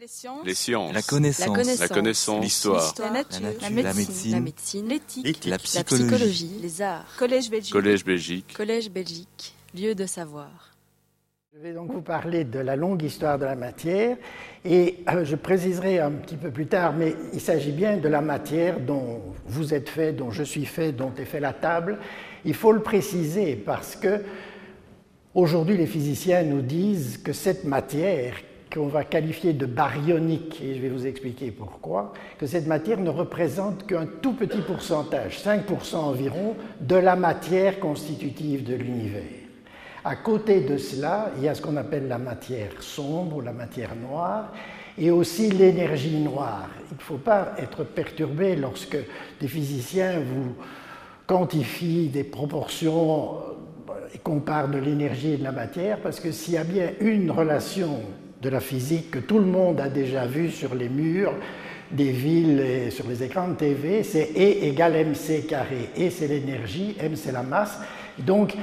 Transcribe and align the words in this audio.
Les 0.00 0.06
sciences. 0.06 0.46
Les 0.46 0.54
sciences. 0.54 0.94
La 0.94 1.02
connaissance. 1.02 1.78
La 1.78 1.88
connaissance. 1.88 2.42
L'histoire. 2.42 2.94
La 3.00 3.10
nature. 3.10 3.38
La 3.42 3.68
nature. 3.68 3.82
La 3.82 3.82
La 4.30 4.40
médecine. 4.40 4.88
L'éthique. 4.88 5.44
La 5.44 5.50
La 5.50 5.58
psychologie. 5.58 6.06
psychologie. 6.06 6.58
Les 6.62 6.80
arts. 6.80 7.04
Collège 7.18 7.50
Belgique. 7.50 7.72
Collège 7.74 8.02
Belgique. 8.02 8.54
Collège 8.56 8.90
Belgique. 8.90 9.54
Lieu 9.74 9.94
de 9.94 10.06
savoir. 10.06 10.70
Je 11.52 11.58
vais 11.58 11.74
donc 11.74 11.92
vous 11.92 12.00
parler 12.00 12.44
de 12.44 12.60
la 12.60 12.76
longue 12.76 13.02
histoire 13.02 13.38
de 13.38 13.44
la 13.44 13.56
matière 13.56 14.16
et 14.64 15.00
euh, 15.10 15.22
je 15.26 15.36
préciserai 15.36 15.98
un 15.98 16.12
petit 16.12 16.36
peu 16.36 16.50
plus 16.50 16.66
tard, 16.66 16.94
mais 16.94 17.14
il 17.34 17.40
s'agit 17.40 17.72
bien 17.72 17.98
de 17.98 18.08
la 18.08 18.22
matière 18.22 18.80
dont 18.80 19.20
vous 19.44 19.74
êtes 19.74 19.90
fait, 19.90 20.14
dont 20.14 20.30
je 20.30 20.44
suis 20.44 20.64
fait, 20.64 20.92
dont 20.92 21.12
est 21.18 21.26
fait 21.26 21.40
la 21.40 21.52
table. 21.52 21.98
Il 22.46 22.54
faut 22.54 22.72
le 22.72 22.82
préciser 22.82 23.54
parce 23.54 23.96
que 23.96 24.22
aujourd'hui 25.34 25.76
les 25.76 25.86
physiciens 25.86 26.42
nous 26.42 26.62
disent 26.62 27.18
que 27.18 27.34
cette 27.34 27.64
matière 27.64 28.36
qu'on 28.72 28.86
va 28.86 29.04
qualifier 29.04 29.52
de 29.52 29.66
baryonique, 29.66 30.60
et 30.62 30.74
je 30.74 30.80
vais 30.80 30.88
vous 30.88 31.06
expliquer 31.06 31.50
pourquoi, 31.50 32.12
que 32.38 32.46
cette 32.46 32.66
matière 32.66 33.00
ne 33.00 33.10
représente 33.10 33.86
qu'un 33.86 34.06
tout 34.06 34.32
petit 34.34 34.60
pourcentage, 34.60 35.38
5% 35.38 35.96
environ, 35.96 36.56
de 36.80 36.96
la 36.96 37.16
matière 37.16 37.80
constitutive 37.80 38.64
de 38.64 38.74
l'univers. 38.74 39.22
À 40.04 40.16
côté 40.16 40.62
de 40.62 40.78
cela, 40.78 41.30
il 41.36 41.44
y 41.44 41.48
a 41.48 41.54
ce 41.54 41.60
qu'on 41.60 41.76
appelle 41.76 42.08
la 42.08 42.18
matière 42.18 42.70
sombre 42.80 43.36
ou 43.36 43.40
la 43.42 43.52
matière 43.52 43.94
noire 43.94 44.52
et 44.96 45.10
aussi 45.10 45.50
l'énergie 45.50 46.18
noire. 46.18 46.70
Il 46.90 46.96
ne 46.96 47.02
faut 47.02 47.18
pas 47.18 47.52
être 47.58 47.84
perturbé 47.84 48.56
lorsque 48.56 48.96
des 49.40 49.48
physiciens 49.48 50.20
vous 50.20 50.54
quantifient 51.26 52.08
des 52.08 52.24
proportions 52.24 53.38
euh, 53.90 53.92
et 54.14 54.18
comparent 54.18 54.68
de 54.68 54.78
l'énergie 54.78 55.32
et 55.32 55.36
de 55.36 55.44
la 55.44 55.52
matière 55.52 56.00
parce 56.00 56.18
que 56.18 56.32
s'il 56.32 56.54
y 56.54 56.58
a 56.58 56.64
bien 56.64 56.92
une 57.00 57.30
relation 57.30 58.00
de 58.40 58.48
la 58.48 58.60
physique 58.60 59.10
que 59.10 59.18
tout 59.18 59.38
le 59.38 59.46
monde 59.46 59.80
a 59.80 59.88
déjà 59.88 60.26
vue 60.26 60.50
sur 60.50 60.74
les 60.74 60.88
murs 60.88 61.34
des 61.90 62.12
villes 62.12 62.60
et 62.60 62.90
sur 62.90 63.08
les 63.08 63.22
écrans 63.22 63.48
de 63.48 63.54
TV, 63.54 64.04
c'est 64.04 64.30
E 64.36 64.64
égale 64.64 64.96
mc 65.06 65.46
carré. 65.46 65.90
E 65.98 66.08
c'est 66.10 66.28
l'énergie, 66.28 66.96
m 67.00 67.16
c'est 67.16 67.32
la 67.32 67.42
masse. 67.42 67.78
Donc 68.18 68.54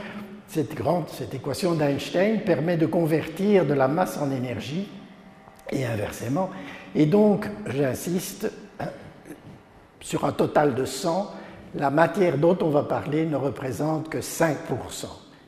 cette, 0.47 0.75
grande, 0.75 1.09
cette 1.09 1.33
équation 1.33 1.73
d'Einstein 1.73 2.41
permet 2.41 2.77
de 2.77 2.85
convertir 2.85 3.65
de 3.65 3.73
la 3.73 3.87
masse 3.87 4.17
en 4.17 4.31
énergie 4.31 4.87
et 5.71 5.85
inversement. 5.85 6.49
Et 6.95 7.05
donc, 7.05 7.47
j'insiste, 7.67 8.49
sur 9.99 10.23
un 10.23 10.31
total 10.31 10.73
de 10.73 10.85
100, 10.85 11.33
la 11.75 11.89
matière 11.89 12.37
dont 12.37 12.57
on 12.61 12.69
va 12.69 12.83
parler 12.83 13.25
ne 13.25 13.35
représente 13.35 14.07
que 14.07 14.19
5%. 14.19 14.55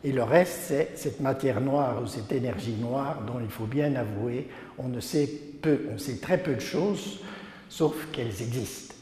Et 0.03 0.11
le 0.11 0.23
reste, 0.23 0.59
c'est 0.67 0.92
cette 0.95 1.19
matière 1.19 1.59
noire 1.59 2.02
ou 2.02 2.08
cette 2.08 2.31
énergie 2.31 2.75
noire 2.80 3.22
dont 3.28 3.39
il 3.42 3.50
faut 3.50 3.66
bien 3.66 3.95
avouer, 3.95 4.47
on 4.78 4.88
ne 4.88 5.02
sait 5.02 5.30
peu, 5.61 5.88
on 5.94 5.97
sait 5.97 6.17
très 6.17 6.38
peu 6.38 6.55
de 6.55 6.61
choses, 6.61 7.19
sauf 7.67 8.08
qu'elles 8.11 8.42
existent. 8.42 8.95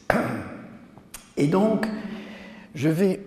Et 1.36 1.46
donc, 1.46 1.86
je 2.74 2.88
vais 2.88 3.20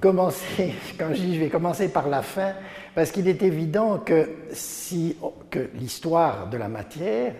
commencer, 0.00 0.74
quand 0.98 1.12
je 1.12 1.20
dis 1.22 1.34
je 1.34 1.40
vais 1.40 1.48
commencer 1.48 1.88
par 1.88 2.08
la 2.08 2.22
fin, 2.22 2.52
parce 2.94 3.10
qu'il 3.10 3.26
est 3.26 3.42
évident 3.42 3.98
que, 3.98 4.30
si, 4.52 5.16
que 5.50 5.70
l'histoire 5.74 6.48
de 6.48 6.56
la 6.56 6.68
matière, 6.68 7.34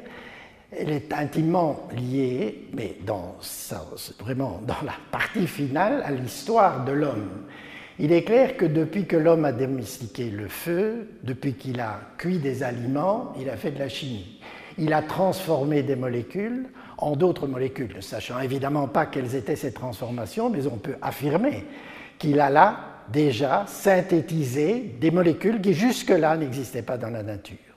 elle 0.77 0.91
est 0.91 1.13
intimement 1.13 1.89
liée, 1.97 2.69
mais 2.73 2.97
dans, 3.05 3.37
vraiment 4.21 4.61
dans 4.67 4.85
la 4.85 4.95
partie 5.11 5.47
finale, 5.47 6.03
à 6.05 6.11
l'histoire 6.11 6.85
de 6.85 6.93
l'homme. 6.93 7.29
Il 7.99 8.13
est 8.13 8.25
clair 8.25 8.57
que 8.57 8.65
depuis 8.65 9.07
que 9.07 9.17
l'homme 9.17 9.45
a 9.45 9.53
domestiqué 9.53 10.31
le 10.31 10.49
feu, 10.49 11.09
depuis 11.23 11.55
qu'il 11.55 11.81
a 11.81 12.01
cuit 12.17 12.39
des 12.39 12.63
aliments, 12.63 13.35
il 13.39 13.51
a 13.51 13.57
fait 13.57 13.71
de 13.71 13.79
la 13.79 13.89
chimie. 13.89 14.41
Il 14.79 14.95
a 14.95 15.03
transformé 15.03 15.83
des 15.83 15.97
molécules 15.97 16.69
en 16.97 17.17
d'autres 17.17 17.47
molécules, 17.47 17.95
ne 17.95 18.01
sachant 18.01 18.41
évidemment 18.41 18.89
pas 18.89 19.07
quelles 19.07 19.35
étaient 19.35 19.57
ces 19.57 19.73
transformations, 19.73 20.49
mais 20.49 20.67
on 20.67 20.79
peut 20.79 20.97
affirmer 21.03 21.67
qu'il 22.19 22.41
a 22.41 22.49
là 22.49 22.79
déjà 23.13 23.65
synthétisé 23.67 24.97
des 24.99 25.11
molécules 25.11 25.61
qui 25.61 25.75
jusque-là 25.75 26.37
n'existaient 26.37 26.83
pas 26.83 26.97
dans 26.97 27.11
la 27.11 27.23
nature. 27.23 27.72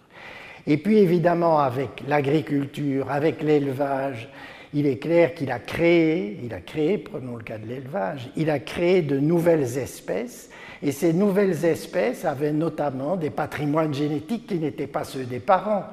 Et 0.67 0.77
puis 0.77 0.97
évidemment 0.97 1.59
avec 1.59 2.03
l'agriculture, 2.07 3.11
avec 3.11 3.41
l'élevage, 3.41 4.29
il 4.73 4.87
est 4.87 4.97
clair 4.97 5.33
qu'il 5.33 5.51
a 5.51 5.59
créé, 5.59 6.39
il 6.43 6.53
a 6.53 6.59
créé, 6.59 6.97
prenons 6.97 7.35
le 7.35 7.43
cas 7.43 7.57
de 7.57 7.67
l'élevage, 7.67 8.29
il 8.35 8.49
a 8.49 8.59
créé 8.59 9.01
de 9.01 9.19
nouvelles 9.19 9.77
espèces, 9.77 10.49
et 10.83 10.91
ces 10.91 11.13
nouvelles 11.13 11.63
espèces 11.65 12.25
avaient 12.25 12.51
notamment 12.51 13.15
des 13.15 13.29
patrimoines 13.29 13.93
génétiques 13.93 14.47
qui 14.47 14.59
n'étaient 14.59 14.87
pas 14.87 15.03
ceux 15.03 15.23
des 15.23 15.39
parents. 15.39 15.85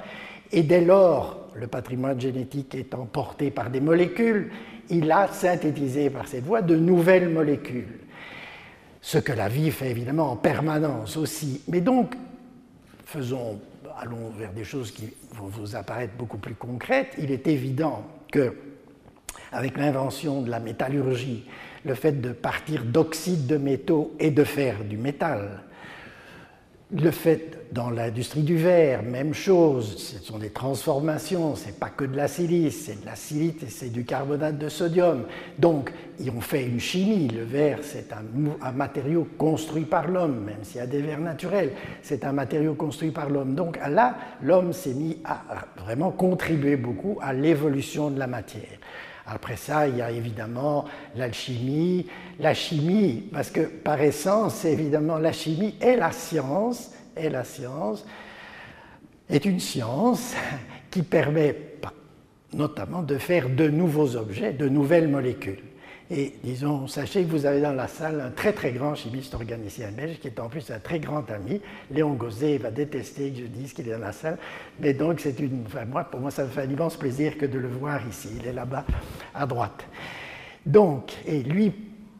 Et 0.50 0.62
dès 0.62 0.80
lors, 0.80 1.48
le 1.54 1.66
patrimoine 1.66 2.20
génétique 2.20 2.74
étant 2.74 3.06
porté 3.06 3.50
par 3.50 3.70
des 3.70 3.80
molécules, 3.80 4.50
il 4.90 5.10
a 5.12 5.28
synthétisé 5.28 6.10
par 6.10 6.26
cette 6.26 6.44
voie 6.44 6.62
de 6.62 6.76
nouvelles 6.76 7.28
molécules 7.28 8.00
ce 9.02 9.18
que 9.18 9.32
la 9.32 9.48
vie 9.48 9.70
fait 9.72 9.90
évidemment 9.90 10.30
en 10.30 10.36
permanence 10.36 11.16
aussi. 11.16 11.60
Mais 11.68 11.80
donc, 11.80 12.14
faisons, 13.04 13.60
allons 13.98 14.30
vers 14.30 14.52
des 14.52 14.64
choses 14.64 14.90
qui 14.90 15.12
vont 15.32 15.46
vous 15.46 15.76
apparaître 15.76 16.14
beaucoup 16.16 16.38
plus 16.38 16.54
concrètes. 16.54 17.14
Il 17.18 17.30
est 17.30 17.46
évident 17.46 18.04
que, 18.30 18.54
avec 19.50 19.76
l'invention 19.76 20.42
de 20.42 20.50
la 20.50 20.60
métallurgie, 20.60 21.44
le 21.84 21.94
fait 21.94 22.20
de 22.20 22.32
partir 22.32 22.84
d'oxydes 22.84 23.46
de 23.46 23.56
métaux 23.56 24.14
et 24.18 24.30
de 24.30 24.44
faire 24.44 24.84
du 24.84 24.96
métal, 24.96 25.62
le 26.92 27.10
fait 27.10 27.58
dans 27.72 27.88
l'industrie 27.88 28.42
du 28.42 28.56
verre, 28.56 29.02
même 29.02 29.32
chose, 29.32 29.96
ce 29.96 30.22
sont 30.22 30.36
des 30.36 30.50
transformations, 30.50 31.56
c'est 31.56 31.78
pas 31.78 31.88
que 31.88 32.04
de 32.04 32.14
la 32.14 32.28
silice, 32.28 32.84
c'est 32.84 33.00
de 33.00 33.06
la 33.06 33.16
silite 33.16 33.62
et 33.62 33.70
c'est 33.70 33.88
du 33.88 34.04
carbonate 34.04 34.58
de 34.58 34.68
sodium. 34.68 35.24
Donc, 35.58 35.90
ils 36.20 36.30
ont 36.30 36.42
fait 36.42 36.66
une 36.66 36.80
chimie. 36.80 37.28
Le 37.28 37.44
verre, 37.44 37.78
c'est 37.80 38.12
un, 38.12 38.22
un, 38.60 38.72
matériau 38.72 39.26
construit 39.38 39.86
par 39.86 40.06
l'homme, 40.06 40.44
même 40.44 40.62
s'il 40.64 40.76
y 40.76 40.80
a 40.80 40.86
des 40.86 41.00
verres 41.00 41.20
naturels, 41.20 41.72
c'est 42.02 42.24
un 42.24 42.32
matériau 42.32 42.74
construit 42.74 43.10
par 43.10 43.30
l'homme. 43.30 43.54
Donc 43.54 43.78
là, 43.88 44.16
l'homme 44.42 44.74
s'est 44.74 44.94
mis 44.94 45.18
à 45.24 45.40
vraiment 45.78 46.10
contribuer 46.10 46.76
beaucoup 46.76 47.18
à 47.22 47.32
l'évolution 47.32 48.10
de 48.10 48.18
la 48.18 48.26
matière. 48.26 48.78
Après 49.26 49.56
ça, 49.56 49.88
il 49.88 49.96
y 49.96 50.02
a 50.02 50.10
évidemment 50.10 50.84
l'alchimie, 51.16 52.06
la 52.38 52.52
chimie, 52.52 53.28
parce 53.32 53.50
que 53.50 53.60
par 53.60 54.00
essence, 54.02 54.64
évidemment, 54.66 55.16
la 55.16 55.32
chimie 55.32 55.74
est 55.80 55.96
la 55.96 56.12
science, 56.12 56.90
est 57.16 57.30
la 57.30 57.44
science, 57.44 58.04
est 59.28 59.44
une 59.44 59.60
science 59.60 60.34
qui 60.90 61.02
permet 61.02 61.56
notamment 62.52 63.02
de 63.02 63.16
faire 63.16 63.48
de 63.48 63.68
nouveaux 63.68 64.16
objets, 64.16 64.52
de 64.52 64.68
nouvelles 64.68 65.08
molécules. 65.08 65.62
Et 66.10 66.34
disons, 66.44 66.86
sachez 66.88 67.22
que 67.24 67.30
vous 67.30 67.46
avez 67.46 67.62
dans 67.62 67.72
la 67.72 67.88
salle 67.88 68.20
un 68.20 68.30
très 68.30 68.52
très 68.52 68.72
grand 68.72 68.94
chimiste 68.94 69.32
organicien 69.32 69.90
belge 69.90 70.18
qui 70.18 70.28
est 70.28 70.38
en 70.40 70.50
plus 70.50 70.70
un 70.70 70.78
très 70.78 70.98
grand 70.98 71.30
ami. 71.30 71.62
Léon 71.90 72.12
Gauzet 72.12 72.58
va 72.58 72.70
détester 72.70 73.30
que 73.30 73.38
je 73.38 73.44
dise 73.44 73.72
qu'il 73.72 73.88
est 73.88 73.92
dans 73.92 73.98
la 73.98 74.12
salle, 74.12 74.36
mais 74.78 74.92
donc 74.92 75.20
c'est 75.20 75.38
une, 75.40 75.64
moi, 75.88 76.04
pour 76.04 76.20
moi 76.20 76.30
ça 76.30 76.44
me 76.44 76.48
fait 76.48 76.62
un 76.62 76.70
immense 76.70 76.96
plaisir 76.96 77.38
que 77.38 77.46
de 77.46 77.58
le 77.58 77.68
voir 77.68 78.06
ici. 78.06 78.28
Il 78.38 78.46
est 78.46 78.52
là-bas 78.52 78.84
à 79.34 79.46
droite. 79.46 79.86
Donc, 80.66 81.14
et 81.26 81.42
lui, 81.42 81.72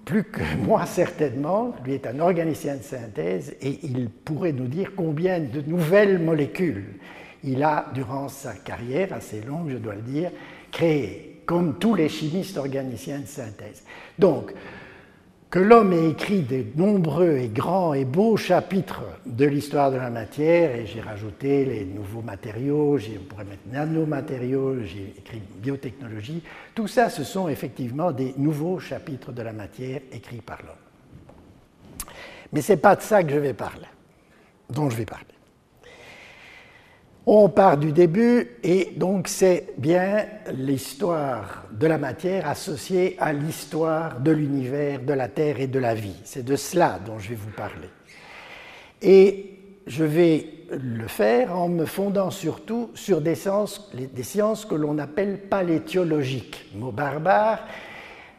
plus 0.04 0.24
que 0.24 0.40
moi 0.66 0.86
certainement, 0.86 1.74
lui 1.84 1.94
est 1.94 2.06
un 2.06 2.20
organicien 2.20 2.76
de 2.76 2.82
synthèse 2.82 3.54
et 3.60 3.78
il 3.82 4.08
pourrait 4.08 4.52
nous 4.52 4.66
dire 4.66 4.92
combien 4.96 5.40
de 5.40 5.60
nouvelles 5.62 6.18
molécules 6.18 6.94
il 7.44 7.62
a, 7.62 7.86
durant 7.94 8.28
sa 8.28 8.52
carrière 8.54 9.12
assez 9.12 9.40
longue, 9.40 9.70
je 9.70 9.76
dois 9.76 9.94
le 9.94 10.02
dire, 10.02 10.30
créées 10.70 11.42
comme 11.44 11.78
tous 11.78 11.94
les 11.94 12.08
chimistes 12.08 12.56
organiciens 12.56 13.18
de 13.18 13.26
synthèse. 13.26 13.82
Que 15.52 15.58
l'homme 15.58 15.92
ait 15.92 16.08
écrit 16.08 16.40
de 16.40 16.64
nombreux 16.76 17.36
et 17.36 17.48
grands 17.48 17.92
et 17.92 18.06
beaux 18.06 18.38
chapitres 18.38 19.02
de 19.26 19.44
l'histoire 19.44 19.90
de 19.90 19.98
la 19.98 20.08
matière, 20.08 20.74
et 20.74 20.86
j'ai 20.86 21.02
rajouté 21.02 21.66
les 21.66 21.84
nouveaux 21.84 22.22
matériaux, 22.22 22.96
on 22.96 23.24
pourrait 23.24 23.44
mettre 23.44 23.68
nanomatériaux, 23.70 24.82
j'ai 24.82 25.12
écrit 25.18 25.42
biotechnologie, 25.58 26.42
tout 26.74 26.88
ça, 26.88 27.10
ce 27.10 27.22
sont 27.22 27.48
effectivement 27.48 28.12
des 28.12 28.32
nouveaux 28.38 28.78
chapitres 28.78 29.30
de 29.30 29.42
la 29.42 29.52
matière 29.52 30.00
écrits 30.10 30.40
par 30.40 30.58
l'homme. 30.62 32.06
Mais 32.54 32.62
ce 32.62 32.72
n'est 32.72 32.78
pas 32.78 32.96
de 32.96 33.02
ça 33.02 33.22
que 33.22 33.30
je 33.30 33.38
vais 33.38 33.52
parler, 33.52 33.88
dont 34.70 34.88
je 34.88 34.96
vais 34.96 35.04
parler. 35.04 35.31
On 37.24 37.48
part 37.48 37.76
du 37.76 37.92
début 37.92 38.50
et 38.64 38.94
donc 38.96 39.28
c'est 39.28 39.74
bien 39.78 40.26
l'histoire 40.52 41.66
de 41.70 41.86
la 41.86 41.96
matière 41.96 42.48
associée 42.48 43.16
à 43.20 43.32
l'histoire 43.32 44.18
de 44.18 44.32
l'univers, 44.32 45.00
de 45.00 45.12
la 45.12 45.28
Terre 45.28 45.60
et 45.60 45.68
de 45.68 45.78
la 45.78 45.94
vie. 45.94 46.16
C'est 46.24 46.44
de 46.44 46.56
cela 46.56 46.98
dont 47.06 47.20
je 47.20 47.28
vais 47.28 47.34
vous 47.36 47.52
parler. 47.52 47.88
Et 49.00 49.58
je 49.86 50.02
vais 50.02 50.46
le 50.72 51.06
faire 51.06 51.56
en 51.56 51.68
me 51.68 51.84
fondant 51.84 52.32
surtout 52.32 52.90
sur 52.94 53.20
des 53.20 53.36
sciences, 53.36 53.92
des 53.94 54.22
sciences 54.24 54.64
que 54.64 54.74
l'on 54.74 54.98
appelle 54.98 55.38
palétiologiques, 55.48 56.72
mot 56.74 56.90
barbare, 56.90 57.60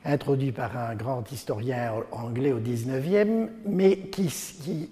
introduit 0.03 0.51
par 0.51 0.77
un 0.77 0.95
grand 0.95 1.31
historien 1.31 1.93
anglais 2.11 2.51
au 2.51 2.59
XIXe, 2.59 3.49
mais 3.65 3.97
qui, 3.97 4.27
qui 4.27 4.89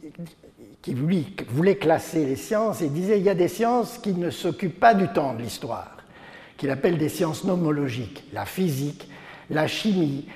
qui 0.82 0.96
voulait 0.96 1.76
classer 1.76 2.26
les 2.26 2.36
sciences 2.36 2.82
et 2.82 2.90
disait 2.90 3.20
il 3.20 3.24
y 3.24 3.30
a 3.30 3.36
des 3.36 3.48
sciences 3.48 3.98
qui 4.00 4.14
ne 4.14 4.30
s'occupent 4.30 4.80
pas 4.80 4.94
du 4.94 5.08
temps 5.08 5.34
de 5.34 5.42
l'histoire, 5.44 5.98
qu'il 6.58 6.72
appelle 6.72 6.98
des 6.98 7.10
sciences 7.10 7.44
nomologiques, 7.44 8.24
la 8.34 8.46
physique, 8.46 9.08
la 9.50 9.68
chimie. 9.68 10.28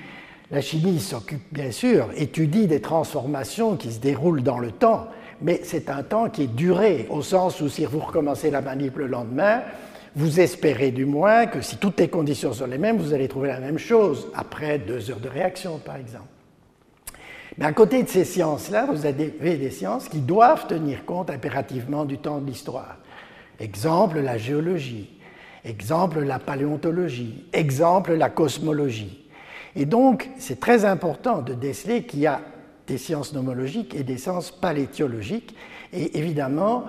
La 0.52 0.60
chimie 0.60 1.00
s'occupe 1.00 1.52
bien 1.52 1.72
sûr, 1.72 2.08
étudie 2.16 2.68
des 2.68 2.80
transformations 2.80 3.76
qui 3.76 3.92
se 3.92 3.98
déroulent 3.98 4.44
dans 4.44 4.60
le 4.60 4.70
temps, 4.70 5.08
mais 5.42 5.60
c'est 5.64 5.90
un 5.90 6.04
temps 6.04 6.30
qui 6.30 6.44
est 6.44 6.54
duré, 6.54 7.06
au 7.10 7.20
sens 7.22 7.60
où 7.60 7.68
si 7.68 7.84
vous 7.84 7.98
recommencez 7.98 8.52
la 8.52 8.60
manip 8.60 8.96
le 8.96 9.08
lendemain, 9.08 9.62
vous 10.14 10.38
espérez 10.40 10.92
du 10.92 11.04
moins 11.04 11.46
que 11.46 11.60
si 11.60 11.76
toutes 11.76 11.98
les 11.98 12.08
conditions 12.08 12.52
sont 12.52 12.66
les 12.66 12.78
mêmes, 12.78 12.96
vous 12.96 13.12
allez 13.12 13.26
trouver 13.26 13.48
la 13.48 13.60
même 13.60 13.78
chose 13.78 14.28
après 14.34 14.78
deux 14.78 15.10
heures 15.10 15.20
de 15.20 15.28
réaction, 15.28 15.78
par 15.78 15.96
exemple. 15.96 16.35
Mais 17.58 17.64
à 17.64 17.72
côté 17.72 18.02
de 18.02 18.08
ces 18.08 18.24
sciences-là, 18.24 18.86
vous 18.86 19.06
avez 19.06 19.30
des 19.30 19.70
sciences 19.70 20.08
qui 20.08 20.18
doivent 20.18 20.66
tenir 20.66 21.04
compte 21.06 21.30
impérativement 21.30 22.04
du 22.04 22.18
temps 22.18 22.38
de 22.38 22.46
l'histoire. 22.46 22.98
Exemple, 23.58 24.20
la 24.20 24.36
géologie. 24.36 25.18
Exemple, 25.64 26.20
la 26.20 26.38
paléontologie. 26.38 27.46
Exemple, 27.52 28.14
la 28.14 28.28
cosmologie. 28.28 29.26
Et 29.74 29.86
donc, 29.86 30.30
c'est 30.38 30.60
très 30.60 30.84
important 30.84 31.42
de 31.42 31.54
déceler 31.54 32.04
qu'il 32.04 32.20
y 32.20 32.26
a 32.26 32.40
des 32.86 32.98
sciences 32.98 33.32
nomologiques 33.32 33.94
et 33.94 34.04
des 34.04 34.18
sciences 34.18 34.50
palétiologiques. 34.50 35.56
Et 35.92 36.18
évidemment, 36.18 36.84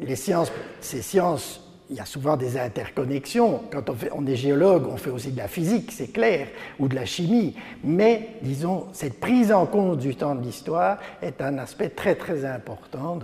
les 0.00 0.16
sciences, 0.16 0.50
ces 0.80 1.02
sciences, 1.02 1.59
il 1.90 1.96
y 1.96 2.00
a 2.00 2.04
souvent 2.04 2.36
des 2.36 2.56
interconnexions. 2.56 3.62
Quand 3.70 3.90
on, 4.12 4.26
est 4.26 4.36
géologue, 4.36 4.86
on 4.86 4.96
fait 4.96 5.10
aussi 5.10 5.32
de 5.32 5.38
la 5.38 5.48
physique, 5.48 5.90
c'est 5.90 6.12
clair, 6.12 6.46
ou 6.78 6.86
de 6.86 6.94
la 6.94 7.04
chimie. 7.04 7.56
Mais, 7.82 8.36
disons, 8.42 8.86
cette 8.92 9.18
prise 9.18 9.50
en 9.50 9.66
compte 9.66 9.98
du 9.98 10.14
temps 10.14 10.36
de 10.36 10.42
l'histoire 10.42 10.98
est 11.20 11.40
un 11.40 11.58
aspect 11.58 11.88
très 11.88 12.14
très 12.14 12.44
important, 12.44 13.18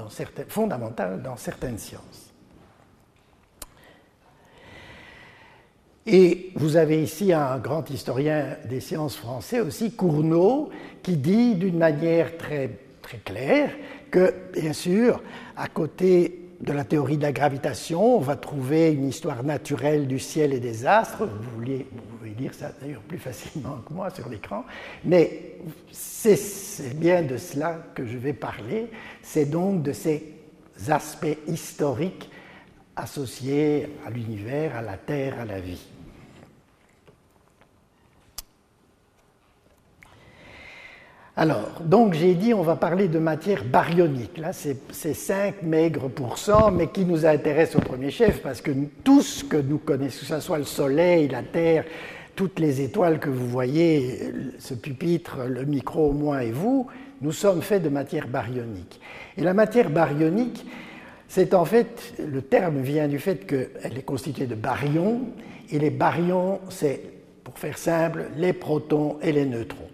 fondamental 0.48 1.22
dans 1.22 1.36
certaines 1.36 1.78
sciences. 1.78 2.32
Et 6.08 6.50
vous 6.56 6.76
avez 6.76 7.02
ici 7.02 7.32
un 7.32 7.58
grand 7.58 7.88
historien 7.88 8.56
des 8.68 8.80
sciences 8.80 9.16
français 9.16 9.60
aussi, 9.60 9.92
Cournot, 9.92 10.70
qui 11.04 11.16
dit 11.16 11.54
d'une 11.54 11.78
manière 11.78 12.36
très, 12.36 12.70
très 13.00 13.18
claire 13.18 13.70
que, 14.10 14.34
bien 14.52 14.72
sûr, 14.72 15.22
à 15.56 15.68
côté 15.68 16.45
de 16.60 16.72
la 16.72 16.84
théorie 16.84 17.16
de 17.16 17.22
la 17.22 17.32
gravitation, 17.32 18.16
on 18.16 18.20
va 18.20 18.36
trouver 18.36 18.92
une 18.92 19.08
histoire 19.08 19.42
naturelle 19.44 20.06
du 20.06 20.18
ciel 20.18 20.52
et 20.52 20.60
des 20.60 20.86
astres. 20.86 21.26
Vous, 21.26 21.50
voulez, 21.50 21.86
vous 21.92 22.16
pouvez 22.16 22.30
lire 22.30 22.54
ça 22.54 22.72
d'ailleurs 22.80 23.02
plus 23.02 23.18
facilement 23.18 23.78
que 23.86 23.92
moi 23.92 24.10
sur 24.10 24.28
l'écran. 24.28 24.64
Mais 25.04 25.58
c'est 25.90 26.98
bien 26.98 27.22
de 27.22 27.36
cela 27.36 27.78
que 27.94 28.06
je 28.06 28.16
vais 28.16 28.32
parler. 28.32 28.86
C'est 29.22 29.46
donc 29.46 29.82
de 29.82 29.92
ces 29.92 30.34
aspects 30.88 31.38
historiques 31.46 32.30
associés 32.96 33.88
à 34.06 34.10
l'univers, 34.10 34.76
à 34.76 34.82
la 34.82 34.96
Terre, 34.96 35.40
à 35.40 35.44
la 35.44 35.60
vie. 35.60 35.86
Alors, 41.38 41.82
donc 41.84 42.14
j'ai 42.14 42.34
dit 42.34 42.54
on 42.54 42.62
va 42.62 42.76
parler 42.76 43.08
de 43.08 43.18
matière 43.18 43.62
baryonique. 43.62 44.38
Là, 44.38 44.52
c'est 44.54 45.14
5 45.14 45.62
maigres 45.62 46.08
pourcents, 46.08 46.70
mais 46.70 46.86
qui 46.86 47.04
nous 47.04 47.26
intéresse 47.26 47.76
au 47.76 47.80
premier 47.80 48.10
chef, 48.10 48.40
parce 48.40 48.62
que 48.62 48.70
tout 49.04 49.20
ce 49.20 49.44
que 49.44 49.58
nous 49.58 49.76
connaissons, 49.76 50.20
que 50.20 50.26
ce 50.26 50.40
soit 50.40 50.56
le 50.56 50.64
Soleil, 50.64 51.28
la 51.28 51.42
Terre, 51.42 51.84
toutes 52.34 52.58
les 52.58 52.80
étoiles 52.80 53.18
que 53.18 53.28
vous 53.28 53.48
voyez, 53.48 54.32
ce 54.58 54.72
pupitre, 54.72 55.40
le 55.46 55.66
micro, 55.66 56.12
moi 56.12 56.42
et 56.42 56.52
vous, 56.52 56.86
nous 57.20 57.32
sommes 57.32 57.60
faits 57.60 57.82
de 57.82 57.90
matière 57.90 58.28
baryonique. 58.28 58.98
Et 59.36 59.42
la 59.42 59.52
matière 59.52 59.90
baryonique, 59.90 60.64
c'est 61.28 61.52
en 61.52 61.66
fait, 61.66 62.14
le 62.18 62.40
terme 62.40 62.80
vient 62.80 63.08
du 63.08 63.18
fait 63.18 63.46
qu'elle 63.46 63.98
est 63.98 64.04
constituée 64.06 64.46
de 64.46 64.54
baryons, 64.54 65.20
et 65.70 65.78
les 65.78 65.90
baryons, 65.90 66.60
c'est, 66.70 67.02
pour 67.44 67.58
faire 67.58 67.76
simple, 67.76 68.24
les 68.38 68.54
protons 68.54 69.18
et 69.20 69.32
les 69.32 69.44
neutrons. 69.44 69.85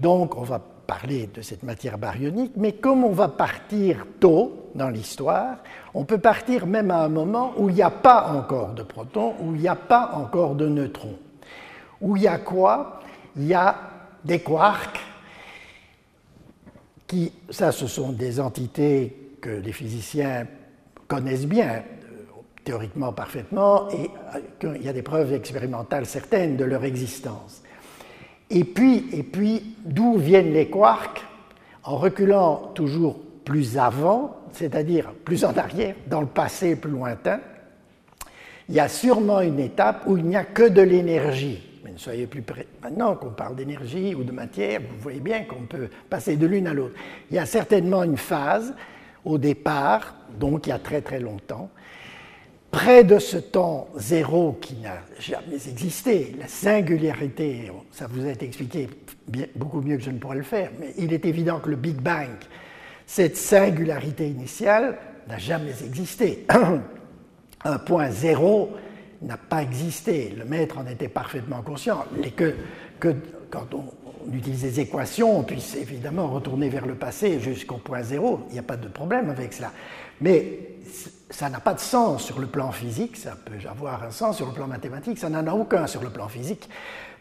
Donc 0.00 0.36
on 0.36 0.42
va 0.42 0.58
parler 0.58 1.28
de 1.32 1.42
cette 1.42 1.62
matière 1.62 1.98
baryonique, 1.98 2.52
mais 2.56 2.72
comme 2.72 3.04
on 3.04 3.12
va 3.12 3.28
partir 3.28 4.06
tôt 4.18 4.70
dans 4.74 4.88
l'histoire, 4.88 5.58
on 5.92 6.04
peut 6.04 6.18
partir 6.18 6.66
même 6.66 6.90
à 6.90 7.04
un 7.04 7.08
moment 7.08 7.52
où 7.58 7.68
il 7.68 7.74
n'y 7.74 7.82
a 7.82 7.90
pas 7.90 8.32
encore 8.32 8.72
de 8.72 8.82
protons, 8.82 9.34
où 9.40 9.54
il 9.54 9.60
n'y 9.60 9.68
a 9.68 9.76
pas 9.76 10.12
encore 10.14 10.54
de 10.54 10.68
neutrons. 10.68 11.18
Où 12.00 12.16
il 12.16 12.22
y 12.22 12.28
a 12.28 12.38
quoi? 12.38 13.00
Il 13.36 13.46
y 13.46 13.54
a 13.54 13.76
des 14.24 14.40
quarks, 14.40 15.00
qui, 17.06 17.32
ça 17.50 17.72
ce 17.72 17.86
sont 17.86 18.12
des 18.12 18.40
entités 18.40 19.36
que 19.40 19.50
les 19.50 19.72
physiciens 19.72 20.46
connaissent 21.08 21.46
bien, 21.46 21.82
théoriquement 22.64 23.12
parfaitement, 23.12 23.88
et 23.90 24.10
euh, 24.64 24.76
il 24.76 24.82
y 24.82 24.88
a 24.88 24.92
des 24.92 25.02
preuves 25.02 25.34
expérimentales 25.34 26.06
certaines 26.06 26.56
de 26.56 26.64
leur 26.64 26.84
existence. 26.84 27.62
Et 28.50 28.64
puis, 28.64 29.06
et 29.12 29.22
puis 29.22 29.76
d'où 29.84 30.16
viennent 30.16 30.52
les 30.52 30.68
quarks 30.68 31.24
En 31.84 31.96
reculant 31.96 32.72
toujours 32.74 33.18
plus 33.44 33.78
avant, 33.78 34.36
c'est-à-dire 34.52 35.12
plus 35.24 35.44
en 35.44 35.56
arrière, 35.56 35.94
dans 36.08 36.20
le 36.20 36.26
passé 36.26 36.76
plus 36.76 36.90
lointain, 36.90 37.40
il 38.68 38.74
y 38.74 38.80
a 38.80 38.88
sûrement 38.88 39.40
une 39.40 39.58
étape 39.58 40.04
où 40.06 40.16
il 40.16 40.24
n'y 40.24 40.36
a 40.36 40.44
que 40.44 40.68
de 40.68 40.82
l'énergie. 40.82 41.60
Mais 41.84 41.92
ne 41.92 41.98
soyez 41.98 42.26
plus 42.26 42.42
près. 42.42 42.66
Maintenant 42.82 43.16
qu'on 43.16 43.30
parle 43.30 43.56
d'énergie 43.56 44.14
ou 44.14 44.22
de 44.22 44.32
matière, 44.32 44.80
vous 44.80 45.00
voyez 45.00 45.20
bien 45.20 45.42
qu'on 45.44 45.66
peut 45.66 45.88
passer 46.08 46.36
de 46.36 46.46
l'une 46.46 46.66
à 46.66 46.74
l'autre. 46.74 46.94
Il 47.30 47.36
y 47.36 47.38
a 47.38 47.46
certainement 47.46 48.04
une 48.04 48.16
phase 48.16 48.74
au 49.24 49.38
départ, 49.38 50.14
donc 50.38 50.66
il 50.66 50.70
y 50.70 50.72
a 50.72 50.78
très 50.78 51.00
très 51.00 51.20
longtemps, 51.20 51.68
près 52.70 53.04
de 53.04 53.18
ce 53.18 53.36
temps 53.36 53.88
zéro 53.96 54.58
qui 54.60 54.76
n'a 54.76 54.98
jamais 55.18 55.56
existé, 55.68 56.34
la 56.38 56.48
singularité, 56.48 57.70
ça 57.90 58.06
vous 58.08 58.26
a 58.26 58.30
été 58.30 58.46
expliqué 58.46 58.88
beaucoup 59.56 59.80
mieux 59.80 59.96
que 59.96 60.02
je 60.02 60.10
ne 60.10 60.18
pourrais 60.18 60.36
le 60.36 60.42
faire, 60.42 60.70
mais 60.78 60.92
il 60.98 61.12
est 61.12 61.24
évident 61.24 61.58
que 61.60 61.70
le 61.70 61.76
Big 61.76 61.96
Bang, 61.96 62.28
cette 63.06 63.36
singularité 63.36 64.28
initiale, 64.28 64.98
n'a 65.28 65.38
jamais 65.38 65.74
existé. 65.84 66.46
Un 67.64 67.78
point 67.78 68.10
zéro 68.10 68.70
n'a 69.20 69.36
pas 69.36 69.62
existé. 69.62 70.34
Le 70.36 70.44
maître 70.44 70.78
en 70.78 70.86
était 70.86 71.08
parfaitement 71.08 71.60
conscient. 71.60 72.04
Et 72.24 72.30
que, 72.30 72.54
quand 73.50 73.74
on, 73.74 73.84
on 74.26 74.32
utilise 74.32 74.62
des 74.62 74.80
équations, 74.80 75.40
on 75.40 75.42
puisse 75.42 75.74
évidemment 75.76 76.28
retourner 76.28 76.68
vers 76.68 76.86
le 76.86 76.94
passé 76.94 77.38
jusqu'au 77.38 77.76
point 77.76 78.02
zéro. 78.02 78.40
Il 78.48 78.54
n'y 78.54 78.58
a 78.58 78.62
pas 78.62 78.76
de 78.76 78.88
problème 78.88 79.28
avec 79.28 79.52
cela. 79.52 79.72
Mais 80.22 80.58
ça 81.30 81.48
n'a 81.48 81.60
pas 81.60 81.74
de 81.74 81.80
sens 81.80 82.24
sur 82.24 82.40
le 82.40 82.46
plan 82.46 82.72
physique, 82.72 83.16
ça 83.16 83.36
peut 83.44 83.54
avoir 83.68 84.02
un 84.02 84.10
sens 84.10 84.36
sur 84.36 84.46
le 84.46 84.52
plan 84.52 84.66
mathématique, 84.66 85.18
ça 85.18 85.28
n'en 85.28 85.46
a 85.46 85.54
aucun 85.54 85.86
sur 85.86 86.02
le 86.02 86.10
plan 86.10 86.28
physique, 86.28 86.68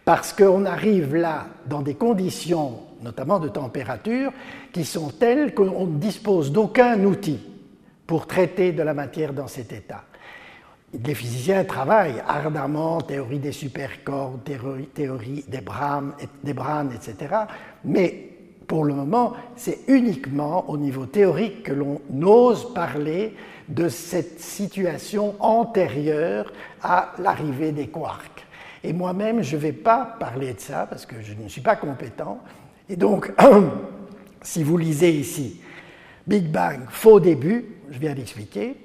parce 0.04 0.34
qu'on 0.34 0.66
arrive 0.66 1.16
là 1.16 1.46
dans 1.68 1.82
des 1.82 1.94
conditions, 1.94 2.80
notamment 3.02 3.40
de 3.40 3.48
température, 3.48 4.32
qui 4.74 4.84
sont 4.84 5.10
telles 5.10 5.54
qu'on 5.54 5.86
ne 5.86 6.00
dispose 6.00 6.52
d'aucun 6.52 7.04
outil 7.04 7.40
pour 8.08 8.26
traiter 8.26 8.72
de 8.72 8.82
la 8.82 8.96
matière 8.96 9.34
dans 9.34 9.48
cet 9.48 9.72
état. 9.72 10.04
Les 10.92 11.14
physiciens 11.14 11.64
travaillent 11.64 12.24
ardemment, 12.28 13.00
théorie 13.02 13.38
des 13.38 13.52
supercordes, 13.52 14.44
théorie, 14.44 14.90
des, 15.48 15.62
des 16.44 16.54
branes, 16.54 16.92
etc. 16.92 17.36
Mais 17.86 18.30
pour 18.66 18.86
le 18.86 18.96
moment, 18.96 19.34
c'est 19.56 19.82
uniquement 19.88 20.68
au 20.70 20.78
niveau 20.78 21.06
théorique 21.06 21.64
que 21.64 21.74
l'on 21.74 22.02
ose 22.24 22.74
parler 22.74 23.36
de 23.70 23.88
cette 23.88 24.40
situation 24.40 25.36
antérieure 25.40 26.52
à 26.82 27.14
l'arrivée 27.20 27.72
des 27.72 27.88
quarks. 27.88 28.46
Et 28.84 28.94
moi-même, 28.94 29.44
je 29.44 29.56
ne 29.56 29.62
vais 29.62 29.72
pas 29.74 30.18
parler 30.20 30.54
de 30.54 30.60
ça 30.60 30.88
parce 30.90 31.06
que 31.06 31.22
je 31.22 31.34
ne 31.34 31.48
suis 31.48 31.62
pas 31.62 31.76
compétent. 31.76 32.40
Et 32.90 32.96
donc, 32.96 33.32
si 34.42 34.64
vous 34.64 34.78
lisez 34.78 35.12
ici 35.12 35.62
Big 36.26 36.48
Bang, 36.48 36.82
faux 36.90 37.20
début, 37.20 37.66
je 37.92 38.00
viens 38.00 38.14
d'expliquer, 38.14 38.76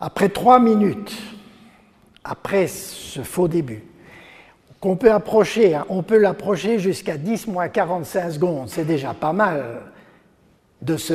après 0.00 0.28
trois 0.28 0.58
minutes, 0.58 1.16
après 2.24 2.66
ce 2.66 3.22
faux 3.22 3.48
début, 3.48 3.84
qu'on 4.80 4.96
peut 4.96 5.12
approcher. 5.12 5.74
Hein. 5.74 5.86
On 5.88 6.02
peut 6.02 6.18
l'approcher 6.18 6.78
jusqu'à 6.78 7.16
10 7.16 7.46
moins 7.46 7.68
45 7.68 8.30
secondes. 8.32 8.68
C'est 8.68 8.84
déjà 8.84 9.14
pas 9.14 9.32
mal 9.32 9.80
de 10.82 10.96
ce 10.96 11.14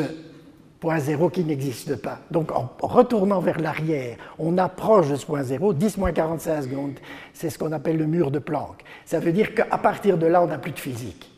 point 0.80 1.00
zéro 1.00 1.30
qui 1.30 1.44
n'existe 1.44 1.96
pas. 1.96 2.20
Donc 2.32 2.52
en 2.52 2.70
retournant 2.82 3.40
vers 3.40 3.60
l'arrière, 3.60 4.18
on 4.38 4.58
approche 4.58 5.10
de 5.10 5.16
ce 5.16 5.26
point 5.26 5.44
zéro, 5.44 5.74
10 5.74 5.98
moins 5.98 6.12
45 6.12 6.64
secondes. 6.64 7.00
C'est 7.34 7.50
ce 7.50 7.60
qu'on 7.60 7.72
appelle 7.72 7.98
le 7.98 8.08
mur 8.08 8.32
de 8.32 8.40
Planck. 8.40 8.84
Ça 9.06 9.20
veut 9.20 9.32
dire 9.32 9.54
qu'à 9.54 9.78
partir 9.78 10.18
de 10.18 10.26
là, 10.26 10.42
on 10.42 10.48
n'a 10.48 10.58
plus 10.58 10.72
de 10.72 10.80
physique. 10.80 11.32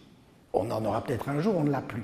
On 0.54 0.70
en 0.70 0.84
aura 0.86 1.04
peut-être 1.04 1.30
un 1.30 1.40
jour, 1.40 1.56
on 1.58 1.64
ne 1.64 1.72
l'a 1.72 1.82
plus. 1.82 2.04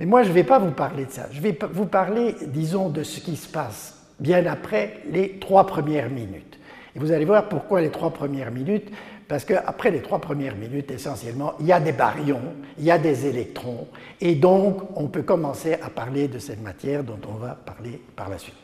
Mais 0.00 0.06
moi, 0.06 0.22
je 0.22 0.28
ne 0.28 0.34
vais 0.34 0.44
pas 0.44 0.58
vous 0.58 0.72
parler 0.72 1.06
de 1.06 1.10
ça. 1.10 1.26
Je 1.30 1.40
vais 1.40 1.56
vous 1.72 1.86
parler, 1.86 2.34
disons, 2.48 2.88
de 2.88 3.02
ce 3.02 3.20
qui 3.20 3.36
se 3.36 3.48
passe 3.48 3.96
bien 4.18 4.44
après 4.46 5.00
les 5.10 5.38
trois 5.38 5.66
premières 5.66 6.10
minutes. 6.10 6.58
Et 6.94 6.98
vous 6.98 7.12
allez 7.12 7.24
voir 7.24 7.48
pourquoi 7.48 7.80
les 7.80 7.90
trois 7.90 8.10
premières 8.10 8.50
minutes 8.50 8.90
parce 9.28 9.44
qu'après 9.44 9.90
les 9.90 10.02
trois 10.02 10.20
premières 10.20 10.56
minutes, 10.56 10.90
essentiellement, 10.90 11.54
il 11.60 11.66
y 11.66 11.72
a 11.72 11.80
des 11.80 11.92
baryons, 11.92 12.54
il 12.78 12.84
y 12.84 12.90
a 12.90 12.98
des 12.98 13.26
électrons, 13.26 13.88
et 14.20 14.34
donc 14.34 14.82
on 14.96 15.08
peut 15.08 15.22
commencer 15.22 15.74
à 15.74 15.90
parler 15.90 16.28
de 16.28 16.38
cette 16.38 16.62
matière 16.62 17.02
dont 17.02 17.18
on 17.28 17.34
va 17.34 17.54
parler 17.54 18.00
par 18.14 18.28
la 18.28 18.38
suite. 18.38 18.54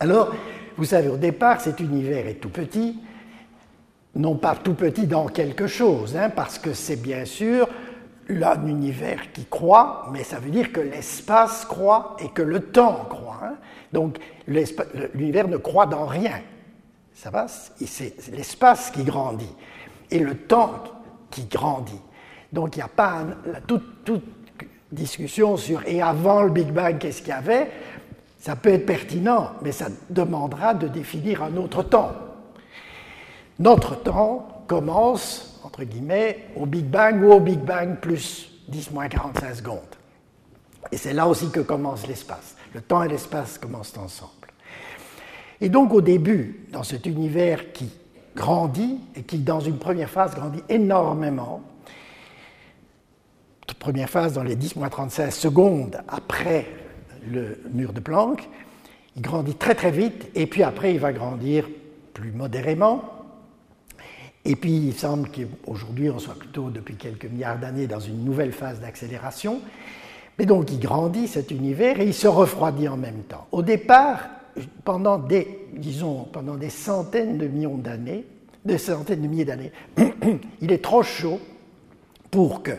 Alors, 0.00 0.34
vous 0.76 0.84
savez, 0.84 1.08
au 1.08 1.16
départ, 1.16 1.60
cet 1.60 1.80
univers 1.80 2.26
est 2.26 2.40
tout 2.40 2.48
petit, 2.48 2.98
non 4.16 4.34
pas 4.36 4.56
tout 4.56 4.74
petit 4.74 5.06
dans 5.06 5.26
quelque 5.26 5.66
chose, 5.66 6.16
hein, 6.16 6.30
parce 6.30 6.58
que 6.58 6.72
c'est 6.72 7.00
bien 7.00 7.24
sûr 7.24 7.68
un 8.28 8.66
univers 8.66 9.32
qui 9.32 9.44
croît, 9.44 10.08
mais 10.12 10.24
ça 10.24 10.38
veut 10.38 10.50
dire 10.50 10.72
que 10.72 10.80
l'espace 10.80 11.64
croît 11.64 12.16
et 12.20 12.28
que 12.28 12.42
le 12.42 12.60
temps 12.60 13.06
croît. 13.08 13.40
Hein. 13.44 13.54
Donc 13.92 14.18
l'univers 14.46 15.48
ne 15.48 15.56
croît 15.56 15.86
dans 15.86 16.06
rien. 16.06 16.40
Ça 17.22 17.30
va 17.30 17.46
C'est 17.46 18.30
l'espace 18.32 18.90
qui 18.90 19.04
grandit 19.04 19.54
et 20.10 20.18
le 20.18 20.36
temps 20.36 20.82
qui 21.30 21.44
grandit. 21.44 22.00
Donc 22.52 22.74
il 22.74 22.80
n'y 22.80 22.84
a 22.84 22.88
pas 22.88 23.22
toute, 23.68 24.04
toute, 24.04 24.24
discussion 24.90 25.56
sur 25.56 25.86
et 25.86 26.02
avant 26.02 26.42
le 26.42 26.50
Big 26.50 26.72
Bang, 26.72 26.98
qu'est-ce 26.98 27.20
qu'il 27.20 27.28
y 27.28 27.32
avait? 27.32 27.70
Ça 28.40 28.56
peut 28.56 28.70
être 28.70 28.86
pertinent, 28.86 29.52
mais 29.62 29.70
ça 29.70 29.86
demandera 30.10 30.74
de 30.74 30.88
définir 30.88 31.44
un 31.44 31.56
autre 31.58 31.84
temps. 31.84 32.10
Notre 33.60 34.02
temps 34.02 34.64
commence, 34.66 35.60
entre 35.62 35.84
guillemets, 35.84 36.48
au 36.56 36.66
Big 36.66 36.86
Bang 36.86 37.22
ou 37.22 37.30
au 37.30 37.38
Big 37.38 37.60
Bang 37.60 38.00
plus 38.00 38.50
10 38.66 38.90
moins 38.90 39.08
45 39.08 39.54
secondes. 39.54 39.78
Et 40.90 40.96
c'est 40.96 41.12
là 41.12 41.28
aussi 41.28 41.52
que 41.52 41.60
commence 41.60 42.04
l'espace. 42.08 42.56
Le 42.74 42.80
temps 42.80 43.04
et 43.04 43.08
l'espace 43.08 43.58
commencent 43.58 43.96
ensemble. 43.96 44.41
Et 45.62 45.70
donc 45.70 45.94
au 45.94 46.02
début, 46.02 46.66
dans 46.72 46.82
cet 46.82 47.06
univers 47.06 47.72
qui 47.72 47.88
grandit, 48.36 48.98
et 49.16 49.22
qui 49.22 49.38
dans 49.38 49.60
une 49.60 49.78
première 49.78 50.10
phase 50.10 50.34
grandit 50.34 50.62
énormément, 50.68 51.62
première 53.82 54.08
phase 54.08 54.34
dans 54.34 54.44
les 54.44 54.54
10 54.54 54.76
moins 54.76 54.88
36 54.88 55.32
secondes 55.32 56.00
après 56.06 56.68
le 57.28 57.60
mur 57.72 57.92
de 57.92 57.98
Planck, 57.98 58.48
il 59.16 59.22
grandit 59.22 59.56
très 59.56 59.74
très 59.74 59.90
vite, 59.90 60.30
et 60.36 60.46
puis 60.46 60.62
après 60.62 60.94
il 60.94 61.00
va 61.00 61.12
grandir 61.12 61.68
plus 62.14 62.30
modérément, 62.30 63.02
et 64.44 64.54
puis 64.54 64.70
il 64.70 64.94
semble 64.94 65.28
qu'aujourd'hui 65.30 66.10
on 66.10 66.20
soit 66.20 66.38
plutôt 66.38 66.70
depuis 66.70 66.94
quelques 66.94 67.24
milliards 67.24 67.58
d'années 67.58 67.88
dans 67.88 67.98
une 67.98 68.24
nouvelle 68.24 68.52
phase 68.52 68.78
d'accélération, 68.80 69.60
mais 70.38 70.46
donc 70.46 70.70
il 70.70 70.78
grandit 70.78 71.26
cet 71.26 71.50
univers 71.50 72.00
et 72.00 72.06
il 72.06 72.14
se 72.14 72.28
refroidit 72.28 72.86
en 72.86 72.96
même 72.96 73.24
temps. 73.24 73.48
Au 73.50 73.62
départ, 73.62 74.28
pendant 74.84 75.18
des, 75.18 75.66
disons, 75.72 76.24
pendant 76.32 76.56
des 76.56 76.70
centaines 76.70 77.38
de 77.38 77.46
millions 77.46 77.76
d'années, 77.76 78.24
des 78.64 78.78
centaines 78.78 79.22
de 79.22 79.28
milliers 79.28 79.44
d'années, 79.44 79.72
il 80.60 80.72
est 80.72 80.82
trop 80.82 81.02
chaud 81.02 81.40
pour 82.30 82.62
que 82.62 82.72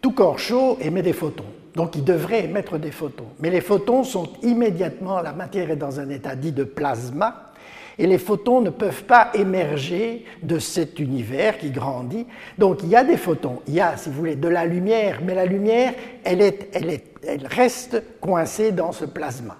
tout 0.00 0.12
corps 0.12 0.38
chaud 0.38 0.78
émet 0.80 1.02
des 1.02 1.12
photons. 1.12 1.44
Donc 1.74 1.94
il 1.96 2.04
devrait 2.04 2.44
émettre 2.44 2.78
des 2.78 2.90
photons. 2.90 3.28
Mais 3.40 3.50
les 3.50 3.60
photons 3.60 4.02
sont 4.04 4.28
immédiatement, 4.42 5.20
la 5.20 5.32
matière 5.32 5.70
est 5.70 5.76
dans 5.76 6.00
un 6.00 6.08
état 6.10 6.34
dit 6.34 6.52
de 6.52 6.64
plasma, 6.64 7.52
et 7.98 8.06
les 8.06 8.18
photons 8.18 8.60
ne 8.60 8.70
peuvent 8.70 9.04
pas 9.04 9.30
émerger 9.34 10.24
de 10.42 10.58
cet 10.58 10.98
univers 10.98 11.58
qui 11.58 11.70
grandit. 11.70 12.26
Donc 12.58 12.82
il 12.82 12.88
y 12.88 12.96
a 12.96 13.04
des 13.04 13.16
photons, 13.16 13.60
il 13.68 13.74
y 13.74 13.80
a, 13.80 13.96
si 13.96 14.08
vous 14.08 14.16
voulez, 14.16 14.36
de 14.36 14.48
la 14.48 14.64
lumière, 14.64 15.20
mais 15.22 15.34
la 15.34 15.44
lumière, 15.44 15.92
elle, 16.24 16.40
est, 16.40 16.70
elle, 16.72 16.90
est, 16.90 17.04
elle 17.26 17.46
reste 17.46 18.02
coincée 18.20 18.72
dans 18.72 18.92
ce 18.92 19.04
plasma. 19.04 19.56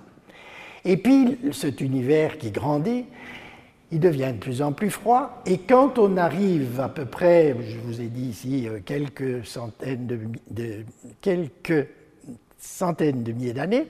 Et 0.85 0.97
puis 0.97 1.39
cet 1.53 1.81
univers 1.81 2.39
qui 2.39 2.51
grandit, 2.51 3.05
il 3.93 4.01
devient 4.01 4.33
de 4.33 4.39
plus 4.39 4.63
en 4.63 4.73
plus 4.73 4.91
froid, 4.91 5.43
et 5.47 5.59
quand 5.59 5.99
on 5.99 6.17
arrive 6.17 6.81
à 6.81 6.89
peu 6.89 7.05
près, 7.05 7.57
je 7.61 7.79
vous 7.79 8.01
ai 8.01 8.07
dit 8.07 8.29
ici, 8.29 8.69
euh, 8.69 8.79
quelques 8.85 9.45
centaines 9.45 10.07
de, 10.49 10.85
quelques 11.21 11.89
centaines 12.57 13.25
de 13.25 13.33
milliers 13.33 13.53
d'années, 13.53 13.87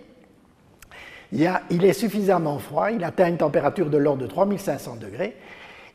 il, 1.33 1.85
est 1.85 1.93
suffisamment 1.93 2.59
froid, 2.59 2.91
il 2.91 3.05
atteint 3.05 3.29
une 3.29 3.37
température 3.37 3.89
de 3.91 3.99
l'ordre 3.99 4.23
de 4.23 4.27
3500 4.27 4.97
degrés, 4.97 5.37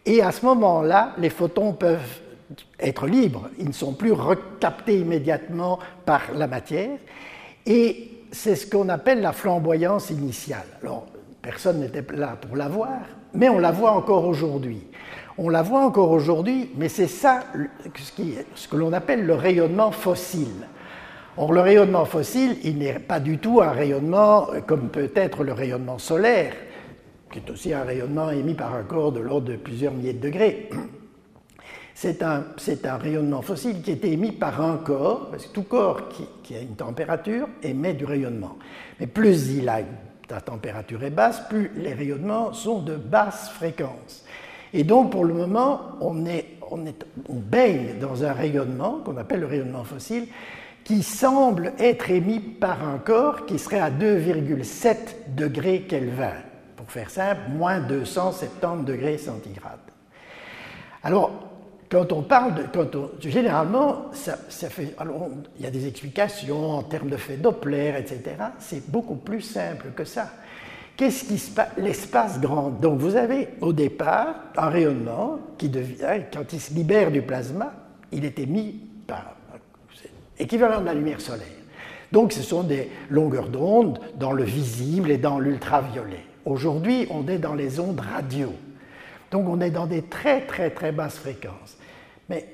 et 0.05 0.21
à 0.21 0.31
ce 0.31 0.45
moment-là, 0.45 1.15
les 1.17 1.31
photons 1.31 1.73
peuvent 1.73 2.21
être 2.79 3.07
libres, 3.07 3.49
ils 3.57 3.67
ne 3.67 3.73
sont 3.73 3.93
plus 3.93 4.11
recaptés 4.11 4.99
immédiatement 4.99 5.79
par 6.05 6.31
la 6.35 6.45
matière, 6.45 6.99
c'est 8.35 8.55
ce 8.55 8.67
qu'on 8.67 8.89
appelle 8.89 9.21
la 9.21 9.31
flamboyance 9.31 10.09
initiale. 10.09 10.65
Alors, 10.83 11.05
personne 11.41 11.79
n'était 11.79 12.03
là 12.13 12.37
pour 12.39 12.57
la 12.57 12.67
voir, 12.67 12.99
mais 13.33 13.47
on 13.47 13.59
la 13.59 13.71
voit 13.71 13.91
encore 13.91 14.27
aujourd'hui. 14.27 14.85
On 15.37 15.47
la 15.47 15.61
voit 15.61 15.85
encore 15.85 16.11
aujourd'hui, 16.11 16.69
mais 16.75 16.89
c'est 16.89 17.07
ça 17.07 17.45
ce, 17.95 18.67
que 18.67 18.75
l'on 18.75 18.91
appelle 18.91 19.25
le 19.25 19.35
rayonnement 19.35 19.91
fossile. 19.91 20.67
Or, 21.37 21.53
le 21.53 21.61
rayonnement 21.61 22.03
fossile, 22.03 22.57
il 22.63 22.77
n'est 22.77 22.99
pas 22.99 23.21
du 23.21 23.37
tout 23.37 23.61
un 23.61 23.71
rayonnement 23.71 24.47
comme 24.67 24.89
peut 24.89 25.11
être 25.15 25.45
le 25.45 25.53
rayonnement 25.53 25.97
solaire, 25.97 26.53
qui 27.31 27.39
est 27.39 27.49
aussi 27.49 27.73
un 27.73 27.83
rayonnement 27.83 28.31
émis 28.31 28.53
par 28.53 28.75
un 28.75 28.83
corps 28.83 29.13
de 29.13 29.21
l'ordre 29.21 29.47
de 29.47 29.55
plusieurs 29.55 29.93
milliers 29.93 30.13
de 30.13 30.19
degrés. 30.21 30.69
C'est 31.97 32.21
un, 32.23 32.43
rayonnement 32.97 33.41
fossile 33.41 33.81
qui 33.81 33.91
est 33.91 34.03
émis 34.03 34.33
par 34.33 34.61
un 34.61 34.75
corps, 34.75 35.29
parce 35.31 35.45
que 35.45 35.53
tout 35.53 35.63
corps 35.63 36.09
qui, 36.09 36.25
qui, 36.43 36.53
a 36.53 36.59
une 36.59 36.75
température 36.75 37.47
émet 37.63 37.93
du 37.93 38.03
rayonnement. 38.03 38.57
Mais 38.99 39.07
plus 39.07 39.51
il 39.51 39.69
a, 39.69 39.79
la 40.29 40.41
température 40.41 41.01
est 41.05 41.09
basse, 41.09 41.41
plus 41.47 41.71
les 41.77 41.93
rayonnements 41.93 42.51
sont 42.51 42.81
de 42.81 42.97
basse 42.97 43.49
fréquence. 43.49 44.25
Et 44.73 44.83
donc, 44.83 45.11
pour 45.11 45.23
le 45.23 45.33
moment, 45.33 45.93
on, 46.01 46.25
est, 46.25 46.57
on, 46.69 46.85
est, 46.85 47.05
on 47.29 47.35
baigne 47.35 47.97
dans 48.01 48.25
un 48.25 48.33
rayonnement 48.33 48.99
qu'on 49.05 49.15
appelle 49.15 49.39
le 49.39 49.47
rayonnement 49.47 49.85
fossile, 49.85 50.27
qui 50.83 51.01
semble 51.01 51.71
être 51.79 52.11
émis 52.11 52.41
par 52.41 52.85
un 52.85 52.97
corps 52.97 53.45
qui 53.45 53.57
serait 53.57 53.79
à 53.79 53.89
2,7 53.89 54.97
degrés 55.33 55.83
Kelvin. 55.83 56.33
Pour 56.75 56.91
faire 56.91 57.09
simple, 57.09 57.39
moins 57.51 57.79
270 57.79 58.83
degrés 58.83 59.17
centigrades. 59.17 59.79
Alors, 61.01 61.44
quand 61.89 62.11
on 62.11 62.21
parle 62.21 62.55
de. 62.55 62.63
Quand 62.73 62.95
on, 62.95 63.11
généralement, 63.19 64.05
ça, 64.13 64.37
fait. 64.69 64.93
Alors, 64.97 65.29
il 65.57 65.63
y 65.63 65.67
a 65.67 65.71
des 65.71 65.87
explications 65.87 66.71
en 66.71 66.83
termes 66.83 67.09
de 67.09 67.17
fait 67.17 67.37
Doppler, 67.37 67.93
etc. 67.97 68.21
C'est 68.59 68.89
beaucoup 68.89 69.15
plus 69.15 69.41
simple 69.41 69.87
que 69.95 70.05
ça. 70.05 70.31
Qu'est-ce 70.97 71.25
qui 71.25 71.37
se 71.37 71.51
passe 71.51 71.69
L'espace 71.77 72.39
grand. 72.39 72.69
Donc, 72.69 72.99
vous 72.99 73.15
avez 73.15 73.49
au 73.61 73.73
départ 73.73 74.35
un 74.57 74.69
rayonnement 74.69 75.39
qui 75.57 75.69
devient. 75.69 76.23
Quand 76.33 76.53
il 76.53 76.59
se 76.59 76.73
libère 76.73 77.11
du 77.11 77.21
plasma, 77.21 77.73
il 78.11 78.25
est 78.25 78.39
émis 78.39 78.79
par 79.05 79.35
équivalent 80.39 80.81
de 80.81 80.85
la 80.85 80.93
lumière 80.93 81.21
solaire. 81.21 81.47
Donc 82.11 82.31
ce 82.31 82.41
sont 82.41 82.63
des 82.63 82.89
longueurs 83.09 83.49
d'onde 83.49 83.99
dans 84.17 84.31
le 84.31 84.43
visible 84.43 85.11
et 85.11 85.17
dans 85.17 85.39
l'ultraviolet. 85.39 86.23
Aujourd'hui, 86.45 87.07
on 87.09 87.27
est 87.27 87.39
dans 87.39 87.55
les 87.55 87.79
ondes 87.79 87.99
radio. 87.99 88.53
Donc 89.35 89.49
on 89.49 89.59
est 89.59 89.69
dans 89.69 89.85
des 89.85 90.03
très 90.03 90.45
très 90.45 90.69
très 90.69 90.93
basses 90.93 91.17
fréquences. 91.17 91.75
Mais 92.29 92.47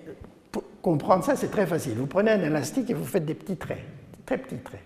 pour 0.52 0.64
comprendre 0.82 1.24
ça, 1.24 1.36
c'est 1.36 1.52
très 1.52 1.68
facile. 1.68 1.94
Vous 1.94 2.08
prenez 2.08 2.32
un 2.32 2.42
élastique 2.42 2.90
et 2.90 2.96
vous 2.96 3.06
faites 3.06 3.24
des 3.24 3.36
petits 3.36 3.56
traits, 3.56 3.84
très 4.26 4.40
petits 4.40 4.58
traits. 4.58 4.82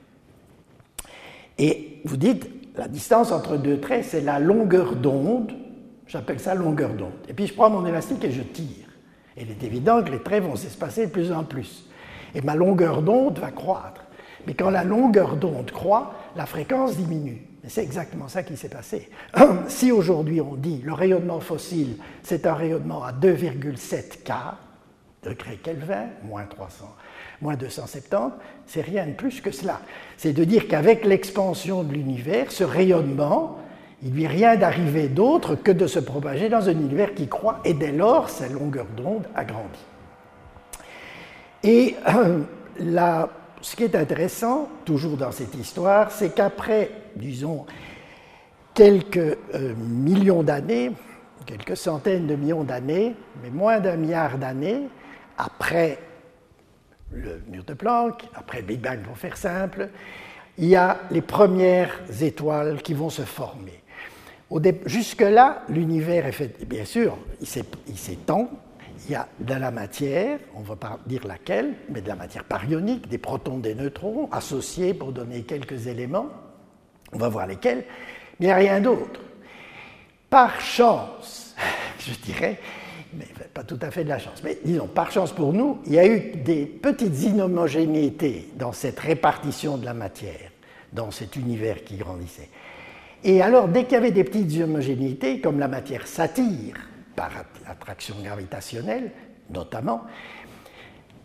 Et 1.57 2.01
vous 2.03 2.17
dites, 2.17 2.49
la 2.75 2.89
distance 2.89 3.31
entre 3.31 3.55
deux 3.55 3.79
traits, 3.79 4.03
c'est 4.03 4.19
la 4.19 4.39
longueur 4.39 4.97
d'onde. 4.97 5.53
J'appelle 6.05 6.41
ça 6.41 6.53
longueur 6.53 6.95
d'onde. 6.95 7.13
Et 7.29 7.33
puis 7.33 7.47
je 7.47 7.53
prends 7.53 7.69
mon 7.69 7.85
élastique 7.85 8.25
et 8.25 8.31
je 8.31 8.41
tire. 8.41 8.89
Et 9.37 9.43
il 9.43 9.51
est 9.51 9.63
évident 9.63 10.03
que 10.03 10.11
les 10.11 10.21
traits 10.21 10.43
vont 10.43 10.57
s'espacer 10.57 11.05
de 11.05 11.11
plus 11.11 11.31
en 11.31 11.45
plus 11.45 11.85
et 12.33 12.41
ma 12.41 12.55
longueur 12.55 13.03
d'onde 13.03 13.39
va 13.39 13.51
croître. 13.51 14.03
Mais 14.47 14.53
quand 14.53 14.69
la 14.69 14.83
longueur 14.83 15.37
d'onde 15.37 15.71
croît, 15.71 16.13
la 16.35 16.45
fréquence 16.45 16.97
diminue. 16.97 17.47
C'est 17.67 17.83
exactement 17.83 18.27
ça 18.27 18.43
qui 18.43 18.57
s'est 18.57 18.69
passé. 18.69 19.09
si 19.67 19.91
aujourd'hui 19.91 20.41
on 20.41 20.55
dit 20.55 20.81
le 20.83 20.93
rayonnement 20.93 21.39
fossile, 21.39 21.97
c'est 22.23 22.45
un 22.45 22.53
rayonnement 22.53 23.03
à 23.03 23.11
2,7 23.11 24.23
K, 24.23 24.31
degrés 25.23 25.57
Kelvin, 25.57 26.07
moins 26.23 26.45
300, 26.45 26.85
moins 27.41 27.55
270, 27.55 28.33
c'est 28.67 28.81
rien 28.81 29.07
de 29.07 29.13
plus 29.13 29.41
que 29.41 29.51
cela. 29.51 29.81
C'est 30.17 30.33
de 30.33 30.43
dire 30.43 30.67
qu'avec 30.67 31.05
l'expansion 31.05 31.83
de 31.83 31.93
l'univers, 31.93 32.51
ce 32.51 32.63
rayonnement, 32.63 33.57
il 34.03 34.13
lui 34.13 34.23
est 34.23 34.27
rien 34.27 34.55
d'arriver 34.55 35.07
d'autre 35.07 35.55
que 35.55 35.71
de 35.71 35.87
se 35.87 35.99
propager 35.99 36.49
dans 36.49 36.69
un 36.69 36.73
univers 36.73 37.15
qui 37.15 37.27
croît, 37.27 37.61
et 37.65 37.73
dès 37.73 37.91
lors, 37.91 38.29
sa 38.29 38.47
longueur 38.47 38.85
d'onde 38.95 39.27
agrandit. 39.35 39.85
Et 41.63 41.95
ce 43.61 43.75
qui 43.75 43.83
est 43.83 43.95
intéressant, 43.95 44.69
toujours 44.85 45.17
dans 45.17 45.31
cette 45.31 45.55
histoire, 45.55 46.11
c'est 46.11 46.29
qu'après, 46.29 46.91
disons, 47.15 47.65
quelques 48.73 49.17
euh, 49.17 49.73
millions 49.75 50.43
d'années, 50.43 50.91
quelques 51.45 51.77
centaines 51.77 52.27
de 52.27 52.35
millions 52.35 52.63
d'années, 52.63 53.15
mais 53.41 53.49
moins 53.49 53.79
d'un 53.79 53.95
milliard 53.95 54.37
d'années, 54.37 54.81
après 55.37 55.99
le 57.11 57.41
mur 57.47 57.63
de 57.63 57.73
Planck, 57.73 58.25
après 58.33 58.61
le 58.61 58.67
Big 58.67 58.79
Bang 58.79 58.99
pour 59.01 59.17
faire 59.17 59.37
simple, 59.37 59.89
il 60.57 60.65
y 60.65 60.75
a 60.75 60.99
les 61.11 61.21
premières 61.21 61.99
étoiles 62.21 62.81
qui 62.81 62.93
vont 62.93 63.09
se 63.09 63.23
former. 63.23 63.81
Jusque-là, 64.85 65.63
l'univers 65.69 66.25
est 66.25 66.31
fait, 66.31 66.65
bien 66.65 66.85
sûr, 66.85 67.17
il 67.41 67.97
s'étend, 67.97 68.49
il 69.05 69.11
y 69.11 69.15
a 69.15 69.27
de 69.39 69.53
la 69.53 69.71
matière, 69.71 70.39
on 70.55 70.61
ne 70.61 70.65
va 70.65 70.75
pas 70.75 70.99
dire 71.05 71.27
laquelle, 71.27 71.73
mais 71.89 72.01
de 72.01 72.07
la 72.07 72.15
matière 72.15 72.45
baryonique, 72.49 73.09
des 73.09 73.17
protons, 73.17 73.57
des 73.57 73.75
neutrons, 73.75 74.29
associés 74.31 74.93
pour 74.93 75.11
donner 75.11 75.43
quelques 75.43 75.87
éléments. 75.87 76.27
On 77.13 77.17
va 77.17 77.29
voir 77.29 77.47
lesquels, 77.47 77.85
mais 78.39 78.53
rien 78.53 78.79
d'autre. 78.81 79.19
Par 80.29 80.59
chance, 80.59 81.55
je 81.99 82.13
dirais, 82.15 82.59
mais 83.13 83.25
pas 83.53 83.63
tout 83.63 83.79
à 83.81 83.91
fait 83.91 84.03
de 84.03 84.09
la 84.09 84.19
chance, 84.19 84.41
mais 84.43 84.57
disons, 84.63 84.87
par 84.87 85.11
chance 85.11 85.31
pour 85.31 85.53
nous, 85.53 85.79
il 85.85 85.93
y 85.93 85.99
a 85.99 86.05
eu 86.05 86.31
des 86.37 86.65
petites 86.65 87.23
inhomogénéités 87.23 88.49
dans 88.55 88.73
cette 88.73 88.99
répartition 88.99 89.77
de 89.77 89.85
la 89.85 89.93
matière, 89.93 90.51
dans 90.91 91.11
cet 91.11 91.35
univers 91.35 91.83
qui 91.83 91.97
grandissait. 91.97 92.49
Et 93.23 93.41
alors, 93.41 93.67
dès 93.67 93.85
qu'il 93.85 93.93
y 93.93 93.97
avait 93.97 94.11
des 94.11 94.23
petites 94.23 94.61
homogénéités, 94.61 95.39
comme 95.39 95.59
la 95.59 95.67
matière 95.67 96.05
s'attire 96.05 96.75
par 97.15 97.31
attraction 97.67 98.15
gravitationnelle, 98.21 99.11
notamment, 99.49 100.03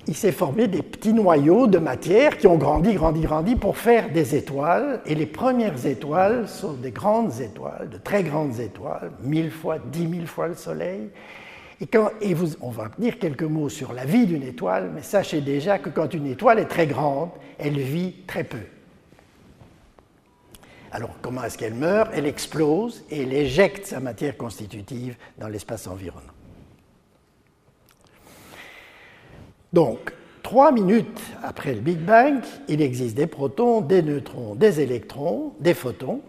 il 0.07 0.17
s'est 0.17 0.33
formé 0.33 0.67
des 0.67 0.83
petits 0.83 1.13
noyaux 1.13 1.67
de 1.67 1.79
matière 1.79 2.39
qui 2.39 2.47
ont 2.47 2.57
grandi, 2.57 2.95
grandi, 2.95 3.21
grandi 3.21 3.55
pour 3.55 3.77
faire 3.77 4.11
des 4.11 4.35
étoiles. 4.35 5.01
Et 5.07 5.15
les 5.15 5.27
premières 5.27 5.87
étoiles 5.87 6.49
sont 6.49 6.73
des 6.73 6.91
grandes 6.91 7.41
étoiles, 7.41 7.89
de 7.91 7.99
très 7.99 8.23
grandes 8.23 8.59
étoiles, 8.61 9.13
mille 9.23 9.51
fois, 9.51 9.79
dix 9.79 10.07
mille 10.07 10.27
fois 10.27 10.49
le 10.49 10.55
Soleil. 10.55 11.11
Et, 11.83 11.87
quand, 11.87 12.11
on 12.61 12.71
va 12.71 12.91
dire 12.99 13.19
quelques 13.19 13.43
mots 13.43 13.69
sur 13.69 13.93
la 13.93 14.05
vie 14.05 14.27
d'une 14.27 14.43
étoile, 14.43 14.91
mais 14.95 15.03
sachez 15.03 15.41
déjà 15.41 15.79
que 15.79 15.91
quand 15.91 16.13
une 16.13 16.27
étoile 16.27 16.59
est 16.59 16.67
très 16.67 16.87
grande, 16.87 17.31
elle 17.59 17.79
vit 17.79 18.15
très 18.27 18.45
peu. 18.45 18.59
Alors, 20.93 21.11
comment 21.23 21.45
est-ce 21.45 21.57
qu'elle 21.57 21.75
meurt? 21.75 22.11
Elle 22.15 22.27
explose 22.27 23.05
et 23.11 23.23
elle 23.23 23.33
éjecte 23.33 23.87
sa 23.87 24.01
matière 24.01 24.37
constitutive 24.37 25.17
dans 25.39 25.49
l'espace 25.49 25.87
environnant. 25.87 26.30
Donc, 29.73 30.13
trois 30.43 30.73
minutes 30.73 31.21
après 31.43 31.75
le 31.75 31.81
Big 31.81 31.99
Bang, 31.99 32.41
il 32.69 32.83
existe 32.83 33.17
des 33.17 33.27
protons, 33.27 33.81
des 33.81 34.03
neutrons, 34.03 34.55
des 34.55 34.81
électrons, 34.81 35.55
des 35.61 35.75
photons. 35.75 36.23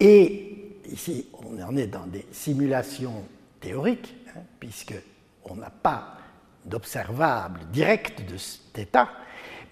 Et 0.00 0.74
ici, 0.90 1.28
on 1.32 1.62
en 1.62 1.76
est 1.76 1.86
dans 1.86 2.06
des 2.06 2.26
simulations 2.32 3.24
théoriques, 3.60 4.14
hein, 4.28 4.40
puisqu'on 4.58 5.54
n'a 5.54 5.70
pas 5.70 6.16
d'observable 6.64 7.60
direct 7.72 8.30
de 8.30 8.36
cet 8.36 8.78
état, 8.78 9.08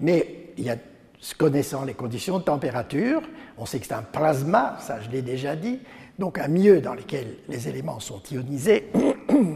mais 0.01 0.53
il 0.57 0.65
y 0.65 0.71
a 0.71 0.77
connaissant 1.39 1.85
les 1.85 1.95
conditions 1.95 2.39
de 2.39 2.45
température, 2.45 3.23
on 3.57 3.67
sait 3.67 3.81
que 3.81 3.87
c'est 3.87 3.95
un 3.95 4.03
plasma, 4.03 4.77
ça 4.81 5.01
je 5.01 5.11
l'ai 5.11 5.23
déjà 5.23 5.57
dit, 5.57 5.81
donc 6.19 6.39
un 6.39 6.49
milieu 6.49 6.81
dans 6.81 6.95
lequel 6.95 7.39
les 7.49 7.69
éléments 7.69 7.99
sont 7.99 8.23
ionisés, 8.31 8.91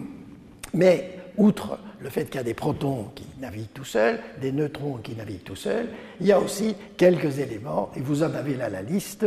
mais 0.75 1.18
outre 1.39 1.79
le 2.01 2.11
fait 2.11 2.27
qu'il 2.27 2.37
y 2.37 2.39
a 2.39 2.45
des 2.45 2.55
protons 2.55 3.11
qui 3.15 3.25
naviguent 3.41 3.73
tout 3.73 3.85
seuls, 3.85 4.21
des 4.41 4.53
neutrons 4.53 4.99
qui 4.99 5.15
naviguent 5.15 5.45
tout 5.45 5.57
seuls, 5.57 5.89
il 6.21 6.27
y 6.27 6.33
a 6.33 6.41
aussi 6.41 6.75
quelques 6.97 7.39
éléments, 7.39 7.91
et 7.97 8.01
vous 8.01 8.23
en 8.23 8.35
avez 8.35 8.55
là 8.57 8.69
la 8.69 8.83
liste. 8.83 9.27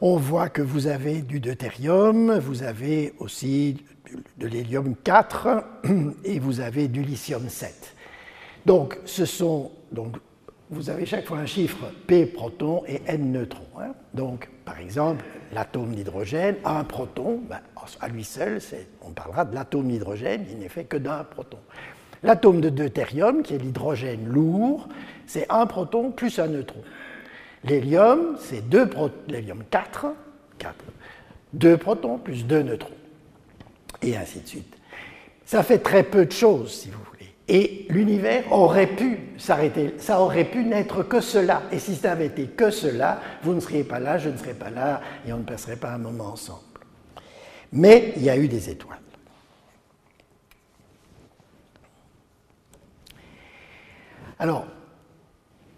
On 0.00 0.16
voit 0.16 0.48
que 0.48 0.62
vous 0.62 0.86
avez 0.86 1.22
du 1.22 1.40
deutérium, 1.40 2.38
vous 2.38 2.62
avez 2.62 3.14
aussi 3.18 3.84
de 4.36 4.46
l'hélium 4.46 4.94
4 5.02 5.64
et 6.24 6.38
vous 6.38 6.60
avez 6.60 6.88
du 6.88 7.02
lithium 7.02 7.48
7. 7.48 7.94
Donc, 8.66 8.98
ce 9.04 9.24
sont 9.24 9.72
donc 9.90 10.16
vous 10.70 10.90
avez 10.90 11.06
chaque 11.06 11.26
fois 11.26 11.38
un 11.38 11.46
chiffre 11.46 11.90
P 12.06 12.26
protons 12.26 12.82
et 12.86 13.00
N 13.06 13.32
neutrons. 13.32 13.80
Hein. 13.80 13.94
Donc, 14.12 14.50
par 14.64 14.78
exemple, 14.78 15.24
l'atome 15.52 15.94
d'hydrogène 15.94 16.56
a 16.62 16.78
un 16.78 16.84
proton, 16.84 17.40
ben, 17.48 17.60
à 18.00 18.08
lui 18.08 18.24
seul, 18.24 18.58
on 19.02 19.10
parlera 19.10 19.44
de 19.44 19.54
l'atome 19.54 19.88
d'hydrogène, 19.88 20.44
il 20.50 20.58
n'est 20.58 20.68
fait 20.68 20.84
que 20.84 20.96
d'un 20.96 21.24
proton. 21.24 21.58
L'atome 22.22 22.60
de 22.60 22.68
deutérium, 22.68 23.42
qui 23.42 23.54
est 23.54 23.58
l'hydrogène 23.58 24.26
lourd, 24.26 24.88
c'est 25.26 25.46
un 25.50 25.66
proton 25.66 26.10
plus 26.10 26.38
un 26.38 26.48
neutron. 26.48 26.82
L'hélium, 27.64 28.36
c'est 28.40 28.68
deux 28.68 28.88
l'hélium 29.28 29.62
4, 29.70 30.06
4, 30.58 30.74
deux 31.52 31.76
protons 31.76 32.18
plus 32.18 32.46
deux 32.46 32.62
neutrons. 32.62 32.90
Et 34.02 34.16
ainsi 34.16 34.40
de 34.40 34.46
suite. 34.46 34.74
Ça 35.44 35.62
fait 35.62 35.78
très 35.78 36.02
peu 36.02 36.26
de 36.26 36.32
choses, 36.32 36.72
si 36.72 36.90
vous 36.90 36.98
voulez. 37.10 37.32
Et 37.48 37.86
l'univers 37.88 38.52
aurait 38.52 38.86
pu 38.86 39.18
s'arrêter, 39.38 39.94
ça 39.98 40.20
aurait 40.20 40.44
pu 40.44 40.64
n'être 40.64 41.02
que 41.02 41.20
cela. 41.20 41.62
Et 41.72 41.78
si 41.78 41.96
ça 41.96 42.12
avait 42.12 42.26
été 42.26 42.46
que 42.46 42.70
cela, 42.70 43.20
vous 43.42 43.54
ne 43.54 43.60
seriez 43.60 43.84
pas 43.84 43.98
là, 43.98 44.18
je 44.18 44.28
ne 44.28 44.36
serais 44.36 44.54
pas 44.54 44.70
là, 44.70 45.00
et 45.26 45.32
on 45.32 45.38
ne 45.38 45.44
passerait 45.44 45.76
pas 45.76 45.90
un 45.90 45.98
moment 45.98 46.32
ensemble. 46.32 46.67
Mais 47.72 48.12
il 48.16 48.22
y 48.22 48.30
a 48.30 48.36
eu 48.36 48.48
des 48.48 48.70
étoiles. 48.70 48.98
Alors, 54.38 54.66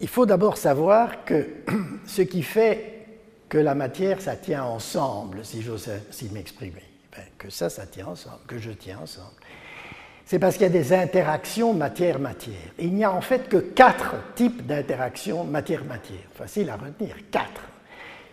il 0.00 0.08
faut 0.08 0.26
d'abord 0.26 0.56
savoir 0.56 1.24
que 1.24 1.48
ce 2.06 2.22
qui 2.22 2.42
fait 2.42 3.06
que 3.48 3.58
la 3.58 3.74
matière, 3.74 4.20
ça 4.20 4.36
tient 4.36 4.64
ensemble, 4.64 5.44
si 5.44 5.62
j'ose 5.62 5.90
m'exprimer, 6.32 6.84
ben, 7.16 7.24
que 7.36 7.50
ça, 7.50 7.68
ça 7.68 7.86
tient 7.86 8.06
ensemble, 8.06 8.38
que 8.46 8.58
je 8.58 8.70
tiens 8.70 8.98
ensemble, 9.02 9.34
c'est 10.24 10.38
parce 10.38 10.54
qu'il 10.54 10.62
y 10.62 10.66
a 10.66 10.68
des 10.68 10.92
interactions 10.92 11.74
matière-matière. 11.74 12.54
Il 12.78 12.94
n'y 12.94 13.02
a 13.02 13.12
en 13.12 13.20
fait 13.20 13.48
que 13.48 13.56
quatre 13.56 14.14
types 14.36 14.64
d'interactions 14.64 15.42
matière-matière. 15.42 16.20
Facile 16.34 16.70
à 16.70 16.76
retenir, 16.76 17.16
quatre. 17.32 17.62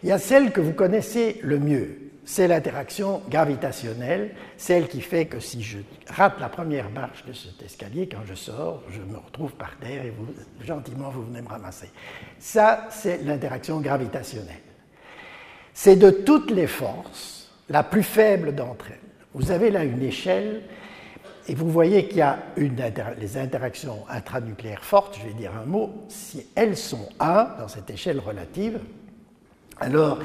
Il 0.03 0.09
y 0.09 0.11
a 0.11 0.19
celle 0.19 0.51
que 0.51 0.61
vous 0.61 0.73
connaissez 0.73 1.39
le 1.41 1.57
mieux, 1.57 2.06
c'est 2.27 2.49
l'interaction 2.49 3.21
gravitationnelle, 3.29 4.31
celle 4.57 4.89
qui 4.89 4.99
fait 4.99 5.27
que 5.27 5.39
si 5.39 5.63
je 5.63 5.77
rate 6.09 6.41
la 6.41 6.49
première 6.49 6.89
marche 6.89 7.23
de 7.25 7.31
cet 7.31 7.63
escalier, 7.63 8.09
quand 8.09 8.25
je 8.25 8.33
sors, 8.33 8.83
je 8.89 8.99
me 8.99 9.17
retrouve 9.17 9.53
par 9.53 9.77
terre 9.77 10.03
et 10.03 10.09
vous, 10.09 10.27
gentiment 10.61 11.09
vous 11.09 11.23
venez 11.23 11.41
me 11.41 11.47
ramasser. 11.47 11.89
Ça, 12.37 12.87
c'est 12.89 13.23
l'interaction 13.23 13.79
gravitationnelle. 13.79 14.59
C'est 15.73 15.95
de 15.95 16.09
toutes 16.09 16.51
les 16.51 16.67
forces 16.67 17.49
la 17.69 17.81
plus 17.83 18.03
faible 18.03 18.53
d'entre 18.53 18.87
elles. 18.91 18.99
Vous 19.33 19.51
avez 19.51 19.71
là 19.71 19.85
une 19.85 20.01
échelle 20.01 20.63
et 21.47 21.55
vous 21.55 21.71
voyez 21.71 22.09
qu'il 22.09 22.17
y 22.17 22.21
a 22.21 22.39
les 22.57 23.37
interactions 23.37 24.03
intranucléaires 24.09 24.83
fortes, 24.83 25.17
je 25.17 25.27
vais 25.27 25.33
dire 25.33 25.53
un 25.55 25.65
mot, 25.65 26.03
si 26.09 26.45
elles 26.55 26.75
sont 26.75 27.07
1 27.21 27.55
dans 27.57 27.69
cette 27.69 27.89
échelle 27.89 28.19
relative, 28.19 28.81
alors 29.79 30.19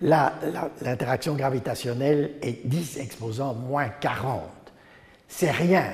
l'interaction 0.00 1.34
gravitationnelle 1.34 2.32
est 2.42 2.66
10 2.66 2.98
exposant 2.98 3.54
moins 3.54 3.88
40. 3.88 4.42
C'est 5.28 5.50
rien. 5.50 5.84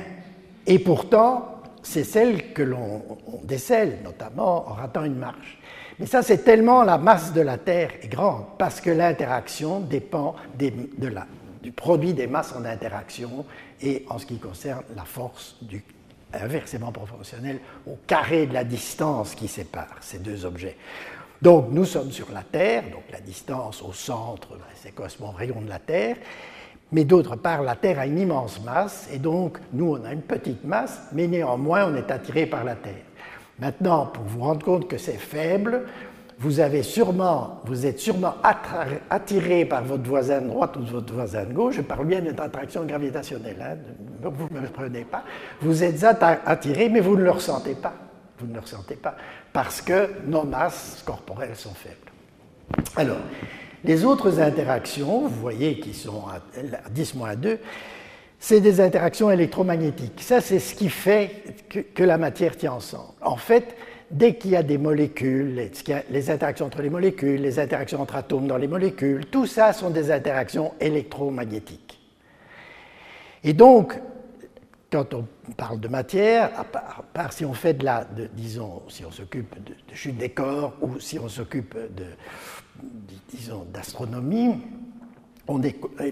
Et 0.67 0.79
pourtant, 0.79 1.63
c'est 1.83 2.05
celle 2.05 2.53
que 2.53 2.63
l'on 2.63 3.03
décèle, 3.43 3.99
notamment 4.03 4.69
en 4.69 4.75
ratant 4.75 5.05
une 5.05 5.17
marche. 5.17 5.59
Mais 5.99 6.07
ça, 6.07 6.23
c'est 6.23 6.39
tellement 6.39 6.83
la 6.83 6.99
masse 6.99 7.33
de 7.33 7.41
la 7.41 7.59
Terre 7.59 7.91
est 8.03 8.09
grande, 8.09 8.45
parce 8.59 8.81
que 8.81 8.91
l'interaction 8.91 9.81
dépend 9.81 10.35
de 10.59 11.09
la, 11.09 11.27
du 11.63 11.73
produit 11.73 12.15
des 12.15 12.27
masses 12.27 12.55
en 12.57 12.65
interaction 12.65 13.45
et 13.81 14.05
en 14.09 14.19
ce 14.19 14.27
qui 14.27 14.39
concerne 14.39 14.83
la 14.97 15.05
force 15.05 15.57
du 15.63 15.85
inversement 16.33 16.91
proportionnelle 16.91 17.61
au 17.87 17.97
carré 18.07 18.47
de 18.47 18.55
la 18.55 18.65
distance 18.65 19.35
qui 19.35 19.47
sépare 19.47 19.97
ces 20.01 20.19
deux 20.19 20.45
objets. 20.45 20.77
Donc 21.43 21.67
nous 21.71 21.85
sommes 21.85 22.11
sur 22.11 22.31
la 22.33 22.43
Terre, 22.43 22.85
donc 22.85 23.05
la 23.13 23.21
distance 23.21 23.83
au 23.83 23.93
centre, 23.93 24.51
ben, 24.51 24.65
c'est 24.75 24.95
correspond 24.95 25.31
rayon 25.31 25.61
de 25.61 25.69
la 25.69 25.79
Terre, 25.79 26.17
mais 26.93 27.05
d'autre 27.05 27.37
part, 27.37 27.63
la 27.63 27.75
Terre 27.75 27.99
a 27.99 28.07
une 28.07 28.19
immense 28.19 28.63
masse, 28.63 29.09
et 29.13 29.19
donc 29.19 29.59
nous, 29.73 29.97
on 29.97 30.05
a 30.05 30.13
une 30.13 30.23
petite 30.23 30.65
masse, 30.65 31.01
mais 31.13 31.27
néanmoins, 31.27 31.91
on 31.93 31.97
est 31.97 32.11
attiré 32.11 32.47
par 32.47 32.65
la 32.65 32.77
Terre. 32.77 33.03
Maintenant, 33.59 34.07
pour 34.07 34.25
vous 34.25 34.41
rendre 34.41 34.65
compte 34.65 34.89
que 34.89 34.97
c'est 34.97 35.13
faible, 35.19 35.87
vous, 36.39 36.61
avez 36.61 36.83
sûrement, 36.83 37.61
vous 37.65 37.87
êtes 37.87 38.01
sûrement 38.01 38.35
attiré 39.11 39.65
par 39.65 39.85
votre 39.85 40.03
voisin 40.05 40.41
de 40.41 40.49
droite 40.49 40.77
ou 40.77 40.83
votre 40.85 41.13
voisin 41.13 41.45
de 41.45 41.53
gauche, 41.53 41.77
je 41.77 41.83
parle 41.83 42.07
bien 42.07 42.21
d'une 42.21 42.39
attraction 42.39 42.85
gravitationnelle, 42.85 43.57
hein, 43.61 43.77
vous 44.23 44.49
ne 44.53 44.61
me 44.61 44.67
prenez 44.69 45.05
pas, 45.05 45.25
vous 45.61 45.83
êtes 45.83 46.05
attiré, 46.05 46.89
mais 46.89 47.01
vous 47.01 47.17
ne 47.17 47.23
le 47.23 47.31
ressentez 47.31 47.75
pas. 47.75 47.93
Vous 48.39 48.47
ne 48.47 48.55
le 48.55 48.61
ressentez 48.61 48.97
pas, 48.97 49.17
parce 49.53 49.81
que 49.81 50.11
nos 50.27 50.45
masses 50.45 51.03
corporelles 51.05 51.57
sont 51.57 51.75
faibles. 51.75 51.97
Alors, 52.97 53.19
les 53.85 54.05
autres 54.05 54.41
interactions, 54.41 55.21
vous 55.29 55.41
voyez 55.41 55.79
qui 55.79 55.95
sont 55.95 56.25
à 56.27 56.41
10-2, 56.91 57.59
c'est 58.41 58.61
des 58.61 58.81
interactions 58.81 59.31
électromagnétiques. 59.31 60.21
Ça, 60.23 60.41
c'est 60.41 60.59
ce 60.59 60.75
qui 60.75 60.89
fait 60.89 61.45
que, 61.69 61.79
que 61.79 62.03
la 62.03 62.19
matière 62.19 62.57
tient 62.57 62.73
ensemble. 62.73 63.13
En 63.21 63.37
fait, 63.37 63.77
dès 64.11 64.35
qu'il 64.35 64.53
y 64.53 64.57
a 64.57 64.63
des 64.63 64.79
molécules, 64.79 65.71
les 66.11 66.31
interactions 66.31 66.67
entre 66.67 66.83
les 66.83 66.91
molécules, 66.91 67.41
les 67.41 67.59
interactions 67.59 68.01
entre 68.01 68.17
atomes 68.17 68.47
dans 68.47 68.57
les 68.57 68.69
molécules, 68.69 69.27
tout 69.27 69.47
ça 69.47 69.73
sont 69.73 69.91
des 69.91 70.11
interactions 70.11 70.73
électromagnétiques. 70.81 72.01
Et 73.43 73.53
donc, 73.53 73.99
quand 74.95 75.13
on 75.13 75.27
parle 75.57 75.81
de 75.81 75.89
matière, 75.89 76.51
à 76.57 76.63
part, 77.03 77.33
si 77.33 77.45
on 77.45 77.53
fait 77.53 77.75
de 77.75 77.85
la, 77.85 78.07
disons, 78.33 78.81
si 78.89 79.05
on 79.05 79.11
s'occupe 79.11 79.53
de, 79.65 79.75
chute 79.93 80.17
des 80.17 80.29
corps 80.29 80.73
ou 80.81 81.01
si 81.01 81.19
on 81.19 81.29
s'occupe 81.29 81.77
de, 81.77 82.05
disons, 83.29 83.67
d'astronomie, 83.73 84.55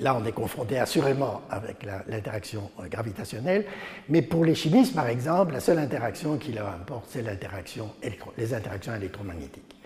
là, 0.01 0.16
on 0.16 0.25
est 0.27 0.33
confronté 0.33 0.81
assurément 0.81 1.42
avec 1.49 1.87
l'interaction 2.09 2.73
gravitationnelle, 2.90 3.66
mais 4.09 4.21
pour 4.21 4.45
les 4.45 4.57
chimistes, 4.57 4.97
par 4.97 5.07
exemple, 5.07 5.53
la 5.53 5.61
seule 5.61 5.79
interaction 5.79 6.37
qui 6.37 6.51
leur 6.51 6.66
importe, 6.66 7.05
c'est 7.09 7.23
les 7.23 8.55
interactions 8.55 8.95
électromagnétiques. 8.97 9.77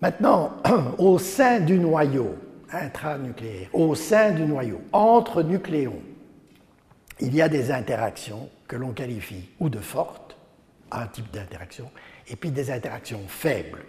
Maintenant, 0.00 0.54
au 0.98 1.20
sein 1.20 1.60
du 1.60 1.78
noyau 1.78 2.34
intranucléaire, 2.72 3.68
au 3.72 3.94
sein 3.94 4.32
du 4.32 4.42
noyau, 4.42 4.80
entre 4.92 5.44
nucléons, 5.44 6.02
il 7.20 7.34
y 7.34 7.42
a 7.42 7.48
des 7.48 7.70
interactions 7.70 8.48
que 8.66 8.76
l'on 8.76 8.92
qualifie 8.92 9.50
ou 9.60 9.68
de 9.68 9.80
fortes, 9.80 10.36
un 10.90 11.06
type 11.06 11.30
d'interaction, 11.32 11.90
et 12.28 12.36
puis 12.36 12.50
des 12.50 12.70
interactions 12.70 13.22
faibles. 13.26 13.84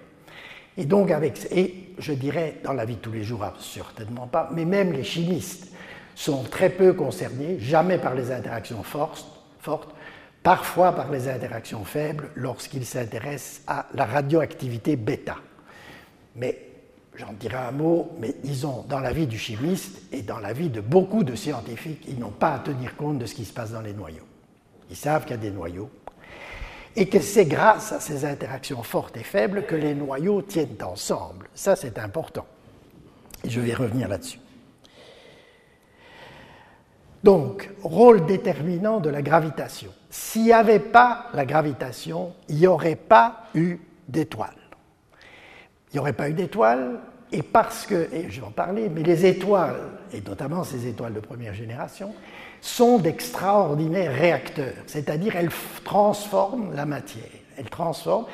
Et 0.77 0.85
donc, 0.85 1.11
avec, 1.11 1.47
et 1.51 1.93
je 1.97 2.13
dirais 2.13 2.57
dans 2.63 2.73
la 2.73 2.85
vie 2.85 2.95
de 2.95 3.01
tous 3.01 3.11
les 3.11 3.23
jours, 3.23 3.45
certainement 3.59 4.27
pas, 4.27 4.49
mais 4.53 4.65
même 4.65 4.93
les 4.93 5.03
chimistes 5.03 5.73
sont 6.15 6.43
très 6.43 6.69
peu 6.69 6.93
concernés, 6.93 7.59
jamais 7.59 7.97
par 7.97 8.15
les 8.15 8.31
interactions 8.31 8.83
fortes, 8.83 9.25
fortes 9.59 9.93
parfois 10.43 10.93
par 10.93 11.11
les 11.11 11.27
interactions 11.27 11.83
faibles 11.83 12.29
lorsqu'ils 12.35 12.85
s'intéressent 12.85 13.61
à 13.67 13.87
la 13.93 14.05
radioactivité 14.05 14.95
bêta. 14.95 15.37
Mais 16.35 16.68
j'en 17.19 17.33
dirai 17.33 17.57
un 17.57 17.71
mot, 17.71 18.11
mais 18.19 18.33
disons, 18.43 18.85
dans 18.87 18.99
la 18.99 19.11
vie 19.11 19.27
du 19.27 19.37
chimiste 19.37 20.01
et 20.13 20.21
dans 20.21 20.39
la 20.39 20.53
vie 20.53 20.69
de 20.69 20.79
beaucoup 20.79 21.23
de 21.23 21.35
scientifiques, 21.35 22.05
ils 22.07 22.17
n'ont 22.17 22.29
pas 22.29 22.53
à 22.53 22.59
tenir 22.59 22.95
compte 22.95 23.19
de 23.19 23.25
ce 23.25 23.35
qui 23.35 23.45
se 23.45 23.53
passe 23.53 23.71
dans 23.71 23.81
les 23.81 23.93
noyaux. 23.93 24.25
Ils 24.89 24.95
savent 24.95 25.23
qu'il 25.23 25.31
y 25.31 25.33
a 25.33 25.37
des 25.37 25.51
noyaux, 25.51 25.89
et 26.95 27.07
que 27.07 27.19
c'est 27.19 27.45
grâce 27.45 27.91
à 27.91 27.99
ces 27.99 28.25
interactions 28.25 28.83
fortes 28.83 29.17
et 29.17 29.23
faibles 29.23 29.65
que 29.65 29.75
les 29.75 29.93
noyaux 29.93 30.41
tiennent 30.41 30.77
ensemble. 30.81 31.49
Ça, 31.53 31.75
c'est 31.75 31.99
important. 31.99 32.45
Et 33.43 33.49
je 33.49 33.59
vais 33.59 33.73
revenir 33.73 34.07
là-dessus. 34.07 34.39
Donc, 37.23 37.69
rôle 37.83 38.25
déterminant 38.25 39.01
de 39.01 39.09
la 39.09 39.21
gravitation. 39.21 39.91
S'il 40.09 40.43
n'y 40.43 40.53
avait 40.53 40.79
pas 40.79 41.27
la 41.33 41.45
gravitation, 41.45 42.33
il 42.47 42.55
n'y 42.55 42.67
aurait 42.67 42.95
pas 42.95 43.43
eu 43.55 43.77
d'étoiles. 44.07 44.53
Il 45.91 45.95
n'y 45.95 45.99
aurait 45.99 46.13
pas 46.13 46.29
eu 46.29 46.33
d'étoiles, 46.33 46.99
et 47.31 47.43
parce 47.43 47.85
que, 47.85 48.07
et 48.13 48.29
je 48.29 48.41
vais 48.41 48.47
en 48.47 48.51
parler, 48.51 48.89
mais 48.89 49.03
les 49.03 49.25
étoiles, 49.25 49.79
et 50.13 50.21
notamment 50.21 50.63
ces 50.63 50.87
étoiles 50.87 51.13
de 51.13 51.19
première 51.19 51.53
génération, 51.53 52.13
sont 52.61 52.97
d'extraordinaires 52.97 54.13
réacteurs, 54.13 54.73
c'est-à-dire 54.87 55.35
elles 55.35 55.51
transforment 55.83 56.73
la 56.75 56.85
matière. 56.85 57.23
Elles 57.57 57.69
transforment, 57.69 58.25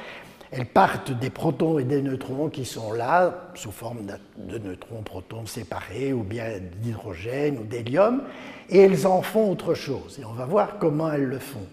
elles 0.51 0.65
partent 0.65 1.12
des 1.12 1.29
protons 1.29 1.79
et 1.79 1.84
des 1.84 2.01
neutrons 2.01 2.49
qui 2.49 2.63
sont 2.63 2.93
là 2.93 3.49
sous 3.55 3.71
forme 3.71 4.05
de 4.38 4.58
neutrons, 4.58 5.01
protons 5.03 5.45
séparés, 5.45 6.13
ou 6.13 6.23
bien 6.23 6.45
d'hydrogène 6.81 7.58
ou 7.58 7.63
d'hélium, 7.63 8.23
et 8.69 8.79
elles 8.79 9.05
en 9.05 9.21
font 9.21 9.51
autre 9.51 9.73
chose. 9.73 10.17
Et 10.19 10.25
on 10.25 10.34
va 10.34 10.45
voir 10.45 10.77
comment 10.79 11.12
elles 11.12 11.25
le 11.25 11.39
font. 11.39 11.67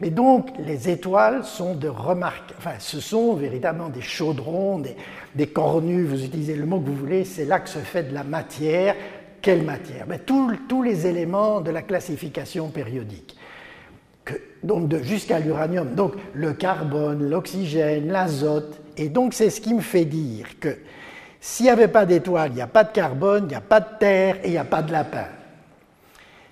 Mais 0.00 0.10
donc, 0.10 0.48
les 0.58 0.88
étoiles 0.88 1.44
sont 1.44 1.74
de 1.74 1.88
remarques, 1.88 2.54
enfin, 2.56 2.74
ce 2.78 3.00
sont 3.00 3.34
véritablement 3.34 3.90
des 3.90 4.00
chaudrons, 4.00 4.82
des, 5.34 5.46
cornus, 5.46 6.08
vous 6.08 6.24
utilisez 6.24 6.54
le 6.54 6.64
mot 6.64 6.80
que 6.80 6.86
vous 6.86 6.96
voulez, 6.96 7.24
c'est 7.24 7.44
là 7.44 7.60
que 7.60 7.68
se 7.68 7.78
fait 7.78 8.04
de 8.04 8.14
la 8.14 8.24
matière 8.24 8.96
quelle 9.42 9.62
matière? 9.62 10.06
Ben, 10.06 10.18
Tous 10.18 10.82
les 10.82 11.06
éléments 11.06 11.60
de 11.60 11.70
la 11.70 11.82
classification 11.82 12.68
périodique. 12.68 13.36
donc 14.62 14.94
jusqu'à 15.02 15.38
l'uranium, 15.38 15.94
donc 15.94 16.14
le 16.34 16.52
carbone, 16.52 17.28
l'oxygène, 17.28 18.08
l'azote. 18.08 18.80
Et 18.96 19.08
donc 19.08 19.34
c'est 19.34 19.50
ce 19.50 19.60
qui 19.60 19.74
me 19.74 19.80
fait 19.80 20.04
dire 20.04 20.46
que 20.60 20.76
s'il 21.40 21.64
n'y 21.64 21.70
avait 21.70 21.88
pas 21.88 22.04
d'étoiles, 22.04 22.50
il 22.52 22.56
n'y 22.56 22.60
a 22.60 22.66
pas 22.66 22.84
de 22.84 22.92
carbone, 22.92 23.44
il 23.44 23.48
n'y 23.48 23.54
a 23.54 23.62
pas 23.62 23.80
de 23.80 23.98
terre 23.98 24.36
et 24.44 24.48
il 24.48 24.50
n'y 24.52 24.58
a 24.58 24.64
pas 24.64 24.82
de 24.82 24.92
lapin. 24.92 25.26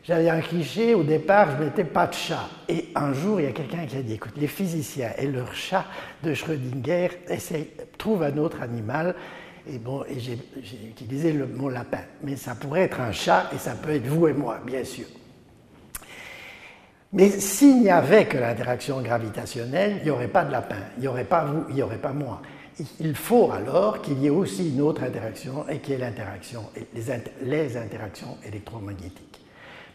J'avais 0.08 0.30
un 0.30 0.40
cliché, 0.40 0.94
au 0.94 1.02
départ, 1.02 1.50
je 1.50 1.64
mettais 1.64 1.84
pas 1.84 2.06
de 2.06 2.14
chat. 2.14 2.48
Et 2.66 2.88
un 2.94 3.12
jour, 3.12 3.40
il 3.40 3.44
y 3.44 3.46
a 3.46 3.52
quelqu'un 3.52 3.84
qui 3.84 3.94
a 3.94 4.00
dit, 4.00 4.14
écoute, 4.14 4.32
les 4.38 4.46
physiciens 4.46 5.10
et 5.18 5.26
leur 5.26 5.54
chat 5.54 5.84
de 6.22 6.32
Schrödinger 6.32 7.10
trouvent 7.98 8.22
un 8.22 8.38
autre 8.38 8.62
animal 8.62 9.14
et 9.70 9.76
bon, 9.76 10.04
j'ai 10.16 10.38
utilisé 10.88 11.34
le 11.34 11.46
mot 11.46 11.68
lapin, 11.68 12.00
mais 12.22 12.36
ça 12.36 12.54
pourrait 12.54 12.84
être 12.84 13.02
un 13.02 13.12
chat 13.12 13.50
et 13.54 13.58
ça 13.58 13.72
peut 13.72 13.90
être 13.90 14.06
vous 14.06 14.28
et 14.28 14.32
moi, 14.32 14.60
bien 14.64 14.82
sûr. 14.82 15.04
Mais 17.12 17.28
s'il 17.28 17.82
n'y 17.82 17.90
avait 17.90 18.24
que 18.24 18.38
l'interaction 18.38 19.02
gravitationnelle, 19.02 19.96
il 19.98 20.04
n'y 20.04 20.10
aurait 20.10 20.28
pas 20.28 20.46
de 20.46 20.52
lapin, 20.52 20.84
il 20.96 21.02
n'y 21.02 21.08
aurait 21.08 21.24
pas 21.24 21.44
vous, 21.44 21.64
il 21.68 21.74
n'y 21.74 21.82
aurait 21.82 21.98
pas 21.98 22.14
moi. 22.14 22.40
Il 22.98 23.14
faut 23.14 23.52
alors 23.52 24.00
qu'il 24.00 24.18
y 24.20 24.28
ait 24.28 24.30
aussi 24.30 24.70
une 24.70 24.80
autre 24.80 25.02
interaction 25.02 25.68
et 25.68 25.80
qui 25.80 25.92
est 25.92 25.98
l'interaction, 25.98 26.62
les 27.42 27.76
interactions 27.76 28.38
électromagnétiques. 28.46 29.42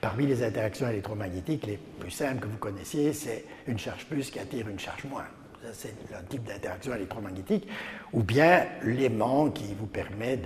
Parmi 0.04 0.28
les 0.28 0.44
interactions 0.44 0.89
électromagnétiques, 0.89 1.66
les 1.66 1.80
plus 1.98 2.12
simples 2.12 2.42
que 2.42 2.48
vous 2.48 2.58
connaissiez, 2.58 3.13
c'est 3.13 3.46
une 3.68 3.80
charge 3.80 4.06
plus 4.06 4.30
qui 4.30 4.38
attire 4.38 4.68
une 4.68 4.78
charge 4.78 5.06
moins 5.06 5.24
c'est 5.72 5.96
un 6.13 6.22
type 6.24 6.44
d'interaction 6.44 6.94
électromagnétique, 6.94 7.66
ou 8.12 8.22
bien 8.22 8.66
l'aimant 8.84 9.50
qui 9.50 9.74
vous 9.80 9.86
permet 9.86 10.38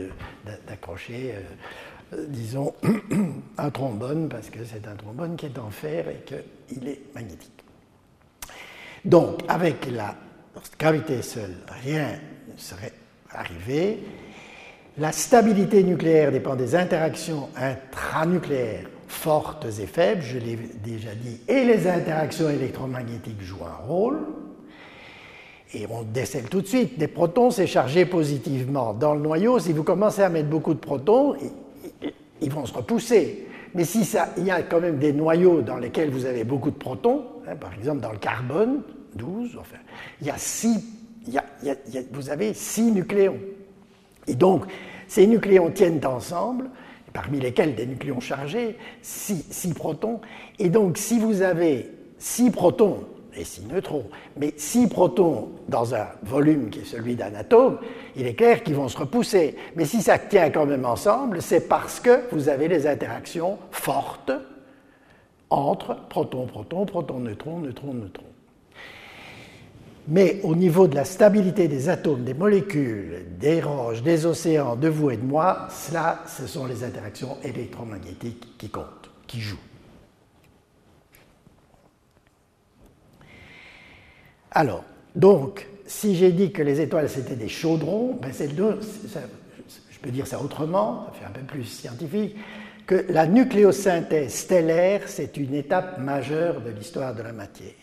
d'accrocher, 0.68 1.34
euh, 1.34 2.18
euh, 2.20 2.26
disons, 2.28 2.76
un 3.58 3.70
trombone, 3.72 4.30
parce 4.30 4.52
que 4.52 4.64
c'est 4.64 4.88
un 4.88 4.96
trombone 4.96 5.36
qui 5.36 5.48
est 5.48 5.58
en 5.58 5.72
fer 5.72 6.06
et 6.08 6.24
qu'il 6.24 6.88
est 6.88 7.02
magnétique. 7.16 7.64
Donc, 9.04 9.42
avec 9.48 9.90
la 9.92 10.14
gravité 10.78 11.24
seule, 11.24 11.56
rien 11.84 12.20
ne 12.54 12.60
serait 12.60 12.94
arrivé. 13.32 14.04
La 15.00 15.12
stabilité 15.12 15.84
nucléaire 15.84 16.32
dépend 16.32 16.56
des 16.56 16.76
interactions 16.76 17.50
intranucléaires 17.56 18.90
fortes 19.08 19.66
et 19.80 19.88
faibles, 19.88 20.22
je 20.22 20.38
l'ai 20.38 20.58
déjà 20.84 21.16
dit, 21.16 21.40
et 21.48 21.64
les 21.64 21.88
interactions 21.88 22.50
électromagnétiques 22.50 23.42
jouent 23.42 23.66
un 23.66 23.86
rôle. 23.86 24.20
Et 25.74 25.86
on 25.90 26.04
décèle 26.04 26.48
tout 26.50 26.62
de 26.62 26.68
suite. 26.68 26.98
Des 26.98 27.08
protons, 27.08 27.52
c'est 27.52 27.68
chargé 27.68 28.06
positivement. 28.06 28.94
Dans 28.94 29.14
le 29.14 29.20
noyau, 29.20 29.60
si 29.60 29.74
vous 29.74 29.84
commencez 29.84 30.22
à 30.22 30.30
mettre 30.30 30.48
beaucoup 30.48 30.74
de 30.74 30.80
protons, 30.80 31.36
ils 32.42 32.52
vont 32.52 32.66
se 32.66 32.74
repousser. 32.74 33.48
Mais 33.76 33.84
si 33.84 34.06
ça, 34.06 34.30
il 34.38 34.46
y 34.46 34.52
a 34.52 34.62
quand 34.62 34.80
même 34.80 34.98
des 34.98 35.12
noyaux 35.12 35.62
dans 35.62 35.78
lesquels 35.78 36.10
vous 36.10 36.26
avez 36.26 36.46
beaucoup 36.46 36.72
de 36.72 36.78
protons, 36.78 37.26
hein, 37.48 37.56
par 37.58 37.74
exemple 37.74 38.00
dans 38.00 38.12
le 38.12 38.18
carbone, 38.18 38.82
12, 39.16 39.58
enfin, 39.60 39.78
il 40.22 40.28
y 40.28 40.30
a 40.30 40.38
six, 40.38 40.84
vous 42.12 42.30
avez 42.30 42.54
six 42.54 42.92
nucléons. 42.92 43.40
Et 44.28 44.36
donc, 44.36 44.64
ces 45.08 45.28
nucléons 45.28 45.72
tiennent 45.72 46.06
ensemble, 46.06 46.70
parmi 47.18 47.40
lesquels 47.40 47.74
des 47.74 47.88
nucléons 47.88 48.20
chargés, 48.20 48.78
six, 49.02 49.44
six 49.50 49.74
protons. 49.74 50.22
Et 50.60 50.70
donc, 50.70 51.00
si 51.00 51.18
vous 51.18 51.42
avez 51.42 51.90
six 52.20 52.52
protons 52.52 53.06
et 53.36 53.44
six 53.44 53.66
neutrons. 53.66 54.06
Mais 54.38 54.54
six 54.56 54.86
protons 54.86 55.50
dans 55.68 55.96
un 55.96 56.10
volume 56.22 56.70
qui 56.70 56.82
est 56.82 56.86
celui 56.86 57.16
d'un 57.16 57.34
atome, 57.34 57.80
il 58.16 58.28
est 58.28 58.36
clair 58.36 58.62
qu'ils 58.62 58.76
vont 58.76 58.88
se 58.88 59.00
repousser. 59.00 59.56
Mais 59.76 59.86
si 59.86 60.04
ça 60.04 60.20
tient 60.20 60.52
quand 60.52 60.68
même 60.68 60.86
ensemble, 60.86 61.42
c'est 61.42 61.68
parce 61.68 62.00
que 62.00 62.22
vous 62.32 62.50
avez 62.50 62.68
des 62.68 62.86
interactions 62.86 63.58
fortes 63.72 64.32
entre 65.50 65.98
proton, 66.10 66.46
proton, 66.46 66.86
proton, 66.86 67.20
neutron, 67.20 67.58
neutron, 67.62 67.96
neutron. 67.96 68.26
Mais 70.08 70.40
au 70.44 70.56
niveau 70.56 70.88
de 70.88 70.96
la 70.96 71.04
stabilité 71.04 71.68
des 71.68 71.90
atomes, 71.90 72.24
des 72.24 72.34
molécules, 72.34 73.26
des 73.38 73.60
roches, 73.60 74.02
des 74.02 74.26
océans, 74.26 74.78
de 74.78 74.88
vous 74.88 75.12
et 75.12 75.18
de 75.18 75.26
moi, 75.26 75.68
cela, 75.70 76.24
ce 76.26 76.48
sont 76.48 76.66
les 76.66 76.86
interactions 76.86 77.38
électromagnétiques 77.44 78.58
qui 78.58 78.70
comptent, 78.70 79.10
qui 79.28 79.42
jouent. 79.42 79.58
Alors, 84.52 84.86
donc, 85.14 85.68
si 85.86 86.16
j'ai 86.16 86.32
dit 86.32 86.52
que 86.52 86.62
les 86.62 86.80
étoiles 86.80 87.10
c'était 87.10 87.36
des 87.36 87.50
chaudrons, 87.50 88.18
ben 88.22 88.32
je 88.32 90.00
peux 90.00 90.10
dire 90.10 90.26
ça 90.26 90.42
autrement, 90.42 91.06
ça 91.08 91.20
fait 91.20 91.26
un 91.26 91.32
peu 91.32 91.42
plus 91.42 91.66
scientifique, 91.66 92.36
que 92.86 93.06
la 93.10 93.28
nucléosynthèse 93.28 94.34
stellaire, 94.34 95.04
c'est 95.08 95.36
une 95.36 95.54
étape 95.54 96.00
majeure 96.00 96.62
de 96.62 96.70
l'histoire 96.72 97.14
de 97.14 97.22
la 97.22 97.34
matière. 97.34 97.74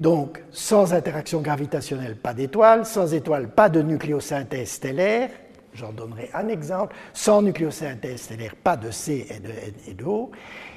Donc, 0.00 0.42
sans 0.50 0.92
interaction 0.92 1.40
gravitationnelle, 1.40 2.16
pas 2.16 2.34
d'étoiles, 2.34 2.84
sans 2.84 3.14
étoiles, 3.14 3.48
pas 3.48 3.68
de 3.68 3.80
nucléosynthèse 3.80 4.68
stellaire, 4.68 5.30
j'en 5.72 5.92
donnerai 5.92 6.30
un 6.34 6.48
exemple, 6.48 6.96
sans 7.12 7.42
nucléosynthèse 7.42 8.22
stellaire, 8.22 8.56
pas 8.56 8.76
de 8.76 8.90
C 8.90 9.26
et 9.30 9.40
de 9.40 9.50
N 9.50 9.74
et 9.88 9.94
de 9.94 10.04
O. 10.04 10.32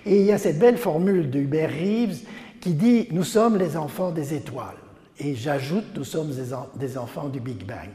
Et 0.06 0.19
il 0.19 0.25
y 0.25 0.32
a 0.32 0.38
cette 0.38 0.60
belle 0.60 0.77
formule 0.77 1.30
de 1.30 1.39
Hubert 1.39 1.71
Reeves 1.71 2.19
qui 2.62 2.73
dit 2.73 3.08
Nous 3.12 3.23
sommes 3.23 3.58
les 3.58 3.75
enfants 3.75 4.12
des 4.12 4.34
étoiles 4.34 4.77
et 5.19 5.36
j'ajoute, 5.36 5.86
nous 5.95 6.03
sommes 6.03 6.32
des 6.75 6.97
enfants 6.97 7.30
du 7.30 7.39
Big 7.39 7.65
Bang. 7.65 7.89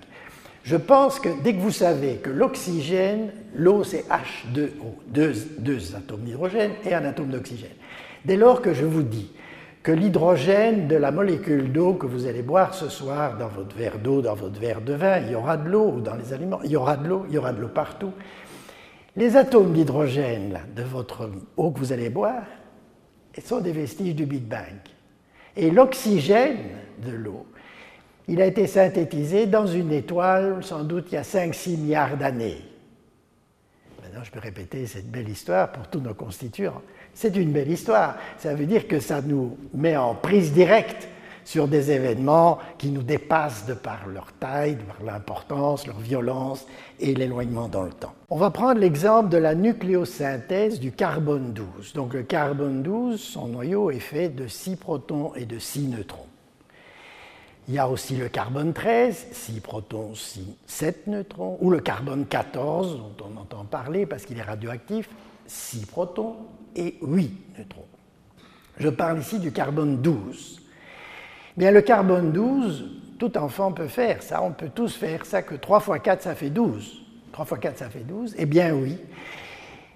Je 0.64 0.76
pense 0.76 1.18
que 1.18 1.28
dès 1.42 1.54
que 1.54 1.60
vous 1.60 1.72
savez 1.72 2.16
que 2.16 2.30
l'oxygène, 2.30 3.32
l'eau 3.54 3.84
c'est 3.84 4.04
H2O, 4.08 4.68
deux, 5.08 5.32
deux 5.58 5.94
atomes 5.94 6.22
d'hydrogène 6.22 6.72
et 6.84 6.94
un 6.94 7.04
atome 7.04 7.30
d'oxygène. 7.30 7.70
Dès 8.24 8.36
lors 8.36 8.62
que 8.62 8.72
je 8.72 8.84
vous 8.84 9.02
dis 9.02 9.30
que 9.82 9.90
l'hydrogène 9.90 10.86
de 10.86 10.96
la 10.96 11.10
molécule 11.10 11.72
d'eau 11.72 11.94
que 11.94 12.06
vous 12.06 12.26
allez 12.26 12.42
boire 12.42 12.72
ce 12.72 12.88
soir 12.88 13.36
dans 13.36 13.48
votre 13.48 13.76
verre 13.76 13.98
d'eau, 13.98 14.22
dans 14.22 14.34
votre 14.34 14.60
verre 14.60 14.80
de 14.80 14.92
vin, 14.92 15.18
il 15.18 15.32
y 15.32 15.34
aura 15.34 15.56
de 15.56 15.68
l'eau, 15.68 16.00
dans 16.00 16.14
les 16.14 16.32
aliments, 16.32 16.60
il 16.62 16.70
y 16.70 16.76
aura 16.76 16.96
de 16.96 17.08
l'eau, 17.08 17.26
il 17.28 17.34
y 17.34 17.38
aura 17.38 17.52
de 17.52 17.60
l'eau 17.60 17.68
partout. 17.68 18.12
Les 19.16 19.36
atomes 19.36 19.72
d'hydrogène 19.72 20.60
de 20.74 20.82
votre 20.82 21.30
eau 21.56 21.70
que 21.72 21.78
vous 21.80 21.92
allez 21.92 22.10
boire 22.10 22.44
sont 23.44 23.60
des 23.60 23.72
vestiges 23.72 24.14
du 24.14 24.24
Big 24.24 24.44
Bang. 24.44 24.78
Et 25.56 25.70
l'oxygène 25.70 26.58
de 27.04 27.12
l'eau, 27.12 27.46
il 28.28 28.40
a 28.40 28.46
été 28.46 28.66
synthétisé 28.66 29.46
dans 29.46 29.66
une 29.66 29.92
étoile, 29.92 30.62
sans 30.62 30.84
doute 30.84 31.06
il 31.10 31.16
y 31.16 31.18
a 31.18 31.22
5-6 31.22 31.78
milliards 31.78 32.16
d'années. 32.16 32.62
Maintenant, 34.02 34.22
je 34.22 34.30
peux 34.30 34.38
répéter 34.38 34.86
cette 34.86 35.10
belle 35.10 35.28
histoire 35.28 35.72
pour 35.72 35.88
tous 35.88 36.00
nos 36.00 36.14
constituants. 36.14 36.82
C'est 37.14 37.36
une 37.36 37.52
belle 37.52 37.70
histoire. 37.70 38.16
Ça 38.38 38.54
veut 38.54 38.66
dire 38.66 38.88
que 38.88 39.00
ça 39.00 39.20
nous 39.22 39.56
met 39.74 39.96
en 39.96 40.14
prise 40.14 40.52
directe 40.52 41.08
sur 41.44 41.68
des 41.68 41.90
événements 41.90 42.58
qui 42.78 42.90
nous 42.90 43.02
dépassent 43.02 43.66
de 43.66 43.74
par 43.74 44.06
leur 44.06 44.32
taille, 44.32 44.76
de 44.76 44.82
par 44.82 45.02
l'importance, 45.04 45.86
leur 45.86 45.98
violence 45.98 46.66
et 47.00 47.14
l'éloignement 47.14 47.68
dans 47.68 47.82
le 47.82 47.90
temps. 47.90 48.14
On 48.30 48.36
va 48.36 48.50
prendre 48.50 48.80
l'exemple 48.80 49.28
de 49.28 49.38
la 49.38 49.54
nucléosynthèse 49.54 50.78
du 50.80 50.92
carbone 50.92 51.52
12. 51.52 51.92
Donc 51.94 52.14
le 52.14 52.22
carbone 52.22 52.82
12, 52.82 53.20
son 53.20 53.48
noyau 53.48 53.90
est 53.90 53.98
fait 53.98 54.28
de 54.28 54.46
6 54.46 54.76
protons 54.76 55.34
et 55.34 55.44
de 55.44 55.58
6 55.58 55.88
neutrons. 55.88 56.26
Il 57.68 57.74
y 57.74 57.78
a 57.78 57.88
aussi 57.88 58.16
le 58.16 58.28
carbone 58.28 58.72
13, 58.72 59.26
6 59.30 59.60
protons, 59.60 60.12
7 60.66 61.06
neutrons, 61.06 61.58
ou 61.60 61.70
le 61.70 61.78
carbone 61.78 62.26
14, 62.26 62.96
dont 62.96 63.24
on 63.24 63.40
entend 63.40 63.64
parler 63.64 64.04
parce 64.04 64.24
qu'il 64.24 64.38
est 64.38 64.42
radioactif, 64.42 65.08
6 65.46 65.86
protons 65.86 66.36
et 66.76 66.96
8 67.02 67.58
neutrons. 67.58 67.86
Je 68.78 68.88
parle 68.88 69.20
ici 69.20 69.38
du 69.38 69.52
carbone 69.52 70.00
12. 70.00 70.60
Bien, 71.56 71.70
le 71.70 71.82
carbone 71.82 72.32
12, 72.32 72.84
tout 73.18 73.36
enfant 73.36 73.72
peut 73.72 73.88
faire 73.88 74.22
ça. 74.22 74.42
On 74.42 74.52
peut 74.52 74.70
tous 74.74 74.94
faire 74.94 75.26
ça, 75.26 75.42
que 75.42 75.54
3 75.54 75.80
fois 75.80 75.98
4, 75.98 76.22
ça 76.22 76.34
fait 76.34 76.50
12. 76.50 77.02
3 77.32 77.44
fois 77.44 77.58
4, 77.58 77.78
ça 77.78 77.90
fait 77.90 78.00
12. 78.00 78.34
Eh 78.38 78.46
bien, 78.46 78.74
oui. 78.74 78.98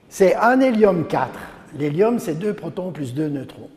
C'est 0.08 0.34
un 0.34 0.60
hélium 0.60 1.06
4. 1.06 1.30
L'hélium, 1.78 2.18
c'est 2.18 2.38
2 2.38 2.54
protons 2.54 2.92
plus 2.92 3.14
2 3.14 3.28
neutrons. 3.28 3.70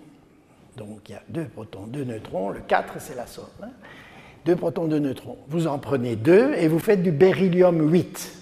Donc, 0.78 1.10
il 1.10 1.14
y 1.14 1.16
a 1.16 1.22
2 1.30 1.46
protons, 1.46 1.88
2 1.88 2.04
neutrons. 2.04 2.50
Le 2.50 2.60
4, 2.60 2.96
c'est 3.00 3.16
la 3.16 3.28
somme. 3.28 3.46
2 4.46 4.52
hein. 4.52 4.56
protons, 4.56 4.88
2 4.88 5.00
neutrons. 5.00 5.38
Vous 5.48 5.68
en 5.68 5.80
prenez 5.80 6.16
2 6.16 6.54
et 6.56 6.68
vous 6.68 6.80
faites 6.80 7.02
du 7.02 7.12
beryllium 7.12 7.92
8. 7.92 8.39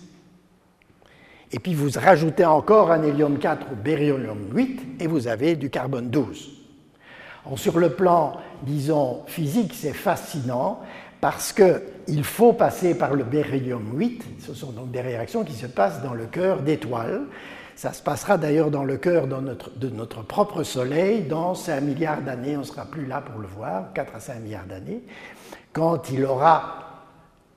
Et 1.51 1.59
puis 1.59 1.73
vous 1.73 1.89
rajoutez 1.95 2.45
encore 2.45 2.91
un 2.91 3.03
hélium 3.03 3.39
4 3.39 3.67
ou 3.71 3.75
beryllium 3.75 4.49
8 4.53 5.01
et 5.01 5.07
vous 5.07 5.27
avez 5.27 5.55
du 5.55 5.69
carbone 5.69 6.09
12 6.09 6.57
sur 7.55 7.79
le 7.79 7.91
plan, 7.91 8.37
disons, 8.63 9.21
physique, 9.27 9.73
c'est 9.73 9.93
fascinant 9.93 10.81
parce 11.21 11.53
qu'il 11.53 12.23
faut 12.23 12.53
passer 12.53 12.95
par 12.95 13.13
le 13.13 13.23
beryllium 13.23 13.91
8. 13.93 14.23
Ce 14.39 14.53
sont 14.53 14.71
donc 14.71 14.91
des 14.91 15.01
réactions 15.01 15.43
qui 15.43 15.53
se 15.53 15.67
passent 15.67 16.03
dans 16.03 16.13
le 16.13 16.25
cœur 16.25 16.61
d'étoiles. 16.61 17.21
Ça 17.75 17.93
se 17.93 18.01
passera 18.01 18.37
d'ailleurs 18.37 18.71
dans 18.71 18.83
le 18.83 18.97
cœur 18.97 19.27
de 19.27 19.89
notre, 19.89 20.23
propre 20.23 20.63
Soleil 20.63 21.21
dans 21.21 21.53
5 21.53 21.81
milliards 21.81 22.21
d'années. 22.21 22.57
On 22.57 22.61
ne 22.61 22.65
sera 22.65 22.85
plus 22.85 23.05
là 23.05 23.21
pour 23.21 23.39
le 23.39 23.47
voir, 23.47 23.93
4 23.93 24.15
à 24.15 24.19
5 24.19 24.39
milliards 24.41 24.65
d'années, 24.65 25.03
quand 25.73 26.09
il 26.09 26.25
aura 26.25 26.86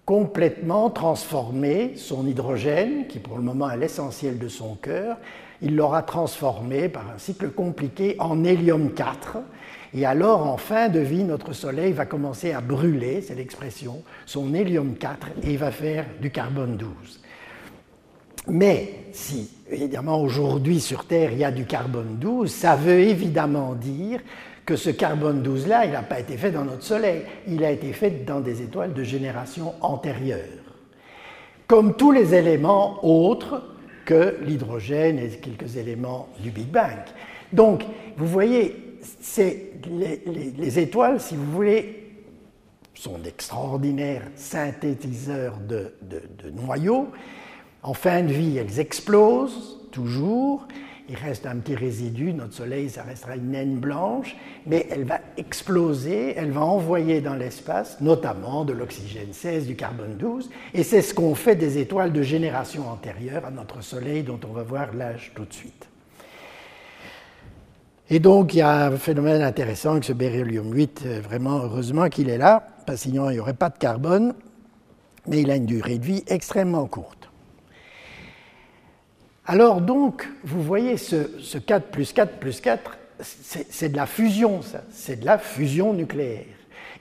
complètement 0.04 0.90
transformé 0.90 1.92
son 1.96 2.26
hydrogène, 2.26 3.06
qui 3.06 3.18
pour 3.18 3.36
le 3.36 3.42
moment 3.42 3.70
est 3.70 3.76
l'essentiel 3.76 4.38
de 4.38 4.48
son 4.48 4.74
cœur, 4.74 5.16
il 5.62 5.76
l'aura 5.76 6.02
transformé 6.02 6.88
par 6.88 7.10
un 7.14 7.18
cycle 7.18 7.50
compliqué 7.50 8.16
en 8.18 8.44
hélium 8.44 8.92
4, 8.92 9.38
et 9.92 10.06
alors, 10.06 10.46
en 10.46 10.56
fin 10.56 10.88
de 10.88 11.00
vie, 11.00 11.24
notre 11.24 11.52
Soleil 11.52 11.92
va 11.92 12.06
commencer 12.06 12.52
à 12.52 12.60
brûler, 12.60 13.22
c'est 13.22 13.34
l'expression, 13.34 14.02
son 14.24 14.54
hélium 14.54 14.94
4 14.94 15.28
et 15.42 15.52
il 15.52 15.58
va 15.58 15.72
faire 15.72 16.06
du 16.20 16.30
carbone 16.30 16.76
12. 16.76 16.88
Mais 18.48 19.06
si, 19.12 19.50
évidemment, 19.68 20.22
aujourd'hui 20.22 20.80
sur 20.80 21.06
Terre, 21.06 21.32
il 21.32 21.38
y 21.38 21.44
a 21.44 21.50
du 21.50 21.66
carbone 21.66 22.18
12, 22.20 22.50
ça 22.50 22.76
veut 22.76 23.00
évidemment 23.00 23.74
dire 23.74 24.20
que 24.70 24.76
ce 24.76 24.90
carbone 24.90 25.42
12-là, 25.42 25.86
il 25.86 25.90
n'a 25.90 26.02
pas 26.02 26.20
été 26.20 26.36
fait 26.36 26.52
dans 26.52 26.64
notre 26.64 26.84
Soleil, 26.84 27.22
il 27.48 27.64
a 27.64 27.72
été 27.72 27.92
fait 27.92 28.24
dans 28.24 28.38
des 28.38 28.62
étoiles 28.62 28.92
de 28.92 29.02
génération 29.02 29.74
antérieure. 29.80 30.38
Comme 31.66 31.96
tous 31.96 32.12
les 32.12 32.36
éléments 32.36 33.04
autres 33.04 33.64
que 34.04 34.36
l'hydrogène 34.42 35.18
et 35.18 35.28
quelques 35.30 35.76
éléments 35.76 36.28
du 36.38 36.52
Big 36.52 36.68
Bang. 36.68 37.00
Donc, 37.52 37.82
vous 38.16 38.28
voyez, 38.28 39.00
les, 39.90 40.78
étoiles, 40.78 41.20
si 41.20 41.34
vous 41.34 41.50
voulez, 41.50 42.12
sont 42.94 43.18
d'extraordinaires 43.18 44.22
synthétiseurs 44.36 45.58
de, 45.68 45.94
noyaux. 46.52 47.08
En 47.82 47.94
fin 47.94 48.22
de 48.22 48.32
vie, 48.32 48.56
elles 48.56 48.78
explosent 48.78 49.80
toujours. 49.90 50.68
Il 51.10 51.16
reste 51.16 51.44
un 51.44 51.56
petit 51.56 51.74
résidu. 51.74 52.32
Notre 52.32 52.54
Soleil, 52.54 52.88
ça 52.88 53.02
restera 53.02 53.34
une 53.34 53.50
naine 53.50 53.78
blanche, 53.78 54.36
mais 54.64 54.86
elle 54.90 55.02
va 55.02 55.18
exploser. 55.36 56.34
Elle 56.36 56.52
va 56.52 56.60
envoyer 56.60 57.20
dans 57.20 57.34
l'espace, 57.34 58.00
notamment 58.00 58.64
de 58.64 58.72
l'oxygène 58.72 59.32
16, 59.32 59.66
du 59.66 59.74
carbone 59.74 60.16
12. 60.16 60.48
Et 60.72 60.84
c'est 60.84 61.02
ce 61.02 61.12
qu'on 61.12 61.34
fait 61.34 61.56
des 61.56 61.78
étoiles 61.78 62.12
de 62.12 62.22
génération 62.22 62.88
antérieure 62.88 63.44
à 63.44 63.50
notre 63.50 63.82
Soleil, 63.82 64.22
dont 64.22 64.38
on 64.48 64.52
va 64.52 64.62
voir 64.62 64.94
l'âge 64.94 65.32
tout 65.34 65.44
de 65.44 65.52
suite. 65.52 65.88
Et 68.08 68.20
donc, 68.20 68.54
il 68.54 68.58
y 68.58 68.62
a 68.62 68.86
un 68.86 68.96
phénomène 68.96 69.42
intéressant 69.42 69.92
avec 69.92 70.04
ce 70.04 70.12
beryllium 70.12 70.72
8. 70.72 71.02
Euh, 71.06 71.20
vraiment, 71.20 71.58
heureusement 71.58 72.08
qu'il 72.08 72.30
est 72.30 72.38
là, 72.38 72.68
parce 72.86 73.02
que 73.02 73.08
sinon, 73.08 73.30
il 73.30 73.34
n'y 73.34 73.40
aurait 73.40 73.54
pas 73.54 73.68
de 73.68 73.78
carbone. 73.78 74.32
Mais 75.26 75.42
il 75.42 75.50
a 75.50 75.56
une 75.56 75.66
durée 75.66 75.98
de 75.98 76.04
vie 76.04 76.22
extrêmement 76.28 76.86
courte. 76.86 77.19
Alors, 79.52 79.80
donc, 79.80 80.28
vous 80.44 80.62
voyez, 80.62 80.96
ce, 80.96 81.58
4 81.58 81.86
plus 81.86 82.12
4 82.12 82.38
plus 82.38 82.60
4, 82.60 82.96
c'est 83.18 83.88
de 83.88 83.96
la 83.96 84.06
fusion, 84.06 84.62
ça. 84.62 84.82
C'est 84.92 85.18
de 85.18 85.26
la 85.26 85.38
fusion 85.38 85.92
nucléaire. 85.92 86.44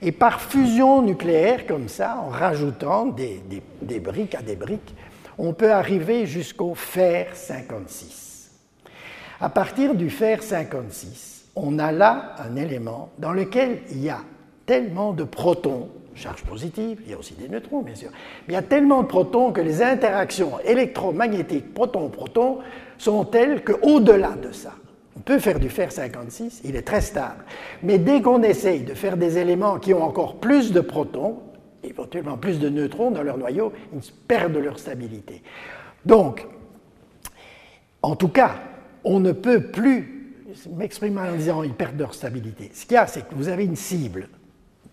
Et 0.02 0.10
par 0.10 0.40
fusion 0.40 1.00
nucléaire, 1.00 1.64
comme 1.64 1.88
ça, 1.88 2.16
en 2.26 2.28
rajoutant 2.28 3.06
des, 3.06 3.40
des 3.82 4.00
briques 4.00 4.34
à 4.34 4.42
des 4.42 4.56
briques, 4.56 4.96
on 5.38 5.52
peut 5.52 5.70
arriver 5.70 6.26
jusqu'au 6.26 6.74
fer 6.74 7.36
56. 7.36 8.50
À 9.40 9.48
partir 9.48 9.94
du 9.94 10.10
fer 10.10 10.42
56, 10.42 11.50
on 11.54 11.78
a 11.78 11.92
là 11.92 12.34
un 12.40 12.56
élément 12.56 13.10
dans 13.18 13.32
lequel 13.32 13.82
il 13.92 14.02
y 14.02 14.10
a 14.10 14.22
tellement 14.66 15.12
de 15.12 15.22
protons, 15.22 15.88
charge 16.14 16.42
positive, 16.44 17.00
il 17.04 17.10
y 17.10 17.14
a 17.14 17.18
aussi 17.18 17.34
des 17.34 17.48
neutrons 17.48 17.82
bien 17.82 17.94
sûr, 17.94 18.10
mais 18.46 18.54
il 18.54 18.56
y 18.56 18.58
a 18.58 18.62
tellement 18.62 19.02
de 19.02 19.08
protons 19.08 19.52
que 19.52 19.60
les 19.60 19.82
interactions 19.82 20.58
électromagnétiques 20.64 21.72
proton-proton 21.72 22.58
sont 22.98 23.24
telles 23.24 23.64
qu'au-delà 23.64 24.30
de 24.30 24.52
ça, 24.52 24.74
on 25.16 25.20
peut 25.20 25.38
faire 25.38 25.58
du 25.60 25.68
fer 25.68 25.92
56, 25.92 26.62
il 26.64 26.76
est 26.76 26.82
très 26.82 27.00
stable. 27.00 27.44
Mais 27.82 27.98
dès 27.98 28.22
qu'on 28.22 28.42
essaye 28.42 28.80
de 28.80 28.94
faire 28.94 29.16
des 29.16 29.38
éléments 29.38 29.78
qui 29.78 29.92
ont 29.92 30.02
encore 30.02 30.36
plus 30.36 30.72
de 30.72 30.80
protons, 30.80 31.40
éventuellement 31.82 32.36
plus 32.36 32.58
de 32.58 32.68
neutrons 32.68 33.10
dans 33.10 33.22
leur 33.22 33.36
noyau, 33.36 33.72
ils 33.92 34.00
perdent 34.26 34.56
leur 34.56 34.78
stabilité. 34.78 35.42
Donc, 36.04 36.46
en 38.02 38.16
tout 38.16 38.28
cas, 38.28 38.56
on 39.04 39.20
ne 39.20 39.32
peut 39.32 39.60
plus 39.60 40.34
m'exprimer 40.70 41.20
en 41.20 41.36
disant 41.36 41.62
ils 41.62 41.74
perdent 41.74 41.98
leur 41.98 42.14
stabilité. 42.14 42.70
Ce 42.72 42.86
qu'il 42.86 42.94
y 42.94 42.96
a, 42.96 43.06
c'est 43.06 43.28
que 43.28 43.34
vous 43.34 43.48
avez 43.48 43.64
une 43.64 43.76
cible, 43.76 44.28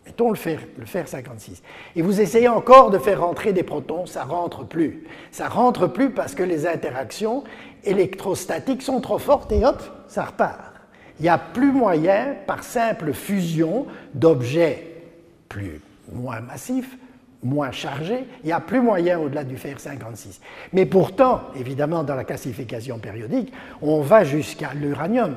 mettons 0.07 0.29
le 0.29 0.37
fer, 0.37 0.61
le 0.77 0.85
fer 0.85 1.05
56, 1.05 1.61
et 1.97 2.01
vous 2.01 2.21
essayez 2.21 2.47
encore 2.47 2.91
de 2.91 2.97
faire 2.97 3.19
rentrer 3.21 3.51
des 3.51 3.63
protons, 3.63 4.05
ça 4.05 4.23
rentre 4.23 4.63
plus. 4.63 5.03
Ça 5.31 5.49
rentre 5.49 5.87
plus 5.87 6.11
parce 6.11 6.33
que 6.33 6.43
les 6.43 6.65
interactions 6.65 7.43
électrostatiques 7.83 8.81
sont 8.81 9.01
trop 9.01 9.19
fortes 9.19 9.51
et 9.51 9.65
hop, 9.65 9.83
ça 10.07 10.23
repart. 10.23 10.73
Il 11.19 11.23
n'y 11.23 11.29
a 11.29 11.37
plus 11.37 11.73
moyen, 11.73 12.35
par 12.45 12.63
simple 12.63 13.11
fusion 13.11 13.85
d'objets 14.13 15.03
plus 15.49 15.81
moins 16.13 16.39
massifs, 16.39 16.97
moins 17.43 17.71
chargé, 17.71 18.25
il 18.43 18.47
n'y 18.47 18.53
a 18.53 18.61
plus 18.61 18.79
moyen 18.79 19.19
au-delà 19.19 19.43
du 19.43 19.57
fer 19.57 19.77
56. 19.77 20.39
Mais 20.71 20.85
pourtant, 20.85 21.41
évidemment, 21.53 22.05
dans 22.05 22.15
la 22.15 22.23
classification 22.23 22.97
périodique, 22.97 23.51
on 23.81 23.99
va 23.99 24.23
jusqu'à 24.23 24.73
l'uranium, 24.73 25.35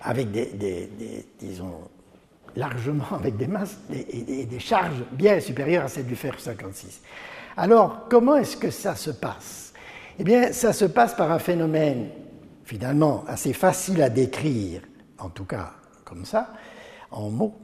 avec 0.00 0.30
des, 0.30 0.88
disons, 1.38 1.74
largement 2.58 3.06
avec 3.12 3.36
des 3.36 3.46
masses 3.46 3.78
et 3.90 4.44
des 4.44 4.58
charges 4.58 5.04
bien 5.12 5.40
supérieures 5.40 5.84
à 5.84 5.88
celles 5.88 6.06
du 6.06 6.16
fer 6.16 6.34
56. 6.38 7.00
Alors, 7.56 8.08
comment 8.10 8.36
est-ce 8.36 8.56
que 8.56 8.70
ça 8.70 8.94
se 8.96 9.10
passe? 9.10 9.72
Eh 10.18 10.24
bien, 10.24 10.52
ça 10.52 10.72
se 10.72 10.84
passe 10.84 11.14
par 11.14 11.30
un 11.30 11.38
phénomène, 11.38 12.08
finalement, 12.64 13.24
assez 13.28 13.52
facile 13.52 14.02
à 14.02 14.10
décrire, 14.10 14.82
en 15.18 15.28
tout 15.28 15.44
cas 15.44 15.72
comme 16.04 16.24
ça, 16.24 16.52
en 17.10 17.30
mots, 17.30 17.54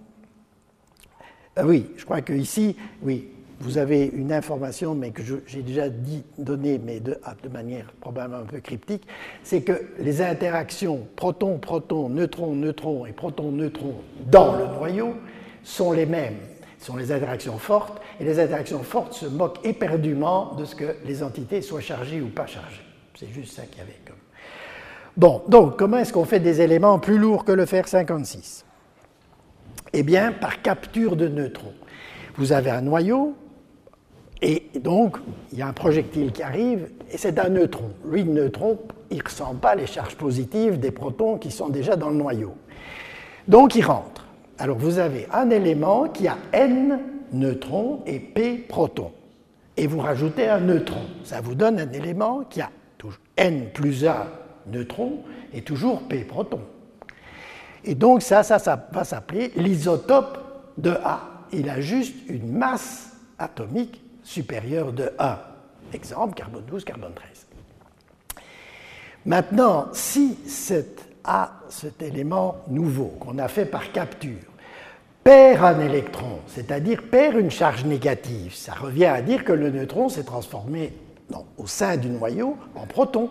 ah 1.56 1.64
oui, 1.64 1.90
je 1.96 2.04
crois 2.04 2.20
qu'ici, 2.20 2.76
oui, 3.02 3.28
vous 3.64 3.78
avez 3.78 4.04
une 4.04 4.30
information, 4.30 4.94
mais 4.94 5.10
que 5.10 5.22
j'ai 5.46 5.62
déjà 5.62 5.88
dit, 5.88 6.22
donnée, 6.36 6.78
mais 6.78 7.00
de, 7.00 7.18
ah, 7.24 7.34
de, 7.42 7.48
manière 7.48 7.86
probablement 7.98 8.42
un 8.42 8.46
peu 8.46 8.60
cryptique, 8.60 9.06
c'est 9.42 9.62
que 9.62 9.72
les 9.98 10.20
interactions 10.20 11.08
proton-proton, 11.16 12.10
neutron-neutron 12.10 13.06
et 13.06 13.12
proton-neutron 13.12 13.94
dans 14.26 14.54
le 14.56 14.66
noyau 14.66 15.14
sont 15.62 15.92
les 15.92 16.04
mêmes. 16.04 16.36
Ce 16.78 16.86
sont 16.86 16.96
les 16.96 17.10
interactions 17.10 17.56
fortes, 17.56 18.02
et 18.20 18.24
les 18.24 18.38
interactions 18.38 18.82
fortes 18.82 19.14
se 19.14 19.24
moquent 19.24 19.64
éperdument 19.64 20.54
de 20.56 20.66
ce 20.66 20.74
que 20.74 20.96
les 21.06 21.22
entités 21.22 21.62
soient 21.62 21.80
chargées 21.80 22.20
ou 22.20 22.28
pas 22.28 22.46
chargées. 22.46 22.84
C'est 23.18 23.32
juste 23.32 23.54
ça 23.54 23.62
qu'il 23.62 23.78
y 23.78 23.80
avait 23.80 23.98
comme. 24.06 24.16
Bon, 25.16 25.42
donc 25.48 25.78
comment 25.78 25.96
est-ce 25.96 26.12
qu'on 26.12 26.26
fait 26.26 26.40
des 26.40 26.60
éléments 26.60 26.98
plus 26.98 27.16
lourds 27.16 27.46
que 27.46 27.52
le 27.52 27.64
fer 27.64 27.88
56 27.88 28.66
Eh 29.94 30.02
bien, 30.02 30.32
par 30.32 30.60
capture 30.60 31.16
de 31.16 31.28
neutrons. 31.28 31.72
Vous 32.36 32.52
avez 32.52 32.70
un 32.70 32.82
noyau, 32.82 33.34
et 34.44 34.78
donc 34.78 35.16
il 35.52 35.58
y 35.58 35.62
a 35.62 35.68
un 35.68 35.72
projectile 35.72 36.30
qui 36.30 36.42
arrive, 36.42 36.90
et 37.10 37.16
c'est 37.16 37.38
un 37.38 37.48
neutron. 37.48 37.90
Lui, 38.04 38.24
le 38.24 38.32
neutron, 38.32 38.78
il 39.10 39.16
ne 39.16 39.22
ressent 39.22 39.54
pas 39.54 39.74
les 39.74 39.86
charges 39.86 40.16
positives 40.16 40.78
des 40.78 40.90
protons 40.90 41.38
qui 41.38 41.50
sont 41.50 41.70
déjà 41.70 41.96
dans 41.96 42.10
le 42.10 42.16
noyau. 42.16 42.54
Donc 43.48 43.74
il 43.74 43.84
rentre. 43.84 44.26
Alors 44.58 44.76
vous 44.76 44.98
avez 44.98 45.26
un 45.32 45.48
élément 45.48 46.08
qui 46.08 46.28
a 46.28 46.36
n 46.52 47.00
neutrons 47.32 48.02
et 48.06 48.18
p 48.18 48.58
protons. 48.68 49.12
Et 49.78 49.86
vous 49.86 50.00
rajoutez 50.00 50.46
un 50.46 50.60
neutron. 50.60 51.06
Ça 51.24 51.40
vous 51.40 51.54
donne 51.54 51.80
un 51.80 51.90
élément 51.90 52.44
qui 52.48 52.60
a 52.60 52.70
n 53.36 53.70
plus 53.72 54.04
1 54.06 54.26
neutrons 54.66 55.20
et 55.54 55.62
toujours 55.62 56.02
p 56.02 56.18
protons. 56.18 56.60
Et 57.82 57.94
donc 57.94 58.20
ça, 58.20 58.42
ça, 58.42 58.58
ça 58.58 58.88
va 58.92 59.04
s'appeler 59.04 59.52
l'isotope 59.56 60.38
de 60.76 60.90
A. 60.90 61.20
Il 61.52 61.70
a 61.70 61.80
juste 61.80 62.14
une 62.28 62.52
masse 62.52 63.16
atomique 63.38 64.03
supérieure 64.24 64.92
de 64.92 65.12
1. 65.18 65.38
Exemple, 65.92 66.34
carbone 66.34 66.64
12, 66.66 66.84
carbone 66.84 67.12
13. 67.14 67.46
Maintenant, 69.26 69.86
si 69.92 70.36
cet 70.46 71.08
A, 71.24 71.60
élément 72.00 72.56
nouveau 72.68 73.14
qu'on 73.20 73.38
a 73.38 73.48
fait 73.48 73.64
par 73.64 73.92
capture, 73.92 74.40
perd 75.22 75.64
un 75.64 75.80
électron, 75.80 76.40
c'est-à-dire 76.48 77.04
perd 77.10 77.36
une 77.36 77.50
charge 77.50 77.84
négative, 77.84 78.54
ça 78.54 78.74
revient 78.74 79.06
à 79.06 79.22
dire 79.22 79.44
que 79.44 79.52
le 79.52 79.70
neutron 79.70 80.10
s'est 80.10 80.24
transformé 80.24 80.92
au 81.56 81.66
sein 81.66 81.96
du 81.96 82.10
noyau 82.10 82.58
en 82.74 82.86
proton. 82.86 83.30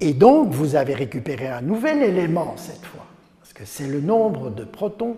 Et 0.00 0.14
donc, 0.14 0.50
vous 0.50 0.74
avez 0.74 0.94
récupéré 0.94 1.48
un 1.48 1.60
nouvel 1.60 2.02
élément 2.02 2.54
cette 2.56 2.84
fois, 2.84 3.04
parce 3.40 3.52
que 3.52 3.64
c'est 3.66 3.86
le 3.86 4.00
nombre 4.00 4.50
de 4.50 4.64
protons 4.64 5.16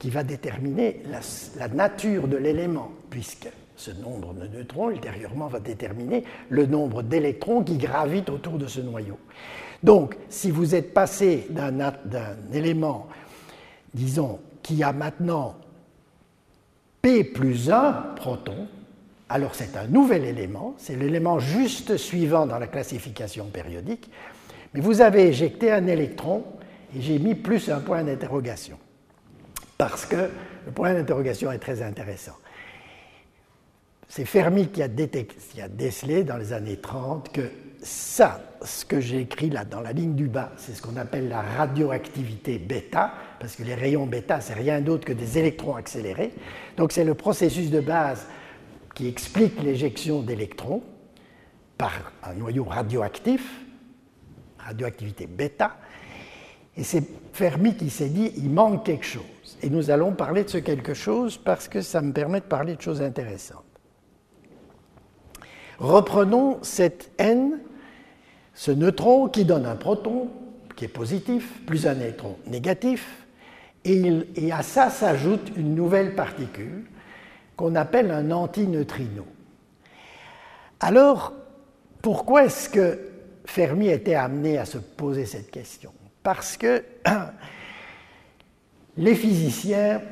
qui 0.00 0.10
va 0.10 0.24
déterminer 0.24 1.02
la, 1.08 1.20
la 1.56 1.68
nature 1.68 2.26
de 2.26 2.36
l'élément, 2.36 2.90
puisque 3.08 3.48
ce 3.76 3.90
nombre 3.90 4.34
de 4.34 4.46
neutrons, 4.46 4.90
ultérieurement, 4.90 5.46
va 5.46 5.60
déterminer 5.60 6.24
le 6.48 6.66
nombre 6.66 7.02
d'électrons 7.02 7.62
qui 7.62 7.76
gravitent 7.76 8.30
autour 8.30 8.58
de 8.58 8.66
ce 8.66 8.80
noyau. 8.80 9.18
Donc, 9.82 10.16
si 10.28 10.50
vous 10.50 10.74
êtes 10.74 10.94
passé 10.94 11.46
d'un 11.50 11.92
élément, 12.52 13.06
disons, 13.94 14.40
qui 14.62 14.82
a 14.82 14.92
maintenant 14.92 15.56
P 17.02 17.22
plus 17.22 17.70
1 17.70 18.14
protons, 18.16 18.66
alors 19.28 19.54
c'est 19.54 19.76
un 19.76 19.86
nouvel 19.86 20.24
élément, 20.24 20.74
c'est 20.78 20.96
l'élément 20.96 21.38
juste 21.38 21.96
suivant 21.96 22.46
dans 22.46 22.58
la 22.58 22.66
classification 22.66 23.46
périodique, 23.46 24.10
mais 24.72 24.80
vous 24.80 25.00
avez 25.02 25.28
éjecté 25.28 25.70
un 25.70 25.86
électron 25.86 26.44
et 26.96 27.00
j'ai 27.00 27.18
mis 27.18 27.34
plus 27.34 27.68
un 27.68 27.80
point 27.80 28.02
d'interrogation, 28.02 28.78
parce 29.76 30.06
que 30.06 30.30
le 30.66 30.72
point 30.72 30.94
d'interrogation 30.94 31.52
est 31.52 31.58
très 31.58 31.82
intéressant. 31.82 32.34
C'est 34.08 34.24
Fermi 34.24 34.68
qui 34.68 34.82
a, 34.82 34.88
décelé 34.88 36.24
dans 36.24 36.36
les 36.36 36.52
années 36.52 36.76
30 36.76 37.32
que 37.32 37.50
ça, 37.82 38.40
ce 38.62 38.84
que 38.84 39.00
j'ai 39.00 39.20
écrit 39.20 39.50
là 39.50 39.64
dans 39.64 39.80
la 39.80 39.92
ligne 39.92 40.14
du 40.14 40.28
bas, 40.28 40.52
c'est 40.56 40.74
ce 40.74 40.82
qu'on 40.82 40.96
appelle 40.96 41.28
la 41.28 41.42
radioactivité 41.42 42.58
bêta, 42.58 43.12
parce 43.40 43.56
que 43.56 43.62
les 43.62 43.74
rayons 43.74 44.06
bêta, 44.06 44.40
c'est 44.40 44.54
rien 44.54 44.80
d'autre 44.80 45.04
que 45.04 45.12
des 45.12 45.38
électrons 45.38 45.74
accélérés. 45.74 46.32
Donc 46.76 46.92
c'est 46.92 47.04
le 47.04 47.14
processus 47.14 47.70
de 47.70 47.80
base 47.80 48.26
qui 48.94 49.08
explique 49.08 49.62
l'éjection 49.62 50.22
d'électrons 50.22 50.82
par 51.76 51.92
un 52.22 52.34
noyau 52.34 52.64
radioactif, 52.64 53.62
radioactivité 54.58 55.26
bêta. 55.26 55.76
Et 56.76 56.84
c'est 56.84 57.04
Fermi 57.32 57.76
qui 57.76 57.90
s'est 57.90 58.08
dit, 58.08 58.32
il 58.36 58.50
manque 58.50 58.84
quelque 58.84 59.04
chose. 59.04 59.22
Et 59.62 59.70
nous 59.70 59.90
allons 59.90 60.12
parler 60.12 60.44
de 60.44 60.48
ce 60.48 60.58
quelque 60.58 60.94
chose 60.94 61.36
parce 61.36 61.68
que 61.68 61.82
ça 61.82 62.00
me 62.00 62.12
permet 62.12 62.40
de 62.40 62.46
parler 62.46 62.76
de 62.76 62.80
choses 62.80 63.02
intéressantes. 63.02 63.64
Reprenons 65.78 66.58
cette 66.62 67.10
N, 67.18 67.58
ce 68.54 68.70
neutron 68.70 69.28
qui 69.28 69.44
donne 69.44 69.66
un 69.66 69.76
proton 69.76 70.30
qui 70.74 70.84
est 70.84 70.88
positif, 70.88 71.64
plus 71.66 71.86
un 71.86 71.98
électron 71.98 72.36
négatif, 72.46 73.26
et, 73.84 74.12
et 74.36 74.52
à 74.52 74.62
ça 74.62 74.90
s'ajoute 74.90 75.52
une 75.56 75.74
nouvelle 75.74 76.14
particule 76.14 76.84
qu'on 77.56 77.74
appelle 77.74 78.10
un 78.10 78.30
antineutrino. 78.30 79.26
Alors, 80.80 81.32
pourquoi 82.02 82.44
est-ce 82.44 82.68
que 82.68 82.98
Fermi 83.46 83.88
était 83.88 84.14
amené 84.14 84.58
à 84.58 84.64
se 84.64 84.78
poser 84.78 85.24
cette 85.24 85.50
question? 85.50 85.92
Parce 86.22 86.56
que 86.56 86.84
les 88.96 89.14
physiciens 89.14 90.02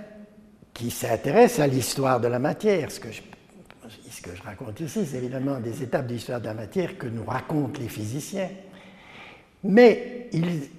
qui 0.72 0.90
s'intéressent 0.90 1.60
à 1.60 1.66
l'histoire 1.66 2.20
de 2.20 2.28
la 2.28 2.38
matière, 2.38 2.90
ce 2.90 3.00
que 3.00 3.12
je 3.12 3.22
que 4.24 4.34
je 4.34 4.42
raconte 4.42 4.80
ici, 4.80 5.04
c'est 5.04 5.18
évidemment 5.18 5.60
des 5.60 5.82
étapes 5.82 6.06
de 6.06 6.14
l'histoire 6.14 6.40
de 6.40 6.46
la 6.46 6.54
matière 6.54 6.96
que 6.96 7.06
nous 7.06 7.24
racontent 7.24 7.78
les 7.78 7.88
physiciens. 7.88 8.48
Mais 9.62 10.30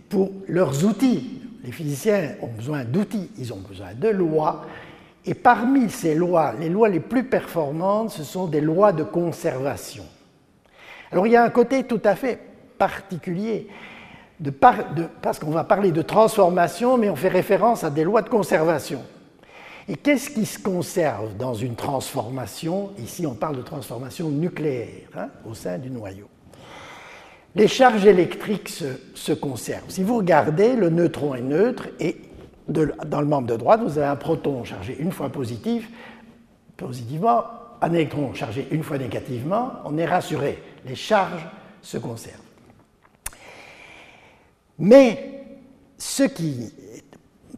pour 0.10 0.32
leurs 0.48 0.84
outils, 0.84 1.42
les 1.64 1.72
physiciens 1.72 2.36
ont 2.42 2.48
besoin 2.48 2.84
d'outils, 2.84 3.30
ils 3.38 3.54
ont 3.54 3.60
besoin 3.60 3.94
de 3.94 4.10
lois. 4.10 4.66
Et 5.26 5.36
parmi 5.36 5.90
ces 5.90 6.16
lois, 6.16 6.54
les 6.60 6.70
lois 6.70 6.90
les 6.90 7.00
plus 7.00 7.26
performantes, 7.26 8.12
ce 8.12 8.24
sont 8.24 8.48
des 8.48 8.62
lois 8.62 8.94
de 8.94 9.04
conservation. 9.04 10.06
Alors 11.12 11.28
il 11.28 11.34
y 11.34 11.36
a 11.36 11.44
un 11.44 11.50
côté 11.50 11.84
tout 11.84 12.02
à 12.04 12.16
fait 12.16 12.40
particulier, 12.78 13.68
parce 15.22 15.40
qu'on 15.40 15.52
va 15.52 15.64
parler 15.64 15.92
de 15.92 16.02
transformation, 16.02 16.98
mais 16.98 17.10
on 17.10 17.16
fait 17.16 17.30
référence 17.30 17.84
à 17.84 17.90
des 17.90 18.04
lois 18.04 18.22
de 18.22 18.30
conservation. 18.30 19.04
Et 19.88 19.96
qu'est-ce 19.98 20.32
qui 20.32 20.46
se 20.46 20.58
conserve 20.58 21.38
dans 21.38 21.54
une 21.54 21.76
transformation? 21.76 22.92
Ici, 22.98 23.28
on 23.28 23.36
parle 23.36 23.58
de 23.58 23.62
transformation 23.62 24.30
nucléaire 24.30 25.10
hein, 25.16 25.30
au 25.48 25.54
sein 25.54 25.78
du 25.78 25.92
noyau. 25.92 26.28
Les 27.54 27.68
charges 27.68 28.06
électriques 28.06 28.70
se, 28.70 29.32
conservent. 29.32 29.90
Si 29.90 30.04
vous 30.04 30.18
regardez, 30.18 30.76
le 30.76 30.90
neutron 30.90 31.36
est 31.36 31.42
neutre 31.42 31.88
et 32.00 32.18
dans 32.68 33.22
le 33.22 33.28
membre 33.28 33.48
de 33.48 33.56
droite, 33.56 33.82
vous 33.82 33.98
avez 34.00 34.08
un 34.08 34.16
proton 34.16 34.64
chargé 34.64 34.98
une 35.00 35.12
fois 35.12 35.30
positif, 35.30 35.90
positivement, 36.76 37.44
un 37.82 37.94
électron 37.94 38.34
chargé 38.34 38.68
une 38.72 38.82
fois 38.82 38.98
négativement. 38.98 39.74
On 39.86 39.98
est 39.98 40.06
rassuré, 40.06 40.62
les 40.86 40.96
charges 40.96 41.48
se 41.82 42.00
conservent. 42.00 42.40
Mais 44.80 45.46
ce 45.98 46.24
qui 46.24 46.74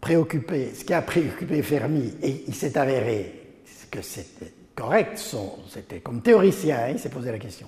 préoccupé, 0.08 0.72
ce 0.74 0.86
qui 0.86 0.93
a 0.93 1.02
préoccupé 1.02 1.62
Fermi, 1.62 2.13
et 2.24 2.46
il 2.48 2.56
s'est 2.56 2.78
avéré 2.78 3.34
que 3.91 4.02
c'était 4.02 4.54
correct, 4.74 5.22
c'était 5.67 6.00
comme 6.00 6.22
théoricien, 6.22 6.78
hein, 6.78 6.91
il 6.93 7.00
s'est 7.00 7.10
posé 7.10 7.30
la 7.30 7.38
question. 7.38 7.67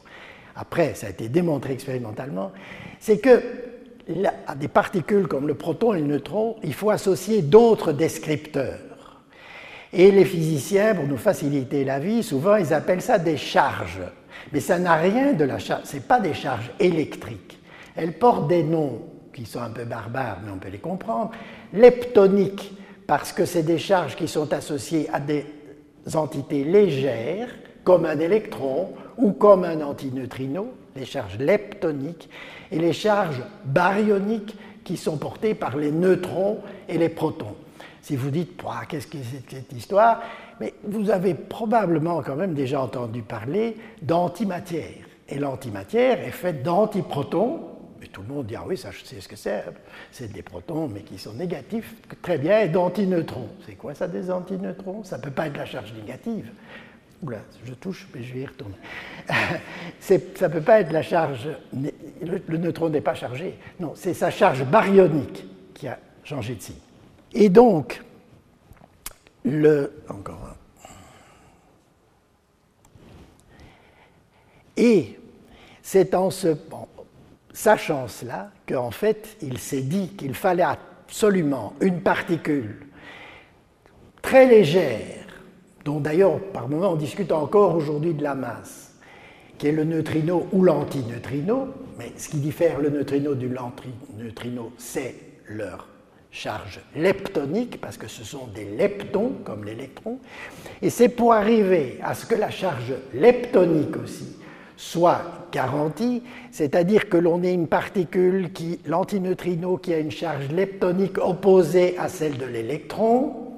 Après, 0.55 0.93
ça 0.93 1.07
a 1.07 1.09
été 1.09 1.27
démontré 1.27 1.73
expérimentalement, 1.73 2.53
c'est 2.97 3.19
que 3.19 3.41
à 4.47 4.55
des 4.55 4.69
particules 4.69 5.27
comme 5.27 5.47
le 5.47 5.55
proton 5.55 5.93
et 5.93 5.99
le 5.99 6.05
neutron, 6.05 6.55
il 6.63 6.73
faut 6.73 6.89
associer 6.91 7.41
d'autres 7.41 7.91
descripteurs. 7.91 9.21
Et 9.91 10.09
les 10.09 10.25
physiciens, 10.25 10.95
pour 10.95 11.07
nous 11.07 11.17
faciliter 11.17 11.83
la 11.83 11.99
vie, 11.99 12.23
souvent 12.23 12.55
ils 12.55 12.73
appellent 12.73 13.01
ça 13.01 13.19
des 13.19 13.37
charges. 13.37 14.01
Mais 14.53 14.61
ça 14.61 14.79
n'a 14.79 14.95
rien 14.95 15.33
de 15.33 15.43
la 15.43 15.59
charge, 15.59 15.83
ce 15.83 15.97
pas 15.97 16.21
des 16.21 16.33
charges 16.33 16.71
électriques. 16.79 17.59
Elles 17.97 18.17
portent 18.17 18.47
des 18.47 18.63
noms 18.63 19.01
qui 19.39 19.45
sont 19.49 19.61
un 19.61 19.69
peu 19.69 19.85
barbares, 19.85 20.39
mais 20.43 20.51
on 20.51 20.57
peut 20.57 20.69
les 20.69 20.79
comprendre 20.79 21.31
leptoniques, 21.73 22.73
parce 23.07 23.31
que 23.31 23.45
c'est 23.45 23.63
des 23.63 23.77
charges 23.77 24.17
qui 24.17 24.27
sont 24.27 24.51
associées 24.51 25.09
à 25.13 25.19
des 25.21 25.45
entités 26.13 26.65
légères, 26.65 27.47
comme 27.85 28.05
un 28.05 28.19
électron 28.19 28.89
ou 29.17 29.31
comme 29.31 29.63
un 29.63 29.81
antineutrino, 29.81 30.73
les 30.95 31.05
charges 31.05 31.37
leptoniques, 31.39 32.29
et 32.69 32.79
les 32.79 32.91
charges 32.91 33.41
baryoniques 33.63 34.57
qui 34.83 34.97
sont 34.97 35.17
portées 35.17 35.53
par 35.53 35.77
les 35.77 35.91
neutrons 35.91 36.59
et 36.89 36.97
les 36.97 37.09
protons. 37.09 37.55
Si 38.01 38.17
vous 38.17 38.31
dites, 38.31 38.61
qu'est-ce 38.89 39.07
que 39.07 39.17
c'est 39.17 39.55
cette 39.55 39.71
histoire? 39.71 40.21
Mais 40.59 40.73
vous 40.83 41.09
avez 41.09 41.33
probablement 41.33 42.21
quand 42.21 42.35
même 42.35 42.53
déjà 42.53 42.81
entendu 42.81 43.21
parler 43.21 43.77
d'antimatière. 44.01 45.05
Et 45.29 45.39
l'antimatière 45.39 46.19
est 46.19 46.31
faite 46.31 46.61
d'antiprotons, 46.61 47.68
mais 47.99 48.07
tout 48.07 48.21
le 48.21 48.27
monde 48.27 48.47
dit, 48.47 48.55
ah 48.55 48.63
oui, 48.65 48.77
ça, 48.77 48.91
je 48.91 49.03
sais 49.03 49.19
ce 49.19 49.27
que 49.27 49.35
c'est. 49.35 49.63
C'est 50.11 50.31
des 50.31 50.41
protons, 50.41 50.87
mais 50.87 51.01
qui 51.01 51.17
sont 51.17 51.33
négatifs, 51.33 51.95
très 52.21 52.37
bien, 52.37 52.61
et 52.61 52.69
d'antineutrons. 52.69 53.49
C'est 53.65 53.75
quoi 53.75 53.93
ça, 53.93 54.07
des 54.07 54.31
antineutrons? 54.31 55.03
Ça 55.03 55.17
ne 55.17 55.23
peut 55.23 55.31
pas 55.31 55.47
être 55.47 55.57
la 55.57 55.65
charge 55.65 55.93
négative. 55.93 56.49
Oula, 57.21 57.39
je 57.65 57.73
touche, 57.73 58.07
mais 58.15 58.23
je 58.23 58.33
vais 58.33 58.39
y 58.41 58.45
retourner. 58.45 58.75
ça 59.99 60.15
ne 60.15 60.47
peut 60.47 60.61
pas 60.61 60.79
être 60.79 60.91
la 60.93 61.01
charge. 61.01 61.49
Le, 61.73 62.57
neutron 62.57 62.89
n'est 62.89 63.01
pas 63.01 63.15
chargé. 63.15 63.57
Non, 63.79 63.91
c'est 63.95 64.13
sa 64.13 64.31
charge 64.31 64.63
baryonique 64.63 65.45
qui 65.73 65.87
a 65.87 65.99
changé 66.23 66.55
de 66.55 66.61
signe. 66.61 66.75
Et 67.33 67.49
donc, 67.49 68.01
le. 69.43 70.01
Encore 70.07 70.39
un. 70.45 70.55
Et 74.77 75.19
c'est 75.81 76.15
en 76.15 76.29
se, 76.29 76.55
sachant 77.53 78.07
cela 78.07 78.51
qu'en 78.67 78.91
fait, 78.91 79.37
il 79.41 79.57
s'est 79.57 79.81
dit 79.81 80.09
qu'il 80.09 80.33
fallait 80.33 80.63
absolument 80.63 81.73
une 81.81 82.01
particule 82.01 82.87
très 84.21 84.45
légère, 84.45 85.25
dont 85.85 85.99
d'ailleurs 85.99 86.39
par 86.53 86.67
moments 86.67 86.91
on 86.91 86.95
discute 86.95 87.31
encore 87.31 87.75
aujourd'hui 87.75 88.13
de 88.13 88.23
la 88.23 88.35
masse, 88.35 88.93
qui 89.57 89.67
est 89.67 89.71
le 89.71 89.83
neutrino 89.83 90.47
ou 90.51 90.63
l'antineutrino, 90.63 91.69
mais 91.97 92.11
ce 92.15 92.29
qui 92.29 92.37
diffère 92.37 92.79
le 92.79 92.89
neutrino 92.89 93.35
du 93.35 93.49
l'antineutrino, 93.49 94.71
c'est 94.77 95.15
leur 95.47 95.87
charge 96.31 96.79
leptonique, 96.95 97.81
parce 97.81 97.97
que 97.97 98.07
ce 98.07 98.23
sont 98.23 98.47
des 98.47 98.65
leptons, 98.65 99.33
comme 99.43 99.65
l'électron, 99.65 100.19
et 100.81 100.89
c'est 100.89 101.09
pour 101.09 101.33
arriver 101.33 101.97
à 102.03 102.13
ce 102.13 102.25
que 102.25 102.35
la 102.35 102.51
charge 102.51 102.93
leptonique 103.13 103.97
aussi 103.97 104.38
soit 104.79 105.21
garantie, 105.51 106.23
c'est-à-dire 106.51 107.09
que 107.09 107.17
l'on 107.17 107.43
ait 107.43 107.53
une 107.53 107.67
particule 107.67 108.53
qui, 108.53 108.79
l'antineutrino, 108.85 109.75
qui 109.75 109.93
a 109.93 109.99
une 109.99 110.09
charge 110.09 110.47
leptonique 110.47 111.17
opposée 111.17 111.97
à 111.97 112.07
celle 112.07 112.37
de 112.37 112.45
l'électron, 112.45 113.57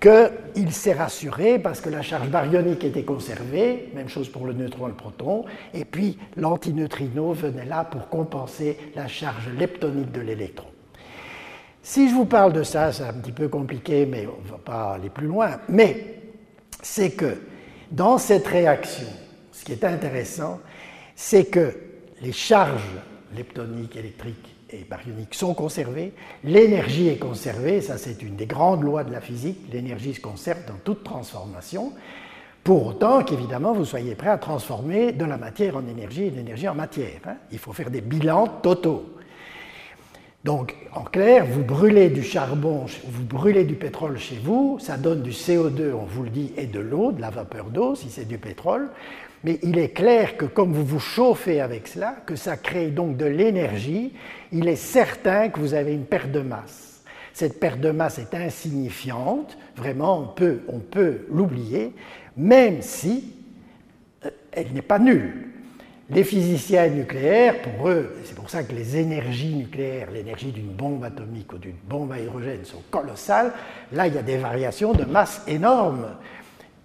qu'il 0.00 0.70
s'est 0.70 0.92
rassuré 0.92 1.58
parce 1.58 1.80
que 1.80 1.88
la 1.88 2.00
charge 2.00 2.28
baryonique 2.28 2.84
était 2.84 3.02
conservée, 3.02 3.90
même 3.92 4.08
chose 4.08 4.28
pour 4.28 4.46
le 4.46 4.52
neutron 4.52 4.86
et 4.86 4.90
le 4.90 4.94
proton, 4.94 5.44
et 5.74 5.84
puis 5.84 6.16
l'antineutrino 6.36 7.32
venait 7.32 7.64
là 7.64 7.82
pour 7.82 8.08
compenser 8.08 8.78
la 8.94 9.08
charge 9.08 9.48
leptonique 9.58 10.12
de 10.12 10.20
l'électron. 10.20 10.68
Si 11.82 12.08
je 12.08 12.14
vous 12.14 12.26
parle 12.26 12.52
de 12.52 12.62
ça, 12.62 12.92
c'est 12.92 13.02
un 13.02 13.14
petit 13.14 13.32
peu 13.32 13.48
compliqué, 13.48 14.06
mais 14.06 14.28
on 14.28 14.44
ne 14.44 14.48
va 14.48 14.58
pas 14.58 14.94
aller 14.94 15.10
plus 15.10 15.26
loin, 15.26 15.58
mais 15.68 16.20
c'est 16.82 17.10
que 17.10 17.36
dans 17.90 18.18
cette 18.18 18.46
réaction, 18.46 19.08
qui 19.66 19.72
est 19.72 19.84
intéressant, 19.84 20.60
c'est 21.16 21.46
que 21.46 21.74
les 22.22 22.30
charges 22.30 22.88
leptoniques, 23.36 23.96
électriques 23.96 24.54
et 24.70 24.86
baryoniques 24.88 25.34
sont 25.34 25.54
conservées, 25.54 26.12
l'énergie 26.44 27.08
est 27.08 27.18
conservée, 27.18 27.80
ça 27.80 27.98
c'est 27.98 28.22
une 28.22 28.36
des 28.36 28.46
grandes 28.46 28.84
lois 28.84 29.02
de 29.02 29.10
la 29.10 29.20
physique, 29.20 29.58
l'énergie 29.72 30.14
se 30.14 30.20
conserve 30.20 30.64
dans 30.68 30.78
toute 30.84 31.02
transformation, 31.02 31.92
pour 32.62 32.86
autant 32.86 33.24
qu'évidemment 33.24 33.72
vous 33.72 33.84
soyez 33.84 34.14
prêt 34.14 34.30
à 34.30 34.38
transformer 34.38 35.10
de 35.10 35.24
la 35.24 35.36
matière 35.36 35.76
en 35.76 35.86
énergie 35.88 36.24
et 36.24 36.30
de 36.30 36.36
l'énergie 36.36 36.68
en 36.68 36.74
matière. 36.76 37.20
Hein. 37.26 37.34
Il 37.50 37.58
faut 37.58 37.72
faire 37.72 37.90
des 37.90 38.00
bilans 38.00 38.46
totaux. 38.46 39.16
Donc, 40.44 40.76
en 40.92 41.02
clair, 41.02 41.44
vous 41.44 41.64
brûlez 41.64 42.08
du 42.08 42.22
charbon, 42.22 42.86
vous 43.04 43.24
brûlez 43.24 43.64
du 43.64 43.74
pétrole 43.74 44.16
chez 44.16 44.36
vous, 44.36 44.78
ça 44.80 44.96
donne 44.96 45.22
du 45.22 45.32
CO2, 45.32 45.92
on 45.92 46.04
vous 46.04 46.22
le 46.22 46.30
dit, 46.30 46.52
et 46.56 46.66
de 46.66 46.78
l'eau, 46.78 47.10
de 47.10 47.20
la 47.20 47.30
vapeur 47.30 47.64
d'eau, 47.64 47.96
si 47.96 48.10
c'est 48.10 48.26
du 48.26 48.38
pétrole. 48.38 48.90
Mais 49.44 49.58
il 49.62 49.78
est 49.78 49.90
clair 49.90 50.36
que 50.36 50.44
comme 50.44 50.72
vous 50.72 50.84
vous 50.84 51.00
chauffez 51.00 51.60
avec 51.60 51.88
cela, 51.88 52.16
que 52.26 52.36
ça 52.36 52.56
crée 52.56 52.88
donc 52.88 53.16
de 53.16 53.26
l'énergie, 53.26 54.12
il 54.52 54.68
est 54.68 54.76
certain 54.76 55.48
que 55.48 55.60
vous 55.60 55.74
avez 55.74 55.92
une 55.92 56.04
perte 56.04 56.30
de 56.30 56.40
masse. 56.40 57.02
Cette 57.32 57.60
perte 57.60 57.80
de 57.80 57.90
masse 57.90 58.18
est 58.18 58.34
insignifiante, 58.34 59.58
vraiment 59.76 60.34
on 60.68 60.78
peut, 60.78 61.26
l'oublier, 61.30 61.92
même 62.36 62.80
si 62.80 63.34
euh, 64.24 64.30
elle 64.52 64.72
n'est 64.72 64.80
pas 64.80 64.98
nulle. 64.98 65.46
Les 66.08 66.24
physiciens 66.24 66.88
nucléaires, 66.88 67.60
pour 67.62 67.88
eux, 67.88 68.16
c'est 68.24 68.36
pour 68.36 68.48
ça 68.48 68.62
que 68.62 68.72
les 68.72 68.96
énergies 68.96 69.54
nucléaires, 69.54 70.10
l'énergie 70.12 70.52
d'une 70.52 70.72
bombe 70.72 71.04
atomique 71.04 71.52
ou 71.52 71.58
d'une 71.58 71.76
bombe 71.86 72.12
à 72.12 72.20
hydrogène 72.20 72.64
sont 72.64 72.82
colossales, 72.90 73.52
là 73.92 74.06
il 74.06 74.14
y 74.14 74.18
a 74.18 74.22
des 74.22 74.38
variations 74.38 74.92
de 74.92 75.04
masse 75.04 75.42
énormes. 75.46 76.06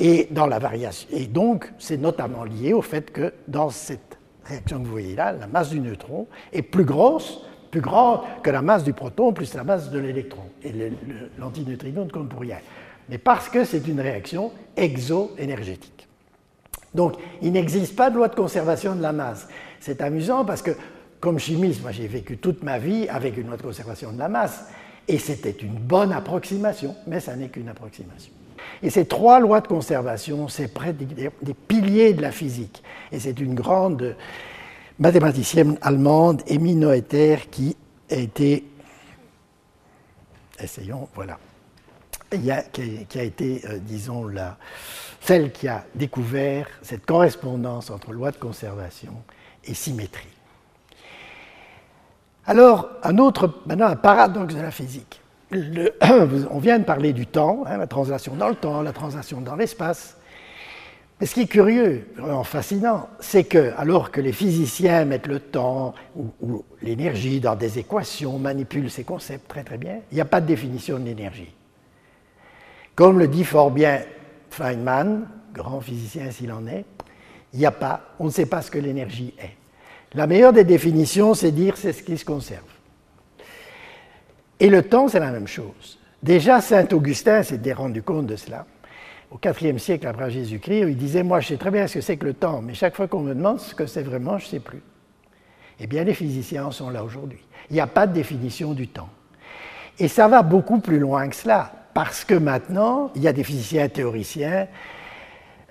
Et, 0.03 0.27
dans 0.31 0.47
la 0.47 0.57
variation, 0.57 1.07
et 1.11 1.27
donc, 1.27 1.71
c'est 1.77 1.97
notamment 1.97 2.43
lié 2.43 2.73
au 2.73 2.81
fait 2.81 3.11
que 3.11 3.33
dans 3.47 3.69
cette 3.69 4.17
réaction 4.45 4.79
que 4.79 4.85
vous 4.85 4.91
voyez 4.91 5.15
là, 5.15 5.31
la 5.31 5.45
masse 5.45 5.69
du 5.69 5.79
neutron 5.79 6.25
est 6.51 6.63
plus 6.63 6.85
grosse, 6.85 7.45
plus 7.69 7.81
grande 7.81 8.21
que 8.41 8.49
la 8.49 8.63
masse 8.63 8.83
du 8.83 8.93
proton 8.93 9.31
plus 9.31 9.53
la 9.53 9.63
masse 9.63 9.91
de 9.91 9.99
l'électron. 9.99 10.41
Et 10.63 10.73
l'antineutrino 11.37 12.03
ne 12.03 12.09
compte 12.09 12.29
pour 12.29 12.41
rien. 12.41 12.57
Mais 13.09 13.19
parce 13.19 13.47
que 13.47 13.63
c'est 13.63 13.87
une 13.87 14.01
réaction 14.01 14.51
exoénergétique. 14.75 16.07
Donc, 16.95 17.13
il 17.43 17.51
n'existe 17.51 17.95
pas 17.95 18.09
de 18.09 18.15
loi 18.15 18.27
de 18.27 18.35
conservation 18.35 18.95
de 18.95 19.03
la 19.03 19.13
masse. 19.13 19.47
C'est 19.79 20.01
amusant 20.01 20.45
parce 20.45 20.63
que, 20.63 20.71
comme 21.19 21.37
chimiste, 21.37 21.83
moi 21.83 21.91
j'ai 21.91 22.07
vécu 22.07 22.39
toute 22.39 22.63
ma 22.63 22.79
vie 22.79 23.07
avec 23.07 23.37
une 23.37 23.45
loi 23.45 23.57
de 23.57 23.61
conservation 23.61 24.11
de 24.11 24.17
la 24.17 24.29
masse, 24.29 24.65
et 25.11 25.17
c'était 25.17 25.51
une 25.51 25.73
bonne 25.75 26.13
approximation, 26.13 26.95
mais 27.05 27.19
ça 27.19 27.35
n'est 27.35 27.49
qu'une 27.49 27.67
approximation. 27.67 28.31
Et 28.81 28.89
ces 28.89 29.05
trois 29.05 29.41
lois 29.41 29.59
de 29.59 29.67
conservation, 29.67 30.47
c'est 30.47 30.69
près 30.69 30.93
des, 30.93 31.53
piliers 31.67 32.13
de 32.13 32.21
la 32.21 32.31
physique. 32.31 32.81
Et 33.11 33.19
c'est 33.19 33.37
une 33.41 33.53
grande 33.53 34.15
mathématicienne 34.99 35.77
allemande, 35.81 36.43
Emmy 36.49 36.75
Noether, 36.75 37.49
qui 37.51 37.75
a 38.09 38.15
été, 38.15 38.63
essayons, 40.57 41.09
voilà, 41.13 41.37
qui 42.29 42.49
a, 42.49 43.23
été, 43.23 43.61
euh, 43.65 43.79
disons, 43.79 44.31
celle 45.19 45.51
qui 45.51 45.67
a 45.67 45.83
découvert 45.93 46.69
cette 46.83 47.05
correspondance 47.05 47.89
entre 47.89 48.13
loi 48.13 48.31
de 48.31 48.37
conservation 48.37 49.13
et 49.65 49.73
symétrie. 49.73 50.30
Alors, 52.51 52.89
un 53.03 53.17
autre, 53.17 53.49
maintenant, 53.65 53.87
un 53.87 53.95
paradoxe 53.95 54.53
de 54.55 54.61
la 54.61 54.71
physique. 54.71 55.21
on 55.53 56.59
vient 56.59 56.79
de 56.79 56.83
parler 56.83 57.13
du 57.13 57.25
temps, 57.25 57.63
hein, 57.65 57.77
la 57.77 57.87
translation 57.87 58.35
dans 58.35 58.49
le 58.49 58.55
temps, 58.55 58.81
la 58.81 58.91
translation 58.91 59.39
dans 59.39 59.55
l'espace. 59.55 60.17
Mais 61.17 61.27
ce 61.27 61.33
qui 61.33 61.41
est 61.43 61.47
curieux, 61.47 62.09
vraiment 62.17 62.43
fascinant, 62.43 63.07
c'est 63.21 63.45
que, 63.45 63.71
alors 63.77 64.11
que 64.11 64.19
les 64.19 64.33
physiciens 64.33 65.05
mettent 65.05 65.27
le 65.27 65.39
temps 65.39 65.93
ou 66.17 66.65
l'énergie 66.81 67.39
dans 67.39 67.55
des 67.55 67.79
équations, 67.79 68.37
manipulent 68.37 68.91
ces 68.91 69.05
concepts 69.05 69.47
très 69.47 69.63
très 69.63 69.77
bien, 69.77 69.99
il 70.11 70.15
n'y 70.15 70.21
a 70.21 70.25
pas 70.25 70.41
de 70.41 70.47
définition 70.47 70.99
de 70.99 71.05
l'énergie. 71.05 71.53
Comme 72.95 73.17
le 73.17 73.29
dit 73.29 73.45
fort 73.45 73.71
bien 73.71 74.01
Feynman, 74.49 75.25
grand 75.53 75.79
physicien 75.79 76.29
s'il 76.31 76.51
en 76.51 76.67
est, 76.67 76.83
il 77.53 77.59
n'y 77.59 77.65
a 77.65 77.71
pas, 77.71 78.01
on 78.19 78.25
ne 78.25 78.29
sait 78.29 78.45
pas 78.45 78.61
ce 78.61 78.69
que 78.69 78.79
l'énergie 78.79 79.33
est. 79.39 79.60
La 80.13 80.27
meilleure 80.27 80.53
des 80.53 80.63
définitions, 80.63 81.33
c'est 81.33 81.51
dire 81.51 81.77
c'est 81.77 81.93
ce 81.93 82.03
qui 82.03 82.17
se 82.17 82.25
conserve. 82.25 82.63
Et 84.59 84.69
le 84.69 84.83
temps, 84.83 85.07
c'est 85.07 85.19
la 85.19 85.31
même 85.31 85.47
chose. 85.47 85.99
Déjà, 86.21 86.61
Saint 86.61 86.87
Augustin 86.91 87.43
s'était 87.43 87.73
rendu 87.73 88.03
compte 88.03 88.27
de 88.27 88.35
cela. 88.35 88.65
Au 89.31 89.39
IVe 89.43 89.77
siècle 89.77 90.05
après 90.05 90.29
Jésus-Christ, 90.29 90.85
il 90.89 90.97
disait 90.97 91.23
Moi, 91.23 91.39
je 91.39 91.47
sais 91.47 91.57
très 91.57 91.71
bien 91.71 91.87
ce 91.87 91.95
que 91.95 92.01
c'est 92.01 92.17
que 92.17 92.25
le 92.25 92.33
temps, 92.33 92.61
mais 92.61 92.73
chaque 92.73 92.95
fois 92.95 93.07
qu'on 93.07 93.21
me 93.21 93.33
demande 93.33 93.59
ce 93.59 93.73
que 93.73 93.85
c'est 93.85 94.03
vraiment, 94.03 94.37
je 94.37 94.45
ne 94.45 94.49
sais 94.49 94.59
plus. 94.59 94.83
Eh 95.79 95.87
bien, 95.87 96.03
les 96.03 96.13
physiciens 96.13 96.65
en 96.65 96.71
sont 96.71 96.89
là 96.89 97.03
aujourd'hui. 97.03 97.39
Il 97.69 97.73
n'y 97.73 97.79
a 97.79 97.87
pas 97.87 98.05
de 98.05 98.13
définition 98.13 98.73
du 98.73 98.87
temps. 98.87 99.09
Et 99.97 100.07
ça 100.07 100.27
va 100.27 100.43
beaucoup 100.43 100.79
plus 100.79 100.99
loin 100.99 101.27
que 101.29 101.35
cela 101.35 101.71
parce 101.93 102.23
que 102.23 102.35
maintenant, 102.35 103.11
il 103.15 103.21
y 103.21 103.27
a 103.27 103.33
des 103.33 103.43
physiciens 103.43 103.89
théoriciens 103.89 104.67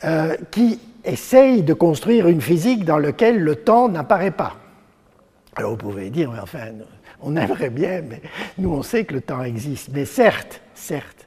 euh, 0.05 0.37
qui 0.51 0.81
essayent 1.05 1.63
de 1.63 1.75
construire 1.75 2.29
une 2.29 2.41
physique 2.41 2.85
dans 2.85 2.99
laquelle 2.99 3.39
le 3.39 3.57
temps 3.57 3.89
n'apparaît 3.89 4.31
pas. 4.31 4.57
Alors 5.57 5.73
vous 5.73 5.77
pouvez 5.77 6.11
dire, 6.11 6.31
enfin, 6.43 6.69
on 7.23 7.37
aimerait 7.37 7.71
bien, 7.71 8.03
mais 8.03 8.23
nous 8.59 8.71
on 8.71 8.83
sait 8.83 9.05
que 9.05 9.15
le 9.15 9.21
temps 9.21 9.43
existe. 9.43 9.91
Mais 9.93 10.05
certes, 10.05 10.61
certes, 10.75 11.27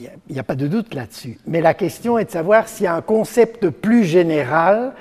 il 0.00 0.10
n'y 0.30 0.38
a, 0.38 0.44
pas 0.44 0.54
de 0.54 0.66
doute 0.66 0.94
là-dessus. 0.94 1.38
Mais 1.46 1.60
la 1.60 1.74
question 1.74 2.18
est 2.18 2.26
de 2.26 2.30
savoir 2.30 2.68
s'il 2.68 2.84
y 2.84 2.86
a 2.86 2.94
un 2.94 3.02
concept 3.02 3.70
plus 3.70 4.04
général 4.04 4.92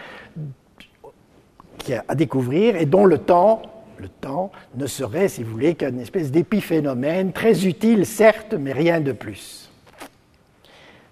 à 2.07 2.15
découvrir 2.15 2.75
et 2.75 2.85
dont 2.85 3.05
le 3.05 3.17
temps 3.17 3.61
le 3.99 4.09
temps 4.09 4.51
ne 4.75 4.87
serait, 4.87 5.27
si 5.27 5.43
vous 5.43 5.51
voulez, 5.51 5.75
qu'une 5.75 5.99
espèce 5.99 6.31
d'épiphénomène, 6.31 7.33
très 7.33 7.65
utile 7.65 8.05
certes, 8.05 8.53
mais 8.53 8.71
rien 8.71 9.01
de 9.01 9.11
plus. 9.11 9.71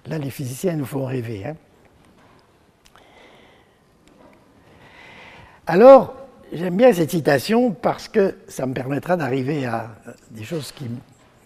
Là, 0.07 0.17
les 0.17 0.29
physiciens 0.29 0.73
nous 0.73 0.85
font 0.85 1.05
rêver. 1.05 1.45
Hein. 1.45 1.55
Alors, 5.67 6.13
j'aime 6.53 6.77
bien 6.77 6.93
cette 6.93 7.09
citation 7.09 7.71
parce 7.71 8.07
que 8.07 8.35
ça 8.47 8.67
me 8.67 8.73
permettra 8.75 9.17
d'arriver 9.17 9.65
à 9.65 9.95
des 10.29 10.43
choses 10.43 10.71
qui 10.71 10.85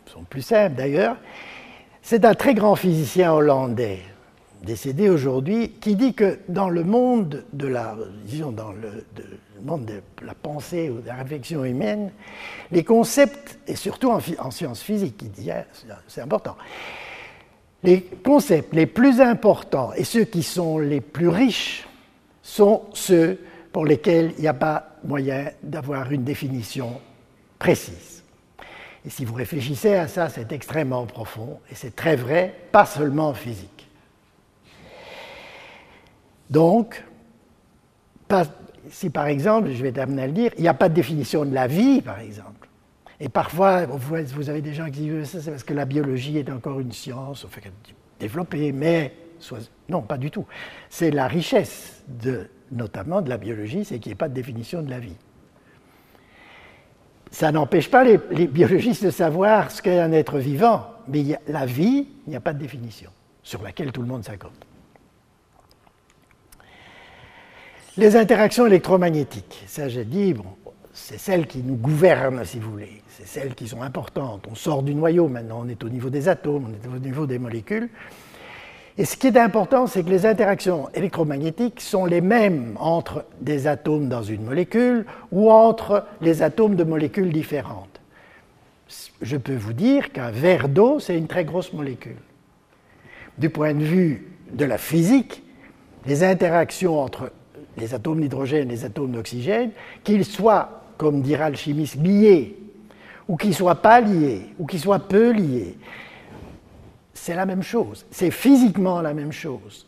sont 0.07 0.23
plus 0.23 0.41
simples 0.41 0.75
d'ailleurs. 0.75 1.15
C'est 2.01 2.25
un 2.25 2.33
très 2.33 2.53
grand 2.53 2.75
physicien 2.75 3.31
hollandais, 3.31 3.99
décédé 4.61 5.07
aujourd'hui, 5.09 5.71
qui 5.79 5.95
dit 5.95 6.15
que 6.15 6.39
dans 6.49 6.67
le 6.67 6.83
monde 6.83 7.45
de 7.53 7.67
la, 7.67 7.95
monde 9.63 9.85
de 9.85 10.01
la 10.25 10.33
pensée 10.33 10.89
ou 10.89 10.99
de 10.99 11.07
la 11.07 11.15
réflexion 11.15 11.63
humaine, 11.63 12.11
les 12.71 12.83
concepts, 12.83 13.57
et 13.67 13.77
surtout 13.77 14.11
en, 14.11 14.51
sciences 14.51 14.81
physiques, 14.81 15.23
hein, 15.49 15.63
c'est 16.09 16.19
important, 16.19 16.57
les 17.83 18.01
concepts 18.01 18.73
les 18.73 18.85
plus 18.85 19.21
importants 19.21 19.93
et 19.95 20.03
ceux 20.03 20.25
qui 20.25 20.43
sont 20.43 20.77
les 20.77 20.99
plus 20.99 21.29
riches 21.29 21.87
sont 22.41 22.81
ceux 22.93 23.39
pour 23.71 23.85
lesquels 23.85 24.33
il 24.37 24.41
n'y 24.41 24.47
a 24.47 24.53
pas 24.53 24.97
moyen 25.03 25.51
d'avoir 25.63 26.11
une 26.11 26.23
définition 26.23 26.99
précise. 27.57 28.23
Et 29.05 29.09
si 29.09 29.25
vous 29.25 29.33
réfléchissez 29.33 29.93
à 29.93 30.07
ça, 30.07 30.29
c'est 30.29 30.51
extrêmement 30.51 31.05
profond 31.05 31.59
et 31.71 31.75
c'est 31.75 31.95
très 31.95 32.15
vrai, 32.15 32.53
pas 32.71 32.85
seulement 32.85 33.29
en 33.29 33.33
physique. 33.33 33.87
Donc, 36.49 37.03
si 38.89 39.09
par 39.09 39.27
exemple, 39.27 39.71
je 39.71 39.81
vais 39.81 39.91
t'amener 39.91 40.23
à 40.23 40.27
le 40.27 40.33
dire, 40.33 40.51
il 40.57 40.61
n'y 40.61 40.67
a 40.67 40.73
pas 40.73 40.89
de 40.89 40.95
définition 40.95 41.45
de 41.45 41.53
la 41.53 41.67
vie, 41.67 42.01
par 42.01 42.19
exemple. 42.19 42.67
Et 43.19 43.29
parfois, 43.29 43.85
vous 43.85 44.49
avez 44.49 44.61
des 44.61 44.73
gens 44.73 44.85
qui 44.85 45.01
disent 45.01 45.25
ça, 45.25 45.41
c'est 45.41 45.51
parce 45.51 45.63
que 45.63 45.73
la 45.73 45.85
biologie 45.85 46.37
est 46.37 46.49
encore 46.49 46.79
une 46.79 46.91
science 46.91 47.45
fait, 47.49 47.71
développée, 48.19 48.71
mais 48.71 49.13
non, 49.89 50.01
pas 50.01 50.17
du 50.17 50.31
tout. 50.31 50.45
C'est 50.89 51.11
la 51.11 51.27
richesse, 51.27 52.03
notamment 52.71 53.21
de 53.21 53.29
la 53.29 53.37
biologie, 53.37 53.85
c'est 53.85 53.99
qu'il 53.99 54.09
n'y 54.09 54.13
ait 54.13 54.17
pas 54.17 54.29
de 54.29 54.33
définition 54.33 54.81
de 54.81 54.89
la 54.89 54.99
vie. 54.99 55.15
Ça 57.31 57.51
n'empêche 57.51 57.89
pas 57.91 58.03
les, 58.03 58.17
biologistes 58.47 59.05
de 59.05 59.11
savoir 59.11 59.71
ce 59.71 59.81
qu'est 59.81 59.99
un 59.99 60.11
être 60.11 60.39
vivant, 60.39 60.87
mais 61.07 61.23
la 61.47 61.65
vie, 61.65 62.07
il 62.25 62.29
n'y 62.29 62.35
a 62.35 62.39
pas 62.39 62.53
de 62.53 62.59
définition 62.59 63.11
sur 63.43 63.61
laquelle 63.61 63.91
tout 63.91 64.01
le 64.01 64.07
monde 64.07 64.23
s'accorde. 64.23 64.53
Les 67.97 68.15
interactions 68.15 68.65
électromagnétiques, 68.65 69.63
ça 69.67 69.89
j'ai 69.89 70.05
dit, 70.05 70.33
c'est 70.93 71.19
celles 71.19 71.47
qui 71.47 71.59
nous 71.59 71.75
gouvernent, 71.75 72.45
si 72.45 72.59
vous 72.59 72.71
voulez, 72.71 73.01
c'est 73.07 73.27
celles 73.27 73.53
qui 73.53 73.67
sont 73.67 73.81
importantes. 73.81 74.47
On 74.49 74.55
sort 74.55 74.83
du 74.83 74.95
noyau 74.95 75.27
maintenant, 75.27 75.61
on 75.63 75.67
est 75.67 75.83
au 75.83 75.89
niveau 75.89 76.09
des 76.09 76.29
atomes, 76.29 76.67
on 76.69 76.89
est 76.91 76.95
au 76.95 76.99
niveau 76.99 77.25
des 77.27 77.37
molécules. 77.37 77.89
Et 78.99 79.05
ce 79.05 79.15
qui 79.15 79.27
est 79.27 79.37
important, 79.37 79.87
c'est 79.87 80.03
que 80.03 80.09
les 80.09 80.25
interactions 80.25 80.89
électromagnétiques 80.93 81.79
sont 81.79 82.03
les 82.03 82.19
mêmes 82.19 82.75
entre 82.81 83.23
des 83.39 83.65
atomes 83.65 84.09
dans 84.09 84.23
une 84.23 84.43
molécule 84.43 85.05
ou 85.31 85.49
entre 85.49 86.05
les 86.19 86.43
atomes 86.43 86.75
de 86.75 86.83
molécules 86.83 87.31
différentes. 87.31 88.01
Je 89.21 89.37
peux 89.37 89.55
vous 89.55 89.71
dire 89.71 90.11
qu'un 90.11 90.31
verre 90.31 90.67
d'eau, 90.67 90.99
c'est 90.99 91.17
une 91.17 91.27
très 91.27 91.45
grosse 91.45 91.71
molécule. 91.71 92.17
Du 93.37 93.49
point 93.49 93.73
de 93.73 93.85
vue 93.85 94.33
de 94.51 94.65
la 94.65 94.77
physique, 94.77 95.43
les 96.05 96.25
interactions 96.25 96.99
entre 96.99 97.31
les 97.77 97.93
atomes 97.93 98.19
d'hydrogène 98.19 98.69
et 98.69 98.73
les 98.73 98.83
atomes 98.83 99.11
d'oxygène, 99.11 99.71
qu'ils 100.03 100.25
soient, 100.25 100.83
comme 100.97 101.21
dira 101.21 101.49
le 101.49 101.55
chimiste, 101.55 101.95
liés, 102.03 102.57
ou 103.29 103.37
qu'ils 103.37 103.55
soient 103.55 103.81
pas 103.81 104.01
liés, 104.01 104.41
ou 104.59 104.65
qu'ils 104.65 104.81
soient 104.81 104.99
peu 104.99 105.31
liés, 105.31 105.77
c'est 107.21 107.35
la 107.35 107.45
même 107.45 107.63
chose. 107.63 108.05
C'est 108.11 108.31
physiquement 108.31 109.01
la 109.01 109.13
même 109.13 109.33
chose. 109.33 109.85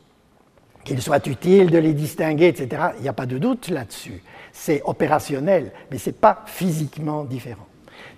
Qu'il 0.83 1.01
soit 1.01 1.25
utile 1.27 1.69
de 1.69 1.77
les 1.77 1.93
distinguer, 1.93 2.47
etc., 2.47 2.87
il 2.97 3.03
n'y 3.03 3.07
a 3.07 3.13
pas 3.13 3.25
de 3.25 3.37
doute 3.37 3.69
là-dessus. 3.69 4.21
C'est 4.51 4.81
opérationnel, 4.83 5.71
mais 5.89 5.97
ce 5.97 6.09
n'est 6.09 6.15
pas 6.15 6.43
physiquement 6.45 7.23
différent. 7.23 7.67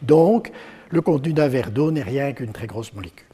Donc, 0.01 0.51
le 0.89 1.01
contenu 1.01 1.33
d'un 1.33 1.47
verre 1.47 1.69
d'eau 1.69 1.91
n'est 1.91 2.03
rien 2.03 2.33
qu'une 2.33 2.53
très 2.53 2.65
grosse 2.65 2.93
molécule. 2.93 3.27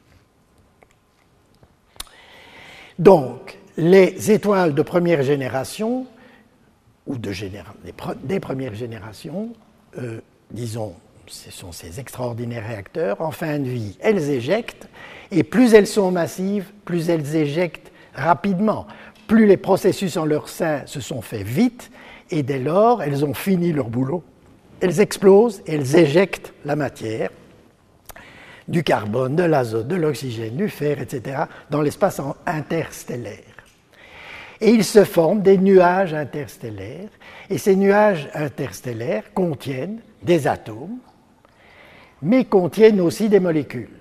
Donc, 2.97 3.57
les 3.77 4.31
étoiles 4.31 4.73
de 4.73 4.81
première 4.81 5.23
génération, 5.23 6.07
ou 7.07 7.17
de 7.17 7.31
des, 8.23 8.39
premières 8.41 8.75
générations, 8.75 9.53
euh, 9.97 10.19
disons, 10.51 10.93
ce 11.27 11.51
sont 11.51 11.71
ces 11.71 11.99
extraordinaires 11.99 12.67
réacteurs, 12.67 13.21
en 13.21 13.31
fin 13.31 13.59
de 13.59 13.69
vie, 13.69 13.97
elles 14.01 14.29
éjectent, 14.29 14.89
et 15.31 15.43
plus 15.43 15.73
elles 15.73 15.87
sont 15.87 16.11
massives, 16.11 16.71
plus 16.85 17.09
elles 17.09 17.35
éjectent 17.35 17.91
rapidement. 18.13 18.87
Plus 19.27 19.45
les 19.45 19.57
processus 19.57 20.17
en 20.17 20.25
leur 20.25 20.49
sein 20.49 20.81
se 20.85 20.99
sont 20.99 21.21
faits 21.21 21.45
vite, 21.45 21.91
et 22.31 22.43
dès 22.43 22.59
lors, 22.59 23.03
elles 23.03 23.25
ont 23.25 23.33
fini 23.33 23.71
leur 23.71 23.89
boulot. 23.89 24.23
Elles 24.81 24.99
explosent 24.99 25.61
et 25.67 25.75
elles 25.75 25.95
éjectent 25.95 26.53
la 26.65 26.75
matière, 26.75 27.29
du 28.67 28.83
carbone, 28.83 29.35
de 29.35 29.43
l'azote, 29.43 29.87
de 29.87 29.95
l'oxygène, 29.95 30.55
du 30.55 30.69
fer, 30.69 31.01
etc., 31.01 31.43
dans 31.69 31.81
l'espace 31.81 32.21
interstellaire. 32.45 33.43
Et 34.61 34.71
il 34.71 34.83
se 34.83 35.05
forment 35.05 35.41
des 35.41 35.57
nuages 35.57 36.13
interstellaires, 36.13 37.09
et 37.49 37.57
ces 37.57 37.75
nuages 37.75 38.29
interstellaires 38.33 39.33
contiennent 39.33 39.99
des 40.21 40.47
atomes, 40.47 40.97
mais 42.21 42.45
contiennent 42.45 43.01
aussi 43.01 43.29
des 43.29 43.39
molécules. 43.39 43.98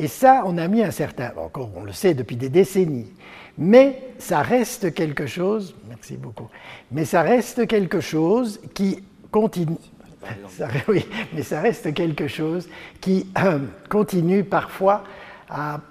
Et 0.00 0.08
ça, 0.08 0.44
on 0.46 0.56
a 0.56 0.66
mis 0.66 0.82
un 0.82 0.90
certain, 0.90 1.30
encore 1.36 1.68
on 1.76 1.84
le 1.84 1.92
sait 1.92 2.14
depuis 2.14 2.36
des 2.36 2.48
décennies, 2.48 3.12
mais 3.58 4.00
ça 4.18 4.40
reste 4.40 4.94
quelque 4.94 5.26
chose, 5.26 5.74
merci 5.90 6.16
beaucoup, 6.16 6.48
mais 6.90 7.04
ça 7.04 7.20
reste 7.20 7.66
quelque 7.66 8.00
chose 8.00 8.60
qui 8.72 9.04
continue, 9.30 9.76
oui, 10.88 11.06
mais 11.34 11.42
ça 11.42 11.60
reste 11.60 11.92
quelque 11.92 12.28
chose 12.28 12.66
qui 12.98 13.26
euh, 13.44 13.58
continue 13.90 14.42
parfois 14.42 15.04
à 15.50 15.82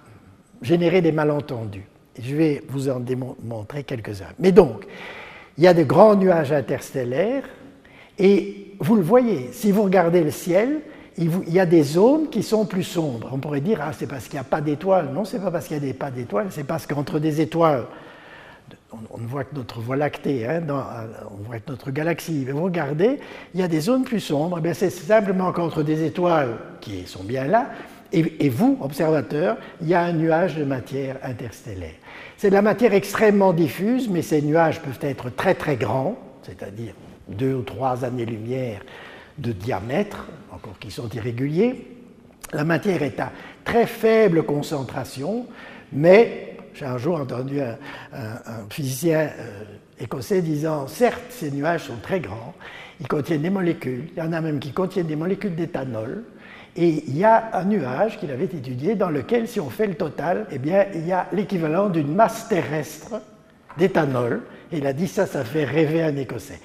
générer 0.63 1.01
des 1.01 1.11
malentendus. 1.11 1.85
Je 2.19 2.35
vais 2.35 2.63
vous 2.67 2.89
en 2.89 2.99
démontrer 2.99 3.83
quelques-uns. 3.83 4.33
Mais 4.39 4.51
donc, 4.51 4.87
il 5.55 5.65
y 5.65 5.67
a 5.67 5.75
de 5.75 5.83
grands 5.83 6.15
nuages 6.15 6.51
interstellaires, 6.51 7.43
et 8.17 8.73
vous 8.79 8.95
le 8.95 9.03
voyez, 9.03 9.51
si 9.51 9.71
vous 9.71 9.83
regardez 9.83 10.23
le 10.23 10.31
ciel, 10.31 10.81
il 11.19 11.53
y 11.53 11.59
a 11.59 11.65
des 11.65 11.83
zones 11.83 12.29
qui 12.29 12.43
sont 12.43 12.65
plus 12.65 12.83
sombres. 12.83 13.29
On 13.33 13.39
pourrait 13.39 13.59
dire, 13.59 13.79
ah, 13.81 13.91
c'est 13.91 14.07
parce 14.07 14.25
qu'il 14.25 14.35
n'y 14.35 14.39
a 14.39 14.45
pas 14.45 14.61
d'étoiles. 14.61 15.09
Non, 15.13 15.25
c'est 15.25 15.39
pas 15.39 15.51
parce 15.51 15.67
qu'il 15.67 15.81
n'y 15.81 15.89
a 15.89 15.93
pas 15.93 16.11
d'étoiles, 16.11 16.47
c'est 16.49 16.63
parce 16.63 16.87
qu'entre 16.87 17.19
des 17.19 17.41
étoiles, 17.41 17.85
on, 18.91 19.17
voit 19.17 19.43
que 19.43 19.53
notre 19.53 19.81
Voie 19.81 19.97
lactée, 19.97 20.47
hein, 20.47 20.61
on 20.69 21.43
voit 21.43 21.59
que 21.59 21.69
notre 21.69 21.91
galaxie, 21.91 22.45
vous 22.45 22.63
regardez, 22.63 23.19
il 23.53 23.59
y 23.59 23.63
a 23.63 23.67
des 23.67 23.81
zones 23.81 24.03
plus 24.03 24.21
sombres. 24.21 24.59
Eh 24.63 24.73
c'est 24.73 24.89
simplement 24.89 25.51
qu'entre 25.51 25.83
des 25.83 26.05
étoiles 26.05 26.57
qui 26.79 27.05
sont 27.05 27.23
bien 27.23 27.45
là, 27.45 27.69
et, 28.11 28.45
et, 28.45 28.49
vous, 28.49 28.79
observateurs, 28.81 29.57
il 29.81 29.89
y 29.89 29.93
a 29.93 30.01
un 30.01 30.13
nuage 30.13 30.55
de 30.55 30.63
matière 30.63 31.17
interstellaire. 31.21 31.93
C'est 32.37 32.49
de 32.49 32.55
la 32.55 32.63
matière 32.63 32.93
extrêmement 32.93 33.53
diffuse, 33.53 34.09
mais 34.09 34.23
ces 34.23 34.41
nuages 34.41 34.81
peuvent 34.81 34.97
être 35.01 35.29
très 35.29 35.53
très 35.53 35.75
grands, 35.75 36.15
c'est-à-dire 36.41 36.93
deux 37.27 37.53
ou 37.53 37.61
trois 37.61 38.03
années-lumière 38.05 38.81
de 39.39 39.51
diamètre, 39.51 40.27
encore 40.51 40.77
qui 40.79 40.91
sont 40.91 41.09
irréguliers. 41.09 41.87
La 42.53 42.63
matière 42.63 43.03
est 43.03 43.19
à 43.19 43.31
très 43.63 43.85
faible 43.85 44.43
concentration, 44.43 45.45
mais 45.93 46.57
j'ai 46.73 46.85
un 46.85 46.97
jour 46.97 47.19
entendu 47.19 47.59
un, 47.61 47.77
physicien 48.69 49.29
euh, 49.39 49.63
écossais 49.99 50.41
disant, 50.41 50.87
certes, 50.87 51.23
ces 51.29 51.51
nuages 51.51 51.83
sont 51.83 51.97
très 52.01 52.19
grands, 52.19 52.53
ils 52.99 53.07
contiennent 53.07 53.41
des 53.41 53.49
molécules, 53.49 54.09
il 54.15 54.19
y 54.19 54.21
en 54.21 54.33
a 54.33 54.41
même 54.41 54.59
qui 54.59 54.71
contiennent 54.71 55.07
des 55.07 55.15
molécules 55.15 55.55
d'éthanol, 55.55 56.23
et 56.75 57.03
il 57.07 57.17
y 57.17 57.23
a 57.23 57.49
un 57.53 57.65
nuage 57.65 58.17
qu'il 58.19 58.31
avait 58.31 58.45
étudié 58.45 58.95
dans 58.95 59.09
lequel, 59.09 59.47
si 59.47 59.59
on 59.59 59.69
fait 59.69 59.87
le 59.87 59.95
total, 59.95 60.45
eh 60.51 60.57
bien, 60.57 60.85
il 60.93 61.05
y 61.05 61.11
a 61.11 61.27
l'équivalent 61.33 61.89
d'une 61.89 62.13
masse 62.13 62.47
terrestre 62.47 63.21
d'éthanol. 63.77 64.43
Et 64.71 64.77
il 64.77 64.87
a 64.87 64.93
dit 64.93 65.07
ça, 65.07 65.25
ça 65.25 65.43
fait 65.43 65.65
rêver 65.65 66.01
un 66.03 66.15
Écossais. 66.15 66.59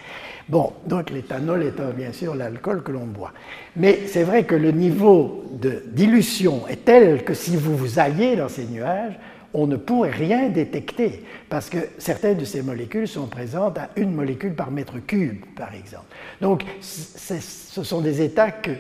Bon, 0.49 0.73
donc 0.87 1.11
l'éthanol 1.11 1.63
étant 1.63 1.91
bien 1.97 2.13
sûr 2.13 2.35
l'alcool 2.35 2.83
que 2.83 2.93
l'on 2.93 3.07
boit. 3.07 3.33
Mais 3.77 4.01
c'est 4.07 4.25
vrai 4.25 4.45
que 4.45 4.55
le 4.55 4.73
niveau 4.73 5.45
de 5.53 5.83
dilution 5.93 6.69
est 6.69 6.85
tel 6.85 7.25
que 7.25 7.33
si 7.33 7.57
vous 7.57 7.77
vous 7.77 7.99
alliez 7.99 8.37
dans 8.37 8.49
ces 8.49 8.67
nuages, 8.67 9.19
on 9.55 9.69
ne 9.69 9.77
pourrait 9.77 10.11
rien 10.11 10.49
détecter, 10.49 11.23
parce 11.49 11.71
que 11.71 11.79
certaines 11.99 12.39
de 12.39 12.45
ces 12.45 12.61
molécules 12.61 13.07
sont 13.07 13.29
présentes 13.29 13.79
à 13.79 13.89
une 13.95 14.13
molécule 14.13 14.53
par 14.53 14.73
mètre 14.73 14.99
cube, 15.07 15.45
par 15.57 15.73
exemple. 15.75 16.07
Donc, 16.41 16.65
ce 16.81 17.83
sont 17.85 18.01
des 18.01 18.21
états 18.21 18.51
que, 18.51 18.73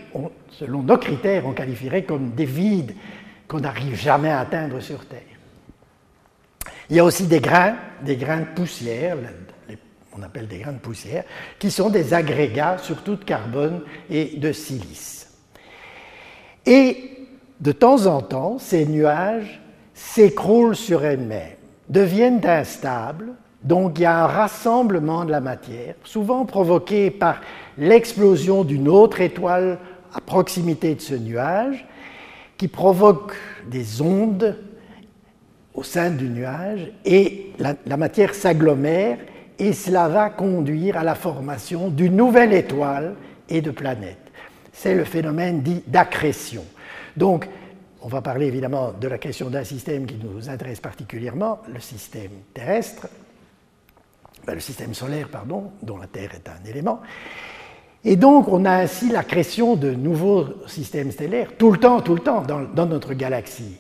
selon 0.50 0.82
nos 0.82 0.98
critères, 0.98 1.46
on 1.46 1.52
qualifierait 1.52 2.02
comme 2.02 2.30
des 2.30 2.44
vides 2.44 2.92
qu'on 3.46 3.60
n'arrive 3.60 3.94
jamais 3.94 4.30
à 4.30 4.40
atteindre 4.40 4.80
sur 4.80 5.06
Terre. 5.06 5.20
Il 6.90 6.96
y 6.96 6.98
a 6.98 7.04
aussi 7.04 7.28
des 7.28 7.40
grains, 7.40 7.76
des 8.02 8.16
grains 8.16 8.40
de 8.40 8.46
poussière, 8.56 9.16
on 10.16 10.22
appelle 10.22 10.46
des 10.46 10.58
grains 10.58 10.72
de 10.72 10.78
poussière, 10.78 11.24
qui 11.58 11.70
sont 11.70 11.90
des 11.90 12.14
agrégats, 12.14 12.78
surtout 12.78 13.16
de 13.16 13.24
carbone 13.24 13.80
et 14.08 14.36
de 14.36 14.52
silice. 14.52 15.32
Et 16.66 17.10
de 17.60 17.72
temps 17.72 18.06
en 18.06 18.22
temps, 18.22 18.58
ces 18.58 18.86
nuages 18.86 19.60
s'écroulent 19.92 20.76
sur 20.76 21.04
elles-mêmes, 21.04 21.56
deviennent 21.88 22.44
instables, 22.44 23.32
donc 23.62 23.98
il 23.98 24.02
y 24.02 24.06
a 24.06 24.24
un 24.24 24.26
rassemblement 24.26 25.24
de 25.24 25.30
la 25.30 25.40
matière, 25.40 25.94
souvent 26.04 26.44
provoqué 26.44 27.10
par 27.10 27.40
l'explosion 27.78 28.62
d'une 28.62 28.88
autre 28.88 29.20
étoile 29.20 29.78
à 30.12 30.20
proximité 30.20 30.94
de 30.94 31.00
ce 31.00 31.14
nuage, 31.14 31.86
qui 32.56 32.68
provoque 32.68 33.34
des 33.68 34.00
ondes 34.00 34.56
au 35.74 35.82
sein 35.82 36.10
du 36.10 36.28
nuage, 36.28 36.92
et 37.04 37.52
la, 37.58 37.74
la 37.84 37.96
matière 37.96 38.32
s'agglomère 38.32 39.18
et 39.58 39.72
cela 39.72 40.08
va 40.08 40.30
conduire 40.30 40.96
à 40.96 41.04
la 41.04 41.14
formation 41.14 41.88
d'une 41.88 42.16
nouvelle 42.16 42.52
étoile 42.52 43.14
et 43.48 43.60
de 43.60 43.70
planètes. 43.70 44.18
C'est 44.72 44.94
le 44.94 45.04
phénomène 45.04 45.62
dit 45.62 45.82
d'accrétion. 45.86 46.64
Donc, 47.16 47.48
on 48.02 48.08
va 48.08 48.20
parler 48.20 48.46
évidemment 48.46 48.92
de 48.92 49.08
la 49.08 49.18
question 49.18 49.48
d'un 49.48 49.64
système 49.64 50.06
qui 50.06 50.16
nous 50.16 50.50
intéresse 50.50 50.80
particulièrement, 50.80 51.60
le 51.72 51.80
système 51.80 52.32
terrestre, 52.52 53.08
ben, 54.46 54.54
le 54.54 54.60
système 54.60 54.92
solaire, 54.92 55.28
pardon, 55.28 55.70
dont 55.82 55.96
la 55.96 56.06
Terre 56.06 56.34
est 56.34 56.48
un 56.48 56.68
élément. 56.68 57.00
Et 58.04 58.16
donc, 58.16 58.48
on 58.48 58.66
a 58.66 58.72
ainsi 58.72 59.08
l'accrétion 59.08 59.76
de 59.76 59.92
nouveaux 59.92 60.46
systèmes 60.66 61.10
stellaires 61.10 61.56
tout 61.56 61.72
le 61.72 61.78
temps, 61.78 62.02
tout 62.02 62.14
le 62.14 62.20
temps 62.20 62.42
dans, 62.42 62.60
dans 62.60 62.84
notre 62.84 63.14
galaxie. 63.14 63.78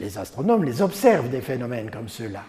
les 0.00 0.18
astronomes 0.18 0.64
les 0.64 0.82
observent 0.82 1.28
des 1.28 1.40
phénomènes 1.40 1.90
comme 1.90 2.08
ceux-là. 2.08 2.42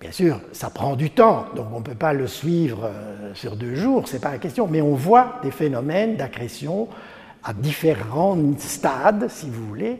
Bien 0.00 0.12
sûr, 0.12 0.40
ça 0.52 0.70
prend 0.70 0.94
du 0.94 1.10
temps, 1.10 1.46
donc 1.56 1.66
on 1.72 1.80
ne 1.80 1.84
peut 1.84 1.96
pas 1.96 2.12
le 2.12 2.28
suivre 2.28 2.84
euh, 2.84 3.34
sur 3.34 3.56
deux 3.56 3.74
jours, 3.74 4.06
c'est 4.06 4.20
pas 4.20 4.30
la 4.30 4.38
question, 4.38 4.68
mais 4.68 4.80
on 4.80 4.94
voit 4.94 5.40
des 5.42 5.50
phénomènes 5.50 6.14
d'accrétion 6.14 6.86
à 7.42 7.52
différents 7.52 8.38
stades, 8.58 9.28
si 9.28 9.50
vous 9.50 9.66
voulez, 9.66 9.98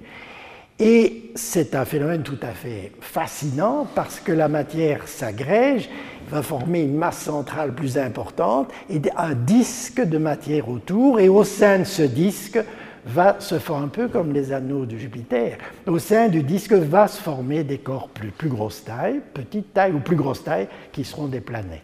et 0.79 1.33
c'est 1.35 1.75
un 1.75 1.85
phénomène 1.85 2.23
tout 2.23 2.39
à 2.43 2.53
fait 2.53 2.93
fascinant 3.01 3.89
parce 3.97 4.21
que 4.21 4.31
la 4.31 4.47
matière 4.47 5.09
s'agrège, 5.09 5.89
va 6.31 6.43
former 6.43 6.83
une 6.83 6.97
masse 6.97 7.23
centrale 7.23 7.75
plus 7.75 7.99
importante 7.99 8.71
et 8.91 9.01
un 9.17 9.35
disque 9.35 10.01
de 10.01 10.19
matière 10.19 10.69
autour, 10.69 11.19
et 11.19 11.29
au 11.29 11.43
sein 11.43 11.81
de 11.81 11.85
ce 11.85 12.03
disque, 12.03 12.61
va 13.07 13.41
se 13.41 13.59
former 13.59 13.85
un 13.87 13.89
peu 13.89 14.09
comme 14.09 14.33
les 14.33 14.53
anneaux 14.53 14.87
de 14.87 14.97
Jupiter. 14.97 15.59
Au 15.87 15.99
sein 15.99 16.29
du 16.29 16.43
disque 16.43 16.73
va 16.73 17.09
se 17.09 17.21
former 17.21 17.65
des 17.65 17.79
corps 17.79 18.09
plus, 18.09 18.31
plus 18.31 18.49
grosse 18.49 18.85
taille, 18.85 19.21
petite 19.35 19.73
taille 19.73 19.93
ou 19.93 20.01
plus 20.01 20.17
grosse 20.17 20.45
taille, 20.45 20.69
qui 20.93 21.05
seront 21.05 21.27
des 21.27 21.41
planètes. 21.41 21.83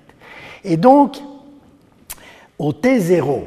Et 0.62 0.76
donc, 0.76 1.18
au 2.58 2.72
T0, 2.72 3.42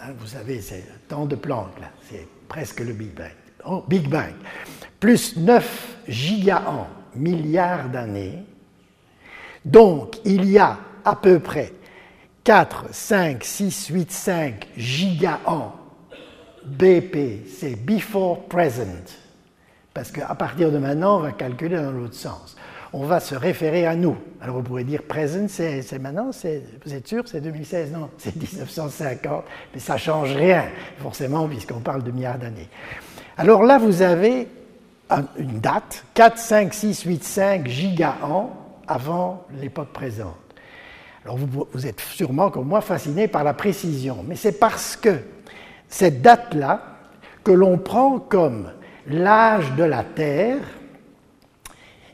hein, 0.00 0.12
vous 0.18 0.26
savez, 0.26 0.60
c'est 0.60 0.76
le 0.76 1.00
temps 1.08 1.26
de 1.26 1.36
Planck, 1.36 1.68
c'est 2.10 2.26
presque 2.48 2.80
le 2.80 2.92
Big 2.92 3.12
Bang. 3.14 3.30
Oh, 3.66 3.84
plus 4.98 5.36
9 5.36 5.96
gigaans, 6.08 6.86
milliards 7.14 7.88
d'années. 7.88 8.44
Donc, 9.64 10.18
il 10.24 10.48
y 10.50 10.58
a 10.58 10.78
à 11.04 11.16
peu 11.16 11.38
près 11.38 11.72
4, 12.44 12.86
5, 12.90 13.44
6, 13.44 13.88
8, 13.88 14.10
5 14.10 14.68
gigaans 14.76 15.74
BP, 16.64 17.46
c'est 17.48 17.74
before 17.74 18.48
present, 18.48 19.16
parce 19.94 20.10
qu'à 20.10 20.34
partir 20.34 20.70
de 20.70 20.78
maintenant, 20.78 21.18
on 21.18 21.20
va 21.20 21.32
calculer 21.32 21.76
dans 21.76 21.90
l'autre 21.90 22.14
sens. 22.14 22.56
On 22.92 23.04
va 23.04 23.20
se 23.20 23.36
référer 23.36 23.86
à 23.86 23.94
nous. 23.94 24.16
Alors 24.40 24.56
vous 24.56 24.62
pourrez 24.62 24.82
dire 24.84 25.04
present, 25.04 25.48
c'est 25.48 25.98
maintenant, 25.98 26.30
vous 26.84 26.94
êtes 26.94 27.06
sûr, 27.06 27.22
c'est 27.26 27.40
2016 27.40 27.92
Non, 27.92 28.10
c'est 28.18 28.34
1950, 28.34 29.44
mais 29.72 29.80
ça 29.80 29.94
ne 29.94 29.98
change 29.98 30.32
rien, 30.34 30.64
forcément, 30.98 31.46
puisqu'on 31.46 31.80
parle 31.80 32.02
de 32.02 32.10
milliards 32.10 32.38
d'années. 32.38 32.68
Alors 33.36 33.62
là, 33.62 33.78
vous 33.78 34.02
avez 34.02 34.48
une 35.38 35.60
date, 35.60 36.04
4, 36.14 36.38
5, 36.38 36.74
6, 36.74 37.02
8, 37.02 37.24
5 37.24 37.68
gigaans 37.68 38.50
avant 38.86 39.46
l'époque 39.60 39.92
présente. 39.92 40.34
Alors 41.24 41.36
vous, 41.36 41.66
vous 41.72 41.86
êtes 41.86 42.00
sûrement 42.00 42.50
comme 42.50 42.66
moi 42.66 42.80
fasciné 42.80 43.28
par 43.28 43.44
la 43.44 43.54
précision, 43.54 44.24
mais 44.26 44.36
c'est 44.36 44.58
parce 44.58 44.96
que 44.96 45.18
cette 45.90 46.22
date-là, 46.22 46.96
que 47.44 47.52
l'on 47.52 47.76
prend 47.76 48.18
comme 48.18 48.70
l'âge 49.06 49.74
de 49.76 49.84
la 49.84 50.04
Terre, 50.04 50.60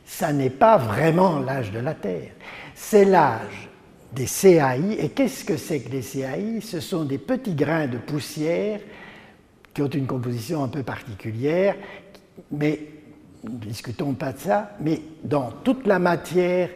ça 0.05 0.33
n'est 0.33 0.51
pas 0.51 0.79
vraiment 0.79 1.41
l'âge 1.41 1.70
de 1.70 1.79
la 1.79 1.95
Terre, 1.95 2.33
c'est 2.74 3.05
l'âge 3.05 3.68
des 4.12 4.27
CAI. 4.27 4.97
Et 4.99 5.11
qu'est-ce 5.11 5.45
que 5.45 5.57
c'est 5.57 5.81
que 5.81 5.91
les 5.91 6.01
CAI 6.01 6.61
Ce 6.62 6.81
sont 6.81 7.05
des 7.05 7.18
petits 7.18 7.55
grains 7.55 7.87
de 7.87 7.99
poussière 7.99 8.81
qui 9.74 9.83
ont 9.83 9.89
une 9.89 10.07
composition 10.07 10.64
un 10.64 10.68
peu 10.68 10.83
particulière, 10.83 11.77
mais 12.51 12.81
ne 13.45 13.59
discutons 13.59 14.14
pas 14.14 14.33
de 14.33 14.39
ça, 14.39 14.70
mais 14.81 15.03
dans 15.22 15.51
toute 15.51 15.87
la 15.87 15.99
matière 15.99 16.70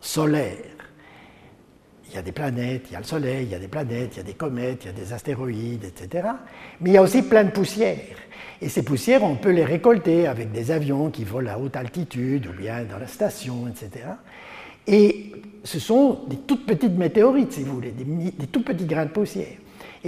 solaire, 0.00 0.75
y 2.16 2.18
a 2.18 2.22
des 2.22 2.32
planètes, 2.32 2.86
il 2.88 2.92
y 2.92 2.96
a 2.96 2.98
le 2.98 3.04
Soleil, 3.04 3.44
il 3.44 3.52
y 3.52 3.54
a 3.54 3.58
des 3.58 3.68
planètes, 3.68 4.10
il 4.14 4.16
y 4.18 4.20
a 4.20 4.24
des 4.24 4.34
comètes, 4.34 4.84
il 4.84 4.86
y 4.86 4.90
a 4.90 4.92
des 4.92 5.12
astéroïdes, 5.12 5.84
etc. 5.84 6.28
Mais 6.80 6.90
il 6.90 6.92
y 6.94 6.96
a 6.96 7.02
aussi 7.02 7.22
plein 7.22 7.44
de 7.44 7.50
poussières. 7.50 8.16
Et 8.60 8.68
ces 8.68 8.82
poussières, 8.82 9.22
on 9.22 9.36
peut 9.36 9.50
les 9.50 9.64
récolter 9.64 10.26
avec 10.26 10.50
des 10.52 10.70
avions 10.70 11.10
qui 11.10 11.24
volent 11.24 11.50
à 11.50 11.58
haute 11.58 11.76
altitude 11.76 12.46
ou 12.46 12.52
bien 12.52 12.84
dans 12.84 12.98
la 12.98 13.06
station, 13.06 13.68
etc. 13.68 14.06
Et 14.86 15.32
ce 15.64 15.78
sont 15.78 16.20
des 16.28 16.36
toutes 16.36 16.66
petites 16.66 16.96
météorites, 16.96 17.52
si 17.52 17.62
vous 17.62 17.74
voulez, 17.74 17.90
des, 17.90 18.04
des 18.04 18.46
tout 18.46 18.62
petits 18.62 18.86
grains 18.86 19.06
de 19.06 19.10
poussière. 19.10 19.56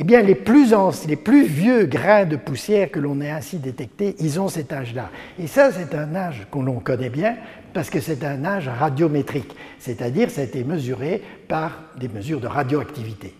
Eh 0.00 0.04
bien, 0.04 0.22
les 0.22 0.36
plus, 0.36 1.44
vieux 1.44 1.86
grains 1.86 2.24
de 2.24 2.36
poussière 2.36 2.88
que 2.88 3.00
l'on 3.00 3.20
ait 3.20 3.32
ainsi 3.32 3.56
détectés, 3.56 4.14
ils 4.20 4.38
ont 4.38 4.46
cet 4.46 4.72
âge-là. 4.72 5.10
Et 5.40 5.48
ça, 5.48 5.72
c'est 5.72 5.92
un 5.92 6.14
âge 6.14 6.46
qu'on 6.52 6.62
l'on 6.62 6.78
connaît 6.78 7.08
bien, 7.08 7.34
parce 7.74 7.90
que 7.90 7.98
c'est 7.98 8.22
un 8.22 8.44
âge 8.44 8.68
radiométrique, 8.68 9.56
c'est-à-dire 9.80 10.30
ça 10.30 10.42
a 10.42 10.44
été 10.44 10.62
mesuré 10.62 11.20
par 11.48 11.72
des 11.98 12.06
mesures 12.06 12.38
de 12.38 12.46
radioactivité. 12.46 13.34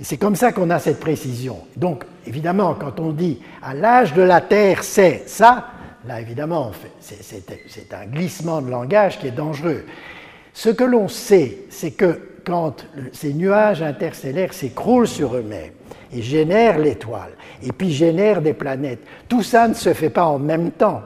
Et 0.00 0.04
c'est 0.04 0.16
comme 0.16 0.36
ça 0.36 0.52
qu'on 0.52 0.70
a 0.70 0.78
cette 0.78 1.00
précision. 1.00 1.58
Donc, 1.76 2.04
évidemment, 2.26 2.72
quand 2.72 2.98
on 2.98 3.12
dit 3.12 3.38
à 3.62 3.74
l'âge 3.74 4.14
de 4.14 4.22
la 4.22 4.40
Terre, 4.40 4.82
c'est 4.82 5.24
ça, 5.26 5.68
là, 6.06 6.18
évidemment, 6.18 6.72
c'est 7.00 7.92
un 7.92 8.06
glissement 8.06 8.62
de 8.62 8.70
langage 8.70 9.18
qui 9.18 9.26
est 9.26 9.32
dangereux. 9.32 9.84
Ce 10.54 10.70
que 10.70 10.84
l'on 10.84 11.08
sait, 11.08 11.58
c'est 11.68 11.90
que 11.90 12.38
quand 12.46 12.86
ces 13.12 13.34
nuages 13.34 13.82
interstellaires 13.82 14.54
s'écroulent 14.54 15.06
sur 15.06 15.36
eux-mêmes 15.36 15.72
et 16.12 16.22
génèrent 16.22 16.78
l'étoile, 16.78 17.32
et 17.62 17.72
puis 17.72 17.90
génèrent 17.90 18.42
des 18.42 18.52
planètes, 18.52 19.00
tout 19.28 19.42
ça 19.42 19.68
ne 19.68 19.74
se 19.74 19.92
fait 19.92 20.10
pas 20.10 20.24
en 20.24 20.38
même 20.38 20.72
temps. 20.72 21.02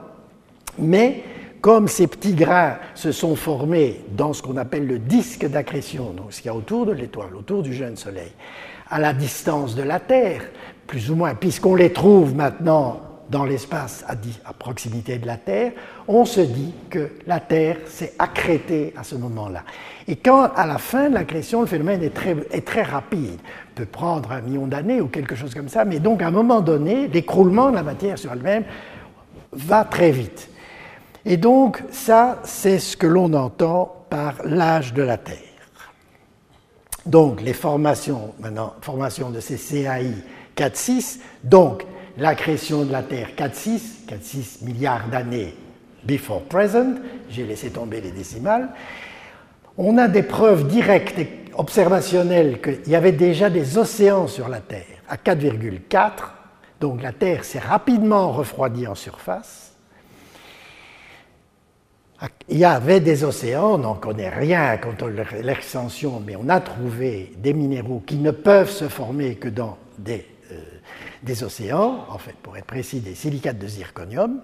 Mais 0.79 1.23
comme 1.61 1.89
ces 1.89 2.07
petits 2.07 2.35
grains 2.35 2.77
se 2.95 3.13
sont 3.13 3.37
formés 3.37 4.05
dans 4.11 4.33
ce 4.33 4.43
qu'on 4.43 4.57
appelle 4.57 4.87
le 4.87 4.99
disque 4.99 5.47
d'accrétion, 5.47 6.11
donc 6.11 6.33
ce 6.33 6.43
qu'il 6.43 6.51
y 6.51 6.55
a 6.55 6.57
autour 6.57 6.87
de 6.87 6.93
l'étoile, 6.93 7.35
autour 7.37 7.63
du 7.63 7.73
jeune 7.73 7.97
Soleil, 7.97 8.33
à 8.91 8.99
la 8.99 9.13
distance 9.13 9.75
de 9.75 9.83
la 9.83 10.01
Terre, 10.01 10.43
plus 10.87 11.11
ou 11.11 11.17
moins, 11.17 11.35
puisqu'on 11.35 11.75
les 11.75 11.93
trouve 11.93 12.35
maintenant 12.35 13.01
dans 13.31 13.45
l'espace 13.45 14.05
à, 14.09 14.53
proximité 14.53 15.19
de 15.19 15.27
la 15.27 15.37
Terre, 15.37 15.73
on 16.09 16.25
se 16.25 16.41
dit 16.41 16.73
que 16.91 17.13
la 17.27 17.41
Terre 17.41 17.79
s'est 17.87 18.15
accrétée 18.19 18.93
à 18.97 19.05
ce 19.05 19.15
moment-là. 19.15 19.63
Et 20.07 20.17
quand, 20.17 20.51
à 20.55 20.67
la 20.67 20.79
fin 20.79 21.09
de 21.09 21.15
l'accrétion, 21.15 21.61
le 21.61 21.67
phénomène 21.67 22.03
est 22.03 22.15
très, 22.15 22.37
est 22.51 22.67
très 22.67 22.83
rapide, 22.83 23.41
peut 23.75 23.87
prendre 23.87 24.33
un 24.33 24.41
million 24.41 24.67
d'années 24.67 25.01
ou 25.01 25.09
quelque 25.09 25.35
chose 25.35 25.55
comme 25.55 25.69
ça, 25.69 25.85
mais 25.85 25.99
donc 25.99 26.23
à 26.23 26.29
un 26.29 26.31
moment 26.31 26.61
donné, 26.61 27.09
l'écroulement 27.09 27.71
de 27.71 27.77
la 27.77 27.83
matière 27.83 28.19
sur 28.19 28.33
elle-même 28.33 28.65
va 29.53 29.85
très 29.85 30.11
vite. 30.11 30.51
Et 31.25 31.37
donc, 31.37 31.83
ça, 31.91 32.41
c'est 32.45 32.79
ce 32.79 32.97
que 32.97 33.07
l'on 33.07 33.33
entend 33.33 34.05
par 34.11 34.35
l'âge 34.45 34.93
de 34.93 35.03
la 35.03 35.17
Terre. 35.17 35.39
Donc, 37.07 37.41
les 37.41 37.53
formations, 37.53 38.35
maintenant, 38.41 38.75
formation 38.81 39.31
de 39.31 39.41
ces 39.41 39.57
CAI 39.57 40.13
4-6, 40.57 41.19
donc 41.43 41.85
l'accrétion 42.19 42.85
de 42.85 42.93
la 42.93 43.03
Terre 43.03 43.31
4-6, 43.37 44.07
4-6 44.09 44.65
milliards 44.65 45.09
d'années 45.09 45.55
before 46.05 46.43
present, 46.43 46.97
j'ai 47.31 47.45
laissé 47.45 47.71
tomber 47.71 48.01
les 48.01 48.11
décimales, 48.11 48.69
on 49.77 49.99
a 49.99 50.09
des 50.09 50.23
preuves 50.23 50.69
directes 50.69 51.19
et 51.19 51.29
observationnelles 51.55 52.61
qu'il 52.61 52.93
y 52.93 52.97
avait 52.97 53.13
déjà 53.13 53.51
des 53.51 53.79
océans 53.79 54.29
sur 54.29 54.49
la 54.49 54.61
Terre. 54.61 55.03
À 55.09 55.17
4,4, 55.17 56.11
donc 56.81 57.03
la 57.03 57.13
Terre 57.13 57.45
s'est 57.45 57.59
rapidement 57.59 58.33
refroidie 58.33 58.87
en 58.87 58.95
surface, 58.95 59.65
il 62.49 62.59
y 62.59 62.65
avait 62.65 63.01
des 63.01 63.25
océans, 63.25 63.75
on 63.75 63.79
n'en 63.79 63.95
connaît 63.95 64.29
rien 64.29 64.79
quant 64.79 64.95
à 65.07 65.43
l'extension, 65.43 66.23
mais 66.25 66.37
on 66.37 66.49
a 66.49 66.61
trouvé 66.61 67.33
des 67.39 67.53
minéraux 67.53 68.03
qui 68.07 68.17
ne 68.17 68.31
peuvent 68.31 68.71
se 68.71 68.89
former 68.89 69.35
que 69.35 69.49
dans 69.49 69.77
des, 69.99 70.27
des 71.25 71.43
océans, 71.43 72.05
en 72.09 72.19
fait, 72.19 72.35
pour 72.43 72.57
être 72.57 72.67
précis, 72.67 73.01
des 73.01 73.15
silicates 73.15 73.59
de 73.59 73.67
zirconium. 73.67 74.41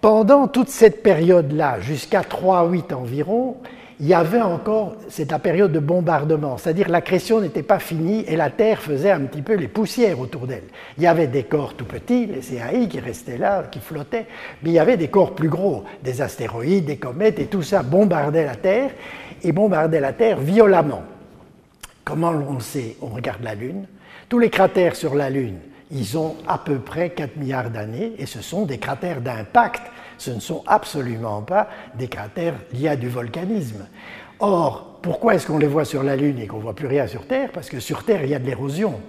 Pendant 0.00 0.46
toute 0.46 0.68
cette 0.68 1.02
période-là, 1.02 1.80
jusqu'à 1.80 2.22
3-8 2.22 2.94
environ, 2.94 3.56
il 4.00 4.06
y 4.06 4.14
avait 4.14 4.40
encore, 4.40 4.94
c'est 5.08 5.28
la 5.28 5.40
période 5.40 5.72
de 5.72 5.80
bombardement, 5.80 6.56
c'est-à-dire 6.56 6.86
la 6.86 6.98
l'accrétion 6.98 7.40
n'était 7.40 7.64
pas 7.64 7.80
finie 7.80 8.24
et 8.28 8.36
la 8.36 8.48
Terre 8.48 8.80
faisait 8.80 9.10
un 9.10 9.22
petit 9.22 9.42
peu 9.42 9.54
les 9.54 9.66
poussières 9.66 10.20
autour 10.20 10.46
d'elle. 10.46 10.68
Il 10.98 11.02
y 11.02 11.08
avait 11.08 11.26
des 11.26 11.42
corps 11.42 11.74
tout 11.74 11.84
petits, 11.84 12.26
les 12.26 12.40
CAI 12.40 12.88
qui 12.88 13.00
restaient 13.00 13.38
là, 13.38 13.64
qui 13.64 13.80
flottaient, 13.80 14.26
mais 14.62 14.70
il 14.70 14.74
y 14.74 14.78
avait 14.78 14.96
des 14.96 15.08
corps 15.08 15.34
plus 15.34 15.48
gros, 15.48 15.82
des 16.04 16.22
astéroïdes, 16.22 16.84
des 16.84 16.96
comètes, 16.96 17.40
et 17.40 17.46
tout 17.46 17.62
ça 17.62 17.82
bombardait 17.82 18.46
la 18.46 18.54
Terre, 18.54 18.92
et 19.42 19.50
bombardait 19.50 20.00
la 20.00 20.12
Terre 20.12 20.38
violemment. 20.38 21.02
Comment 22.04 22.30
on 22.30 22.54
le 22.54 22.60
sait? 22.60 22.96
On 23.02 23.08
regarde 23.08 23.42
la 23.42 23.56
Lune. 23.56 23.86
Tous 24.28 24.38
les 24.38 24.50
cratères 24.50 24.94
sur 24.94 25.16
la 25.16 25.28
Lune, 25.28 25.58
ils 25.90 26.18
ont 26.18 26.36
à 26.46 26.58
peu 26.58 26.78
près 26.78 27.10
4 27.10 27.36
milliards 27.36 27.70
d'années, 27.70 28.12
et 28.18 28.26
ce 28.26 28.42
sont 28.42 28.66
des 28.66 28.78
cratères 28.78 29.20
d'impact 29.20 29.82
ce 30.18 30.32
ne 30.32 30.40
sont 30.40 30.62
absolument 30.66 31.42
pas 31.42 31.68
des 31.94 32.08
cratères 32.08 32.54
liés 32.72 32.88
à 32.88 32.96
du 32.96 33.08
volcanisme. 33.08 33.86
Or, 34.40 34.98
pourquoi 35.00 35.34
est-ce 35.34 35.46
qu'on 35.46 35.58
les 35.58 35.66
voit 35.66 35.84
sur 35.84 36.02
la 36.02 36.16
Lune 36.16 36.38
et 36.40 36.46
qu'on 36.46 36.58
ne 36.58 36.62
voit 36.62 36.74
plus 36.74 36.88
rien 36.88 37.06
sur 37.06 37.26
Terre? 37.26 37.50
Parce 37.52 37.70
que 37.70 37.80
sur 37.80 38.04
Terre, 38.04 38.24
il 38.24 38.30
y 38.30 38.34
a 38.34 38.38
de 38.38 38.46
l'érosion. 38.46 39.00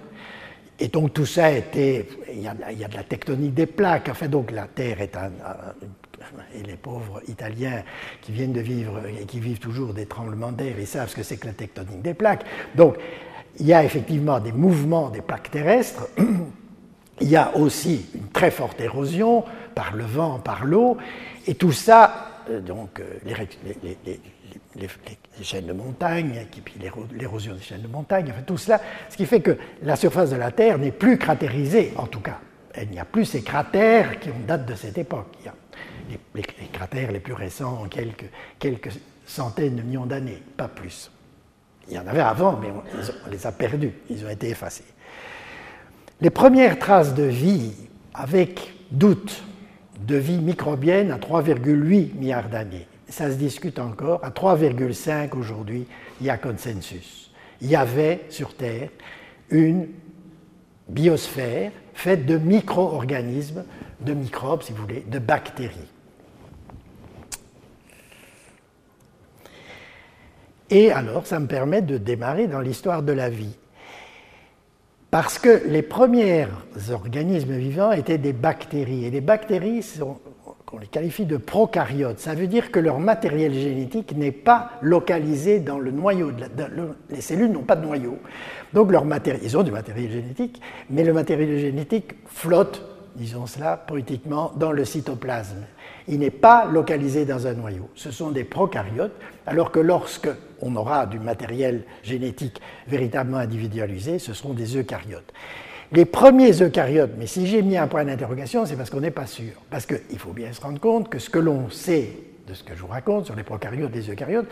Et 0.78 0.88
donc 0.88 1.12
tout 1.12 1.26
ça 1.26 1.46
a 1.46 1.50
été, 1.50 2.08
il 2.32 2.40
y 2.40 2.48
a, 2.48 2.54
de 2.54 2.96
la 2.96 3.02
tectonique 3.02 3.54
des 3.54 3.66
plaques. 3.66 4.08
Enfin 4.10 4.28
donc 4.28 4.50
la 4.50 4.66
Terre 4.66 5.02
est 5.02 5.16
un, 5.16 5.30
et 6.54 6.62
les 6.62 6.76
pauvres 6.76 7.20
Italiens 7.28 7.82
qui 8.22 8.32
viennent 8.32 8.52
de 8.52 8.60
vivre 8.60 9.00
et 9.20 9.26
qui 9.26 9.40
vivent 9.40 9.58
toujours 9.58 9.92
des 9.92 10.06
tremblements 10.06 10.52
d'air, 10.52 10.74
ils 10.78 10.86
savent 10.86 11.08
ce 11.08 11.16
que 11.16 11.22
c'est 11.22 11.36
que 11.36 11.46
la 11.46 11.52
tectonique 11.52 12.02
des 12.02 12.14
plaques. 12.14 12.44
Donc 12.76 12.96
il 13.58 13.66
y 13.66 13.74
a 13.74 13.84
effectivement 13.84 14.38
des 14.38 14.52
mouvements 14.52 15.10
des 15.10 15.22
plaques 15.22 15.50
terrestres. 15.50 16.08
Il 17.20 17.28
y 17.28 17.36
a 17.36 17.56
aussi 17.56 18.06
une 18.14 18.28
très 18.28 18.50
forte 18.50 18.80
érosion 18.80 19.44
par 19.74 19.94
le 19.94 20.04
vent, 20.04 20.38
par 20.38 20.64
l'eau, 20.64 20.96
et 21.46 21.54
tout 21.54 21.72
ça, 21.72 22.42
euh, 22.50 22.60
donc 22.60 23.00
euh, 23.00 23.18
les, 24.76 24.88
chaînes 25.42 25.66
de 25.66 25.72
montagne, 25.72 26.34
et 26.34 26.60
puis 26.60 26.74
l'érosion 27.12 27.54
des 27.54 27.60
chaînes 27.60 27.82
de 27.82 27.88
montagne, 27.88 28.28
enfin 28.30 28.42
tout 28.42 28.56
cela, 28.56 28.80
ce 29.08 29.16
qui 29.16 29.26
fait 29.26 29.40
que 29.40 29.56
la 29.82 29.96
surface 29.96 30.30
de 30.30 30.36
la 30.36 30.50
Terre 30.50 30.78
n'est 30.78 30.92
plus 30.92 31.18
cratérisée, 31.18 31.92
en 31.96 32.06
tout 32.06 32.20
cas. 32.20 32.38
Il 32.80 32.88
n'y 32.90 33.00
a 33.00 33.04
plus 33.04 33.24
ces 33.24 33.42
cratères 33.42 34.20
qui 34.20 34.30
ont 34.30 34.40
date 34.46 34.64
de 34.64 34.74
cette 34.74 34.96
époque. 34.96 35.26
Il 35.40 35.46
y 35.46 35.48
a 35.48 35.54
les, 36.34 36.42
cratères 36.72 37.12
les 37.12 37.20
plus 37.20 37.32
récents, 37.32 37.86
quelques, 37.90 38.30
quelques 38.58 38.90
centaines 39.26 39.76
de 39.76 39.82
millions 39.82 40.06
d'années, 40.06 40.42
pas 40.56 40.68
plus. 40.68 41.10
Il 41.88 41.94
y 41.94 41.98
en 41.98 42.06
avait 42.06 42.20
avant, 42.20 42.56
mais 42.56 42.68
on 42.70 43.30
les 43.30 43.46
a 43.46 43.52
perdus, 43.52 43.92
ils 44.08 44.24
ont 44.24 44.30
été 44.30 44.50
effacés. 44.50 44.84
Les 46.22 46.30
premières 46.30 46.78
traces 46.78 47.14
de 47.14 47.22
vie, 47.22 47.72
avec 48.12 48.74
doute, 48.90 49.42
de 50.06 50.16
vie 50.16 50.38
microbienne 50.38 51.12
à 51.12 51.18
3,8 51.18 52.14
milliards 52.14 52.50
d'années. 52.50 52.86
Ça 53.08 53.30
se 53.30 53.36
discute 53.36 53.78
encore. 53.78 54.22
À 54.22 54.30
3,5 54.30 55.36
aujourd'hui, 55.36 55.86
il 56.20 56.26
y 56.26 56.30
a 56.30 56.36
consensus. 56.36 57.30
Il 57.62 57.70
y 57.70 57.76
avait 57.76 58.24
sur 58.28 58.54
Terre 58.54 58.90
une 59.48 59.88
biosphère 60.88 61.72
faite 61.94 62.26
de 62.26 62.36
micro-organismes, 62.36 63.64
de 64.00 64.12
microbes, 64.12 64.62
si 64.62 64.72
vous 64.72 64.82
voulez, 64.82 65.04
de 65.08 65.18
bactéries. 65.18 65.88
Et 70.68 70.92
alors, 70.92 71.26
ça 71.26 71.40
me 71.40 71.46
permet 71.46 71.80
de 71.80 71.96
démarrer 71.96 72.46
dans 72.46 72.60
l'histoire 72.60 73.02
de 73.02 73.12
la 73.12 73.30
vie. 73.30 73.56
Parce 75.10 75.40
que 75.40 75.62
les 75.66 75.82
premiers 75.82 76.46
organismes 76.92 77.56
vivants 77.56 77.90
étaient 77.90 78.18
des 78.18 78.32
bactéries. 78.32 79.06
Et 79.06 79.10
les 79.10 79.20
bactéries, 79.20 79.84
on 80.72 80.78
les 80.78 80.86
qualifie 80.86 81.26
de 81.26 81.36
prokaryotes. 81.36 82.20
Ça 82.20 82.34
veut 82.34 82.46
dire 82.46 82.70
que 82.70 82.78
leur 82.78 83.00
matériel 83.00 83.52
génétique 83.52 84.16
n'est 84.16 84.30
pas 84.30 84.70
localisé 84.82 85.58
dans 85.58 85.78
le 85.78 85.90
noyau. 85.90 86.30
les 87.10 87.20
cellules 87.20 87.50
n'ont 87.50 87.64
pas 87.64 87.74
de 87.74 87.84
noyau. 87.84 88.18
Donc 88.72 88.92
leur 88.92 89.04
matériel, 89.04 89.42
ils 89.44 89.56
ont 89.56 89.64
du 89.64 89.72
matériel 89.72 90.12
génétique, 90.12 90.60
mais 90.90 91.02
le 91.02 91.12
matériel 91.12 91.58
génétique 91.58 92.14
flotte, 92.26 92.82
disons 93.16 93.46
cela 93.46 93.76
poétiquement, 93.76 94.52
dans 94.56 94.72
le 94.72 94.84
cytoplasme. 94.84 95.64
Il 96.08 96.20
n'est 96.20 96.30
pas 96.30 96.64
localisé 96.66 97.24
dans 97.24 97.46
un 97.46 97.54
noyau. 97.54 97.88
Ce 97.94 98.10
sont 98.10 98.30
des 98.30 98.44
prokaryotes, 98.44 99.14
alors 99.46 99.70
que 99.70 99.80
lorsque 99.80 100.28
on 100.60 100.74
aura 100.76 101.06
du 101.06 101.18
matériel 101.18 101.84
génétique 102.02 102.60
véritablement 102.88 103.38
individualisé, 103.38 104.18
ce 104.18 104.34
seront 104.34 104.54
des 104.54 104.76
eucaryotes. 104.76 105.32
Les 105.92 106.04
premiers 106.04 106.62
eucaryotes, 106.62 107.12
mais 107.18 107.26
si 107.26 107.46
j'ai 107.46 107.62
mis 107.62 107.76
un 107.76 107.88
point 107.88 108.04
d'interrogation, 108.04 108.64
c'est 108.64 108.76
parce 108.76 108.90
qu'on 108.90 109.00
n'est 109.00 109.10
pas 109.10 109.26
sûr. 109.26 109.52
Parce 109.70 109.86
qu'il 109.86 110.18
faut 110.18 110.32
bien 110.32 110.52
se 110.52 110.60
rendre 110.60 110.80
compte 110.80 111.08
que 111.08 111.18
ce 111.18 111.30
que 111.30 111.38
l'on 111.38 111.68
sait 111.70 112.10
de 112.46 112.54
ce 112.54 112.62
que 112.62 112.76
je 112.76 112.80
vous 112.80 112.86
raconte 112.88 113.26
sur 113.26 113.34
les 113.34 113.42
prokaryotes 113.42 113.90
et 113.94 114.00
les 114.00 114.10
eucaryotes, 114.10 114.48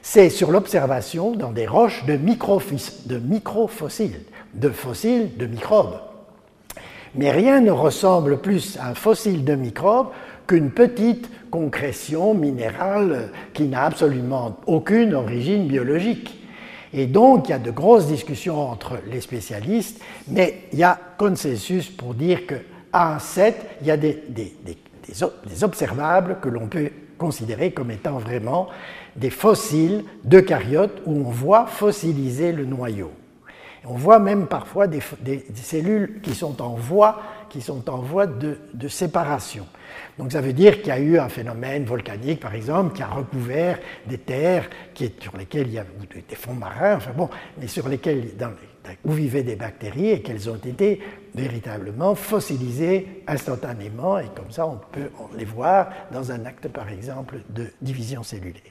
c'est 0.00 0.30
sur 0.30 0.50
l'observation 0.50 1.32
dans 1.32 1.52
des 1.52 1.66
roches 1.66 2.04
de, 2.06 2.16
de 2.16 3.18
microfossiles, 3.18 4.20
de 4.54 4.70
fossiles 4.70 5.36
de 5.36 5.46
microbes. 5.46 5.98
Mais 7.14 7.30
rien 7.30 7.60
ne 7.60 7.70
ressemble 7.70 8.38
plus 8.38 8.76
à 8.78 8.88
un 8.88 8.94
fossile 8.94 9.44
de 9.44 9.54
microbe 9.54 10.08
qu'une 10.46 10.70
petite 10.70 11.30
concrétion 11.50 12.34
minérale 12.34 13.30
qui 13.52 13.64
n'a 13.64 13.84
absolument 13.84 14.58
aucune 14.66 15.14
origine 15.14 15.66
biologique. 15.66 16.34
Et 16.92 17.06
donc, 17.06 17.48
il 17.48 17.50
y 17.50 17.54
a 17.54 17.58
de 17.58 17.70
grosses 17.70 18.06
discussions 18.06 18.70
entre 18.70 18.98
les 19.10 19.20
spécialistes, 19.20 20.00
mais 20.28 20.62
il 20.72 20.78
y 20.78 20.84
a 20.84 20.98
consensus 21.18 21.90
pour 21.90 22.14
dire 22.14 22.46
qu'à 22.46 23.12
un 23.12 23.18
set, 23.18 23.56
il 23.82 23.86
y 23.86 23.90
a 23.90 23.96
des, 23.98 24.22
des 24.30 25.64
observables 25.64 26.38
que 26.40 26.48
l'on 26.48 26.66
peut 26.66 26.90
considérer 27.18 27.72
comme 27.72 27.90
étant 27.90 28.18
vraiment 28.18 28.68
des 29.16 29.30
fossiles 29.30 30.04
d'eucaryotes 30.24 31.02
où 31.04 31.26
on 31.26 31.30
voit 31.30 31.66
fossiliser 31.66 32.52
le 32.52 32.64
noyau. 32.64 33.10
On 33.90 33.94
voit 33.94 34.18
même 34.18 34.46
parfois 34.46 34.86
des, 34.86 35.00
cellules 35.54 36.20
qui 36.22 36.34
sont 36.34 36.60
en 36.60 36.74
voie, 36.74 37.22
de, 37.54 38.88
séparation. 38.88 39.66
Donc 40.18 40.32
ça 40.32 40.42
veut 40.42 40.52
dire 40.52 40.78
qu'il 40.78 40.88
y 40.88 40.90
a 40.90 40.98
eu 40.98 41.18
un 41.18 41.30
phénomène 41.30 41.84
volcanique, 41.84 42.40
par 42.40 42.54
exemple, 42.54 42.94
qui 42.94 43.02
a 43.02 43.06
recouvert 43.06 43.78
des 44.06 44.18
terres 44.18 44.68
sur 45.20 45.36
lesquelles 45.38 45.68
il 45.68 45.74
y 45.74 45.78
a 45.78 45.86
des 46.28 46.36
fonds 46.36 46.52
marins, 46.52 46.96
enfin 46.96 47.12
bon, 47.16 47.30
mais 47.58 47.66
sur 47.66 47.88
lesquels, 47.88 48.32
où 49.04 49.12
vivaient 49.12 49.42
des 49.42 49.56
bactéries 49.56 50.10
et 50.10 50.22
qu'elles 50.22 50.50
ont 50.50 50.56
été 50.56 51.00
véritablement 51.34 52.14
fossilisées 52.14 53.22
instantanément, 53.26 54.18
et 54.18 54.28
comme 54.34 54.50
ça 54.50 54.66
on 54.66 54.78
peut 54.92 55.10
les 55.36 55.46
voir 55.46 55.88
dans 56.12 56.30
un 56.30 56.44
acte, 56.44 56.68
par 56.68 56.90
exemple, 56.90 57.38
de 57.48 57.68
division 57.80 58.22
cellulaire. 58.22 58.62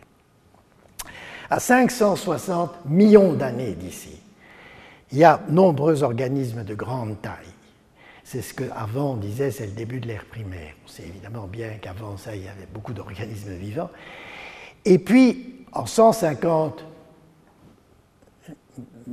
À 1.49 1.59
560 1.59 2.86
millions 2.86 3.34
d'années 3.34 3.74
d'ici, 3.74 4.20
il 5.12 5.18
y 5.18 5.24
a 5.24 5.41
nombreux 5.49 6.03
organismes 6.03 6.64
de 6.64 6.76
grande 6.76 7.22
taille. 7.22 7.34
C'est 8.24 8.41
ce 8.41 8.53
qu'avant 8.53 9.14
on 9.14 9.16
disait, 9.16 9.51
c'est 9.51 9.68
le 9.68 9.72
début 9.72 9.99
de 9.99 10.08
l'ère 10.08 10.26
primaire. 10.26 10.74
On 10.86 10.88
sait 10.89 11.03
évidemment 11.03 11.47
bien 11.47 11.70
qu'avant 11.82 12.18
ça, 12.18 12.36
il 12.36 12.43
y 12.43 12.47
avait 12.47 12.68
beaucoup 12.74 12.93
d'organismes 12.93 13.53
vivants. 13.60 13.89
Et 14.84 14.99
puis, 14.99 15.66
en 15.72 15.86
150, 15.86 16.84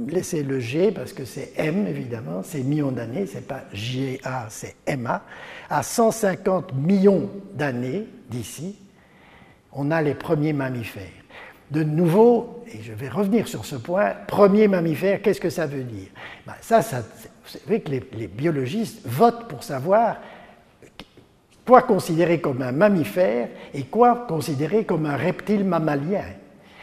laissez 0.09 0.43
le 0.43 0.61
G 0.61 0.91
parce 0.91 1.13
que 1.13 1.25
c'est 1.25 1.53
M 1.57 1.87
évidemment, 1.87 2.43
c'est 2.43 2.63
millions 2.63 2.93
d'années, 2.93 3.27
c'est 3.27 3.47
pas 3.47 3.65
GA, 3.73 4.47
c'est 4.51 4.75
MA. 4.97 5.23
À 5.71 5.83
150 5.83 6.75
millions 6.75 7.31
d'années 7.55 8.07
d'ici, 8.29 8.77
on 9.73 9.91
a 9.91 10.03
les 10.03 10.15
premiers 10.15 10.53
mammifères. 10.53 11.03
De 11.71 11.83
nouveau, 11.83 12.64
et 12.75 12.83
je 12.83 12.93
vais 12.93 13.09
revenir 13.09 13.47
sur 13.47 13.65
ce 13.65 13.77
point, 13.77 14.13
premier 14.27 14.67
mammifère, 14.67 15.23
qu'est-ce 15.23 15.41
que 15.41 15.51
ça 15.51 15.67
veut 15.67 15.85
dire? 15.85 16.09
Ben, 16.47 16.55
Ça, 16.61 16.81
vous 16.81 17.59
savez 17.59 17.81
que 17.81 17.91
les, 17.91 18.27
biologistes 18.27 19.07
votent 19.07 19.47
pour 19.49 19.63
savoir 19.63 20.17
quoi 21.65 21.83
considérer 21.83 22.41
comme 22.41 22.63
un 22.63 22.73
mammifère 22.73 23.49
et 23.73 23.85
quoi 23.85 24.27
considérer 24.29 24.85
comme 24.85 25.07
un 25.07 25.17
reptile 25.17 25.65
mammalien. 25.65 26.25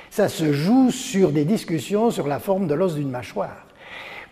Ça 0.09 0.29
se 0.29 0.53
joue 0.53 0.91
sur 0.91 1.31
des 1.31 1.45
discussions 1.45 2.09
sur 2.09 2.27
la 2.27 2.39
forme 2.39 2.67
de 2.67 2.73
l'os 2.73 2.95
d'une 2.95 3.11
mâchoire. 3.11 3.65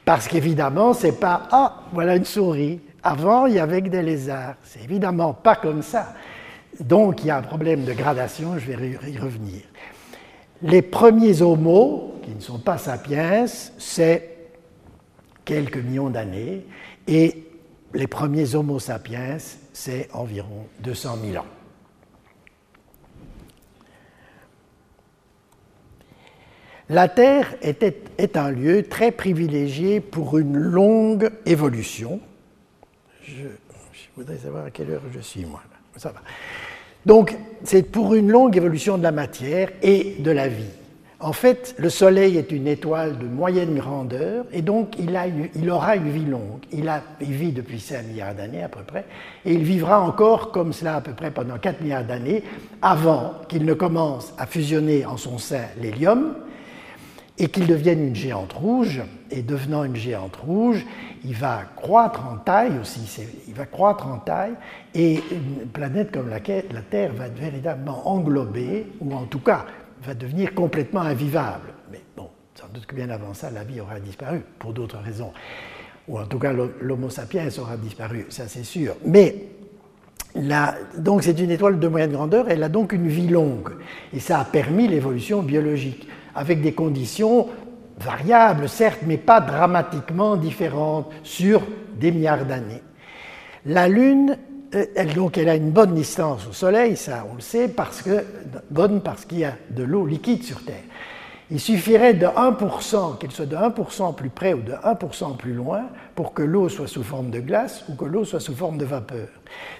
Parce 0.05 0.27
qu'évidemment, 0.27 0.93
c'est 0.93 1.19
pas 1.19 1.43
ah, 1.51 1.83
voilà 1.91 2.15
une 2.15 2.25
souris. 2.25 2.79
Avant, 3.03 3.45
il 3.45 3.55
y 3.55 3.59
avait 3.59 3.81
des 3.81 4.01
lézards. 4.01 4.55
C'est 4.63 4.83
évidemment 4.83 5.33
pas 5.33 5.55
comme 5.55 5.81
ça. 5.81 6.13
Donc, 6.79 7.23
il 7.23 7.27
y 7.27 7.31
a 7.31 7.37
un 7.37 7.41
problème 7.41 7.83
de 7.83 7.93
gradation, 7.93 8.57
je 8.57 8.71
vais 8.71 8.97
y 9.07 9.17
revenir. 9.17 9.61
Les 10.61 10.81
premiers 10.81 11.41
homos, 11.41 12.19
qui 12.23 12.31
ne 12.31 12.41
sont 12.41 12.59
pas 12.59 12.77
sapiens, 12.77 13.45
c'est 13.47 14.37
quelques 15.45 15.77
millions 15.77 16.09
d'années, 16.09 16.65
et 17.07 17.49
les 17.93 18.07
premiers 18.07 18.55
Homo 18.55 18.79
sapiens, 18.79 19.37
c'est 19.73 20.09
environ 20.13 20.67
200 20.81 21.17
000 21.23 21.43
ans. 21.43 21.47
La 26.89 27.07
Terre 27.07 27.55
est 27.61 28.35
un 28.35 28.49
lieu 28.49 28.83
très 28.83 29.11
privilégié 29.11 29.99
pour 29.99 30.39
une 30.39 30.57
longue 30.57 31.31
évolution. 31.45 32.19
Je, 33.23 33.45
voudrais 34.15 34.37
savoir 34.37 34.65
à 34.65 34.71
quelle 34.71 34.89
heure 34.89 35.03
je 35.11 35.19
suis, 35.19 35.45
moi. 35.45 35.61
Ça 35.97 36.11
va. 36.11 36.21
Donc, 37.05 37.35
c'est 37.63 37.83
pour 37.83 38.15
une 38.15 38.29
longue 38.29 38.55
évolution 38.57 38.97
de 38.97 39.03
la 39.03 39.11
matière 39.11 39.69
et 39.81 40.15
de 40.19 40.31
la 40.31 40.47
vie. 40.47 40.63
En 41.21 41.33
fait, 41.33 41.75
le 41.77 41.89
Soleil 41.89 42.37
est 42.37 42.49
une 42.51 42.65
étoile 42.65 43.17
de 43.17 43.25
moyenne 43.25 43.75
grandeur 43.75 44.45
et 44.53 44.61
donc 44.61 44.95
il, 44.97 45.69
aura 45.69 45.97
une 45.97 46.09
vie 46.09 46.23
longue. 46.23 46.61
Il, 46.71 46.89
vit 47.19 47.51
depuis 47.51 47.81
5 47.81 48.03
milliards 48.07 48.35
d'années 48.35 48.63
à 48.63 48.69
peu 48.69 48.83
près 48.83 49.03
et 49.45 49.51
il 49.51 49.63
vivra 49.63 49.99
encore 49.99 50.51
comme 50.51 50.71
cela 50.71 50.95
à 50.95 51.01
peu 51.01 51.11
près 51.11 51.29
pendant 51.31 51.57
4 51.57 51.81
milliards 51.81 52.05
d'années 52.05 52.41
avant 52.81 53.33
qu'il 53.49 53.65
ne 53.65 53.73
commence 53.73 54.33
à 54.37 54.45
fusionner 54.45 55.05
en 55.05 55.17
son 55.17 55.37
sein 55.37 55.63
l'hélium 55.81 56.35
et 57.39 57.47
qu'il 57.47 57.65
devienne 57.65 58.05
une 58.05 58.15
géante 58.15 58.53
rouge. 58.53 59.01
Et 59.31 59.41
devenant 59.41 59.83
une 59.83 59.95
géante 59.95 60.35
rouge, 60.35 60.85
il 61.23 61.35
va 61.35 61.61
croître 61.75 62.25
en 62.25 62.37
taille 62.37 62.73
aussi, 62.81 63.01
il 63.47 63.53
va 63.53 63.65
croître 63.65 64.07
en 64.07 64.17
taille, 64.17 64.53
et 64.93 65.21
une 65.31 65.67
planète 65.67 66.11
comme 66.11 66.29
la, 66.29 66.39
Terre 66.39 67.13
va 67.13 67.27
être 67.27 67.39
véritablement 67.39 68.07
englobée, 68.09 68.87
ou 68.99 69.13
en 69.13 69.25
tout 69.25 69.39
cas 69.39 69.65
va 70.03 70.13
devenir 70.13 70.53
complètement 70.53 71.01
invivable. 71.01 71.73
Mais 71.91 72.01
bon, 72.17 72.29
sans 72.55 72.67
doute 72.73 72.85
que 72.85 72.95
bien 72.95 73.09
avant 73.09 73.33
ça, 73.33 73.51
la 73.51 73.63
vie 73.63 73.79
aura 73.79 73.99
disparu, 73.99 74.41
pour 74.57 74.73
d'autres 74.73 74.97
raisons. 74.97 75.31
Ou 76.07 76.19
en 76.19 76.25
tout 76.25 76.39
cas, 76.39 76.53
l'Homo 76.81 77.09
sapiens 77.09 77.47
aura 77.59 77.77
disparu, 77.77 78.25
ça 78.29 78.47
c'est 78.47 78.63
sûr. 78.63 78.95
Mais 79.05 79.35
donc 80.97 81.23
c'est 81.23 81.39
une 81.39 81.51
étoile 81.51 81.79
de 81.79 81.87
moyenne 81.87 82.11
grandeur, 82.11 82.45
elle 82.49 82.63
a 82.63 82.69
donc 82.69 82.93
une 82.93 83.07
vie 83.07 83.27
longue. 83.27 83.73
Et 84.13 84.19
ça 84.19 84.39
a 84.39 84.45
permis 84.45 84.87
l'évolution 84.87 85.43
biologique, 85.43 86.07
avec 86.35 86.61
des 86.61 86.73
conditions 86.73 87.47
variables, 87.99 88.69
certes, 88.69 89.01
mais 89.05 89.17
pas 89.17 89.41
dramatiquement 89.41 90.35
différentes 90.35 91.09
sur 91.23 91.61
des 91.99 92.11
milliards 92.11 92.45
d'années. 92.45 92.81
La 93.65 93.87
Lune 93.87 94.37
euh, 94.75 94.85
elle, 94.95 95.13
donc, 95.13 95.37
elle 95.37 95.49
a 95.49 95.55
une 95.55 95.71
bonne 95.71 95.95
distance 95.95 96.47
au 96.47 96.53
Soleil, 96.53 96.95
ça 96.95 97.25
on 97.31 97.35
le 97.35 97.41
sait, 97.41 97.67
parce 97.67 98.01
que, 98.01 98.23
bonne 98.69 99.01
parce 99.01 99.25
qu'il 99.25 99.39
y 99.39 99.45
a 99.45 99.53
de 99.71 99.83
l'eau 99.83 100.05
liquide 100.05 100.43
sur 100.43 100.63
Terre. 100.63 100.83
Il 101.51 101.59
suffirait 101.59 102.13
de 102.13 102.27
1%, 102.27 103.17
qu'elle 103.17 103.31
soit 103.31 103.47
de 103.47 103.55
1% 103.55 104.13
plus 104.13 104.29
près 104.29 104.53
ou 104.53 104.61
de 104.61 104.73
1% 104.73 105.35
plus 105.35 105.53
loin, 105.53 105.81
pour 106.13 106.35
que 106.35 106.43
l'eau 106.43 106.69
soit 106.69 106.87
sous 106.87 107.01
forme 107.01 107.31
de 107.31 107.39
glace 107.39 107.83
ou 107.89 107.95
que 107.95 108.05
l'eau 108.05 108.23
soit 108.23 108.39
sous 108.39 108.53
forme 108.53 108.77
de 108.77 108.85
vapeur. 108.85 109.27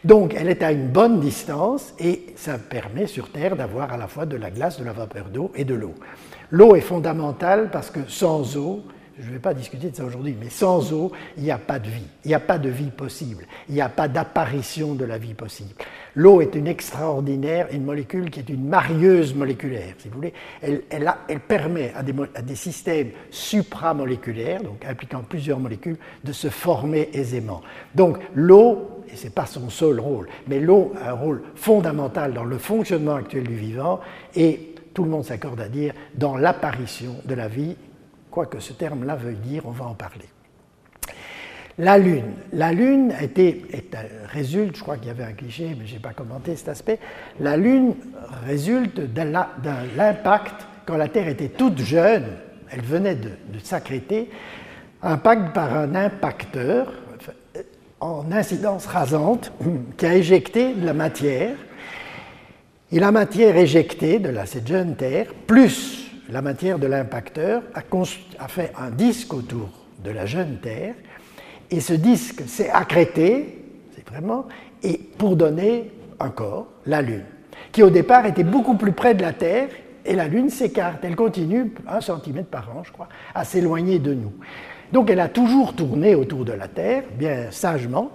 Donc 0.04 0.34
elle 0.36 0.50
est 0.50 0.64
à 0.64 0.72
une 0.72 0.88
bonne 0.88 1.20
distance 1.20 1.94
et 2.00 2.34
ça 2.36 2.58
permet 2.58 3.06
sur 3.06 3.32
Terre 3.32 3.56
d'avoir 3.56 3.94
à 3.94 3.98
la 3.98 4.08
fois 4.08 4.26
de 4.26 4.36
la 4.36 4.50
glace, 4.50 4.80
de 4.80 4.86
la 4.86 4.94
vapeur 4.94 5.26
d'eau 5.26 5.52
et 5.54 5.64
de 5.64 5.76
l'eau. 5.76 5.94
L'eau 6.52 6.76
est 6.76 6.82
fondamentale 6.82 7.70
parce 7.72 7.90
que 7.92 8.00
sans 8.08 8.58
eau, 8.58 8.84
je 9.20 9.28
ne 9.28 9.34
vais 9.34 9.40
pas 9.40 9.54
discuter 9.54 9.90
de 9.90 9.96
ça 9.96 10.06
aujourd'hui, 10.06 10.36
mais 10.40 10.50
sans 10.50 10.94
eau, 10.94 11.12
il 11.36 11.44
n'y 11.44 11.52
a 11.52 11.58
pas 11.58 11.78
de 11.78 11.90
vie. 11.90 12.08
Il 12.24 12.30
n'y 12.30 12.34
a 12.34 12.40
pas 12.40 12.58
de 12.58 12.70
vie 12.70 12.90
possible. 12.90 13.46
Il 13.68 13.76
n'y 13.76 13.82
a 13.82 13.90
pas 13.90 14.08
d'apparition 14.08 14.96
de 14.96 15.04
la 15.04 15.18
vie 15.18 15.34
possible. 15.34 15.74
L'eau 16.16 16.40
est 16.40 16.56
une 16.56 16.68
extraordinaire, 16.68 17.68
une 17.72 17.84
molécule 17.84 18.30
qui 18.30 18.40
est 18.40 18.50
une 18.50 18.68
marieuse 18.68 19.36
moléculaire, 19.36 19.94
si 19.98 20.08
vous 20.08 20.16
voulez. 20.16 20.34
Elle, 20.62 20.84
elle, 20.90 21.40
permet 21.42 21.92
à 21.96 22.04
des, 22.04 22.14
à 22.34 22.42
des, 22.42 22.56
systèmes 22.56 23.10
supramoléculaires, 23.30 24.64
donc 24.64 24.86
impliquant 24.86 25.24
plusieurs 25.28 25.60
molécules, 25.60 25.98
de 26.24 26.32
se 26.32 26.50
former 26.50 27.10
aisément. 27.14 27.62
Donc 27.96 28.20
l'eau, 28.34 29.04
et 29.12 29.18
ce 29.18 29.26
n'est 29.26 29.32
pas 29.32 29.46
son 29.46 29.70
seul 29.70 30.00
rôle, 30.00 30.30
mais 30.48 30.60
l'eau 30.60 30.94
a 31.02 31.10
un 31.10 31.14
rôle 31.14 31.42
fondamental 31.56 32.34
dans 32.34 32.46
le 32.46 32.58
fonctionnement 32.58 33.16
actuel 33.16 33.44
du 33.44 33.56
vivant 33.56 34.00
et 34.36 34.69
tout 34.94 35.04
le 35.04 35.10
monde 35.10 35.26
s'accorde 35.26 35.60
à 35.62 35.68
dire 35.68 35.94
dans 36.16 36.38
l'apparition 36.38 37.16
de 37.26 37.36
la 37.36 37.48
vie 37.48 37.76
quoi 38.32 38.46
que 38.46 38.60
ce 38.60 38.74
terme-là 38.74 39.16
veuille 39.16 39.36
dire, 39.36 39.64
on 39.66 39.72
va 39.72 39.86
en 39.86 39.94
parler. 39.94 40.26
La 41.78 41.98
Lune. 41.98 42.34
La 42.52 42.74
Lune 42.74 43.14
a 43.18 43.24
été, 43.24 43.66
résulte, 44.32 44.76
je 44.76 44.82
crois 44.82 44.98
qu'il 44.98 45.08
y 45.08 45.12
avait 45.12 45.24
un 45.24 45.32
cliché, 45.32 45.76
mais 45.80 45.88
je 45.88 45.94
n'ai 45.94 46.00
pas 46.00 46.12
commenté 46.12 46.56
cet 46.56 46.68
aspect, 46.68 47.00
la 47.40 47.56
Lune 47.56 47.96
résulte 48.46 49.00
de 49.00 49.22
l'impact, 49.96 50.68
quand 50.86 50.98
la 50.98 51.08
Terre 51.08 51.30
était 51.30 51.48
toute 51.48 51.80
jeune, 51.80 52.26
elle 52.70 52.82
venait 52.82 53.16
de, 53.16 53.30
de 53.30 53.60
s'accréter, 53.64 54.30
impact 55.02 55.54
par 55.54 55.74
un 55.74 55.96
impacteur 55.96 56.92
en 58.02 58.32
incidence 58.32 58.86
rasante 58.86 59.52
qui 59.98 60.06
a 60.06 60.16
éjecté 60.16 60.74
de 60.74 60.86
la 60.86 60.94
matière. 60.94 61.56
Et 62.92 63.00
la 63.00 63.12
matière 63.12 63.56
éjectée 63.56 64.18
de 64.18 64.30
la, 64.30 64.46
Terre, 64.46 65.28
plus 65.46 66.10
la 66.28 66.42
matière 66.42 66.80
de 66.80 66.88
l'impacteur 66.88 67.62
a, 67.76 68.48
fait 68.48 68.72
un 68.80 68.90
disque 68.90 69.32
autour 69.32 69.70
de 70.04 70.10
la 70.10 70.26
jeune 70.26 70.58
Terre, 70.58 70.96
et 71.70 71.82
ce 71.82 71.94
disque 71.94 72.42
s'est 72.48 72.72
accrété, 72.72 73.64
c'est 73.96 74.08
vraiment, 74.10 74.48
et 74.82 74.98
pour 74.98 75.36
donner 75.36 75.92
un 76.20 76.30
corps, 76.30 76.66
la 76.88 77.04
Lune, 77.04 77.26
qui 77.72 77.84
au 77.84 77.92
départ 77.92 78.26
était 78.26 78.44
beaucoup 78.44 78.76
plus 78.76 78.92
près 78.92 79.14
de 79.14 79.22
la 79.22 79.34
Terre, 79.34 79.70
et 80.04 80.16
la 80.16 80.28
Lune 80.28 80.50
s'écarte, 80.50 81.04
elle 81.04 81.16
continue, 81.16 81.72
un 81.88 82.02
centimètre 82.02 82.50
par 82.50 82.76
an, 82.76 82.84
je 82.84 82.92
crois, 82.92 83.10
à 83.36 83.44
s'éloigner 83.46 84.00
de 84.00 84.16
nous. 84.16 84.34
Donc 84.92 85.12
elle 85.12 85.20
a 85.20 85.30
toujours 85.30 85.76
tourné 85.76 86.16
autour 86.16 86.44
de 86.44 86.54
la 86.54 86.68
Terre, 86.68 87.04
bien 87.20 87.52
sagement, 87.52 88.10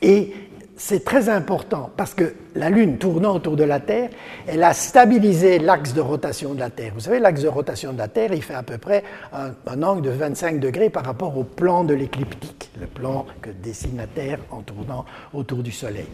et 0.00 0.32
c'est 0.80 1.04
très 1.04 1.28
important 1.28 1.90
parce 1.94 2.14
que 2.14 2.32
la 2.54 2.70
Lune 2.70 2.96
tournant 2.96 3.34
autour 3.34 3.54
de 3.54 3.64
la 3.64 3.80
Terre, 3.80 4.08
elle 4.46 4.62
a 4.62 4.72
stabilisé 4.72 5.58
l'axe 5.58 5.92
de 5.92 6.00
rotation 6.00 6.54
de 6.54 6.58
la 6.58 6.70
Terre. 6.70 6.92
Vous 6.94 7.00
savez, 7.00 7.18
l'axe 7.18 7.42
de 7.42 7.48
rotation 7.48 7.92
de 7.92 7.98
la 7.98 8.08
Terre, 8.08 8.32
il 8.32 8.42
fait 8.42 8.54
à 8.54 8.62
peu 8.62 8.78
près 8.78 9.04
un, 9.34 9.82
angle 9.82 10.00
de 10.00 10.08
25 10.08 10.58
degrés 10.58 10.88
par 10.88 11.04
rapport 11.04 11.36
au 11.36 11.44
plan 11.44 11.84
de 11.84 11.92
l'écliptique, 11.92 12.70
le 12.80 12.86
plan 12.86 13.26
que 13.42 13.50
dessine 13.50 13.98
la 13.98 14.06
Terre 14.06 14.38
en 14.50 14.62
tournant 14.62 15.04
autour 15.34 15.62
du 15.62 15.70
Soleil. 15.70 16.08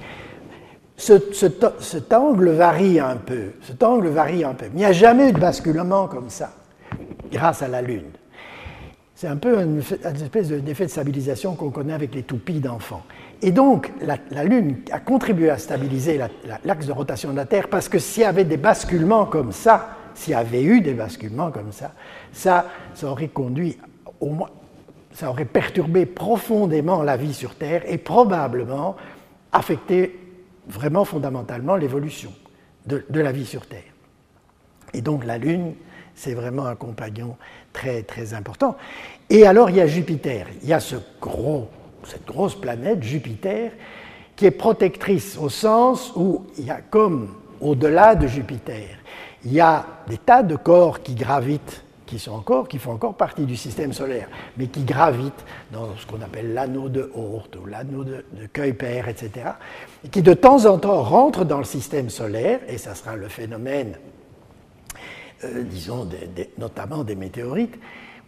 cet 0.97 2.13
angle 2.13 2.51
varie 2.51 2.99
un 2.99 3.17
peu, 3.19 3.53
angle 3.83 4.09
varie 4.09 4.43
un 4.43 4.55
peu. 4.55 4.67
il 4.73 4.79
n'y 4.79 4.85
a 4.85 4.91
jamais 4.93 5.29
eu 5.29 5.33
de 5.33 5.39
basculement 5.39 6.09
comme 6.09 6.29
ça, 6.29 6.51
grâce 7.31 7.63
à 7.63 7.69
la 7.69 7.83
Lune. 7.83 8.11
C'est 9.15 9.29
un 9.29 9.37
peu 9.37 9.59
une, 9.63 9.79
espèce 9.79 10.49
d'effet 10.49 10.85
de 10.85 10.91
stabilisation 10.91 11.55
qu'on 11.55 11.71
connaît 11.71 11.95
avec 11.95 12.15
les 12.15 12.23
toupies 12.23 12.61
d'enfants. 12.61 13.03
Et 13.43 13.53
donc, 13.53 13.93
la, 14.01 14.45
Lune 14.45 14.79
a 14.91 14.99
contribué 14.99 15.51
à 15.51 15.59
stabiliser 15.59 16.19
l'axe 16.65 16.87
de 16.87 16.93
rotation 16.93 17.31
de 17.33 17.37
la 17.37 17.45
Terre 17.45 17.69
parce 17.69 17.89
que 17.89 17.99
s'il 17.99 18.23
y 18.23 18.27
avait 18.27 18.45
des 18.45 18.57
basculements 18.57 19.27
comme 19.27 19.53
ça, 19.53 19.97
s'il 20.15 20.33
y 20.33 20.37
avait 20.37 20.63
eu 20.63 20.81
des 20.81 20.95
basculements 20.95 21.51
comme 21.51 21.73
ça, 21.73 21.93
ça, 22.33 22.67
aurait 23.03 23.29
conduit 23.29 23.79
ça 25.13 25.31
aurait 25.31 25.45
perturbé 25.45 26.07
profondément 26.07 27.03
la 27.03 27.17
vie 27.17 27.35
sur 27.35 27.55
Terre 27.55 27.83
et 27.87 27.99
probablement 27.99 28.97
affecté 29.53 30.19
vraiment 30.69 31.05
fondamentalement 31.05 31.77
l'évolution 31.77 32.33
de, 32.87 33.05
de, 33.09 33.21
la 33.21 33.33
vie 33.33 33.47
sur 33.47 33.67
Terre. 33.67 33.93
Et 34.95 35.03
donc 35.03 35.25
la 35.25 35.39
Lune, 35.39 35.75
c'est 36.15 36.35
vraiment 36.35 36.67
un 36.67 36.77
compagnon 36.77 37.37
très 37.73 38.03
très 38.03 38.33
important. 38.33 38.77
Et 39.29 39.47
alors 39.47 39.71
il 39.71 39.77
y 39.77 39.81
a 39.81 39.87
Jupiter, 39.87 40.47
il 40.63 40.69
y 40.69 40.73
a 40.73 40.81
ce 40.81 40.97
gros 41.21 41.69
cette 42.07 42.27
grosse 42.27 42.55
planète, 42.55 43.03
Jupiter, 43.03 43.73
qui 44.35 44.47
est 44.47 44.51
protectrice 44.51 45.39
au 45.39 45.49
sens 45.49 46.13
où 46.15 46.47
il 46.59 46.67
y 46.67 46.71
a 46.71 46.81
comme 46.81 47.29
au-delà 47.61 48.15
de 48.15 48.27
Jupiter, 48.27 48.99
il 49.45 49.53
y 49.53 49.61
a 49.61 49.87
des 50.09 50.19
tas 50.19 50.43
de 50.43 50.57
corps 50.57 51.03
qui 51.03 51.15
gravitent, 51.15 51.83
qui 52.05 52.19
sont 52.19 52.33
encore, 52.33 52.69
qui 52.69 52.79
font 52.79 52.93
encore 52.93 53.15
partie 53.15 53.45
du 53.45 53.57
système 53.57 53.93
solaire, 53.93 54.29
mais 54.57 54.67
qui 54.67 54.85
gravitent 54.85 55.45
dans 55.73 55.97
ce 55.97 56.07
qu'on 56.07 56.21
appelle 56.21 56.53
l'anneau 56.53 56.89
de 56.89 57.11
Oort 57.15 57.49
ou 57.61 57.67
l'anneau 57.67 58.05
de, 58.05 58.25
Kuiper, 58.53 59.09
etc., 59.09 59.31
et 60.05 60.09
qui 60.09 60.23
de 60.23 60.35
temps 60.35 60.67
en 60.67 60.79
temps 60.79 61.03
rentrent 61.03 61.45
dans 61.45 61.59
le 61.59 61.65
système 61.65 62.11
solaire, 62.11 62.61
et 62.69 62.79
ça 62.79 62.95
sera 62.95 63.17
le 63.17 63.29
phénomène, 63.29 63.99
euh, 65.45 65.63
disons, 65.63 66.09
notamment 66.59 67.05
des 67.05 67.17
météorites 67.17 67.79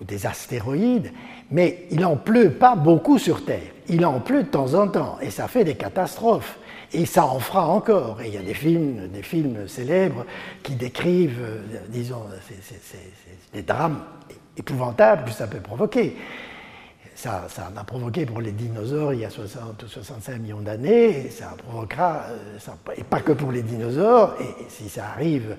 ou 0.00 0.04
des 0.04 0.26
astéroïdes, 0.26 1.12
mais 1.50 1.86
il 1.90 2.00
n'en 2.00 2.16
pleut 2.16 2.52
pas 2.52 2.76
beaucoup 2.76 3.18
sur 3.18 3.44
Terre. 3.44 3.72
Il 3.88 4.04
en 4.04 4.20
pleut 4.20 4.44
de 4.44 4.48
temps 4.48 4.74
en 4.74 4.88
temps, 4.88 5.18
et 5.20 5.30
ça 5.30 5.48
fait 5.48 5.64
des 5.64 5.74
catastrophes. 5.74 6.58
Et 6.92 7.04
ça 7.04 7.26
en 7.26 7.38
fera 7.38 7.66
encore. 7.68 8.22
Et 8.22 8.28
il 8.28 8.34
y 8.34 8.38
a 8.38 8.42
des 8.42 8.54
films, 8.54 9.08
des 9.08 9.22
films 9.22 9.68
célèbres 9.68 10.24
qui 10.62 10.74
décrivent, 10.74 11.42
euh, 11.42 11.80
disons, 11.88 12.22
des 13.52 13.62
drames 13.62 14.00
épouvantables 14.56 15.24
que 15.24 15.30
ça 15.30 15.46
peut 15.46 15.60
provoquer. 15.60 16.16
Ça, 17.14 17.46
ça 17.48 17.70
en 17.74 17.76
a 17.76 17.84
provoqué 17.84 18.24
pour 18.26 18.40
les 18.40 18.52
dinosaures 18.52 19.12
il 19.12 19.20
y 19.20 19.24
a 19.24 19.30
60 19.30 19.82
ou 19.82 19.88
65 19.88 20.38
millions 20.38 20.60
d'années, 20.60 21.26
et 21.26 21.30
ça 21.30 21.54
provoquera, 21.58 22.22
euh, 22.30 22.92
et 22.96 23.02
pas 23.02 23.20
que 23.20 23.32
pour 23.32 23.50
les 23.50 23.62
dinosaures, 23.62 24.36
et 24.40 24.64
si 24.68 24.88
ça 24.88 25.08
arrive 25.08 25.56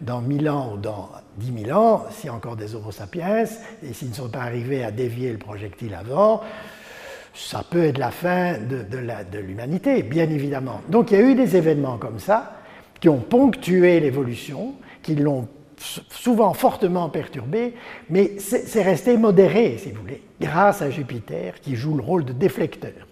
dans 0.00 0.20
1000 0.20 0.48
ans 0.48 0.72
ou 0.74 0.76
dans 0.78 1.10
10 1.36 1.64
000 1.64 1.78
ans, 1.78 2.04
s'il 2.10 2.26
y 2.26 2.28
a 2.28 2.34
encore 2.34 2.56
des 2.56 2.74
Homo 2.74 2.90
sapiens, 2.90 3.44
et 3.82 3.92
s'ils 3.92 4.10
ne 4.10 4.14
sont 4.14 4.28
pas 4.28 4.40
arrivés 4.40 4.84
à 4.84 4.90
dévier 4.90 5.32
le 5.32 5.38
projectile 5.38 5.94
avant, 5.94 6.42
ça 7.34 7.64
peut 7.68 7.84
être 7.84 7.98
la 7.98 8.10
fin 8.10 8.54
de, 8.58 9.38
l'humanité, 9.38 10.02
bien 10.02 10.28
évidemment. 10.28 10.80
Donc 10.88 11.10
il 11.10 11.18
y 11.18 11.22
a 11.22 11.24
eu 11.24 11.34
des 11.34 11.56
événements 11.56 11.98
comme 11.98 12.18
ça 12.18 12.56
qui 13.00 13.08
ont 13.08 13.20
ponctué 13.20 14.00
l'évolution, 14.00 14.74
qui 15.02 15.14
l'ont 15.14 15.48
souvent 16.10 16.52
fortement 16.52 17.08
perturbé, 17.08 17.74
mais 18.10 18.32
c'est 18.38 18.82
resté 18.82 19.16
modéré, 19.16 19.78
si 19.78 19.92
vous 19.92 20.02
voulez, 20.02 20.22
grâce 20.40 20.82
à 20.82 20.90
Jupiter 20.90 21.60
qui 21.60 21.76
joue 21.76 21.96
le 21.96 22.02
rôle 22.02 22.24
de 22.24 22.34
déflecteur. 22.34 23.06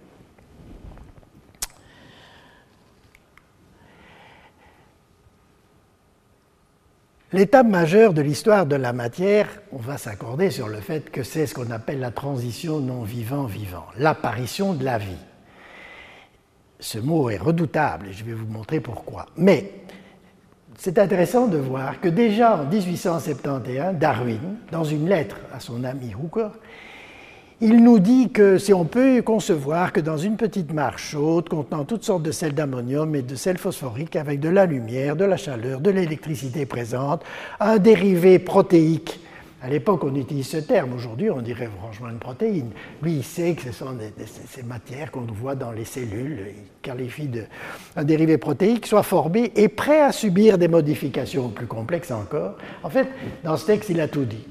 L'étape 7.35 7.67
majeure 7.67 8.15
de 8.15 8.23
l'histoire 8.23 8.65
de 8.65 8.75
la 8.75 8.95
matière, 8.95 9.49
on 9.73 9.77
va 9.77 9.99
s'accorder 9.99 10.51
sur 10.51 10.67
le 10.67 10.81
fait 10.81 11.11
que 11.11 11.23
c'est 11.23 11.45
ce 11.47 11.53
qu'on 11.53 11.71
appelle 11.71 12.01
la 12.01 12.11
transition 12.11 12.81
non-vivant-vivant, 12.81 13.85
l'apparition 13.99 14.73
de 14.73 14.83
la 14.83 14.97
vie. 14.97 15.25
Ce 16.81 16.99
mot 16.99 17.29
est 17.29 17.37
redoutable 17.37 18.07
et 18.07 18.13
je 18.15 18.25
vais 18.25 18.33
vous 18.33 18.47
montrer 18.47 18.81
pourquoi. 18.81 19.27
Mais 19.37 19.73
c'est 20.79 20.99
intéressant 20.99 21.49
de 21.49 21.59
voir 21.59 22.01
que 22.01 22.09
déjà 22.09 22.63
en 22.63 22.65
1871, 22.65 23.97
Darwin, 23.99 24.57
dans 24.73 24.85
une 24.85 25.07
lettre 25.07 25.37
à 25.53 25.61
son 25.61 25.85
ami 25.85 26.15
Hooker, 26.15 26.53
il 27.61 27.83
nous 27.83 27.99
dit 27.99 28.31
que 28.31 28.57
si 28.57 28.73
on 28.73 28.85
peut 28.85 29.21
concevoir 29.23 29.93
que 29.93 30.01
dans 30.01 30.17
une 30.17 30.37
petite 30.37 30.73
mare 30.73 30.99
chaude 30.99 31.49
contenant 31.49 31.85
toutes 31.85 32.05
sortes 32.05 32.23
de 32.23 32.31
sels 32.31 32.55
d'ammonium 32.55 33.15
et 33.17 33.23
de 33.23 33.35
sels 33.35 33.59
phosphoriques 33.59 34.15
avec 34.15 34.39
de 34.39 34.49
la 34.49 34.65
lumière, 34.65 35.17
de 35.17 35.25
la 35.25 35.37
chaleur, 35.37 35.81
de 35.81 35.91
l'électricité 35.91 36.67
présente, 36.67 37.25
un 37.59 37.79
dérivé 37.79 38.39
protéique, 38.39 39.19
à 39.61 39.69
l'époque 39.69 40.05
on 40.05 40.15
utilise 40.15 40.47
ce 40.47 40.59
terme, 40.59 40.93
aujourd'hui 40.93 41.31
on 41.31 41.43
dirait 41.43 41.69
franchement 41.81 42.11
une 42.11 42.21
protéine. 42.21 42.71
Lui 43.03 43.15
il 43.15 43.25
sait 43.25 43.55
que 43.55 43.63
ce 43.63 43.73
sont 43.73 43.97
ces 44.49 44.63
matières 44.63 45.11
qu'on 45.11 45.23
voit 45.23 45.57
dans 45.57 45.73
les 45.73 45.85
cellules, 45.85 46.39
il 46.51 46.63
qualifie 46.81 47.27
de 47.27 47.43
un 47.97 48.05
dérivé 48.05 48.39
protéique, 48.39 48.87
soit 48.87 49.03
formé 49.03 49.51
et 49.57 49.67
prêt 49.67 50.01
à 50.01 50.13
subir 50.13 50.59
des 50.59 50.69
modifications 50.69 51.49
plus 51.49 51.67
complexes 51.67 52.13
encore. 52.13 52.57
En 52.85 52.91
fait, 52.91 53.09
dans 53.43 53.57
ce 53.57 53.67
texte 53.67 53.91
il 53.91 54.01
a 54.01 54.07
tout 54.07 54.25
dit. 54.25 54.47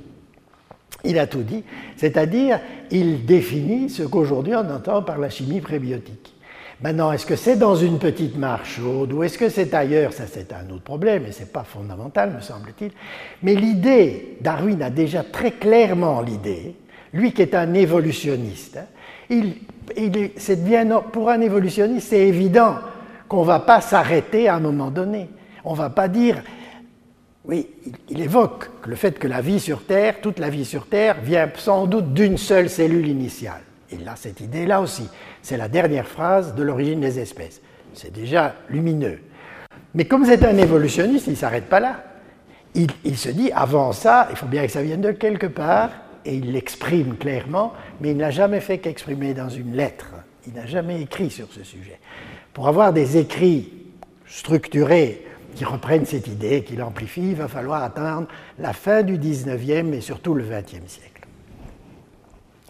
Il 1.04 1.20
a 1.20 1.28
tout 1.28 1.44
dit, 1.44 1.64
c'est-à-dire 1.96 2.60
il 2.92 3.26
définit 3.26 3.90
ce 3.90 4.04
qu'aujourd'hui 4.04 4.56
on 4.56 4.70
entend 4.70 5.02
par 5.04 5.18
la 5.18 5.30
chimie 5.30 5.62
prébiotique. 5.62 6.34
Maintenant, 6.80 7.12
est-ce 7.12 7.26
que 7.26 7.36
c'est 7.36 7.56
dans 7.56 7.76
une 7.76 7.98
petite 7.98 8.38
mare 8.38 8.64
chaude 8.64 9.12
ou 9.12 9.24
est-ce 9.24 9.38
que 9.40 9.50
c'est 9.50 9.74
ailleurs? 9.74 10.14
Ça, 10.14 10.26
c'est 10.28 10.54
un 10.54 10.70
autre 10.72 10.84
problème 10.84 11.26
et 11.28 11.32
ce 11.32 11.40
n'est 11.40 11.48
pas 11.48 11.64
fondamental, 11.64 12.34
me 12.36 12.42
semble-t-il. 12.42 12.92
Mais 13.42 13.56
l'idée, 13.56 14.38
Darwin 14.42 14.82
a 14.84 14.92
déjà 14.92 15.24
très 15.24 15.52
clairement 15.52 16.22
l'idée, 16.22 16.76
lui 17.14 17.32
qui 17.32 17.42
est 17.42 17.56
un 17.56 17.74
évolutionniste, 17.74 18.78
il, 19.30 19.56
bien, 20.60 20.86
pour 21.12 21.30
un 21.30 21.42
évolutionniste, 21.42 22.10
c'est 22.10 22.28
évident 22.28 22.76
qu'on 23.28 23.42
ne 23.42 23.48
va 23.48 23.60
pas 23.60 23.82
s'arrêter 23.82 24.48
à 24.48 24.56
un 24.56 24.60
moment 24.60 24.92
donné. 24.92 25.30
On 25.64 25.74
ne 25.74 25.78
va 25.78 25.90
pas 25.90 26.08
dire, 26.08 26.44
oui, 27.48 27.70
il, 28.10 28.20
évoque 28.20 28.70
le 28.86 28.96
fait 28.98 29.18
que 29.18 29.28
la 29.28 29.40
vie 29.40 29.62
sur 29.62 29.86
Terre, 29.86 30.20
toute 30.22 30.38
la 30.38 30.50
vie 30.50 30.66
sur 30.66 30.86
Terre, 30.88 31.16
vient 31.24 31.50
sans 31.56 31.88
doute 31.88 32.14
d'une 32.14 32.38
seule 32.38 32.70
cellule 32.70 33.08
initiale. 33.08 33.62
Il 33.90 34.06
a 34.08 34.18
cette 34.18 34.42
idée-là 34.42 34.82
aussi. 34.82 35.08
C'est 35.42 35.56
la 35.56 35.70
dernière 35.70 36.08
phrase 36.08 36.56
de 36.56 36.64
l'origine 36.64 37.00
des 37.00 37.20
espèces. 37.20 37.62
C'est 37.94 38.12
déjà 38.12 38.54
lumineux. 38.70 39.20
Mais 39.94 40.04
comme 40.04 40.26
c'est 40.26 40.44
un 40.44 40.58
évolutionniste, 40.58 41.28
il 41.28 41.32
ne 41.32 41.36
s'arrête 41.38 41.70
pas 41.70 41.80
là. 41.80 42.04
Il, 42.76 42.88
il, 43.06 43.18
se 43.18 43.30
dit, 43.30 43.50
avant 43.54 43.94
ça, 43.94 44.28
il 44.30 44.36
faut 44.36 44.46
bien 44.46 44.66
que 44.66 44.72
ça 44.72 44.82
vienne 44.82 45.02
de 45.02 45.12
quelque 45.12 45.48
part, 45.48 45.92
et 46.26 46.36
il 46.36 46.52
l'exprime 46.52 47.16
clairement, 47.16 47.72
mais 48.02 48.12
il 48.12 48.18
n'a 48.18 48.30
jamais 48.30 48.60
fait 48.60 48.80
qu'exprimer 48.80 49.34
dans 49.34 49.50
une 49.50 49.74
lettre. 49.74 50.08
Il 50.46 50.54
n'a 50.54 50.66
jamais 50.66 51.02
écrit 51.02 51.30
sur 51.30 51.52
ce 51.54 51.64
sujet. 51.64 52.00
Pour 52.54 52.68
avoir 52.68 52.92
des 52.92 53.16
écrits 53.16 53.72
structurés 54.26 55.27
qui 55.58 55.66
reprennent 55.66 56.06
cette 56.06 56.28
idée, 56.28 56.64
qui 56.64 56.76
l'amplifient, 56.76 57.32
il 57.32 57.36
va 57.36 57.48
falloir 57.48 57.82
attendre 57.82 58.28
la 58.60 58.74
fin 58.74 59.02
du 59.02 59.18
19e 59.18 59.92
et 59.92 60.02
surtout 60.02 60.36
le 60.36 60.44
20e 60.44 60.88
siècle. 60.88 61.28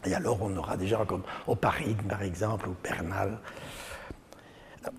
Et 0.05 0.13
alors 0.13 0.37
on 0.41 0.55
aura 0.55 0.77
des 0.77 0.87
gens 0.87 1.05
comme 1.05 1.23
Oparide, 1.47 2.01
par 2.07 2.23
exemple, 2.23 2.69
ou 2.69 2.75
Bernal. 2.81 3.39
Ah. 4.85 4.89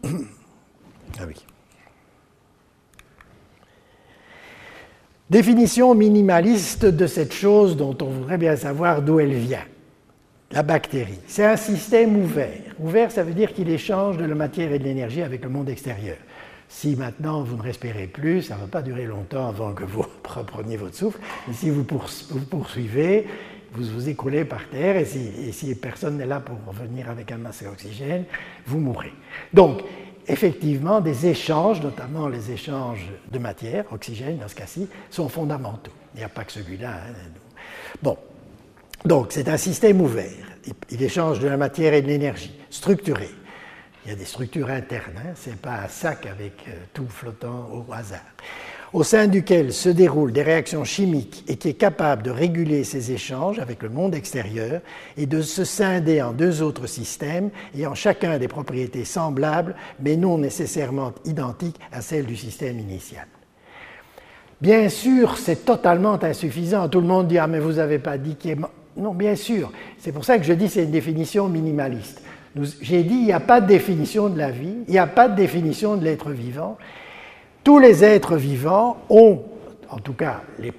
Définition 5.30 5.95
minimaliste 5.95 6.84
de 6.84 7.07
cette 7.07 7.32
chose 7.32 7.74
dont 7.74 7.97
on 8.03 8.07
voudrait 8.07 8.39
bien 8.39 8.57
savoir 8.57 9.01
d'où 9.01 9.18
elle 9.18 9.32
vient. 9.32 9.64
La 10.51 10.62
bactérie. 10.62 11.20
C'est 11.26 11.45
un 11.45 11.57
système 11.57 12.16
ouvert. 12.16 12.74
Ouvert, 12.78 13.11
ça 13.11 13.22
veut 13.22 13.34
dire 13.34 13.55
qu'il 13.55 13.70
échange 13.70 14.18
de 14.18 14.24
la 14.26 14.34
matière 14.34 14.72
et 14.72 14.78
de 14.78 14.84
l'énergie 14.84 15.22
avec 15.22 15.43
le 15.43 15.49
monde 15.49 15.70
extérieur. 15.70 16.16
Si 16.69 16.97
maintenant 16.97 17.43
vous 17.43 17.57
ne 17.57 17.62
respirez 17.62 18.07
plus, 18.07 18.43
ça 18.43 18.57
ne 18.57 18.61
va 18.61 18.66
pas 18.66 18.83
durer 18.83 19.07
longtemps 19.07 19.49
avant 19.49 19.73
que 19.73 19.85
vous 19.85 20.05
repreniez 20.29 20.77
votre 20.77 20.95
souffle. 20.95 21.19
Et 21.51 21.55
si 21.55 21.71
vous 21.71 21.85
poursuivez, 21.85 23.27
vous 23.73 23.85
vous 23.85 24.09
écroulez 24.09 24.45
par 24.45 24.69
terre 24.69 24.97
et 24.97 25.05
si, 25.05 25.75
personne 25.75 26.16
n'est 26.16 26.27
là 26.27 26.41
pour 26.41 26.57
revenir 26.66 27.11
avec 27.11 27.33
un 27.33 27.39
masque 27.39 27.64
d'oxygène, 27.64 28.25
vous 28.66 28.79
mourrez. 28.79 29.12
Donc, 29.53 29.83
effectivement, 30.27 31.01
des 31.01 31.27
échanges, 31.27 31.83
notamment 31.83 32.29
les 32.29 32.51
échanges 32.51 33.07
de 33.31 33.39
matière, 33.39 33.85
oxygène 33.93 34.39
dans 34.39 34.49
ce 34.49 34.55
cas-ci, 34.55 34.89
sont 35.11 35.29
fondamentaux. 35.29 35.93
Il 36.14 36.19
n'y 36.19 36.25
a 36.25 36.29
pas 36.29 36.45
que 36.45 36.53
celui-là. 36.53 36.91
Hein. 36.91 37.12
Bon, 38.03 38.16
donc 39.05 39.29
c'est 39.31 39.49
un 39.49 39.57
système 39.57 40.01
ouvert. 40.01 40.47
Il 40.91 41.03
échange 41.03 41.41
de 41.41 41.49
la 41.49 41.57
matière 41.57 41.95
et 41.95 42.03
de 42.03 42.09
l'énergie, 42.09 42.55
structuré. 42.71 43.29
Il 44.09 44.13
y 44.13 44.15
a 44.15 44.17
des 44.17 44.25
structures 44.25 44.71
internes, 44.71 45.19
hein. 45.19 45.35
ce 45.35 45.51
n'est 45.51 45.57
pas 45.57 45.83
un 45.85 45.89
sac 45.89 46.25
avec 46.25 46.65
euh, 46.67 46.73
tout 46.95 47.07
flottant 47.07 47.69
au 47.71 47.93
hasard 47.93 48.23
au 48.95 49.03
sein 49.03 49.27
duquel 49.27 49.71
se 49.71 49.91
déroulent 49.91 50.33
des 50.33 50.43
réactions 50.43 50.83
chimiques 50.85 51.45
et 51.47 51.57
qui 51.57 51.69
est 51.69 51.75
capable 51.75 52.23
de 52.23 52.31
réguler 52.31 52.85
ces 52.85 53.13
échanges 53.13 53.59
avec 53.59 53.83
le 53.83 53.91
monde 53.91 54.15
extérieur 54.15 54.81
et 55.19 55.27
de 55.27 55.43
se 55.43 55.63
scinder 55.63 56.23
en 56.23 56.33
deux 56.33 56.63
autres 56.63 56.87
systèmes 56.87 57.51
ayant 57.75 57.95
chacun 57.95 58.39
des 58.39 58.49
propriétés 58.49 59.05
semblables 59.05 59.75
mais 60.01 60.17
non 60.17 60.39
nécessairement 60.39 61.13
identiques 61.27 61.79
à 61.93 62.01
celles 62.01 62.25
du 62.25 62.35
système 62.35 62.79
initial. 62.79 63.27
Bien 64.63 64.89
sûr, 64.89 65.37
c'est 65.37 65.67
totalement 65.67 66.19
insuffisant. 66.25 66.89
Tout 66.89 67.03
le 67.03 67.07
monde 67.07 67.29
dit 67.29 67.37
Ah, 67.37 67.47
mais 67.47 67.61
vous 67.61 67.75
n'avez 67.75 67.99
pas 67.99 68.17
dit 68.17 68.37
qu'il 68.37 68.53
est. 68.53 68.59
Non, 68.97 69.13
bien 69.13 69.37
sûr. 69.37 69.71
C'est 69.99 70.13
pour 70.13 70.25
ça 70.25 70.39
que 70.39 70.45
je 70.45 70.55
dis 70.55 70.71
c'est 70.71 70.85
une 70.85 70.91
définition 70.93 71.47
minimaliste. 71.51 72.23
J'ai 72.80 73.03
dit 73.03 73.14
il 73.14 73.24
n'y 73.24 73.32
a 73.32 73.40
pas 73.40 73.61
de 73.61 73.66
définition 73.66 74.28
de 74.28 74.38
la 74.38 74.51
vie, 74.51 74.74
il 74.86 74.90
n'y 74.92 74.99
a 74.99 75.07
pas 75.07 75.28
de 75.28 75.36
définition 75.36 75.96
de 75.96 76.05
l'être 76.05 76.30
vivant, 76.30 76.78
tous 77.62 77.78
les 77.78 78.05
êtres 78.05 78.36
vivants 78.36 78.96
ont, 79.11 79.42
en 79.90 79.99
tout 79.99 80.14
cas 80.14 80.42
les, 80.59 80.72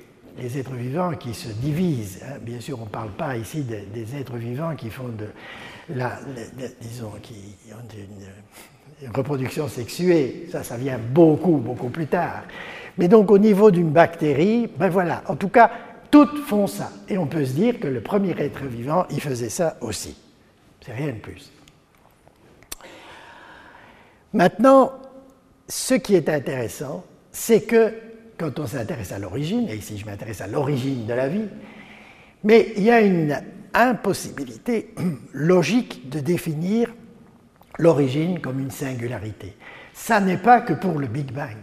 êtres 0.57 0.73
vivants 0.73 1.11
qui 1.11 1.33
se 1.33 1.49
divisent, 1.49 2.23
hein, 2.23 2.37
bien 2.41 2.59
sûr 2.59 2.79
on 2.79 2.85
ne 2.85 2.89
parle 2.89 3.11
pas 3.11 3.37
ici 3.37 3.63
des, 3.63 4.15
êtres 4.15 4.37
vivants 4.37 4.75
qui 4.75 4.89
font 4.89 5.09
de 5.09 5.27
la, 5.95 6.19
disons, 6.81 7.11
qui 7.21 7.55
ont 7.71 9.03
une, 9.03 9.11
reproduction 9.15 9.67
sexuée, 9.67 10.47
ça, 10.51 10.63
ça 10.63 10.75
vient 10.75 10.97
beaucoup, 10.97 11.57
beaucoup 11.57 11.89
plus 11.89 12.07
tard. 12.07 12.43
Mais 12.97 13.07
donc 13.07 13.31
au 13.31 13.37
niveau 13.37 13.71
d'une 13.71 13.91
bactérie, 13.91 14.67
ben 14.77 14.89
voilà, 14.89 15.23
en 15.27 15.37
tout 15.37 15.47
cas, 15.47 15.71
toutes 16.11 16.37
font 16.39 16.67
ça. 16.67 16.91
Et 17.07 17.17
on 17.17 17.27
peut 17.27 17.45
se 17.45 17.53
dire 17.53 17.79
que 17.79 17.87
le 17.87 18.01
premier 18.01 18.35
être 18.37 18.65
vivant, 18.65 19.05
il 19.09 19.21
faisait 19.21 19.49
ça 19.49 19.77
aussi. 19.79 20.17
C'est 20.81 20.93
rien 20.93 21.13
de 21.13 21.19
plus. 21.19 21.51
Maintenant, 24.33 24.91
ce 25.67 25.95
qui 25.95 26.15
est 26.15 26.29
intéressant, 26.29 27.05
c'est 27.31 27.61
que 27.61 27.93
quand 28.37 28.59
on 28.59 28.67
s'intéresse 28.67 29.11
à 29.11 29.19
l'origine, 29.19 29.67
et 29.69 29.75
ici 29.75 29.97
je 29.97 30.05
m'intéresse 30.05 30.41
à 30.41 30.47
l'origine 30.47 31.05
de 31.05 31.13
la 31.13 31.27
vie, 31.27 31.47
mais 32.43 32.73
il 32.77 32.83
y 32.83 32.91
a 32.91 33.01
une 33.01 33.41
impossibilité 33.73 34.93
logique 35.33 36.09
de 36.09 36.19
définir 36.19 36.93
l'origine 37.77 38.39
comme 38.39 38.59
une 38.59 38.71
singularité. 38.71 39.55
Ça 39.93 40.19
n'est 40.19 40.37
pas 40.37 40.61
que 40.61 40.73
pour 40.73 40.99
le 40.99 41.07
Big 41.07 41.31
Bang. 41.31 41.57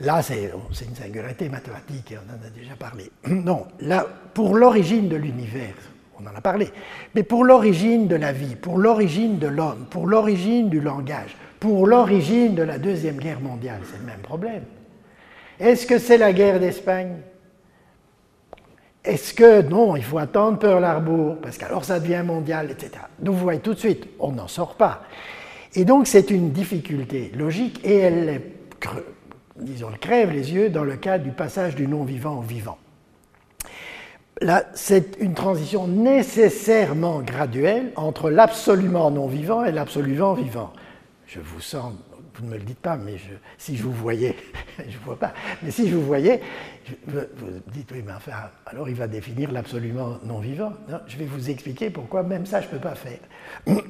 Là, 0.00 0.22
c'est 0.22 0.50
une 0.50 0.96
singularité 0.96 1.48
mathématique, 1.48 2.14
on 2.16 2.30
en 2.30 2.46
a 2.46 2.50
déjà 2.50 2.74
parlé. 2.74 3.10
Non, 3.28 3.66
là, 3.80 4.06
pour 4.34 4.56
l'origine 4.56 5.08
de 5.08 5.16
l'univers, 5.16 5.74
on 6.22 6.30
en 6.30 6.36
a 6.36 6.40
parlé, 6.40 6.70
mais 7.14 7.22
pour 7.22 7.44
l'origine 7.44 8.08
de 8.08 8.16
la 8.16 8.32
vie, 8.32 8.56
pour 8.56 8.78
l'origine 8.78 9.38
de 9.38 9.46
l'homme, 9.46 9.86
pour 9.90 10.06
l'origine 10.06 10.68
du 10.68 10.80
langage, 10.80 11.36
pour 11.60 11.86
l'origine 11.86 12.54
de 12.54 12.62
la 12.62 12.78
Deuxième 12.78 13.16
Guerre 13.16 13.40
mondiale. 13.40 13.80
C'est 13.90 13.98
le 13.98 14.06
même 14.06 14.20
problème. 14.22 14.62
Est-ce 15.60 15.86
que 15.86 15.98
c'est 15.98 16.18
la 16.18 16.32
guerre 16.32 16.58
d'Espagne? 16.58 17.16
Est-ce 19.04 19.34
que 19.34 19.62
non, 19.62 19.96
il 19.96 20.04
faut 20.04 20.18
attendre 20.18 20.58
Pearl 20.58 20.84
Harbor, 20.84 21.36
parce 21.40 21.58
qu'alors 21.58 21.84
ça 21.84 21.98
devient 21.98 22.22
mondial, 22.24 22.70
etc. 22.70 23.04
Donc 23.18 23.34
vous 23.34 23.42
voyez 23.42 23.60
tout 23.60 23.74
de 23.74 23.78
suite, 23.78 24.08
on 24.20 24.32
n'en 24.32 24.48
sort 24.48 24.76
pas. 24.76 25.02
Et 25.74 25.84
donc 25.84 26.06
c'est 26.06 26.30
une 26.30 26.52
difficulté 26.52 27.32
logique 27.36 27.80
et 27.84 27.96
elle, 27.96 28.42
disons, 29.56 29.88
crève 30.00 30.30
les 30.30 30.52
yeux 30.52 30.68
dans 30.68 30.84
le 30.84 30.96
cas 30.96 31.18
du 31.18 31.30
passage 31.30 31.74
du 31.74 31.88
non-vivant 31.88 32.38
au 32.38 32.42
vivant. 32.42 32.78
C'est 34.74 35.16
une 35.20 35.34
transition 35.34 35.86
nécessairement 35.86 37.20
graduelle 37.20 37.92
entre 37.96 38.30
l'absolument 38.30 39.10
non-vivant 39.10 39.64
et 39.64 39.72
l'absolument 39.72 40.34
vivant 40.34 40.72
je 41.32 41.40
vous 41.40 41.60
sens, 41.60 41.94
vous 42.34 42.44
ne 42.44 42.50
me 42.50 42.56
le 42.58 42.62
dites 42.62 42.78
pas, 42.78 42.96
mais 42.96 43.16
si 43.56 43.76
je 43.76 43.82
vous 43.82 43.92
voyais, 43.92 44.36
je 44.78 44.98
ne 44.98 45.02
vois 45.04 45.18
pas, 45.18 45.32
mais 45.62 45.70
si 45.70 45.88
je 45.88 45.94
vous 45.96 46.02
voyais, 46.02 46.42
vous, 47.06 47.20
dites, 47.72 47.90
oui, 47.90 48.02
mais 48.04 48.12
enfin, 48.12 48.32
alors 48.66 48.88
il 48.88 48.94
va 48.94 49.08
définir 49.08 49.50
l'absolument 49.50 50.18
non-vivant. 50.24 50.74
je 51.06 51.16
vais 51.16 51.24
vous 51.24 51.48
expliquer 51.48 51.88
pourquoi 51.88 52.22
même 52.22 52.44
ça, 52.44 52.60
je 52.60 52.66
ne 52.66 52.72
peux 52.72 52.78
pas 52.78 52.94
faire. 52.94 53.18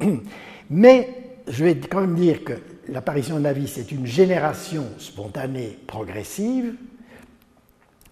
mais 0.70 1.08
je 1.48 1.64
vais 1.64 1.76
quand 1.76 2.00
même 2.00 2.14
dire 2.14 2.44
que 2.44 2.52
l'apparition 2.88 3.38
de 3.38 3.44
la 3.44 3.52
vie, 3.52 3.66
c'est 3.66 3.90
une 3.90 4.06
génération 4.06 4.84
spontanée 4.98 5.78
progressive, 5.88 6.74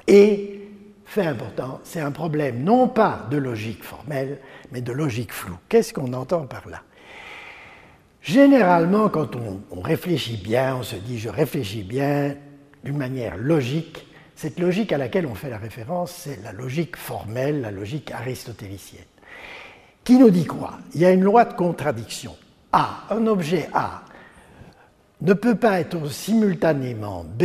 et, 0.08 0.49
fait 1.10 1.26
important, 1.26 1.80
c'est 1.82 1.98
un 1.98 2.12
problème 2.12 2.62
non 2.62 2.86
pas 2.86 3.26
de 3.32 3.36
logique 3.36 3.82
formelle, 3.82 4.38
mais 4.70 4.80
de 4.80 4.92
logique 4.92 5.32
floue. 5.32 5.58
Qu'est-ce 5.68 5.92
qu'on 5.92 6.12
entend 6.12 6.46
par 6.46 6.68
là? 6.68 6.82
Généralement, 8.22 9.08
quand 9.08 9.30
on, 9.34 9.80
réfléchit 9.80 10.36
bien, 10.36 10.76
on 10.76 10.84
se 10.84 10.94
dit 10.94 11.18
je 11.18 11.28
réfléchis 11.28 11.82
bien 11.82 12.36
d'une 12.84 12.96
manière 12.96 13.36
logique. 13.36 14.06
Cette 14.36 14.60
logique 14.60 14.92
à 14.92 14.98
laquelle 14.98 15.26
on 15.26 15.34
fait 15.34 15.50
la 15.50 15.58
référence, 15.58 16.12
c'est 16.12 16.40
la 16.44 16.52
logique 16.52 16.96
formelle, 16.96 17.60
la 17.60 17.72
logique 17.72 18.12
aristotélicienne. 18.12 19.02
Qui 20.04 20.16
nous 20.16 20.30
dit 20.30 20.46
quoi? 20.46 20.78
Il 20.94 21.00
y 21.00 21.06
a 21.06 21.10
une 21.10 21.24
loi 21.24 21.44
de 21.44 21.54
contradiction. 21.54 22.36
A, 22.70 23.06
un 23.10 23.26
objet 23.26 23.68
A, 23.74 24.02
ne 25.22 25.32
peut 25.32 25.56
pas 25.56 25.80
être 25.80 26.06
simultanément 26.08 27.24
B 27.24 27.42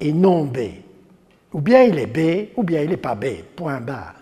et 0.00 0.12
non 0.14 0.46
B. 0.46 0.81
Ou 1.52 1.60
bien 1.60 1.82
il 1.82 1.98
est 1.98 2.06
B, 2.06 2.50
ou 2.56 2.62
bien 2.62 2.82
il 2.82 2.90
n'est 2.90 2.96
pas 2.96 3.14
B, 3.14 3.26
point 3.56 3.80
barre. 3.80 4.14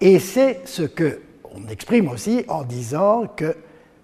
Et 0.00 0.18
c'est 0.18 0.62
ce 0.66 0.82
que 0.82 1.20
on 1.54 1.68
exprime 1.68 2.08
aussi 2.08 2.44
en 2.48 2.64
disant 2.64 3.26
que 3.36 3.56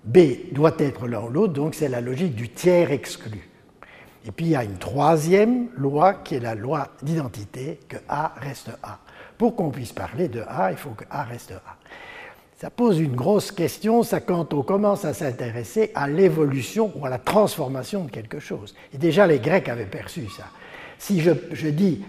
B 0.04 0.52
doit 0.52 0.74
être 0.78 1.06
l'un 1.06 1.22
ou 1.22 1.28
l'autre, 1.28 1.54
donc 1.54 1.74
c'est 1.74 1.88
la 1.88 2.00
logique 2.00 2.34
du 2.34 2.48
tiers 2.48 2.92
exclu. 2.92 3.48
Et 4.26 4.30
puis 4.30 4.46
il 4.46 4.50
y 4.50 4.56
a 4.56 4.64
une 4.64 4.78
troisième 4.78 5.68
loi 5.76 6.14
qui 6.14 6.34
est 6.34 6.40
la 6.40 6.54
loi 6.54 6.88
d'identité, 7.02 7.80
que 7.88 7.96
A 8.08 8.34
reste 8.36 8.70
A. 8.82 8.98
Pour 9.38 9.56
qu'on 9.56 9.70
puisse 9.70 9.92
parler 9.92 10.28
de 10.28 10.42
A, 10.48 10.70
il 10.70 10.76
faut 10.76 10.90
que 10.90 11.04
A 11.10 11.24
reste 11.24 11.52
A. 11.52 11.76
Ça 12.60 12.70
pose 12.70 12.98
une 12.98 13.14
grosse 13.14 13.52
question, 13.52 14.02
ça 14.02 14.20
quand 14.20 14.52
on 14.52 14.62
commence 14.62 15.04
à 15.04 15.14
s'intéresser 15.14 15.92
à 15.94 16.08
l'évolution 16.08 16.92
ou 16.96 17.06
à 17.06 17.08
la 17.08 17.18
transformation 17.18 18.04
de 18.04 18.10
quelque 18.10 18.40
chose. 18.40 18.74
Et 18.92 18.98
déjà 18.98 19.26
les 19.26 19.38
Grecs 19.38 19.68
avaient 19.68 19.86
perçu 19.86 20.28
ça. 20.28 20.44
Si 20.98 21.20
je, 21.20 21.30
je 21.52 21.68
dis 21.68 22.04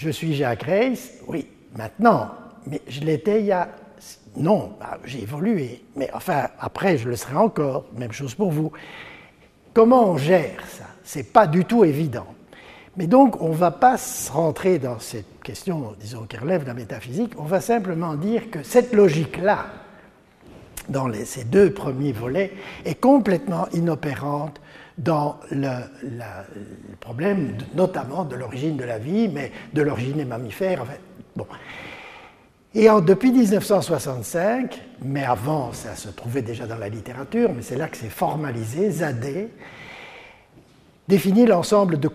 je 0.00 0.08
suis 0.08 0.34
Jacques 0.34 0.62
Reis, 0.62 1.20
oui, 1.26 1.46
maintenant, 1.76 2.30
mais 2.66 2.80
je 2.88 3.00
l'étais 3.00 3.40
il 3.40 3.46
y 3.46 3.52
a 3.52 3.68
non, 4.34 4.72
bah, 4.80 4.98
j'ai 5.04 5.22
évolué, 5.22 5.82
mais 5.94 6.08
enfin, 6.14 6.48
après, 6.58 6.96
je 6.96 7.06
le 7.06 7.16
serai 7.16 7.36
encore, 7.36 7.84
même 7.98 8.12
chose 8.12 8.34
pour 8.34 8.50
vous. 8.50 8.72
Comment 9.74 10.08
on 10.08 10.16
gère 10.16 10.64
ça? 10.68 10.84
C'est 11.04 11.32
pas 11.32 11.46
du 11.46 11.66
tout 11.66 11.84
évident. 11.84 12.26
Mais 12.96 13.06
donc, 13.06 13.42
on 13.42 13.50
ne 13.50 13.54
va 13.54 13.72
pas 13.72 13.96
rentrer 14.32 14.78
dans 14.78 14.98
cette 15.00 15.42
question, 15.42 15.94
disons, 16.00 16.24
qui 16.24 16.38
relève 16.38 16.62
de 16.62 16.68
la 16.68 16.74
métaphysique, 16.74 17.32
on 17.36 17.44
va 17.44 17.60
simplement 17.60 18.14
dire 18.14 18.50
que 18.50 18.62
cette 18.62 18.94
logique-là, 18.94 19.66
dans 20.88 21.12
ces 21.24 21.44
deux 21.44 21.74
premiers 21.74 22.12
volets, 22.12 22.52
est 22.86 22.98
complètement 22.98 23.68
inopérante 23.74 24.60
dans 25.00 25.38
le, 25.50 25.68
problème, 27.00 27.56
notamment 27.74 28.24
de 28.24 28.36
l'origine 28.36 28.76
de 28.76 28.84
la 28.84 28.98
vie, 28.98 29.28
mais 29.28 29.50
de 29.72 29.82
l'origine 29.82 30.18
des 30.18 30.24
mammifères. 30.24 30.84
bon. 31.34 31.46
Et 32.74 32.86
depuis 33.04 33.32
1965, 33.32 34.80
mais 35.02 35.24
avant 35.24 35.72
ça 35.72 35.96
se 35.96 36.08
trouvait 36.08 36.42
déjà 36.42 36.66
dans 36.66 36.76
la 36.76 36.88
littérature, 36.88 37.50
mais 37.54 37.62
c'est 37.62 37.76
là 37.76 37.88
que 37.88 37.96
c'est 37.96 38.10
formalisé, 38.10 38.90
Zadé 38.90 39.48
définit 41.08 41.44
l'ensemble 41.44 41.98
de, 41.98 42.08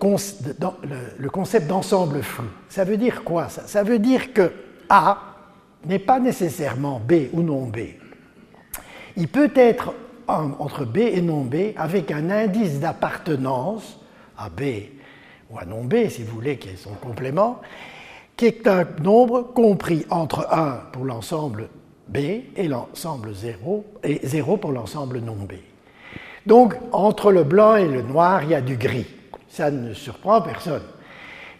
le, 1.18 1.28
concept 1.28 1.66
d'ensemble 1.66 2.22
flou. 2.22 2.46
Ça 2.70 2.84
veut 2.84 2.96
dire 2.96 3.24
quoi 3.24 3.50
ça? 3.50 3.66
Ça 3.66 3.82
veut 3.82 3.98
dire 3.98 4.32
que 4.32 4.50
A 4.88 5.18
n'est 5.84 5.98
pas 5.98 6.18
nécessairement 6.18 6.98
B 6.98 7.28
ou 7.34 7.42
non 7.42 7.66
B. 7.66 7.78
Il 9.18 9.28
peut 9.28 9.52
être 9.54 9.92
entre 10.28 10.84
B 10.84 10.98
et 10.98 11.20
non 11.20 11.42
B 11.42 11.72
avec 11.76 12.10
un 12.10 12.30
indice 12.30 12.80
d'appartenance 12.80 13.98
à 14.36 14.48
B 14.48 14.62
ou 15.50 15.58
à 15.58 15.64
non 15.64 15.84
B, 15.84 16.08
si 16.08 16.22
vous 16.22 16.34
voulez, 16.34 16.58
qui 16.58 16.68
est 16.70 16.76
son 16.76 16.94
complément, 16.94 17.60
qui 18.36 18.46
est 18.46 18.66
un 18.66 18.84
nombre 19.02 19.42
compris 19.42 20.04
entre 20.10 20.46
1 20.52 20.90
pour 20.92 21.04
l'ensemble 21.04 21.68
B 22.08 22.18
et 22.56 22.68
l'ensemble 22.68 23.32
0, 23.34 23.84
et 24.04 24.20
0 24.26 24.56
pour 24.56 24.72
l'ensemble 24.72 25.20
non 25.20 25.34
B. 25.36 25.54
Donc, 26.46 26.74
entre 26.92 27.32
le 27.32 27.42
blanc 27.42 27.76
et 27.76 27.88
le 27.88 28.02
noir, 28.02 28.44
il 28.44 28.50
y 28.50 28.54
a 28.54 28.60
du 28.60 28.76
gris. 28.76 29.06
Ça 29.48 29.70
ne 29.70 29.92
surprend 29.94 30.42
personne. 30.42 30.82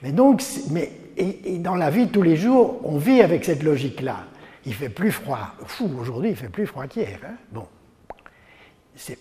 Mais 0.02 0.12
donc, 0.12 0.42
mais, 0.70 0.92
et, 1.16 1.58
dans 1.58 1.74
la 1.74 1.90
vie 1.90 2.06
de 2.06 2.12
tous 2.12 2.22
les 2.22 2.36
jours, 2.36 2.80
on 2.84 2.98
vit 2.98 3.20
avec 3.20 3.44
cette 3.44 3.62
logique-là. 3.62 4.24
Il 4.64 4.74
fait 4.74 4.88
plus 4.88 5.10
froid. 5.10 5.54
Fou, 5.64 5.90
aujourd'hui, 5.98 6.30
il 6.30 6.36
fait 6.36 6.48
plus 6.48 6.66
froid 6.66 6.86
qu'hier. 6.86 7.18
Hein 7.24 7.34
bon. 7.52 7.66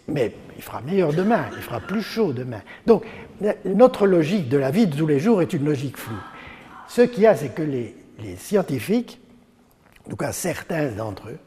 Mais 0.07 0.33
il 0.55 0.63
fera 0.63 0.81
meilleur 0.81 1.13
demain, 1.13 1.45
il 1.55 1.61
fera 1.61 1.79
plus 1.79 2.01
chaud 2.01 2.33
demain. 2.33 2.61
Donc, 2.85 3.03
notre 3.65 4.07
logique 4.07 4.47
de 4.49 4.57
la 4.57 4.71
vie 4.71 4.87
de 4.87 4.95
tous 4.95 5.07
les 5.07 5.19
jours 5.19 5.41
est 5.41 5.53
une 5.53 5.65
logique 5.65 5.97
floue. 5.97 6.15
Ce 6.87 7.01
qu'il 7.01 7.23
y 7.23 7.27
a, 7.27 7.35
c'est 7.35 7.53
que 7.53 7.61
les, 7.61 7.95
scientifiques, 8.37 9.19
en 10.05 10.11
tout 10.11 10.15
cas 10.15 10.31
certains 10.31 10.87
d'entre 10.91 11.29
eux, 11.29 11.39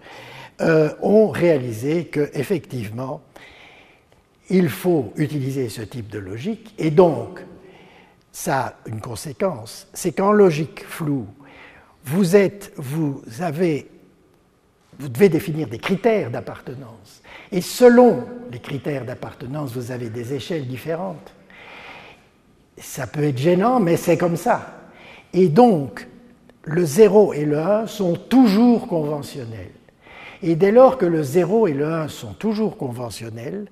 euh, 0.61 0.91
ont 1.01 1.29
réalisé 1.29 2.07
qu'effectivement, 2.07 3.22
il 4.51 4.68
faut 4.68 5.12
utiliser 5.16 5.68
ce 5.68 5.83
type 5.83 6.09
de 6.09 6.18
logique, 6.18 6.74
et 6.79 6.91
donc, 6.91 7.41
ça 8.33 8.59
a 8.59 8.74
une 8.87 9.01
conséquence, 9.01 9.89
c'est 9.93 10.12
qu'en 10.12 10.33
logique 10.33 10.85
floue, 10.85 11.26
vous 12.05 12.37
êtes, 12.37 12.72
vous 12.76 13.22
avez, 13.41 13.89
vous 14.99 15.09
devez 15.09 15.29
définir 15.29 15.69
des 15.69 15.79
critères 15.79 16.31
d'appartenance, 16.31 17.23
et 17.53 17.61
selon 17.61 18.25
les 18.51 18.59
critères 18.59 19.05
d'appartenance, 19.05 19.73
vous 19.73 19.91
avez 19.91 20.11
des 20.11 20.35
échelles 20.35 20.67
différentes. 20.67 21.33
Ça 22.77 23.07
peut 23.07 23.25
être 23.25 23.39
gênant, 23.39 23.81
mais 23.81 23.97
c'est 23.97 24.19
comme 24.19 24.37
ça. 24.37 24.75
Et 25.33 25.49
donc, 25.49 26.07
le 26.65 26.85
0 26.85 27.33
et 27.33 27.45
le 27.45 27.59
1 27.59 27.87
sont 27.87 28.15
toujours 28.15 28.87
conventionnels. 28.89 29.73
Et 30.43 30.55
dès 30.55 30.71
lors 30.71 30.99
que 30.99 31.07
le 31.07 31.23
0 31.23 31.67
et 31.67 31.73
le 31.73 31.87
1 31.87 32.09
sont 32.09 32.33
toujours 32.35 32.77
conventionnels, 32.77 33.69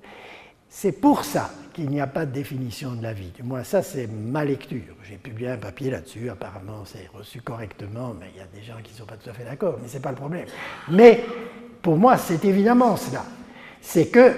c'est 0.69 0.91
pour 0.91 1.23
ça 1.23 1.51
qu'il 1.77 1.91
n'y 1.91 2.01
a 2.01 2.07
pas 2.07 2.25
de 2.25 2.31
définition 2.31 2.93
de 2.93 3.03
la 3.03 3.13
vie. 3.13 3.29
Du 3.35 3.43
moins, 3.43 3.63
ça, 3.63 3.83
c'est 3.83 4.07
ma 4.07 4.43
lecture. 4.43 4.95
J'ai 5.07 5.17
publié 5.17 5.51
un 5.51 5.57
papier 5.57 5.91
là-dessus, 5.91 6.27
apparemment, 6.27 6.81
c'est 6.85 7.07
reçu 7.13 7.39
correctement, 7.41 8.15
mais 8.19 8.31
il 8.33 8.39
y 8.39 8.41
a 8.41 8.47
des 8.47 8.65
gens 8.65 8.81
qui 8.83 8.93
ne 8.93 8.97
sont 8.97 9.05
pas 9.05 9.15
tout 9.15 9.29
à 9.29 9.33
fait 9.33 9.43
d'accord, 9.43 9.77
mais 9.79 9.87
ce 9.87 9.93
n'est 9.93 9.99
pas 9.99 10.09
le 10.09 10.15
problème. 10.15 10.47
Mais 10.89 11.23
pour 11.83 11.95
moi, 11.95 12.17
c'est 12.17 12.43
évidemment 12.45 12.97
cela. 12.97 13.23
C'est 13.79 14.07
que 14.07 14.33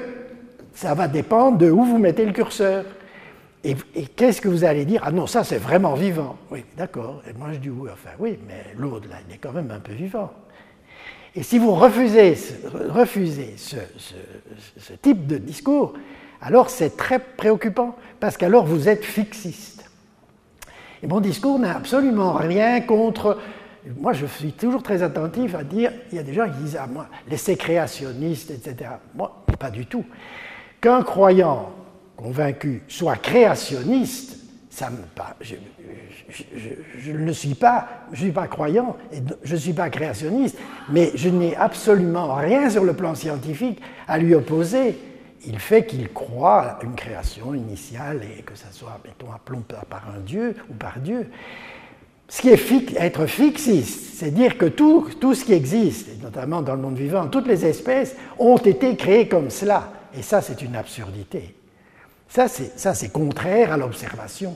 ça 0.74 0.94
va 0.94 1.08
dépendre 1.08 1.58
de 1.58 1.72
où 1.72 1.82
vous 1.86 1.98
mettez 1.98 2.26
le 2.26 2.34
curseur. 2.34 2.84
Et, 3.64 3.76
qu'est-ce 4.18 4.42
que 4.42 4.50
vous 4.50 4.66
allez 4.66 4.84
dire? 4.84 5.02
Ah 5.06 5.12
non, 5.12 5.26
ça 5.26 5.46
c'est 5.46 5.60
vraiment 5.60 5.94
vivant. 5.94 6.38
Oui, 6.52 6.66
d'accord. 6.78 7.22
Et 7.26 7.32
moi 7.32 7.54
je 7.54 7.60
dis 7.60 7.70
oui, 7.70 7.90
enfin 7.92 8.12
oui, 8.20 8.38
mais 8.48 8.74
l'autre 8.78 9.08
là, 9.10 9.16
il 9.28 9.34
est 9.34 9.38
quand 9.38 9.54
même 9.54 9.72
un 9.72 9.80
peu 9.80 9.94
vivant. 9.94 10.32
Et 11.36 11.44
si 11.44 11.58
vous 11.58 11.74
refusez, 11.74 12.36
refusez 12.90 13.54
ce, 13.56 13.78
ce 14.78 14.94
type 14.94 15.26
de 15.26 15.38
discours, 15.38 15.94
alors 16.42 16.70
c'est 16.70 16.96
très 16.96 17.20
préoccupant, 17.20 17.96
parce 18.20 18.38
qu'alors 18.38 18.66
vous 18.66 18.88
êtes 18.88 19.04
fixiste. 19.04 19.90
Et 21.04 21.08
mon 21.08 21.20
discours 21.20 21.60
n'a 21.60 21.76
absolument 21.76 22.34
rien 22.34 22.82
contre. 22.82 23.38
Moi, 23.98 24.14
je 24.14 24.26
suis 24.26 24.52
toujours 24.52 24.84
très 24.84 25.02
attentif 25.02 25.56
à 25.56 25.64
dire 25.64 25.92
il 26.12 26.18
y 26.18 26.20
a 26.20 26.24
des 26.24 26.34
gens 26.34 26.46
qui 26.50 26.58
disent 26.64 26.78
ah, 26.80 26.88
moi, 26.88 27.08
laissez 27.30 27.56
créationnistes, 27.56 28.52
etc. 28.52 28.92
Moi, 29.16 29.44
pas 29.58 29.72
du 29.72 29.86
tout. 29.86 30.06
Qu'un 30.82 31.04
croyant 31.04 31.72
convaincu 32.18 32.84
soit 32.88 33.16
créationniste, 33.16 34.38
ça 34.70 34.90
me, 34.90 34.98
je, 35.42 35.56
je, 36.98 37.12
ne 37.12 37.32
suis 37.32 37.56
pas, 37.56 37.88
je 38.12 38.22
suis 38.24 38.32
pas 38.32 38.48
croyant, 38.48 38.96
et 39.12 39.18
je 39.44 39.56
ne 39.56 39.60
suis 39.60 39.74
pas 39.74 39.90
créationniste, 39.90 40.58
mais 40.90 41.12
je 41.16 41.30
n'ai 41.30 41.56
absolument 41.56 42.36
rien 42.36 42.70
sur 42.70 42.84
le 42.84 42.94
plan 42.94 43.16
scientifique 43.16 43.82
à 44.08 44.18
lui 44.18 44.36
opposer. 44.36 44.98
Il 45.46 45.60
fait 45.60 45.86
qu'il 45.86 46.12
croit 46.12 46.62
à 46.62 46.84
une 46.84 46.96
création 46.96 47.54
initiale 47.54 48.22
et 48.38 48.42
que 48.42 48.56
ça 48.56 48.68
soit, 48.72 49.00
mettons, 49.06 49.32
appelons 49.32 49.64
par 49.90 50.04
un 50.16 50.20
Dieu 50.20 50.56
ou 50.70 50.74
par 50.74 51.00
Dieu. 51.00 51.30
Ce 52.28 52.42
qui 52.42 52.50
est 52.50 52.98
être 52.98 53.26
fixiste, 53.26 54.16
c'est 54.16 54.32
dire 54.32 54.58
que 54.58 54.66
tout, 54.66 55.10
tout 55.20 55.34
ce 55.34 55.46
qui 55.46 55.54
existe, 55.54 56.22
notamment 56.22 56.62
dans 56.62 56.76
le 56.76 56.82
monde 56.82 56.98
vivant, 56.98 57.28
toutes 57.28 57.48
les 57.48 57.66
espèces 57.66 58.16
ont 58.38 58.58
été 58.58 58.96
créées 58.96 59.28
comme 59.28 59.50
cela. 59.50 59.92
Et 60.18 60.22
ça, 60.22 60.42
c'est 60.42 60.62
une 60.62 60.76
absurdité. 60.76 61.56
Ça, 62.28 62.48
c'est 62.48 63.12
contraire 63.12 63.74
à 63.74 63.78
l'observation. 63.78 64.56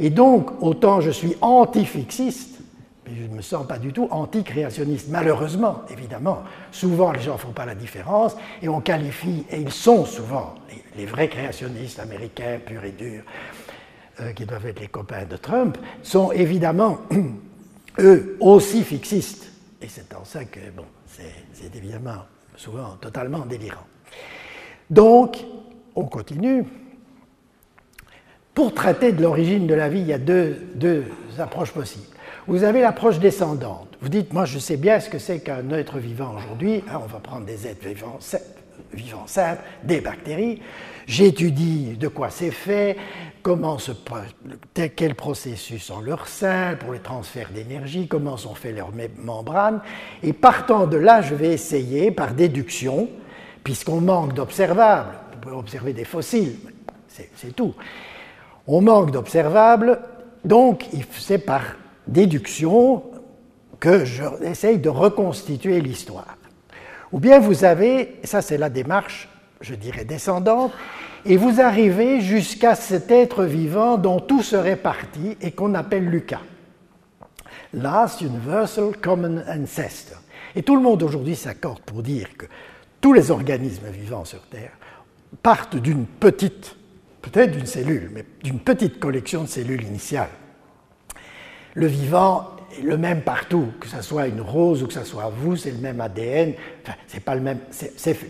Et 0.00 0.10
donc, 0.10 0.50
autant 0.60 1.00
je 1.00 1.10
suis 1.10 1.36
anti-fixiste, 1.40 2.51
mais 3.06 3.16
je 3.16 3.22
ne 3.24 3.36
me 3.36 3.42
sens 3.42 3.66
pas 3.66 3.78
du 3.78 3.92
tout 3.92 4.08
anti-créationniste. 4.10 5.08
Malheureusement, 5.08 5.82
évidemment, 5.90 6.42
souvent 6.70 7.12
les 7.12 7.20
gens 7.20 7.34
ne 7.34 7.38
font 7.38 7.52
pas 7.52 7.66
la 7.66 7.74
différence 7.74 8.36
et 8.60 8.68
on 8.68 8.80
qualifie, 8.80 9.44
et 9.50 9.60
ils 9.60 9.72
sont 9.72 10.04
souvent 10.04 10.54
les, 10.96 11.06
vrais 11.06 11.28
créationnistes 11.28 11.98
américains 11.98 12.58
purs 12.64 12.84
et 12.84 12.92
durs, 12.92 13.22
euh, 14.20 14.32
qui 14.32 14.44
doivent 14.44 14.66
être 14.66 14.80
les 14.80 14.88
copains 14.88 15.24
de 15.24 15.36
Trump, 15.36 15.78
sont 16.02 16.32
évidemment, 16.32 16.98
eux, 17.98 18.36
aussi 18.40 18.84
fixistes. 18.84 19.50
Et 19.80 19.88
c'est 19.88 20.14
en 20.14 20.24
ça 20.24 20.44
que, 20.44 20.60
bon, 20.76 20.84
c'est 21.06 21.74
évidemment 21.74 22.22
souvent 22.56 22.96
totalement 23.00 23.40
délirant. 23.40 23.86
Donc, 24.90 25.44
on 25.94 26.04
continue. 26.04 26.64
Pour 28.54 28.74
traiter 28.74 29.12
de 29.12 29.22
l'origine 29.22 29.66
de 29.66 29.74
la 29.74 29.88
vie, 29.88 30.00
il 30.00 30.06
y 30.06 30.12
a 30.12 30.18
deux, 30.18 31.04
approches 31.38 31.72
possibles. 31.72 32.11
Vous 32.48 32.64
avez 32.64 32.80
l'approche 32.80 33.20
descendante. 33.20 33.88
Vous 34.00 34.08
dites, 34.08 34.32
moi 34.32 34.44
je 34.44 34.58
sais 34.58 34.76
bien 34.76 34.98
ce 34.98 35.08
que 35.08 35.18
c'est 35.18 35.40
qu'un 35.40 35.70
être 35.70 35.98
vivant 35.98 36.34
aujourd'hui. 36.36 36.82
Hein, 36.88 37.00
on 37.02 37.06
va 37.06 37.20
prendre 37.20 37.46
des 37.46 37.68
êtres 37.68 37.86
vivants, 37.86 38.18
simples, 39.26 39.62
des 39.84 40.00
bactéries. 40.00 40.60
J'étudie 41.06 41.96
de 41.96 42.08
quoi 42.08 42.30
c'est 42.30 42.50
fait, 42.50 42.96
comment 43.42 43.78
se, 43.78 43.92
quel 44.74 45.14
processus 45.14 45.90
en 45.90 46.00
leur 46.00 46.26
sein 46.26 46.76
pour 46.78 46.92
les 46.92 46.98
transferts 46.98 47.50
d'énergie, 47.50 48.08
comment 48.08 48.36
sont 48.36 48.54
faits 48.54 48.74
leurs 48.74 48.92
membranes. 49.18 49.80
Et 50.24 50.32
partant 50.32 50.86
de 50.88 50.96
là, 50.96 51.22
je 51.22 51.36
vais 51.36 51.52
essayer, 51.52 52.10
par 52.10 52.34
déduction, 52.34 53.08
puisqu'on 53.62 54.00
manque 54.00 54.34
d'observables, 54.34 55.14
vous 55.32 55.38
pouvez 55.40 55.56
observer 55.56 55.92
des 55.92 56.04
fossiles, 56.04 56.56
c'est 57.08 57.54
tout. 57.54 57.74
On 58.66 58.80
manque 58.80 59.12
d'observables, 59.12 60.00
donc 60.44 60.86
c'est 61.18 61.38
par 61.38 61.62
déduction 62.06 63.02
que 63.80 64.04
j'essaye 64.04 64.78
de 64.78 64.88
reconstituer 64.88 65.80
l'histoire. 65.80 66.36
Ou 67.10 67.18
bien 67.18 67.38
vous 67.40 67.64
avez, 67.64 68.16
ça 68.24 68.42
c'est 68.42 68.58
la 68.58 68.70
démarche, 68.70 69.28
je 69.60 69.74
dirais, 69.74 70.04
descendante, 70.04 70.72
et 71.24 71.36
vous 71.36 71.60
arrivez 71.60 72.20
jusqu'à 72.20 72.74
cet 72.74 73.10
être 73.10 73.44
vivant 73.44 73.96
dont 73.96 74.20
tout 74.20 74.42
serait 74.42 74.76
parti 74.76 75.36
et 75.40 75.52
qu'on 75.52 75.74
appelle 75.74 76.08
Lucas. 76.08 76.40
Last 77.74 78.20
Universal 78.20 78.96
Common 79.00 79.42
Ancestor. 79.48 80.18
Et 80.54 80.62
tout 80.62 80.76
le 80.76 80.82
monde 80.82 81.02
aujourd'hui 81.02 81.36
s'accorde 81.36 81.80
pour 81.80 82.02
dire 82.02 82.36
que 82.36 82.46
tous 83.00 83.12
les 83.12 83.30
organismes 83.30 83.88
vivants 83.88 84.24
sur 84.24 84.42
Terre 84.42 84.72
partent 85.42 85.76
d'une 85.76 86.06
petite, 86.06 86.76
peut-être 87.22 87.52
d'une 87.52 87.66
cellule, 87.66 88.10
mais 88.12 88.24
d'une 88.42 88.60
petite 88.60 89.00
collection 89.00 89.42
de 89.42 89.48
cellules 89.48 89.82
initiales. 89.82 90.28
Le 91.74 91.86
vivant 91.86 92.50
est 92.78 92.82
le 92.82 92.96
même 92.96 93.22
partout, 93.22 93.68
que 93.80 93.88
ce 93.88 94.02
soit 94.02 94.26
une 94.26 94.40
rose 94.40 94.82
ou 94.82 94.86
que 94.86 94.92
ce 94.92 95.04
soit 95.04 95.30
vous, 95.34 95.56
c'est 95.56 95.70
le 95.70 95.78
même 95.78 96.00
ADN. 96.00 96.54
Enfin, 96.82 96.96
c'est 97.06 97.24
pas 97.24 97.34
le 97.34 97.40
même. 97.40 97.58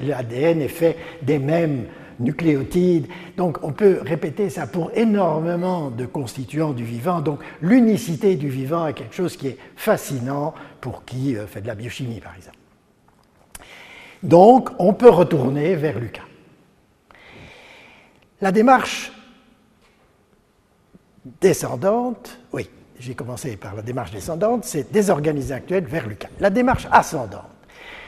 L'ADN 0.01 0.61
est 0.61 0.69
fait 0.69 0.97
des 1.23 1.39
mêmes 1.39 1.87
nucléotides. 2.21 3.07
Donc 3.37 3.59
on 3.63 3.73
peut 3.73 4.01
répéter 4.03 4.51
ça 4.51 4.67
pour 4.67 4.91
énormément 4.95 5.91
de 5.91 6.07
constituants 6.07 6.73
du 6.73 6.85
vivant. 6.85 7.21
Donc 7.21 7.41
l'unicité 7.61 8.37
du 8.37 8.49
vivant 8.49 8.87
est 8.87 8.95
quelque 8.95 9.15
chose 9.15 9.37
qui 9.37 9.49
est 9.49 9.59
fascinant 9.77 10.55
pour 10.81 11.05
qui 11.05 11.37
euh, 11.37 11.47
fait 11.47 11.61
de 11.61 11.67
la 11.67 11.75
biochimie, 11.75 12.21
par 12.21 12.35
exemple. 12.37 12.59
Donc 14.23 14.71
on 14.79 14.95
peut 14.95 15.11
retourner 15.11 15.75
vers 15.75 15.99
Lucas. 15.99 16.23
La 18.41 18.53
démarche 18.53 19.13
descendante, 21.41 22.39
oui, 22.53 22.69
j'ai 23.03 23.15
commencé 23.15 23.57
par 23.57 23.75
la 23.75 23.83
démarche 23.83 24.13
descendante, 24.13 24.65
c'est 24.65 24.93
désorganiser 24.93 25.55
actuel 25.55 25.85
vers 25.85 26.07
Lucas. 26.07 26.29
La 26.39 26.51
démarche 26.51 26.87
ascendante, 26.93 27.51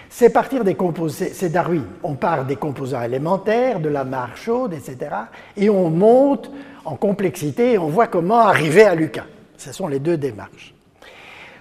c'est 0.08 0.30
partir 0.30 0.62
des 0.62 0.76
composés, 0.76 1.32
c'est 1.34 1.48
Darwin. 1.48 1.84
On 2.04 2.14
part 2.14 2.44
des 2.44 2.54
composants 2.54 3.02
élémentaires, 3.02 3.80
de 3.80 3.88
la 3.88 4.04
marche 4.04 4.44
chaude, 4.44 4.72
etc. 4.72 5.10
Et 5.56 5.68
on 5.68 5.90
monte 5.90 6.48
en 6.84 6.94
complexité 6.94 7.72
et 7.72 7.78
on 7.78 7.88
voit 7.88 8.06
comment 8.06 8.38
arriver 8.38 8.84
à 8.84 8.94
Lucas. 8.94 9.26
Ce 9.56 9.72
sont 9.72 9.88
les 9.88 9.98
deux 9.98 10.16
démarches. 10.16 10.74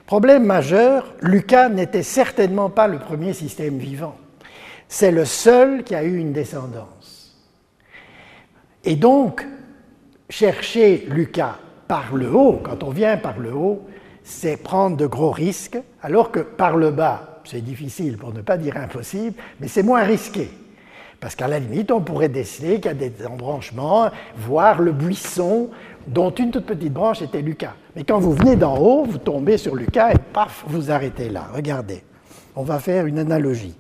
Problème 0.06 0.46
majeur, 0.46 1.12
Lucas 1.22 1.70
n'était 1.70 2.04
certainement 2.04 2.70
pas 2.70 2.88
le 2.88 3.00
premier 3.00 3.34
système 3.34 3.80
vivant. 3.80 4.16
C'est 4.88 5.12
le 5.12 5.26
seul 5.26 5.84
qui 5.84 5.96
a 5.96 6.04
eu 6.04 6.18
une 6.18 6.34
descendance. 6.34 7.36
Et 8.84 8.96
donc, 8.96 9.44
chercher 10.30 11.08
Lucas 11.10 11.58
par 11.88 12.16
le 12.16 12.34
haut, 12.34 12.60
quand 12.64 12.84
on 12.84 12.90
vient 12.90 13.18
par 13.18 13.40
le 13.40 13.54
haut, 13.54 13.86
c'est 14.24 14.58
prendre 14.58 14.98
de 14.98 15.06
gros 15.06 15.32
risques, 15.32 15.78
alors 16.02 16.32
que 16.32 16.40
par 16.40 16.78
le 16.78 16.92
bas, 16.92 17.42
c'est 17.44 17.62
difficile 17.62 18.18
pour 18.18 18.34
ne 18.34 18.42
pas 18.42 18.58
dire 18.58 18.78
impossible, 18.78 19.36
mais 19.60 19.68
c'est 19.68 19.84
moins 19.84 20.04
risqué. 20.04 20.50
Parce 21.20 21.36
qu'à 21.36 21.48
la 21.48 21.60
limite, 21.60 21.92
on 21.92 22.02
pourrait 22.02 22.30
déceler 22.30 22.82
qu'il 22.82 22.86
y 22.86 22.90
a 22.90 22.94
des 22.94 23.26
embranchements, 23.26 24.10
voir 24.36 24.82
le 24.82 24.92
buisson 24.92 25.70
dont 26.08 26.32
une 26.32 26.52
toute 26.52 26.66
petite 26.66 26.92
branche 26.92 27.22
était 27.22 27.42
Lucas. 27.42 27.76
Mais 27.96 28.04
quand 28.04 28.20
vous 28.20 28.34
venez 28.34 28.56
d'en 28.56 28.78
haut, 28.78 29.06
vous 29.06 29.20
tombez 29.20 29.58
sur 29.58 29.76
Lucas 29.76 30.12
et 30.12 30.18
paf, 30.18 30.66
vous 30.68 30.92
arrêtez 30.92 31.30
là. 31.30 31.48
Regardez, 31.54 32.04
on 32.56 32.64
va 32.64 32.80
faire 32.80 33.06
une 33.06 33.20
analogie. 33.20 33.76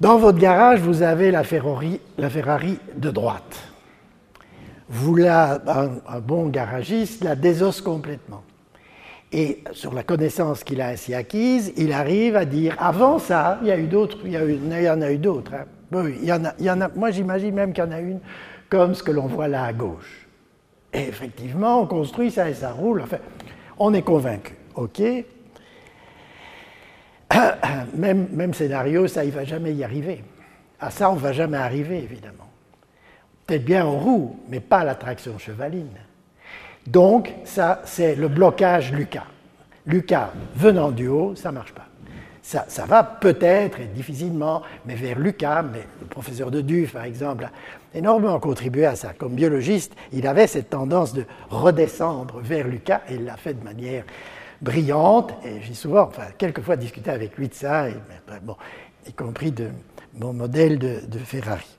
Dans 0.00 0.18
votre 0.18 0.38
garage, 0.38 0.80
vous 0.80 1.02
avez 1.02 1.30
la 1.30 1.42
Ferrari, 1.42 2.00
la 2.18 2.30
Ferrari 2.30 2.78
de 2.96 3.10
droite. 3.10 3.56
Vous 4.88 5.16
un 5.20 6.20
bon 6.20 6.46
garagiste 6.48 7.24
la 7.24 7.34
désosse 7.34 7.80
complètement. 7.80 8.42
Et 9.32 9.64
sur 9.72 9.92
la 9.92 10.02
connaissance 10.02 10.62
qu'il 10.62 10.80
a 10.80 10.88
ainsi 10.88 11.12
acquise, 11.12 11.72
il 11.76 11.92
arrive 11.92 12.36
à 12.36 12.44
dire 12.44 12.76
avant 12.78 13.18
ça, 13.18 13.58
il 13.62 13.68
y 13.68 13.72
a 13.72 13.78
eu 13.78 13.86
d'autres, 13.86 14.18
il, 14.24 14.32
y 14.32 14.88
en 14.88 15.02
a 15.02 15.12
eu 15.12 15.18
d'autres. 15.18 15.52
Moi 15.90 17.10
j'imagine 17.10 17.54
même 17.54 17.72
qu'il 17.72 17.84
y 17.84 17.86
en 17.86 17.90
a 17.92 18.00
une 18.00 18.20
comme 18.68 18.94
ce 18.94 19.02
que 19.02 19.10
l'on 19.10 19.26
voit 19.26 19.48
là 19.48 19.64
à 19.64 19.72
gauche. 19.72 20.26
Et 20.92 21.00
effectivement, 21.02 21.82
on 21.82 21.86
construit 21.86 22.30
ça 22.30 22.48
et 22.48 22.54
ça 22.54 22.72
roule. 22.72 23.02
Enfin, 23.02 23.18
on 23.78 23.92
est 23.92 24.02
convaincu. 24.02 24.54
OK 24.76 25.02
même, 27.94 28.54
scénario, 28.54 29.06
ça, 29.08 29.24
il 29.24 29.30
ne 29.30 29.34
va 29.34 29.44
jamais 29.44 29.74
y 29.74 29.84
arriver. 29.84 30.24
À 30.80 30.90
ça, 30.90 31.10
on 31.10 31.14
ne 31.14 31.20
va 31.20 31.32
jamais 31.32 31.56
arriver, 31.56 31.98
évidemment. 31.98 32.45
Peut-être 33.46 33.64
bien 33.64 33.86
en 33.86 33.98
roue, 33.98 34.36
mais 34.48 34.60
pas 34.60 34.82
l'attraction 34.82 35.38
chevaline. 35.38 35.96
Donc, 36.86 37.32
ça, 37.44 37.82
c'est 37.84 38.16
le 38.16 38.28
blocage 38.28 38.92
Lucas. 38.92 39.26
Lucas 39.86 40.32
venant 40.54 40.90
du 40.90 41.06
haut, 41.06 41.34
ça 41.36 41.50
ne 41.50 41.54
marche 41.54 41.72
pas. 41.72 41.86
Ça, 42.42 42.86
va 42.86 43.02
peut-être, 43.02 43.80
et 43.80 43.86
difficilement, 43.86 44.62
mais 44.84 44.94
vers 44.94 45.18
Lucas, 45.18 45.62
le 45.62 46.06
professeur 46.06 46.52
de 46.52 46.60
Duf, 46.60 46.92
par 46.92 47.02
exemple, 47.02 47.44
a 47.44 47.50
énormément 47.92 48.38
contribué 48.38 48.86
à 48.86 48.94
ça. 48.94 49.12
Comme 49.14 49.34
biologiste, 49.34 49.94
il 50.12 50.28
avait 50.28 50.46
cette 50.46 50.70
tendance 50.70 51.12
de 51.12 51.24
redescendre 51.50 52.38
vers 52.40 52.68
Lucas, 52.68 53.02
et 53.08 53.14
il 53.14 53.24
l'a 53.24 53.36
fait 53.36 53.54
de 53.54 53.64
manière 53.64 54.04
brillante, 54.62 55.34
et 55.44 55.60
j'ai 55.60 55.74
souvent, 55.74 56.02
enfin, 56.02 56.26
quelquefois 56.38 56.76
discuté 56.76 57.10
avec 57.10 57.36
lui 57.36 57.48
de 57.48 57.54
ça, 57.54 57.86
bon, 58.42 58.56
y 59.08 59.12
compris 59.12 59.50
de 59.50 59.68
mon 60.14 60.32
modèle 60.32 60.78
de 60.78 61.18
Ferrari. 61.18 61.75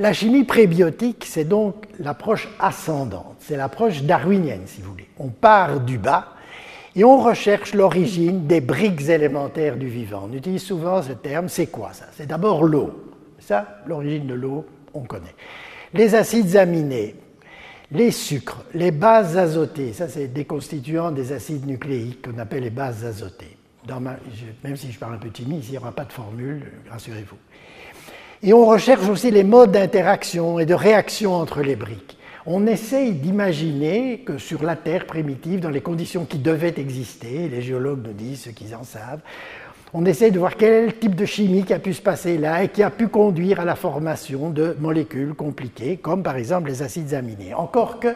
La 0.00 0.14
chimie 0.14 0.44
prébiotique, 0.44 1.26
c'est 1.28 1.44
donc 1.44 1.84
l'approche 1.98 2.48
ascendante, 2.58 3.36
c'est 3.38 3.58
l'approche 3.58 4.02
darwinienne, 4.02 4.62
si 4.64 4.80
vous 4.80 4.92
voulez. 4.92 5.06
On 5.18 5.28
part 5.28 5.78
du 5.80 5.98
bas 5.98 6.28
et 6.96 7.04
on 7.04 7.20
recherche 7.20 7.74
l'origine 7.74 8.46
des 8.46 8.62
briques 8.62 9.10
élémentaires 9.10 9.76
du 9.76 9.88
vivant. 9.88 10.26
On 10.30 10.34
utilise 10.34 10.62
souvent 10.62 11.02
ce 11.02 11.12
terme, 11.12 11.50
c'est 11.50 11.66
quoi 11.66 11.92
ça? 11.92 12.06
C'est 12.16 12.24
d'abord 12.24 12.64
l'eau. 12.64 13.12
Ça, 13.40 13.82
l'origine 13.86 14.26
de 14.26 14.32
l'eau, 14.32 14.64
on 14.94 15.02
connaît. 15.02 15.34
Les 15.92 16.14
acides 16.14 16.56
aminés, 16.56 17.14
les 17.92 18.10
sucres, 18.10 18.64
les 18.72 18.92
bases 18.92 19.36
azotées, 19.36 19.92
ça 19.92 20.08
c'est 20.08 20.28
des 20.28 20.46
constituants 20.46 21.10
des 21.10 21.32
acides 21.32 21.66
nucléiques 21.66 22.22
qu'on 22.24 22.38
appelle 22.38 22.62
les 22.62 22.70
bases 22.70 23.04
azotées. 23.04 23.54
même 24.64 24.76
si 24.76 24.90
je 24.90 24.98
parle 24.98 25.16
un 25.16 25.18
peu 25.18 25.28
timide, 25.28 25.62
il 25.62 25.72
n'y 25.72 25.76
aura 25.76 25.92
pas 25.92 26.06
de 26.06 26.12
formule, 26.14 26.72
rassurez-vous. 26.90 27.36
Et 28.42 28.54
on 28.54 28.64
recherche 28.64 29.06
aussi 29.08 29.30
les 29.30 29.44
modes 29.44 29.72
d'interaction 29.72 30.58
et 30.58 30.66
de 30.66 30.74
réaction 30.74 31.34
entre 31.34 31.60
les 31.60 31.76
briques. 31.76 32.16
On 32.46 32.66
essaye 32.66 33.12
d'imaginer 33.12 34.20
que 34.20 34.38
sur 34.38 34.62
la 34.62 34.76
Terre 34.76 35.04
primitive, 35.04 35.60
dans 35.60 35.68
les 35.68 35.82
conditions 35.82 36.24
qui 36.24 36.38
devaient 36.38 36.74
exister, 36.78 37.48
les 37.48 37.60
géologues 37.60 38.06
nous 38.06 38.14
disent 38.14 38.44
ce 38.44 38.50
qu'ils 38.50 38.74
en 38.74 38.82
savent, 38.82 39.20
on 39.92 40.06
essaye 40.06 40.30
de 40.30 40.38
voir 40.38 40.56
quel 40.56 40.98
type 40.98 41.14
de 41.14 41.26
chimie 41.26 41.64
qui 41.64 41.74
a 41.74 41.78
pu 41.78 41.92
se 41.92 42.00
passer 42.00 42.38
là 42.38 42.62
et 42.62 42.68
qui 42.68 42.82
a 42.82 42.90
pu 42.90 43.08
conduire 43.08 43.60
à 43.60 43.64
la 43.64 43.74
formation 43.74 44.48
de 44.48 44.74
molécules 44.78 45.34
compliquées, 45.34 45.98
comme 45.98 46.22
par 46.22 46.36
exemple 46.36 46.70
les 46.70 46.82
acides 46.82 47.12
aminés. 47.12 47.52
Encore 47.52 48.00
que, 48.00 48.14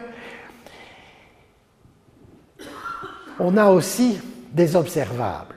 on 3.39 3.57
a 3.57 3.69
aussi 3.69 4.19
des 4.53 4.75
observables. 4.75 5.55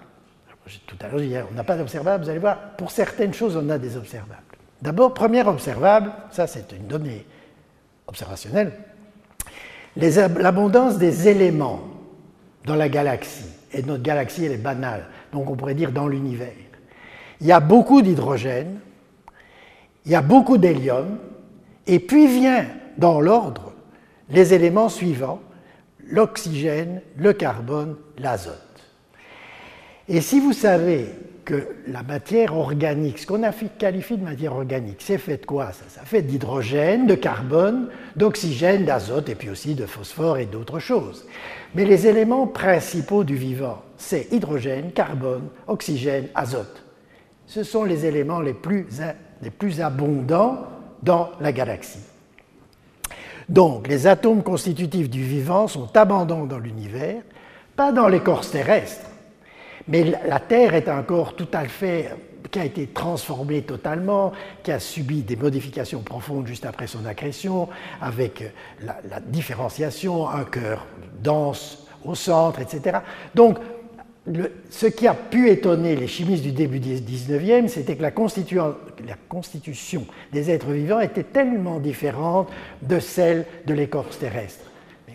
Tout 0.86 0.96
à 1.00 1.08
l'heure, 1.08 1.48
on 1.50 1.54
n'a 1.54 1.64
pas 1.64 1.76
d'observables, 1.76 2.24
vous 2.24 2.30
allez 2.30 2.40
voir, 2.40 2.58
pour 2.76 2.90
certaines 2.90 3.32
choses, 3.32 3.56
on 3.56 3.70
a 3.70 3.78
des 3.78 3.96
observables. 3.96 4.47
D'abord, 4.80 5.14
premier 5.14 5.42
observable, 5.46 6.12
ça 6.30 6.46
c'est 6.46 6.72
une 6.72 6.86
donnée 6.86 7.26
observationnelle, 8.06 8.72
l'abondance 9.96 10.98
des 10.98 11.28
éléments 11.28 11.80
dans 12.64 12.76
la 12.76 12.88
galaxie. 12.88 13.50
Et 13.72 13.82
notre 13.82 14.02
galaxie, 14.02 14.44
elle 14.44 14.52
est 14.52 14.56
banale, 14.56 15.06
donc 15.32 15.50
on 15.50 15.56
pourrait 15.56 15.74
dire 15.74 15.92
dans 15.92 16.09
l'univers. 16.09 16.52
Il 17.40 17.46
y 17.46 17.52
a 17.52 17.60
beaucoup 17.60 18.02
d'hydrogène, 18.02 18.80
il 20.06 20.12
y 20.12 20.14
a 20.14 20.22
beaucoup 20.22 20.59
d'hélium, 20.59 21.18
et 21.86 22.00
puis 22.00 22.26
vient 22.26 22.66
dans 22.96 23.20
l'ordre 23.20 23.72
les 24.30 24.55
éléments 24.55 24.88
suivants, 24.88 25.40
l'oxygène, 26.06 27.02
le 27.16 27.32
carbone, 27.32 27.96
l'azote. 28.18 28.55
Et 30.09 30.20
si 30.20 30.40
vous 30.40 30.52
savez 30.52 31.09
que 31.48 31.66
la 31.86 32.02
matière 32.02 32.54
organique, 32.54 33.18
ce 33.18 33.26
qu'on 33.26 33.40
qualifie 33.78 34.18
de 34.18 34.22
matière 34.22 34.52
organique, 34.52 34.98
c'est 34.98 35.16
fait 35.16 35.38
de 35.38 35.46
quoi 35.46 35.72
ça, 35.72 35.84
ça 35.88 36.02
fait 36.02 36.20
d'hydrogène, 36.20 37.06
de 37.06 37.14
carbone, 37.14 37.88
d'oxygène, 38.16 38.84
d'azote 38.84 39.30
et 39.30 39.34
puis 39.34 39.48
aussi 39.48 39.74
de 39.74 39.86
phosphore 39.86 40.36
et 40.36 40.44
d'autres 40.44 40.78
choses. 40.78 41.24
Mais 41.74 41.86
les 41.86 42.06
éléments 42.06 42.46
principaux 42.46 43.24
du 43.24 43.34
vivant, 43.34 43.80
c'est 43.96 44.30
hydrogène, 44.30 44.92
carbone, 44.92 45.48
oxygène, 45.66 46.26
azote. 46.34 46.84
Ce 47.46 47.62
sont 47.62 47.84
les 47.84 48.04
éléments 48.04 48.40
les 48.40 48.52
plus, 48.52 48.86
les 49.40 49.50
plus 49.50 49.80
abondants 49.80 50.66
dans 51.02 51.30
la 51.40 51.52
galaxie. 51.52 52.04
Donc, 53.48 53.88
les 53.88 54.06
atomes 54.06 54.42
constitutifs 54.42 55.08
du 55.08 55.22
vivant 55.22 55.66
sont 55.66 55.96
abondants 55.96 56.44
dans 56.44 56.58
l'univers, 56.58 57.22
pas 57.74 57.90
dans 57.90 58.06
l'écorce 58.06 58.50
terrestre, 58.50 59.07
mais 59.89 60.05
la 60.27 60.40
Terre 60.40 60.74
est 60.74 60.89
un 60.89 61.02
corps 61.02 61.35
tout 61.35 61.48
à 61.52 61.65
fait 61.66 62.10
qui 62.51 62.59
a 62.59 62.65
été 62.65 62.86
transformé 62.86 63.62
totalement, 63.62 64.32
qui 64.62 64.73
a 64.73 64.78
subi 64.78 65.23
des 65.23 65.36
modifications 65.36 66.01
profondes 66.01 66.47
juste 66.47 66.65
après 66.65 66.86
son 66.86 67.05
accrétion, 67.05 67.69
avec 68.01 68.43
la, 68.82 69.20
différenciation, 69.20 70.28
un 70.28 70.44
cœur 70.44 70.86
dense 71.23 71.86
au 72.05 72.15
centre, 72.15 72.60
etc. 72.60 72.98
Donc, 73.35 73.59
ce 74.70 74.86
qui 74.86 75.06
a 75.06 75.15
pu 75.15 75.48
étonner 75.48 75.97
les 75.97 76.06
chimistes 76.06 76.43
du 76.43 76.52
début 76.52 76.81
du 76.81 76.94
19e, 76.94 77.69
c'était 77.69 77.97
que 77.97 78.02
la, 78.02 78.10
la, 78.10 79.15
constitution 79.28 80.06
des 80.32 80.51
êtres 80.51 80.70
vivants 80.70 81.01
était 81.01 81.23
tellement 81.23 81.81
différente 81.81 82.48
de 82.82 83.01
celle 83.01 83.47
de 83.66 83.73
l'écorce 83.73 84.19
terrestre. 84.19 84.67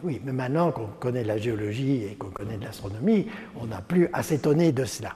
Oui, 0.03 0.21
mais 0.25 0.33
maintenant 0.33 0.71
qu'on 0.73 0.87
connaît 0.99 1.23
la 1.23 1.37
géologie 1.37 2.03
et 2.03 2.15
qu'on 2.15 2.29
connaît 2.29 2.57
de 2.57 2.65
l'astronomie, 2.65 3.27
on 3.55 3.67
n'a 3.67 3.81
plus 3.81 4.09
à 4.11 4.21
s'étonner 4.21 4.73
de 4.73 4.83
cela. 4.83 5.15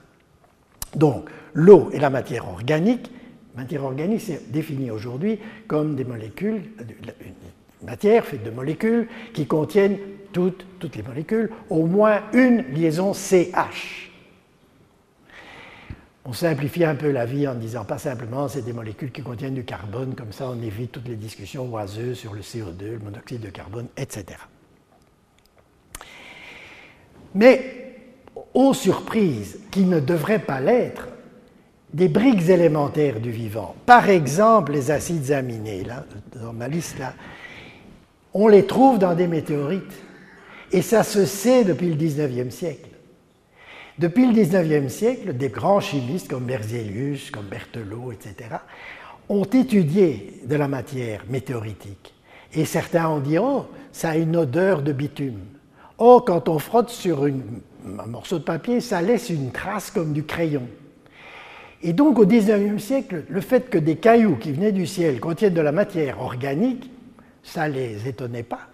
Donc, 0.96 1.30
l'eau 1.54 1.90
et 1.92 2.00
la 2.00 2.10
matière 2.10 2.48
organique. 2.48 3.12
Matière 3.56 3.84
organique, 3.84 4.22
c'est 4.22 4.50
défini 4.50 4.90
aujourd'hui 4.90 5.40
comme 5.68 5.96
des 5.96 6.06
molécules, 6.06 6.62
une 7.82 7.88
matière 7.88 8.24
faite 8.24 8.44
de 8.44 8.52
molécules 8.52 9.08
qui 9.34 9.46
contiennent 9.46 9.98
toutes, 10.32 10.66
toutes 10.80 10.96
les 10.96 11.04
molécules, 11.04 11.50
au 11.70 11.86
moins 11.86 12.22
une 12.32 12.62
liaison 12.74 13.14
CH. 13.14 14.12
On 16.24 16.34
simplifie 16.34 16.84
un 16.86 16.96
peu 16.96 17.12
la 17.12 17.26
vie 17.26 17.48
en 17.48 17.56
disant 17.56 17.84
pas 17.84 17.98
simplement 17.98 18.48
c'est 18.48 18.62
des 18.62 18.74
molécules 18.74 19.12
qui 19.12 19.22
contiennent 19.22 19.56
du 19.56 19.66
carbone, 19.66 20.14
comme 20.14 20.32
ça 20.32 20.50
on 20.50 20.62
évite 20.62 20.92
toutes 20.92 21.08
les 21.08 21.16
discussions 21.16 21.70
oiseuses 21.74 22.18
sur 22.18 22.34
le 22.34 22.42
CO2, 22.42 22.92
le 22.92 23.00
monoxyde 23.00 23.42
de 23.42 23.50
carbone, 23.50 23.88
etc. 23.98 24.38
Mais, 27.36 27.96
aux 28.54 28.74
surprises 28.74 29.60
qui 29.72 29.82
ne 29.82 30.00
devraient 30.00 30.40
pas 30.40 30.60
l'être, 30.60 31.08
des 31.94 32.10
briques 32.10 32.50
élémentaires 32.50 33.20
du 33.20 33.32
vivant, 33.32 33.76
par 33.86 34.10
exemple 34.10 34.74
les 34.74 34.92
acides 34.92 35.32
aminés, 35.32 35.84
là, 35.84 36.06
dans 36.36 36.54
ma 36.54 36.68
liste 36.68 36.98
on 38.34 38.48
les 38.48 38.68
trouve 38.68 39.00
dans 39.00 39.16
des 39.16 39.28
météorites. 39.28 40.04
Et 40.72 40.84
ça 40.84 41.04
se 41.04 41.26
sait 41.26 41.64
depuis 41.64 41.90
le 41.90 41.96
19e 41.96 42.52
siècle. 42.52 42.90
Depuis 43.98 44.28
le 44.28 44.34
19e 44.34 44.90
siècle, 44.90 45.36
des 45.36 45.50
grands 45.50 45.80
chimistes 45.80 46.28
comme 46.28 46.46
Berzelius, 46.46 47.32
comme 47.32 47.48
Berthelot, 47.48 48.12
etc., 48.12 48.58
ont 49.28 49.46
étudié 49.46 50.42
de 50.46 50.56
la 50.56 50.68
matière 50.68 51.24
météoritique. 51.30 52.14
Et 52.54 52.66
certains 52.66 53.10
ont 53.10 53.20
dit, 53.20 53.40
oh, 53.40 53.66
ça 53.92 54.12
a 54.12 54.18
une 54.18 54.36
odeur 54.36 54.84
de 54.84 54.92
bitume. 54.92 55.40
Oh, 56.00 56.22
quand 56.26 56.48
on 56.48 56.60
frotte 56.60 56.90
sur 56.90 57.26
un 57.26 58.06
morceau 58.06 58.38
de 58.38 58.44
papier, 58.44 58.82
ça 58.82 59.02
laisse 59.02 59.30
une 59.30 59.52
trace 59.52 59.90
comme 59.90 60.14
du 60.14 60.24
crayon. 60.24 60.68
Et 61.82 61.94
donc 61.94 62.20
au 62.20 62.26
XIXe 62.26 62.82
siècle, 62.82 63.24
le 63.30 63.42
fait 63.42 63.70
que 63.70 63.78
des 63.78 63.96
cailloux 63.96 64.36
qui 64.36 64.52
venaient 64.52 64.72
du 64.72 64.86
ciel 64.86 65.20
contiennent 65.20 65.54
de 65.54 65.62
la 65.62 65.72
matière 65.72 66.22
organique, 66.22 66.90
ça 67.44 67.68
ne 67.68 67.74
les 67.74 68.08
étonnait 68.08 68.44
pas, 68.44 68.68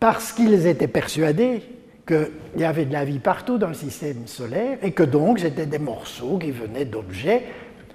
parce 0.00 0.32
qu'ils 0.32 0.66
étaient 0.66 0.88
persuadés 0.88 1.62
qu'il 2.06 2.28
y 2.58 2.64
avait 2.64 2.84
de 2.84 2.92
la 2.92 3.04
vie 3.04 3.18
partout 3.18 3.56
dans 3.56 3.68
le 3.68 3.74
système 3.74 4.26
solaire 4.26 4.78
et 4.82 4.92
que 4.92 5.02
donc 5.02 5.38
c'était 5.38 5.66
des 5.66 5.78
morceaux 5.78 6.38
qui 6.38 6.50
venaient 6.50 6.84
d'objets 6.84 7.44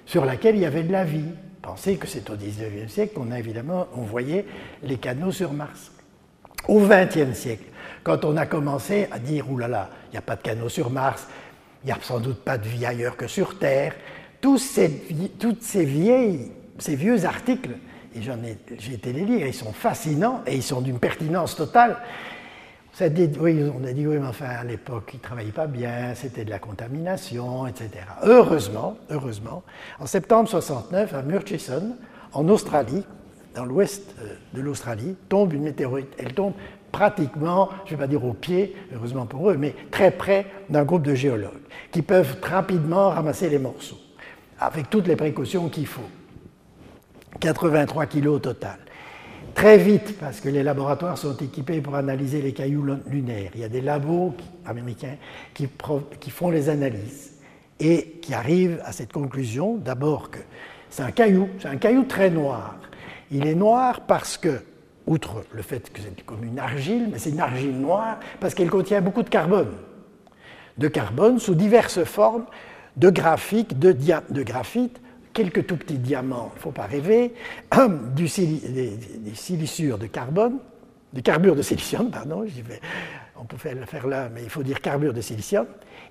sur 0.05 0.25
lesquels 0.25 0.55
il 0.55 0.61
y 0.61 0.65
avait 0.65 0.83
de 0.83 0.91
la 0.91 1.03
vie. 1.03 1.29
Pensez 1.61 1.97
que 1.97 2.07
c'est 2.07 2.27
au 2.31 2.35
XIXe 2.35 2.91
siècle 2.91 3.13
qu'on 3.13 3.31
a 3.31 3.37
évidemment 3.37 3.87
envoyé 3.95 4.45
les 4.81 4.97
canaux 4.97 5.31
sur 5.31 5.53
Mars. 5.53 5.91
Au 6.67 6.79
XXe 6.79 7.33
siècle, 7.33 7.65
quand 8.03 8.25
on 8.25 8.37
a 8.37 8.45
commencé 8.45 9.07
à 9.11 9.19
dire, 9.19 9.49
oulala, 9.49 9.89
il 10.07 10.11
n'y 10.11 10.17
a 10.17 10.21
pas 10.21 10.35
de 10.35 10.41
canaux 10.41 10.69
sur 10.69 10.89
Mars, 10.89 11.27
il 11.83 11.87
n'y 11.87 11.91
a 11.91 11.97
sans 12.01 12.19
doute 12.19 12.43
pas 12.43 12.57
de 12.57 12.67
vie 12.67 12.85
ailleurs 12.85 13.17
que 13.17 13.27
sur 13.27 13.57
Terre, 13.57 13.93
tous 14.41 14.57
ces, 14.57 14.89
toutes 15.39 15.63
ces, 15.63 15.85
vieilles, 15.85 16.51
ces 16.77 16.95
vieux 16.95 17.25
articles, 17.25 17.71
et 18.15 18.21
j'en 18.21 18.41
ai, 18.43 18.57
j'ai 18.77 18.93
été 18.93 19.13
les 19.13 19.25
lire, 19.25 19.45
ils 19.45 19.53
sont 19.53 19.73
fascinants 19.73 20.41
et 20.47 20.55
ils 20.55 20.63
sont 20.63 20.81
d'une 20.81 20.99
pertinence 20.99 21.55
totale. 21.55 21.97
Dit, 22.99 23.29
oui, 23.39 23.63
on 23.73 23.85
a 23.85 23.93
dit, 23.93 24.05
oui, 24.05 24.17
mais 24.19 24.27
enfin, 24.27 24.47
à 24.47 24.63
l'époque, 24.65 25.11
ils 25.13 25.17
ne 25.17 25.21
travaillaient 25.21 25.51
pas 25.53 25.67
bien, 25.67 26.13
c'était 26.15 26.43
de 26.43 26.49
la 26.49 26.59
contamination, 26.59 27.65
etc. 27.65 27.91
Heureusement, 28.23 28.97
heureusement, 29.09 29.63
en 29.99 30.05
septembre 30.05 30.49
69, 30.49 31.13
à 31.13 31.21
Murchison, 31.21 31.95
en 32.33 32.49
Australie, 32.49 33.05
dans 33.55 33.63
l'ouest 33.63 34.13
euh, 34.21 34.33
de 34.53 34.61
l'Australie, 34.61 35.15
tombe 35.29 35.53
une 35.53 35.63
météorite. 35.63 36.09
Elle 36.17 36.33
tombe 36.33 36.53
pratiquement, 36.91 37.69
je 37.85 37.93
ne 37.93 37.97
vais 37.97 38.03
pas 38.03 38.07
dire 38.07 38.23
au 38.23 38.33
pied, 38.33 38.75
heureusement 38.93 39.25
pour 39.25 39.49
eux, 39.49 39.57
mais 39.57 39.75
très 39.91 40.11
près 40.11 40.45
d'un 40.69 40.83
groupe 40.83 41.03
de 41.03 41.15
géologues 41.15 41.51
qui 41.91 42.01
peuvent 42.01 42.37
rapidement 42.41 43.09
ramasser 43.09 43.49
les 43.49 43.59
morceaux, 43.59 43.99
avec 44.59 44.89
toutes 44.89 45.07
les 45.07 45.15
précautions 45.15 45.69
qu'il 45.69 45.87
faut. 45.87 46.09
83 47.39 48.05
kilos 48.07 48.35
au 48.35 48.39
total. 48.39 48.77
Très 49.55 49.77
vite, 49.77 50.17
parce 50.19 50.39
que 50.39 50.49
les 50.49 50.63
laboratoires 50.63 51.17
sont 51.17 51.35
équipés 51.37 51.81
pour 51.81 51.95
analyser 51.95 52.41
les 52.41 52.53
cailloux 52.53 52.85
lunaires. 53.07 53.51
Il 53.55 53.61
y 53.61 53.63
a 53.63 53.69
des 53.69 53.81
labos 53.81 54.35
américains 54.65 55.15
qui, 55.53 55.67
qui 56.19 56.29
font 56.29 56.49
les 56.49 56.69
analyses 56.69 57.33
et 57.79 58.19
qui 58.21 58.33
arrivent 58.33 58.81
à 58.85 58.91
cette 58.91 59.11
conclusion, 59.11 59.77
d'abord 59.77 60.31
que 60.31 60.39
c'est 60.89 61.03
un 61.03 61.11
caillou, 61.11 61.49
c'est 61.59 61.67
un 61.67 61.77
caillou 61.77 62.03
très 62.03 62.29
noir. 62.29 62.75
Il 63.31 63.45
est 63.47 63.55
noir 63.55 64.01
parce 64.01 64.37
que 64.37 64.61
outre 65.09 65.43
le 65.51 65.61
fait 65.61 65.91
que 65.91 66.01
c'est 66.01 66.23
comme 66.23 66.43
une 66.43 66.59
argile, 66.59 67.09
mais 67.11 67.17
c'est 67.17 67.31
une 67.31 67.39
argile 67.39 67.77
noire 67.77 68.19
parce 68.39 68.53
qu'elle 68.53 68.69
contient 68.69 69.01
beaucoup 69.01 69.23
de 69.23 69.29
carbone. 69.29 69.71
De 70.77 70.87
carbone 70.87 71.39
sous 71.39 71.55
diverses 71.55 72.03
formes, 72.03 72.45
de 72.95 73.09
graphique, 73.09 73.79
de, 73.79 73.91
graphite, 74.43 75.01
quelques 75.33 75.65
tout 75.65 75.77
petits 75.77 75.97
diamants, 75.97 76.51
il 76.53 76.57
ne 76.57 76.61
faut 76.61 76.71
pas 76.71 76.85
rêver, 76.85 77.33
du 78.15 78.23
des, 78.23 78.99
silicures 79.33 79.97
de 79.97 80.05
carbone, 80.05 80.59
du 81.11 81.23
carbure 81.23 81.55
de 81.55 81.63
silicium, 81.63 82.11
pardon, 82.11 82.45
on 83.39 83.45
peut 83.45 83.57
le 83.73 83.85
faire 83.85 84.07
là, 84.07 84.29
mais 84.33 84.43
il 84.43 84.49
faut 84.49 84.63
dire 84.63 84.79
carbure 84.79 85.13
de 85.13 85.21
silicium. 85.21 85.65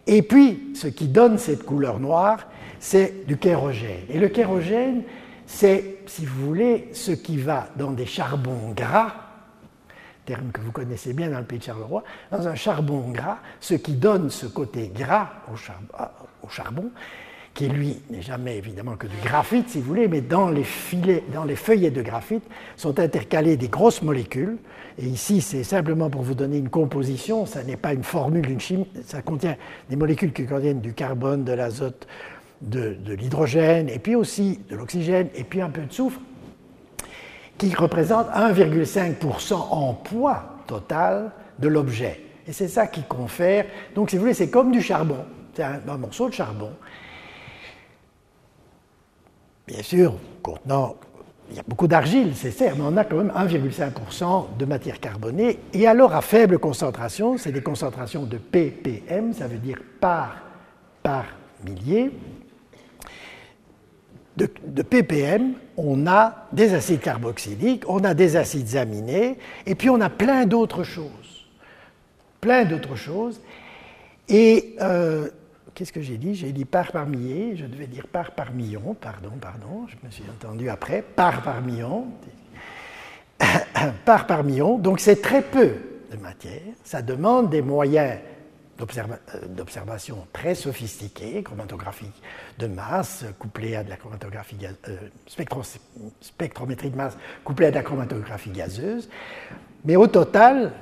Et 0.07 0.23
puis, 0.23 0.71
ce 0.75 0.89
qui 0.89 1.07
donne 1.07 1.39
cette 1.39 1.63
couleur 1.63 2.01
noire, 2.01 2.49
c'est 2.81 3.27
du 3.27 3.37
kérogène. 3.37 4.05
Et 4.09 4.19
le 4.19 4.29
kérogène, 4.29 5.03
c'est, 5.49 5.97
si 6.07 6.27
vous 6.27 6.47
voulez, 6.47 6.91
ce 6.93 7.11
qui 7.11 7.39
va 7.39 7.69
dans 7.75 7.91
des 7.91 8.05
charbons 8.05 8.71
gras, 8.77 9.15
terme 10.27 10.53
que 10.53 10.61
vous 10.61 10.73
connaissez 10.73 11.15
bien 11.15 11.31
dans 11.31 11.39
le 11.39 11.47
pays 11.47 11.59
de 11.59 11.65
Charleroi, 11.65 12.05
dans 12.31 12.47
un 12.47 12.55
charbon 12.55 13.11
gras, 13.11 13.39
ce 13.59 13.73
qui 13.73 13.95
donne 13.95 14.29
ce 14.29 14.45
côté 14.45 14.93
gras 14.95 15.31
au, 15.51 15.55
au 16.47 16.51
charbon, 16.51 16.91
qui 17.55 17.67
lui 17.67 17.97
n'est 18.11 18.21
jamais 18.21 18.59
évidemment 18.59 18.97
que 18.97 19.07
du 19.07 19.17
graphite, 19.25 19.71
si 19.71 19.81
vous 19.81 19.87
voulez, 19.87 20.07
mais 20.07 20.21
dans 20.21 20.51
les, 20.51 20.65
filets, 20.65 21.25
dans 21.33 21.45
les 21.45 21.57
feuillets 21.57 21.91
de 21.91 22.03
graphite 22.03 22.45
sont 22.77 23.01
intercalées 23.01 23.57
des 23.57 23.69
grosses 23.69 24.03
molécules. 24.03 24.59
Et 24.99 25.07
ici, 25.07 25.41
c'est 25.41 25.65
simplement 25.65 26.11
pour 26.11 26.23
vous 26.23 26.35
donner 26.35 26.59
une 26.59 26.69
composition, 26.69 27.47
ça 27.47 27.65
n'est 27.65 27.79
pas 27.79 27.95
une 27.95 28.05
formule, 28.05 28.51
une 28.51 28.61
chimie, 28.61 28.87
ça 29.03 29.23
contient 29.23 29.57
des 29.89 29.97
molécules 29.97 30.35
qui 30.35 30.45
contiennent 30.45 30.83
du 30.83 30.93
carbone, 30.93 31.45
de 31.45 31.53
l'azote, 31.53 32.07
de, 32.61 32.97
l'hydrogène, 33.15 33.89
et 33.89 33.99
puis 33.99 34.15
aussi 34.15 34.61
de 34.69 34.77
l'oxygène, 34.77 35.29
et 35.35 35.45
puis 35.45 35.61
un 35.61 35.71
peu 35.71 35.83
de 35.83 35.93
soufre, 35.93 36.21
qui 37.57 37.75
représente 37.75 38.29
1,5% 38.29 39.55
en 39.55 39.95
poids 39.95 40.57
total 40.67 41.33
de 41.59 41.69
l'objet. 41.69 42.21
Et 42.47 42.53
c'est 42.53 42.69
ça 42.69 42.87
qui 42.87 43.03
confère. 43.03 43.67
Donc, 43.95 44.11
si 44.11 44.17
vous 44.17 44.23
voulez, 44.23 44.35
c'est 44.35 44.51
comme 44.51 44.73
du 44.73 44.81
charbon. 44.81 45.25
C'est 45.55 45.65
un, 45.65 45.97
morceau 45.97 46.29
de 46.29 46.35
charbon. 46.35 46.71
Bien 49.67 49.83
sûr, 49.83 50.15
contenant. 50.43 50.97
Il 51.51 51.57
y 51.57 51.61
a 51.61 51.65
beaucoup 51.67 51.89
d'argile, 51.89 52.33
c'est 52.35 52.51
certes, 52.51 52.77
mais 52.79 52.85
on 52.87 52.97
a 52.97 53.05
quand 53.05 53.17
même 53.17 53.33
1,5% 53.35 54.57
de 54.59 54.65
matière 54.67 55.01
carbonée. 55.01 55.59
Et 55.73 55.87
alors, 55.87 56.15
à 56.15 56.21
faible 56.21 56.59
concentration, 56.59 57.39
c'est 57.39 57.53
des 57.53 57.63
concentrations 57.63 58.25
de 58.25 58.37
ppm, 58.37 59.33
ça 59.33 59.49
veut 59.49 59.59
dire 59.59 59.79
par, 60.01 60.37
par 61.03 61.25
millier 61.65 62.13
de, 64.47 64.83
ppm, 64.83 65.55
on 65.77 66.07
a 66.07 66.47
des 66.53 66.75
acides 66.75 67.01
carboxyliques, 67.01 67.85
on 67.89 68.05
a 68.05 68.15
des 68.15 68.37
acides 68.37 68.77
aminés, 68.77 69.39
et 69.67 69.75
puis 69.75 69.91
on 69.91 70.01
a 70.01 70.11
plein 70.11 70.47
d'autres 70.47 70.85
choses. 70.85 71.47
Plein 72.41 72.65
d'autres 72.65 72.95
choses. 72.95 73.41
Et 74.29 74.77
euh, 74.81 75.29
qu'est-ce 75.75 75.93
que 75.93 76.03
j'ai 76.03 76.19
dit? 76.19 76.35
J'ai 76.35 76.53
dit 76.53 76.65
par 76.65 76.93
par 76.93 77.07
millier, 77.07 77.57
je 77.57 77.67
devais 77.67 77.87
dire 77.87 78.07
par 78.07 78.33
par 78.33 78.53
million, 78.53 78.95
pardon, 79.01 79.33
pardon, 79.41 79.87
je 79.89 80.07
me 80.07 80.11
suis 80.11 80.25
entendu 80.25 80.69
après, 80.69 81.03
par 81.03 81.43
par 81.45 81.61
million. 81.61 82.07
par 84.05 84.27
par 84.27 84.45
million, 84.45 84.79
donc 84.79 85.01
c'est 85.01 85.21
très 85.23 85.43
peu 85.43 85.75
de 86.13 86.17
matière, 86.17 86.63
ça 86.85 87.03
demande 87.03 87.51
des 87.51 87.63
moyens 87.63 88.19
d'observation 88.79 90.27
très 90.33 90.55
sophistiquée, 90.55 91.43
chromatographique 91.43 92.23
de 92.59 92.67
masse, 92.67 93.25
couplée 93.39 93.77
à 93.77 93.85
de 93.85 93.91
la 93.91 93.97
chromatographie 93.97 94.57
euh, 94.89 94.97
spectrométrie 96.21 96.91
de 96.91 96.97
masse 96.97 97.17
couplée 97.45 97.67
à 97.67 97.71
de 97.71 97.77
la 97.77 97.83
chromatographie 97.83 98.51
gazeuse. 98.51 99.09
Mais 99.85 99.97
au 99.97 100.07
total, 100.07 100.73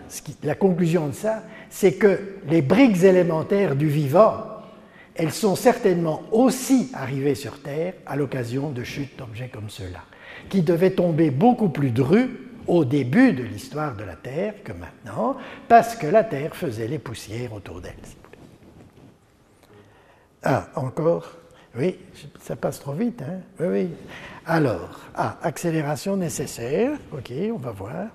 la 0.43 0.55
conclusion 0.55 1.09
de 1.09 1.13
ça, 1.13 1.43
c'est 1.71 1.95
que 1.95 2.39
les 2.49 2.63
briques 2.63 3.03
élémentaires 3.03 3.77
du 3.77 3.89
vivant, 3.89 4.45
elles 5.15 5.33
sont 5.33 5.57
certainement 5.57 6.23
aussi 6.33 6.91
arrivées 6.95 7.35
sur 7.35 7.61
Terre 7.63 7.95
à 8.07 8.17
l'occasion 8.17 8.71
de 8.71 8.85
chutes 8.85 9.19
d'objets 9.19 9.49
comme 9.49 9.71
ceux-là, 9.71 10.01
qui 10.49 10.63
devaient 10.63 10.91
tomber 10.91 11.31
beaucoup 11.31 11.69
plus 11.69 11.91
drus 11.91 12.31
au 12.67 12.85
début 12.85 13.33
de 13.33 13.43
l'histoire 13.43 13.95
de 13.97 14.05
la 14.05 14.17
Terre 14.17 14.63
que 14.65 14.73
maintenant, 14.73 15.37
parce 15.69 15.97
que 15.97 16.07
la 16.07 16.25
Terre 16.25 16.55
faisait 16.55 16.89
les 16.89 16.99
poussières 16.99 17.53
autour 17.53 17.81
d'elle. 17.81 17.95
Ah, 20.43 20.69
encore? 20.75 21.27
Oui, 21.77 21.99
ça 22.41 22.57
passe 22.57 22.81
trop 22.81 22.93
vite, 22.93 23.23
hein? 23.23 23.41
Oui, 23.61 23.67
oui. 23.67 23.91
Alors, 24.47 25.01
ah, 25.15 25.39
accélération 25.43 26.17
nécessaire, 26.17 26.99
ok, 27.13 27.33
on 27.53 27.59
va 27.59 27.71
voir. 27.73 28.07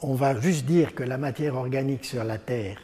On 0.00 0.14
va 0.14 0.40
juste 0.40 0.64
dire 0.64 0.94
que 0.94 1.02
la 1.02 1.18
matière 1.18 1.56
organique 1.56 2.04
sur 2.04 2.22
la 2.22 2.38
Terre 2.38 2.78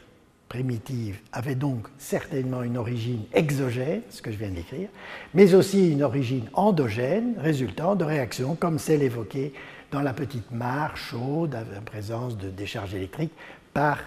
primitive 0.54 1.18
avait 1.32 1.56
donc 1.56 1.88
certainement 1.98 2.62
une 2.62 2.76
origine 2.76 3.24
exogène, 3.32 4.02
ce 4.08 4.22
que 4.22 4.30
je 4.30 4.36
viens 4.36 4.50
d'écrire, 4.50 4.88
mais 5.34 5.52
aussi 5.52 5.90
une 5.90 6.04
origine 6.04 6.48
endogène 6.52 7.34
résultant 7.38 7.96
de 7.96 8.04
réactions 8.04 8.54
comme 8.54 8.78
celle 8.78 9.02
évoquée 9.02 9.52
dans 9.90 10.00
la 10.00 10.12
petite 10.12 10.52
mare 10.52 10.96
chaude 10.96 11.56
en 11.56 11.82
présence 11.82 12.38
de 12.38 12.50
décharges 12.50 12.94
électriques 12.94 13.32
par 13.72 13.98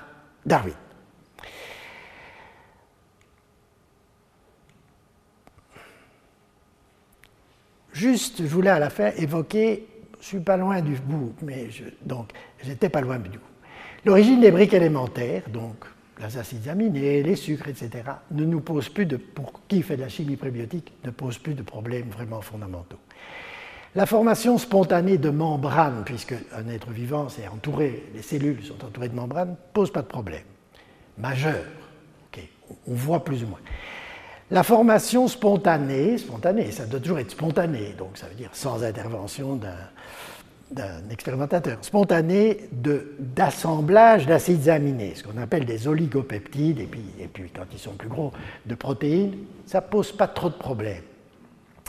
Darwin. 0.45 0.73
Juste, 7.91 8.37
je 8.37 8.47
voulais 8.47 8.69
à 8.69 8.79
la 8.79 8.89
fin 8.89 9.11
évoquer, 9.17 9.85
je 10.13 10.17
ne 10.19 10.23
suis 10.23 10.39
pas 10.39 10.55
loin 10.55 10.79
du 10.79 10.95
bout, 10.95 11.33
mais 11.41 11.69
je, 11.71 11.83
donc 12.05 12.31
j'étais 12.63 12.87
pas 12.87 13.01
loin 13.01 13.19
du 13.19 13.37
bout. 13.37 13.39
L'origine 14.05 14.39
des 14.39 14.51
briques 14.51 14.73
élémentaires, 14.73 15.43
donc 15.49 15.83
les 16.19 16.37
acides 16.37 16.67
aminés, 16.67 17.23
les 17.23 17.35
sucres, 17.35 17.67
etc., 17.67 18.03
ne 18.31 18.45
nous 18.45 18.61
pose 18.61 18.89
plus 18.89 19.05
de, 19.05 19.17
pour 19.17 19.61
qui 19.67 19.81
fait 19.81 19.97
de 19.97 20.01
la 20.01 20.09
chimie 20.09 20.35
prébiotique, 20.35 20.93
ne 21.03 21.11
pose 21.11 21.37
plus 21.37 21.53
de 21.53 21.63
problèmes 21.63 22.09
vraiment 22.09 22.41
fondamentaux. 22.41 22.99
La 23.95 24.05
formation 24.05 24.57
spontanée 24.57 25.17
de 25.17 25.29
membranes, 25.29 26.03
puisque 26.05 26.35
un 26.53 26.67
être 26.69 26.91
vivant 26.91 27.29
c'est 27.29 27.47
entouré, 27.47 28.03
les 28.13 28.21
cellules 28.21 28.63
sont 28.63 28.83
entourées 28.85 29.09
de 29.09 29.15
membranes, 29.15 29.55
pose 29.73 29.91
pas 29.91 30.01
de 30.01 30.07
problème 30.07 30.43
majeur. 31.17 31.63
on 32.87 32.93
voit 32.93 33.23
plus 33.23 33.43
ou 33.43 33.47
moins. 33.47 33.59
La 34.49 34.63
formation 34.63 35.27
spontanée, 35.27 36.17
spontanée, 36.17 36.71
ça 36.71 36.85
doit 36.85 36.99
toujours 36.99 37.19
être 37.19 37.31
spontané, 37.31 37.93
donc 37.97 38.17
ça 38.17 38.27
veut 38.27 38.35
dire 38.35 38.49
sans 38.53 38.83
intervention 38.83 39.55
d'un 39.55 39.75
expérimentateur, 41.09 41.77
spontané 41.81 42.69
d'assemblage 42.71 44.25
d'acides 44.25 44.69
aminés, 44.69 45.13
ce 45.15 45.23
qu'on 45.23 45.41
appelle 45.41 45.65
des 45.65 45.87
oligopeptides, 45.87 46.79
et 46.79 46.85
puis, 46.85 47.05
et 47.19 47.27
puis 47.27 47.49
quand 47.55 47.65
ils 47.71 47.79
sont 47.79 47.93
plus 47.93 48.09
gros, 48.09 48.31
de 48.65 48.75
protéines, 48.75 49.35
ça 49.65 49.81
pose 49.81 50.11
pas 50.11 50.27
trop 50.27 50.49
de 50.49 50.55
problèmes. 50.55 51.03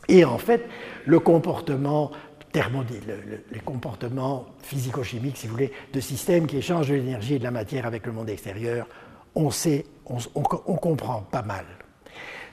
Et 0.09 0.25
en 0.25 0.39
fait, 0.39 0.65
le 1.07 1.21
comportement 1.21 2.11
les 2.55 3.61
comportements 3.65 4.47
physico-chimiques, 4.63 5.37
si 5.37 5.47
vous 5.47 5.53
voulez, 5.53 5.73
de 5.93 6.01
systèmes 6.01 6.47
qui 6.47 6.57
échangent 6.57 6.89
de 6.89 6.95
l'énergie 6.95 7.35
et 7.35 7.39
de 7.39 7.45
la 7.45 7.51
matière 7.51 7.87
avec 7.87 8.07
le 8.07 8.13
monde 8.13 8.31
extérieur, 8.31 8.87
on 9.35 9.51
sait, 9.51 9.85
on 10.07 10.77
comprend 10.77 11.21
pas 11.31 11.43
mal. 11.43 11.65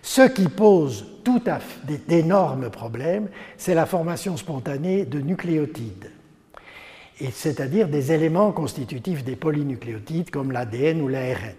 Ce 0.02 0.22
qui 0.22 0.48
pose 0.48 1.06
tout 1.24 1.42
à 1.48 1.60
d'énormes 2.08 2.70
problèmes, 2.70 3.28
c'est 3.58 3.74
la 3.74 3.88
formation 3.88 4.38
spontanée 4.38 5.06
de 5.06 5.20
nucléotides, 5.20 6.12
c'est-à-dire 7.32 7.88
des 7.88 8.12
éléments 8.12 8.52
constitutifs 8.52 9.24
des 9.24 9.36
polynucléotides 9.36 10.30
comme 10.30 10.52
l'ADN 10.52 11.02
ou 11.02 11.08
l'ARN. 11.08 11.56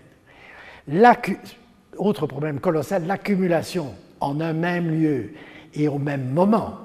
Autre 1.99 2.27
problème 2.27 2.61
colossal, 2.61 3.07
l'accumulation 3.07 3.95
en 4.21 4.41
un 4.41 4.53
même 4.53 4.91
lieu 4.91 5.31
et 5.75 5.89
au 5.89 5.99
même 5.99 6.31
moment 6.31 6.79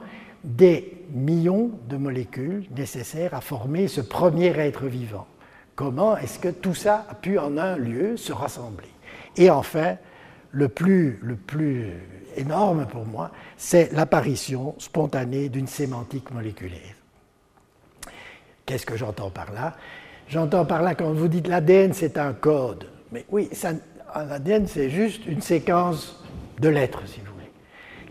des 0.43 1.05
millions 1.11 1.71
de 1.89 1.97
molécules 1.97 2.65
nécessaires 2.75 3.33
à 3.33 3.41
former 3.41 3.87
ce 3.87 4.01
premier 4.01 4.47
être 4.57 4.85
vivant. 4.85 5.27
Comment 5.75 6.17
est-ce 6.17 6.39
que 6.39 6.49
tout 6.49 6.73
ça 6.73 7.05
a 7.09 7.15
pu 7.15 7.37
en 7.37 7.57
un 7.57 7.75
lieu 7.75 8.15
se 8.15 8.31
rassembler? 8.31 8.87
Et 9.35 9.49
enfin, 9.49 9.97
le 10.51 10.69
plus, 10.69 11.19
le 11.21 11.35
plus 11.35 11.89
énorme 12.37 12.85
pour 12.85 13.05
moi, 13.05 13.31
c'est 13.57 13.91
l'apparition 13.93 14.75
spontanée 14.77 15.49
d'une 15.49 15.67
sémantique 15.67 16.31
moléculaire. 16.31 17.00
Qu'est-ce 18.65 18.85
que 18.85 18.95
j'entends 18.95 19.29
par 19.29 19.51
là? 19.53 19.75
J'entends 20.27 20.65
par 20.65 20.81
là 20.81 20.95
quand 20.95 21.11
vous 21.11 21.27
dites 21.27 21.47
l'ADN 21.47 21.93
c'est 21.93 22.17
un 22.17 22.33
code. 22.33 22.85
Mais 23.11 23.25
oui, 23.29 23.49
l'ADN 24.15 24.67
c'est 24.67 24.89
juste 24.89 25.25
une 25.25 25.41
séquence 25.41 26.23
de 26.59 26.69
lettres, 26.69 27.01
si 27.05 27.19
vous 27.19 27.33
voulez, 27.33 27.51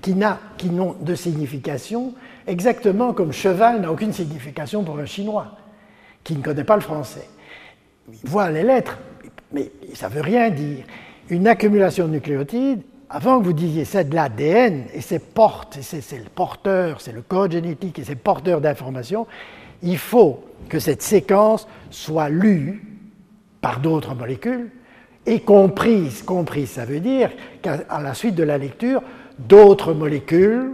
qui, 0.03 0.15
qui 0.59 0.71
n'ont 0.71 0.97
de 1.01 1.15
signification 1.15 2.15
exactement 2.47 3.13
comme 3.13 3.33
cheval 3.33 3.81
n'a 3.81 3.93
aucune 3.93 4.13
signification 4.13 4.83
pour 4.83 4.99
un 4.99 5.07
Chinois 5.07 5.57
qui 6.25 6.37
ne 6.37 6.43
connaît 6.43 6.65
pas 6.65 6.75
le 6.75 6.83
français. 6.83 7.29
Il 8.09 8.29
voit 8.29 8.51
les 8.51 8.63
lettres, 8.63 8.99
mais 9.53 9.71
ça 9.95 10.09
ne 10.09 10.15
veut 10.15 10.21
rien 10.21 10.51
dire 10.51 10.85
une 11.29 11.47
accumulation 11.47 12.07
de 12.07 12.13
nucléotides, 12.13 12.83
avant 13.09 13.41
que 13.41 13.45
vous 13.45 13.53
disiez 13.53 13.85
c'est 13.85 14.09
de 14.09 14.15
l'ADN 14.15 14.85
et 14.93 15.01
c'est 15.01 15.19
porte, 15.19 15.79
c'est 15.81 16.19
le 16.19 16.29
porteur, 16.29 17.01
c'est 17.01 17.13
le 17.13 17.23
code 17.23 17.53
génétique 17.53 17.99
et 17.99 18.05
c'est 18.05 18.17
porteur 18.17 18.61
d'informations, 18.61 19.27
il 19.83 19.99
faut 19.99 20.45
que 20.69 20.79
cette 20.79 21.03
séquence 21.03 21.67
soit 21.91 22.29
lue 22.29 22.83
par 23.61 23.81
d'autres 23.81 24.15
molécules 24.15 24.71
et 25.27 25.41
comprise. 25.41 26.23
Comprise, 26.23 26.71
ça 26.71 26.85
veut 26.85 27.01
dire 27.01 27.31
qu'à 27.63 28.01
la 28.03 28.15
suite 28.15 28.35
de 28.35 28.43
la 28.43 28.59
lecture, 28.59 29.03
d'autres 29.39 29.93
molécules 29.93 30.71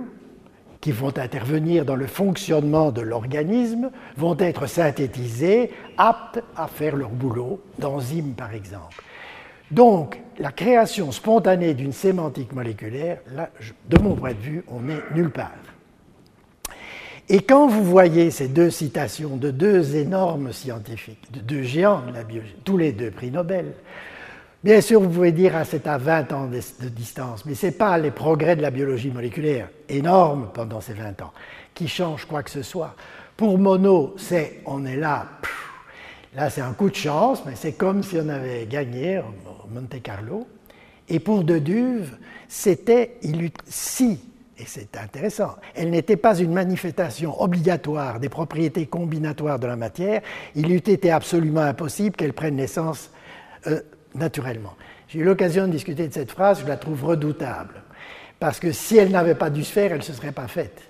qui 0.81 0.93
vont 0.93 1.17
intervenir 1.19 1.85
dans 1.85 1.97
le 1.97 2.07
fonctionnement 2.07 2.93
de 2.93 3.01
l'organisme 3.01 3.91
vont 4.17 4.37
être 4.39 4.67
synthétisées, 4.67 5.73
aptes 5.99 6.43
à 6.57 6.69
faire 6.69 6.95
leur 6.95 7.11
boulot, 7.11 7.61
d'enzymes 7.79 8.35
par 8.35 8.55
exemple. 8.55 9.03
Donc, 9.71 10.21
la 10.39 10.53
création 10.53 11.11
spontanée 11.11 11.75
d'une 11.75 11.93
sémantique 11.93 12.53
moléculaire, 12.53 13.19
de 13.89 13.99
mon 13.99 14.15
point 14.15 14.33
de 14.33 14.39
vue, 14.39 14.65
on 14.69 14.81
n'est 14.81 15.03
nulle 15.15 15.31
part. 15.31 15.51
Et 17.29 17.41
quand 17.41 17.67
vous 17.67 17.83
voyez 17.83 18.31
ces 18.31 18.47
deux 18.47 18.71
citations 18.71 19.37
de 19.37 19.51
deux 19.51 19.97
énormes 19.97 20.53
scientifiques, 20.53 21.33
de 21.33 21.41
deux 21.41 21.63
géants 21.63 22.03
de 22.07 22.13
la 22.13 22.23
biologie, 22.23 22.55
tous 22.65 22.77
les 22.77 22.93
deux 22.93 23.11
prix 23.11 23.33
Nobel, 23.33 23.73
bien 24.63 24.81
sûr, 24.81 25.01
vous 25.01 25.09
pouvez 25.09 25.33
dire, 25.33 25.53
ah, 25.57 25.65
c'est 25.65 25.89
à 25.89 25.99
20 25.99 26.33
ans 26.33 26.47
de, 26.47 26.89
distance, 26.89 27.45
mais 27.45 27.57
ce 27.57 27.67
n'est 27.67 27.73
pas 27.73 27.99
les 27.99 28.13
progrès 28.13 28.55
de 28.55 28.63
la 28.63 28.71
biologie 28.71 29.11
moléculaire, 29.11 29.69
énormes 29.89 30.51
pendant 30.55 30.81
ces 30.81 30.95
20 30.95 31.21
ans, 31.23 31.33
qui 31.75 31.89
changent 31.89 32.27
quoi 32.27 32.45
que 32.45 32.51
ce 32.51 32.63
soit. 32.63 32.95
Pour 33.37 33.59
Monod, 33.59 34.13
c'est 34.19 34.61
on 34.65 34.87
est 34.87 34.97
là, 34.97 35.27
là 36.37 36.49
c'est 36.49 36.61
un 36.61 36.75
coup 36.75 36.91
de 36.91 36.95
chance, 36.95 37.43
mais 37.45 37.57
c'est 37.57 37.73
comme 37.73 38.05
si 38.05 38.19
on 38.23 38.29
avait 38.29 38.67
gagné, 38.67 39.21
Monte 39.69 40.01
Carlo. 40.01 40.47
Et 41.09 41.21
pour 41.21 41.45
De 41.45 41.59
Duve, 41.59 42.17
c'était 42.49 43.19
si, 43.67 44.21
et 44.59 44.65
c'est 44.67 44.97
intéressant, 44.97 45.57
elle 45.75 45.91
n'était 45.91 46.17
pas 46.17 46.39
une 46.39 46.53
manifestation 46.53 47.41
obligatoire 47.43 48.21
des 48.21 48.29
propriétés 48.29 48.87
combinatoires 48.87 49.59
de 49.59 49.67
la 49.67 49.77
matière, 49.77 50.23
il 50.55 50.71
eût 50.71 50.77
été 50.77 51.11
absolument 51.11 51.61
impossible 51.61 52.17
qu'elle 52.17 52.33
prenne 52.33 52.57
naissance 52.57 53.11
euh, 53.67 53.81
naturellement. 54.15 54.75
J'ai 55.09 55.21
eu 55.21 55.25
l'occasion 55.25 55.67
de 55.67 55.73
discuter 55.73 56.09
de 56.09 56.15
cette 56.15 56.31
phrase, 56.31 56.61
je 56.63 56.67
la 56.67 56.79
trouve 56.79 57.05
redoutable, 57.05 57.83
parce 58.39 58.59
que 58.59 58.73
si 58.73 58.97
elle 58.97 59.11
n'avait 59.11 59.35
pas 59.35 59.51
dû 59.51 59.63
se 59.63 59.73
faire, 59.73 59.93
elle 59.93 59.99
ne 59.99 60.03
se 60.03 60.15
serait 60.15 60.33
pas 60.33 60.49
faite. 60.49 60.83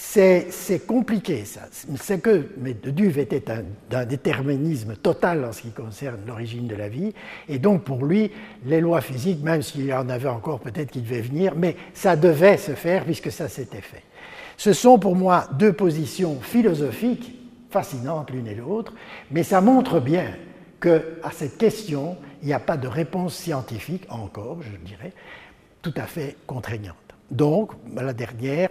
C'est 0.00 0.86
compliqué, 0.86 1.44
ça. 1.44 1.62
C'est 1.96 2.20
que 2.20 2.48
mais 2.58 2.72
Duve 2.72 3.18
était 3.18 3.42
d'un 3.90 4.04
déterminisme 4.06 4.94
total 4.94 5.44
en 5.44 5.52
ce 5.52 5.62
qui 5.62 5.70
concerne 5.70 6.20
l'origine 6.26 6.66
de 6.66 6.76
la 6.76 6.88
vie, 6.88 7.12
et 7.48 7.58
donc 7.58 7.82
pour 7.82 8.04
lui, 8.04 8.30
les 8.64 8.80
lois 8.80 9.00
physiques, 9.00 9.42
même 9.42 9.60
s'il 9.60 9.86
y 9.86 9.92
en 9.92 10.08
avait 10.08 10.28
encore 10.28 10.60
peut-être 10.60 10.92
qui 10.92 11.02
devaient 11.02 11.20
venir, 11.20 11.54
mais 11.56 11.76
ça 11.94 12.16
devait 12.16 12.56
se 12.56 12.72
faire 12.72 13.04
puisque 13.04 13.30
ça 13.30 13.48
s'était 13.48 13.80
fait. 13.80 14.02
Ce 14.56 14.72
sont 14.72 14.98
pour 14.98 15.14
moi 15.14 15.48
deux 15.58 15.72
positions 15.72 16.40
philosophiques 16.40 17.34
fascinantes 17.68 18.30
l'une 18.30 18.46
et 18.46 18.54
l'autre, 18.54 18.94
mais 19.30 19.42
ça 19.42 19.60
montre 19.60 20.00
bien 20.00 20.26
qu'à 20.80 21.00
cette 21.32 21.58
question, 21.58 22.16
il 22.40 22.46
n'y 22.46 22.54
a 22.54 22.60
pas 22.60 22.76
de 22.76 22.88
réponse 22.88 23.34
scientifique 23.34 24.06
encore, 24.08 24.58
je 24.62 24.76
dirais, 24.86 25.12
tout 25.82 25.94
à 25.96 26.04
fait 26.04 26.36
contraignante. 26.46 26.96
Donc, 27.30 27.72
la 27.94 28.12
dernière, 28.14 28.70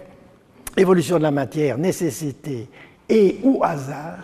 évolution 0.78 1.18
de 1.18 1.22
la 1.22 1.30
matière, 1.30 1.78
nécessité 1.78 2.68
et 3.08 3.38
ou 3.42 3.60
hasard, 3.62 4.18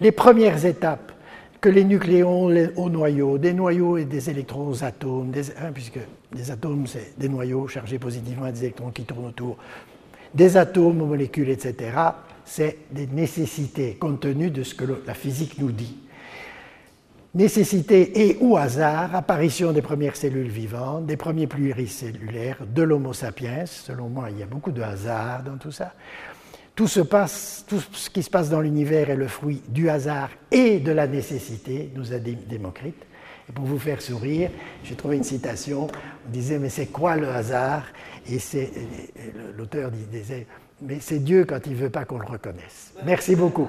les 0.00 0.12
premières 0.12 0.64
étapes 0.64 1.12
que 1.60 1.68
les 1.68 1.84
nucléons 1.84 2.50
au 2.76 2.88
noyau, 2.88 3.36
des 3.36 3.52
noyaux 3.52 3.98
et 3.98 4.04
des 4.04 4.30
électrons 4.30 4.68
aux 4.68 4.82
atomes, 4.82 5.32
hein, 5.36 5.70
puisque 5.74 5.98
des 6.32 6.50
atomes, 6.50 6.86
c'est 6.86 7.18
des 7.18 7.28
noyaux 7.28 7.68
chargés 7.68 7.98
positivement 7.98 8.46
et 8.46 8.52
des 8.52 8.64
électrons 8.64 8.90
qui 8.90 9.02
tournent 9.02 9.26
autour, 9.26 9.56
des 10.34 10.56
atomes 10.56 11.02
aux 11.02 11.06
molécules, 11.06 11.50
etc., 11.50 11.90
c'est 12.44 12.78
des 12.90 13.06
nécessités 13.06 13.96
compte 14.00 14.20
tenu 14.20 14.50
de 14.50 14.62
ce 14.62 14.74
que 14.74 14.84
la 15.06 15.14
physique 15.14 15.58
nous 15.58 15.70
dit 15.70 15.98
nécessité 17.34 18.28
et 18.28 18.38
ou 18.40 18.56
hasard, 18.56 19.14
apparition 19.14 19.72
des 19.72 19.82
premières 19.82 20.16
cellules 20.16 20.48
vivantes, 20.48 21.06
des 21.06 21.16
premiers 21.16 21.46
pluricellulaires, 21.46 22.58
de 22.66 22.82
l'Homo 22.82 23.12
sapiens. 23.12 23.66
Selon 23.66 24.08
moi, 24.08 24.30
il 24.30 24.38
y 24.38 24.42
a 24.42 24.46
beaucoup 24.46 24.72
de 24.72 24.82
hasard 24.82 25.42
dans 25.42 25.56
tout 25.56 25.72
ça. 25.72 25.92
Tout, 26.74 26.86
ce 26.88 28.10
qui 28.10 28.22
se 28.22 28.30
passe 28.30 28.48
dans 28.48 28.60
l'univers 28.60 29.10
est 29.10 29.16
le 29.16 29.28
fruit 29.28 29.62
du 29.68 29.90
hasard 29.90 30.30
et 30.50 30.78
de 30.78 30.92
la 30.92 31.06
nécessité, 31.06 31.90
nous 31.94 32.12
a 32.12 32.18
dit 32.18 32.36
Démocrite. 32.36 33.02
Et 33.48 33.52
pour 33.52 33.64
vous 33.64 33.78
faire 33.78 34.00
sourire, 34.00 34.50
j'ai 34.82 34.94
trouvé 34.94 35.16
une 35.16 35.24
citation. 35.24 35.88
On 36.26 36.30
disait, 36.30 36.58
mais 36.58 36.70
c'est 36.70 36.86
quoi 36.86 37.16
le 37.16 37.28
hasard? 37.28 37.84
Et 38.28 38.38
l'auteur 39.58 39.90
disait, 39.90 40.46
mais 40.80 40.98
c'est 41.00 41.18
Dieu 41.18 41.44
quand 41.44 41.66
il 41.66 41.72
ne 41.72 41.76
veut 41.76 41.90
pas 41.90 42.04
qu'on 42.04 42.18
le 42.18 42.26
reconnaisse. 42.26 42.94
Merci 43.04 43.36
beaucoup. 43.36 43.68